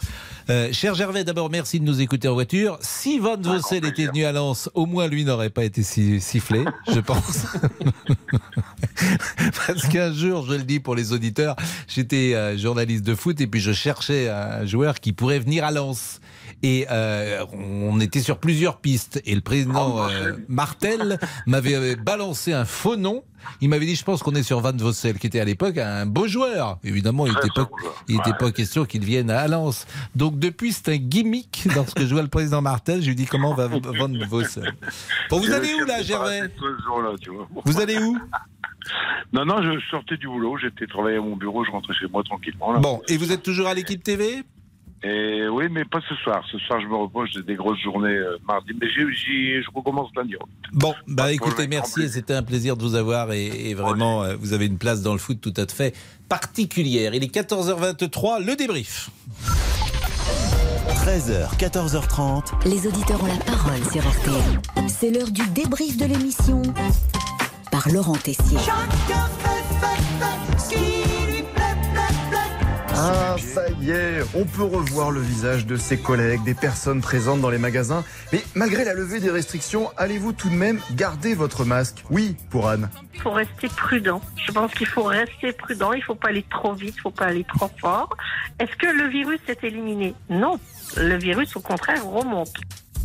Euh, 0.49 0.73
cher 0.73 0.93
Gervais, 0.93 1.23
d'abord 1.23 1.49
merci 1.49 1.79
de 1.79 1.85
nous 1.85 2.01
écouter 2.01 2.27
en 2.27 2.33
voiture. 2.33 2.77
Si 2.81 3.17
Van 3.17 3.37
Vossel 3.39 3.85
était 3.85 4.07
venu 4.07 4.25
à 4.25 4.33
Lens, 4.33 4.69
au 4.73 4.85
moins 4.85 5.07
lui 5.07 5.23
n'aurait 5.23 5.49
pas 5.49 5.63
été 5.63 5.83
si- 5.83 6.19
sifflé, 6.19 6.65
je 6.93 6.99
pense. 6.99 7.45
Parce 9.67 9.87
qu'un 9.87 10.13
jour, 10.13 10.45
je 10.45 10.53
le 10.53 10.63
dis 10.63 10.79
pour 10.79 10.95
les 10.95 11.13
auditeurs, 11.13 11.55
j'étais 11.87 12.33
euh, 12.35 12.57
journaliste 12.57 13.03
de 13.05 13.15
foot 13.15 13.39
et 13.41 13.47
puis 13.47 13.59
je 13.61 13.71
cherchais 13.71 14.29
un 14.29 14.65
joueur 14.65 14.99
qui 14.99 15.13
pourrait 15.13 15.39
venir 15.39 15.63
à 15.63 15.71
Lens. 15.71 16.19
Et 16.63 16.87
euh, 16.89 17.45
on 17.51 17.99
était 17.99 18.21
sur 18.21 18.37
plusieurs 18.37 18.77
pistes. 18.77 19.21
Et 19.25 19.35
le 19.35 19.41
président 19.41 20.07
euh, 20.07 20.31
Martel 20.47 21.19
m'avait 21.45 21.75
euh, 21.75 21.95
balancé 21.97 22.53
un 22.53 22.63
faux 22.63 22.95
nom. 22.95 23.23
Il 23.59 23.67
m'avait 23.67 23.85
dit, 23.85 23.95
je 23.95 24.05
pense 24.05 24.23
qu'on 24.23 24.33
est 24.35 24.43
sur 24.43 24.61
Van 24.61 24.71
Vossel, 24.71 25.19
qui 25.19 25.27
était 25.27 25.41
à 25.41 25.45
l'époque 25.45 25.77
un 25.77 26.05
beau 26.05 26.27
joueur. 26.27 26.79
Évidemment, 26.85 27.27
il 27.27 27.33
n'était 27.33 27.49
pas, 27.53 27.69
il 28.07 28.15
était 28.15 28.33
pas 28.39 28.51
question 28.51 28.85
qu'il 28.85 29.03
vienne 29.03 29.29
à 29.29 29.45
Lens. 29.49 29.85
Donc 30.15 30.39
depuis, 30.39 30.71
c'est 30.71 30.87
un 30.93 30.95
gimmick. 30.95 31.67
Lorsque 31.75 31.99
je 31.99 32.13
vois 32.13 32.21
le 32.21 32.29
président 32.29 32.61
Martel, 32.61 33.01
je 33.01 33.09
lui 33.09 33.15
dis 33.15 33.25
comment 33.25 33.53
va 33.53 33.67
Van 33.67 34.09
Vossel? 34.29 34.73
Bon, 35.29 35.39
vous 35.39 35.51
allez 35.51 35.73
où 35.73 35.85
là, 35.85 36.01
Gervais? 36.01 36.49
Vous 37.65 37.81
allez 37.81 37.97
où? 37.97 38.17
Non, 39.31 39.45
non, 39.45 39.63
je 39.63 39.79
sortais 39.89 40.17
du 40.17 40.27
boulot, 40.27 40.57
j'étais 40.57 40.85
travailler 40.85 41.17
à 41.17 41.21
mon 41.21 41.35
bureau, 41.35 41.63
je 41.65 41.71
rentrais 41.71 41.93
chez 41.95 42.07
moi 42.07 42.21
tranquillement. 42.23 42.73
Là. 42.73 42.79
Bon, 42.79 43.01
et 43.07 43.17
vous 43.17 43.31
êtes 43.31 43.41
toujours 43.41 43.67
à 43.67 43.73
l'équipe 43.73 44.03
TV 44.03 44.43
Et 45.03 45.47
oui, 45.49 45.65
mais 45.69 45.83
pas 45.83 45.99
ce 46.07 46.15
soir. 46.15 46.43
Ce 46.49 46.57
soir, 46.59 46.79
je 46.79 46.87
me 46.87 46.95
repose, 46.95 47.29
j'ai 47.33 47.43
des 47.43 47.55
grosses 47.55 47.81
journées 47.81 48.07
euh, 48.07 48.37
mardi. 48.47 48.71
Mais 48.79 48.87
je 48.89 49.69
recommence 49.75 50.09
lundi. 50.15 50.35
Bon, 50.71 50.93
bah 51.07 51.23
Pas 51.23 51.33
écoutez, 51.33 51.67
merci, 51.67 52.07
c'était 52.09 52.33
un 52.33 52.43
plaisir 52.43 52.77
de 52.77 52.83
vous 52.83 52.95
avoir 52.95 53.33
et, 53.33 53.69
et 53.69 53.73
vraiment, 53.73 54.23
euh, 54.23 54.35
vous 54.39 54.53
avez 54.53 54.65
une 54.65 54.77
place 54.77 55.01
dans 55.01 55.13
le 55.13 55.19
foot 55.19 55.41
tout 55.41 55.53
à 55.57 55.67
fait 55.67 55.93
particulière. 56.29 57.13
Il 57.13 57.23
est 57.23 57.33
14h23, 57.35 58.43
le 58.43 58.55
débrief. 58.55 59.09
13h, 61.05 61.57
14h30. 61.57 62.65
Les 62.65 62.87
auditeurs 62.87 63.21
ont 63.21 63.27
la 63.27 63.37
parole 63.43 63.83
sur 63.91 64.01
RTL. 64.01 64.87
C'est 64.87 65.11
l'heure 65.11 65.31
du 65.31 65.45
débrief 65.49 65.97
de 65.97 66.05
l'émission 66.05 66.61
par 67.71 67.89
Laurent 67.89 68.15
Tessier. 68.15 68.57
Ah, 72.95 73.35
ça 73.39 73.63
y 73.81 73.89
est, 73.89 74.21
on 74.35 74.45
peut 74.45 74.63
revoir 74.63 75.09
le 75.09 75.19
visage 75.19 75.65
de 75.65 75.77
ses 75.77 75.97
collègues, 75.97 76.43
des 76.43 76.53
personnes 76.53 77.01
présentes 77.01 77.41
dans 77.41 77.49
les 77.49 77.57
magasins. 77.57 78.03
Mais 78.31 78.43
malgré 78.53 78.85
la 78.85 78.93
levée 78.93 79.19
des 79.19 79.31
restrictions, 79.31 79.89
allez-vous 79.97 80.31
tout 80.31 80.49
de 80.49 80.55
même 80.55 80.79
garder 80.91 81.33
votre 81.33 81.65
masque? 81.65 82.03
Oui, 82.11 82.37
pour 82.51 82.69
Anne. 82.69 82.89
Il 83.15 83.21
faut 83.21 83.31
rester 83.31 83.67
prudent. 83.67 84.21
Je 84.45 84.51
pense 84.51 84.73
qu'il 84.73 84.87
faut 84.87 85.03
rester 85.03 85.53
prudent. 85.53 85.93
Il 85.93 85.99
ne 85.99 86.03
faut 86.03 86.15
pas 86.15 86.29
aller 86.29 86.45
trop 86.49 86.73
vite, 86.73 86.93
il 86.95 86.97
ne 86.97 87.01
faut 87.01 87.11
pas 87.11 87.25
aller 87.25 87.45
trop 87.45 87.69
fort. 87.81 88.15
Est-ce 88.59 88.75
que 88.75 88.87
le 88.87 89.07
virus 89.09 89.39
est 89.47 89.63
éliminé? 89.63 90.13
Non. 90.29 90.59
Le 90.95 91.17
virus, 91.17 91.55
au 91.55 91.61
contraire, 91.61 92.05
remonte. 92.05 92.53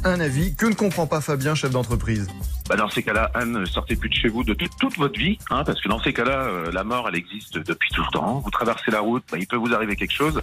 Un 0.04 0.20
avis. 0.20 0.54
Que 0.54 0.66
ne 0.66 0.74
comprend 0.74 1.06
pas 1.06 1.20
Fabien, 1.20 1.54
chef 1.54 1.70
d'entreprise 1.70 2.28
bah 2.68 2.76
dans 2.76 2.90
ces 2.90 3.02
cas-là, 3.02 3.30
Anne, 3.32 3.64
sortez 3.64 3.96
plus 3.96 4.10
de 4.10 4.14
chez 4.14 4.28
vous 4.28 4.44
de 4.44 4.52
toute, 4.52 4.98
votre 4.98 5.18
vie, 5.18 5.38
hein, 5.48 5.64
parce 5.64 5.80
que 5.80 5.88
dans 5.88 6.00
ces 6.00 6.12
cas-là, 6.12 6.42
euh, 6.42 6.70
la 6.70 6.84
mort, 6.84 7.08
elle 7.08 7.16
existe 7.16 7.56
depuis 7.56 7.88
tout 7.94 8.02
le 8.02 8.12
temps. 8.12 8.40
Vous 8.44 8.50
traversez 8.50 8.90
la 8.90 9.00
route, 9.00 9.24
bah, 9.32 9.38
il 9.40 9.46
peut 9.46 9.56
vous 9.56 9.72
arriver 9.72 9.96
quelque 9.96 10.12
chose. 10.12 10.42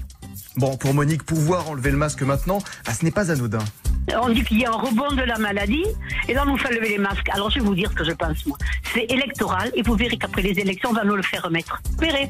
Bon, 0.57 0.75
pour 0.75 0.95
Monique, 0.95 1.23
pouvoir 1.23 1.69
enlever 1.69 1.91
le 1.91 1.97
masque 1.97 2.23
maintenant, 2.23 2.57
ah, 2.87 2.93
ce 2.95 3.05
n'est 3.05 3.11
pas 3.11 3.31
anodin. 3.31 3.63
On 4.19 4.29
dit 4.29 4.43
qu'il 4.43 4.59
y 4.59 4.65
a 4.65 4.69
un 4.69 4.75
rebond 4.75 5.11
de 5.11 5.21
la 5.21 5.37
maladie, 5.37 5.85
et 6.27 6.33
là, 6.33 6.43
on 6.47 6.51
nous 6.51 6.57
fait 6.57 6.73
lever 6.73 6.89
les 6.89 6.97
masques. 6.97 7.29
Alors, 7.29 7.51
je 7.51 7.59
vais 7.59 7.65
vous 7.65 7.75
dire 7.75 7.91
ce 7.91 7.95
que 7.95 8.03
je 8.03 8.11
pense, 8.11 8.43
moi. 8.47 8.57
C'est 8.91 9.05
électoral, 9.11 9.71
et 9.75 9.83
vous 9.83 9.95
verrez 9.95 10.17
qu'après 10.17 10.41
les 10.41 10.59
élections, 10.59 10.89
on 10.89 10.93
va 10.93 11.03
nous 11.03 11.15
le 11.15 11.23
faire 11.23 11.43
remettre. 11.43 11.79
Vous 11.91 11.99
verrez. 11.99 12.29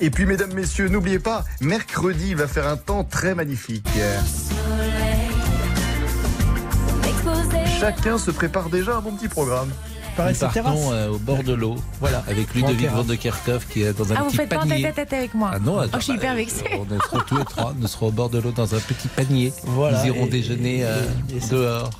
Et 0.00 0.08
puis, 0.08 0.24
mesdames, 0.24 0.54
messieurs, 0.54 0.88
n'oubliez 0.88 1.18
pas, 1.18 1.44
mercredi, 1.60 2.30
il 2.30 2.36
va 2.36 2.48
faire 2.48 2.66
un 2.66 2.78
temps 2.78 3.04
très 3.04 3.34
magnifique. 3.34 3.86
Chacun 7.78 8.18
se 8.18 8.30
prépare 8.30 8.68
déjà 8.70 8.96
un 8.96 9.00
bon 9.00 9.12
petit 9.12 9.28
programme. 9.28 9.68
Nous 10.18 10.34
partons 10.34 10.92
euh, 10.92 11.10
au 11.10 11.18
bord 11.18 11.44
de 11.44 11.52
l'eau, 11.52 11.76
voilà, 12.00 12.24
avec 12.26 12.52
Ludovic 12.52 12.88
Van 12.90 13.04
de 13.04 13.14
Kerkhoff 13.14 13.68
qui 13.68 13.82
est 13.82 13.96
dans 13.96 14.12
un 14.12 14.16
Ah, 14.18 14.22
vous 14.22 14.28
petit 14.30 14.36
faites 14.38 14.48
pas 14.48 14.56
en 14.56 14.66
panier. 14.66 14.82
tête 14.82 14.98
à 14.98 15.04
tête 15.06 15.12
avec 15.12 15.34
moi 15.34 15.52
Ah 15.54 15.58
non, 15.60 15.74
Oh, 15.76 15.78
attends, 15.78 15.98
je 16.00 16.04
suis 16.04 16.14
hyper 16.14 16.32
euh, 16.32 16.36
vexée. 16.36 16.64
On 16.72 17.00
sera 17.00 17.24
tous 17.24 17.36
les 17.36 17.44
trois, 17.44 17.72
nous 17.78 17.86
serons 17.86 18.08
au 18.08 18.10
bord 18.10 18.28
de 18.28 18.40
l'eau 18.40 18.50
dans 18.50 18.74
un 18.74 18.80
petit 18.80 19.06
panier. 19.06 19.52
Voilà, 19.62 20.00
nous 20.00 20.06
irons 20.08 20.26
et- 20.26 20.30
déjeuner 20.30 20.80
euh, 20.82 21.02
dehors. 21.52 21.90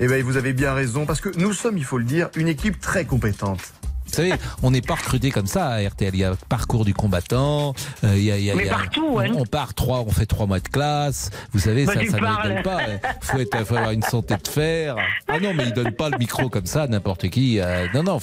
Eh 0.00 0.06
bien, 0.06 0.22
vous 0.22 0.36
avez 0.36 0.52
bien 0.52 0.74
raison, 0.74 1.06
parce 1.06 1.22
que 1.22 1.30
nous 1.38 1.54
sommes, 1.54 1.78
il 1.78 1.84
faut 1.84 1.96
le 1.96 2.04
dire, 2.04 2.28
une 2.36 2.46
équipe 2.48 2.78
très 2.78 3.06
compétente. 3.06 3.60
Vous 4.06 4.12
savez, 4.12 4.32
on 4.62 4.70
n'est 4.70 4.80
pas 4.82 4.94
recruté 4.94 5.30
comme 5.30 5.46
ça 5.46 5.68
à 5.68 5.80
RTL. 5.88 6.14
Il 6.14 6.20
y 6.20 6.24
a 6.24 6.34
parcours 6.48 6.84
du 6.84 6.92
combattant. 6.94 7.74
euh, 8.04 8.14
il 8.16 8.24
y 8.24 8.30
a, 8.32 8.38
il 8.38 8.44
y 8.44 8.50
a- 8.50 8.54
Mais 8.54 8.64
il 8.64 8.66
y 8.66 8.70
a- 8.70 8.74
partout, 8.74 9.18
hein. 9.18 9.32
On 9.34 9.44
part 9.46 9.74
trois, 9.74 10.00
on 10.00 10.10
fait 10.10 10.26
trois 10.26 10.46
mois 10.46 10.60
de 10.60 10.68
classe. 10.68 11.30
Vous 11.52 11.58
savez, 11.60 11.86
Bah, 11.86 11.94
ça, 11.94 12.00
ne 12.02 12.08
donne 12.54 12.62
pas. 12.62 12.78
Faut, 13.22 13.38
être, 13.38 13.64
faut 13.64 13.76
avoir 13.76 13.90
une 13.92 14.02
santé 14.02 14.34
de 14.42 14.48
fer. 14.48 14.96
Ah 15.28 15.40
non, 15.40 15.54
mais 15.54 15.64
il 15.66 15.72
donne 15.72 15.92
pas 15.92 16.10
le 16.10 16.18
micro 16.18 16.48
comme 16.48 16.66
ça 16.66 16.82
à 16.82 16.86
n'importe 16.88 17.28
qui. 17.30 17.58
euh, 17.60 17.86
non, 17.94 18.02
non. 18.02 18.18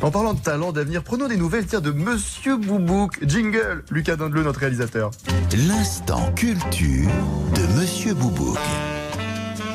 En 0.00 0.10
parlant 0.10 0.32
de 0.32 0.40
talent, 0.40 0.72
d'avenir, 0.72 1.02
prenons 1.02 1.28
des 1.28 1.36
nouvelles 1.36 1.66
tiens, 1.66 1.80
de 1.82 1.90
Monsieur 1.90 2.56
Boubouk. 2.56 3.18
Jingle, 3.26 3.84
Lucas 3.90 4.16
Dindeleu, 4.16 4.42
notre 4.42 4.60
réalisateur. 4.60 5.10
L'instant 5.68 6.32
culture 6.34 7.10
de 7.54 7.80
Monsieur 7.80 8.14
Boubouk. 8.14 8.56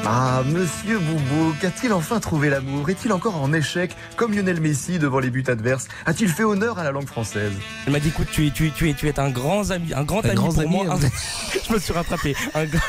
Ah, 0.06 0.42
Monsieur 0.46 0.98
Boubouk, 1.00 1.64
a-t-il 1.64 1.94
enfin 1.94 2.20
trouvé 2.20 2.50
l'amour? 2.50 2.90
Est-il 2.90 3.14
encore 3.14 3.36
en 3.42 3.54
échec, 3.54 3.96
comme 4.16 4.34
Lionel 4.34 4.60
Messi 4.60 4.98
devant 5.00 5.20
les 5.20 5.30
buts 5.30 5.44
adverses? 5.48 5.88
A-t-il 6.06 6.30
fait 6.30 6.44
honneur 6.44 6.80
à 6.80 6.84
la 6.84 6.92
langue 6.92 7.08
française? 7.08 7.52
Elle 7.86 7.94
m'a 7.94 8.00
dit 8.00 8.08
écoute, 8.10 8.28
tu 8.32 8.48
es, 8.48 8.50
tu 8.52 8.68
es, 8.68 8.72
tu 8.72 8.90
es, 8.90 8.94
tu 8.94 9.08
es 9.08 9.20
un 9.20 9.30
grand 9.30 9.70
ami, 9.70 9.94
un 9.94 10.04
grand 10.04 10.26
Un 10.26 10.30
ami 10.30 10.36
grand 10.36 10.50
pour 10.50 10.60
ami, 10.62 10.70
moi. 10.72 10.86
hein. 10.90 11.10
je 11.68 11.74
me 11.74 11.80
suis 11.80 11.94
rattrapé. 11.94 12.36
Un 12.56 12.66
grand- 12.66 12.80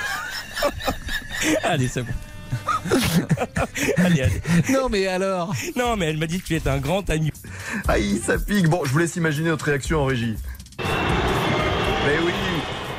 allez, 1.64 1.88
c'est 1.88 2.02
bon. 2.02 2.12
allez, 3.98 4.22
allez. 4.22 4.42
Non, 4.70 4.88
mais 4.90 5.06
alors? 5.06 5.54
Non, 5.76 5.96
mais 5.96 6.06
elle 6.06 6.18
m'a 6.18 6.26
dit 6.26 6.40
que 6.40 6.46
tu 6.46 6.56
es 6.56 6.66
un 6.68 6.78
grand 6.78 7.08
ami. 7.10 7.30
Aïe, 7.88 8.20
ça 8.24 8.38
pique. 8.38 8.68
Bon, 8.68 8.82
je 8.84 8.90
vous 8.90 8.98
laisse 8.98 9.16
imaginer 9.16 9.50
notre 9.50 9.66
réaction 9.66 10.00
en 10.00 10.06
régie. 10.06 10.36
Mais 10.78 12.18
oui 12.24 12.32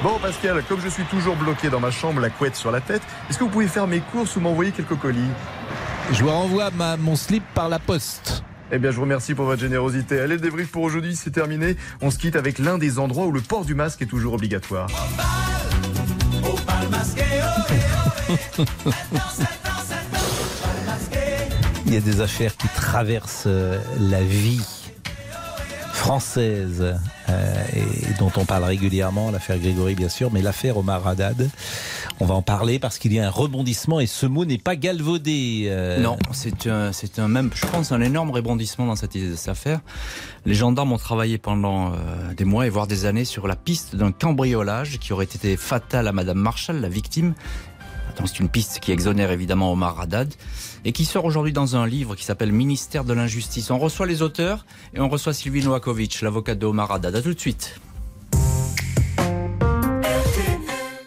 Bon 0.03 0.19
Pascal, 0.19 0.61
comme 0.67 0.81
je 0.81 0.89
suis 0.89 1.05
toujours 1.05 1.37
bloqué 1.37 1.69
dans 1.69 1.79
ma 1.79 1.89
chambre, 1.89 2.19
la 2.19 2.29
couette 2.29 2.57
sur 2.57 2.71
la 2.71 2.81
tête, 2.81 3.01
est-ce 3.29 3.37
que 3.37 3.45
vous 3.45 3.49
pouvez 3.49 3.69
faire 3.69 3.87
mes 3.87 4.01
courses 4.01 4.35
ou 4.35 4.41
m'envoyer 4.41 4.73
quelques 4.73 4.97
colis? 4.99 5.21
Je 6.11 6.21
vous 6.21 6.29
renvoie 6.29 6.71
ma, 6.71 6.97
mon 6.97 7.15
slip 7.15 7.41
par 7.53 7.69
la 7.69 7.79
poste. 7.79 8.43
Eh 8.73 8.79
bien, 8.79 8.91
je 8.91 8.97
vous 8.97 9.03
remercie 9.03 9.33
pour 9.33 9.45
votre 9.45 9.61
générosité. 9.61 10.19
Allez, 10.19 10.35
le 10.35 10.41
débrief 10.41 10.71
pour 10.71 10.83
aujourd'hui, 10.83 11.15
c'est 11.15 11.31
terminé. 11.31 11.77
On 12.01 12.11
se 12.11 12.17
quitte 12.17 12.35
avec 12.35 12.59
l'un 12.59 12.77
des 12.77 12.99
endroits 12.99 13.27
où 13.27 13.31
le 13.31 13.39
port 13.39 13.63
du 13.63 13.75
masque 13.75 14.01
est 14.01 14.07
toujours 14.07 14.33
obligatoire. 14.33 14.89
Il 21.85 21.93
y 21.93 21.97
a 21.97 22.01
des 22.01 22.19
affaires 22.19 22.57
qui 22.57 22.67
traversent 22.67 23.45
euh, 23.47 23.79
la 24.01 24.21
vie 24.21 24.82
française 26.03 26.83
euh, 27.29 27.63
et 27.73 28.19
dont 28.19 28.31
on 28.35 28.43
parle 28.43 28.65
régulièrement, 28.65 29.31
l'affaire 29.31 29.57
Grégory 29.57 29.95
bien 29.95 30.09
sûr, 30.09 30.31
mais 30.33 30.41
l'affaire 30.41 30.75
Omar 30.75 31.07
Haddad, 31.07 31.49
on 32.19 32.25
va 32.25 32.35
en 32.35 32.41
parler 32.41 32.77
parce 32.77 32.97
qu'il 32.97 33.13
y 33.13 33.19
a 33.21 33.27
un 33.27 33.29
rebondissement 33.29 34.01
et 34.01 34.05
ce 34.05 34.25
mot 34.25 34.43
n'est 34.43 34.57
pas 34.57 34.75
galvaudé. 34.75 35.67
euh, 35.67 36.01
Non, 36.01 36.17
c'est 36.33 36.67
un, 36.67 36.91
c'est 36.91 37.19
un 37.19 37.29
même, 37.29 37.51
je 37.55 37.65
pense, 37.67 37.93
un 37.93 38.01
énorme 38.01 38.31
rebondissement 38.31 38.85
dans 38.85 38.97
cette, 38.97 39.13
cette 39.37 39.47
affaire. 39.47 39.79
Les 40.45 40.55
gendarmes 40.55 40.91
ont 40.91 40.97
travaillé 40.97 41.37
pendant 41.37 41.93
euh, 41.93 42.33
des 42.35 42.43
mois 42.43 42.67
et 42.67 42.69
voire 42.69 42.85
des 42.87 43.05
années 43.05 43.23
sur 43.23 43.47
la 43.47 43.55
piste 43.55 43.95
d'un 43.95 44.11
cambriolage 44.11 44.99
qui 44.99 45.13
aurait 45.13 45.23
été 45.23 45.55
fatal 45.55 46.09
à 46.09 46.11
Madame 46.11 46.37
Marshall, 46.37 46.81
la 46.81 46.89
victime. 46.89 47.33
C'est 48.25 48.39
une 48.41 48.49
piste 48.49 48.79
qui 48.81 48.91
exonère 48.91 49.31
évidemment 49.31 49.71
Omar 49.71 50.01
Haddad 50.01 50.33
et 50.85 50.91
qui 50.91 51.05
sort 51.05 51.25
aujourd'hui 51.25 51.53
dans 51.53 51.75
un 51.75 51.87
livre 51.87 52.15
qui 52.15 52.23
s'appelle 52.23 52.51
Ministère 52.51 53.03
de 53.03 53.13
l'injustice. 53.13 53.71
On 53.71 53.79
reçoit 53.79 54.05
les 54.05 54.21
auteurs 54.21 54.65
et 54.93 54.99
on 54.99 55.09
reçoit 55.09 55.33
Sylvie 55.33 55.63
Noakovic, 55.63 56.21
l'avocate 56.21 56.59
de 56.59 56.65
Omar 56.65 56.91
Haddad. 56.91 57.15
À 57.15 57.21
tout 57.21 57.33
de 57.33 57.39
suite. 57.39 57.79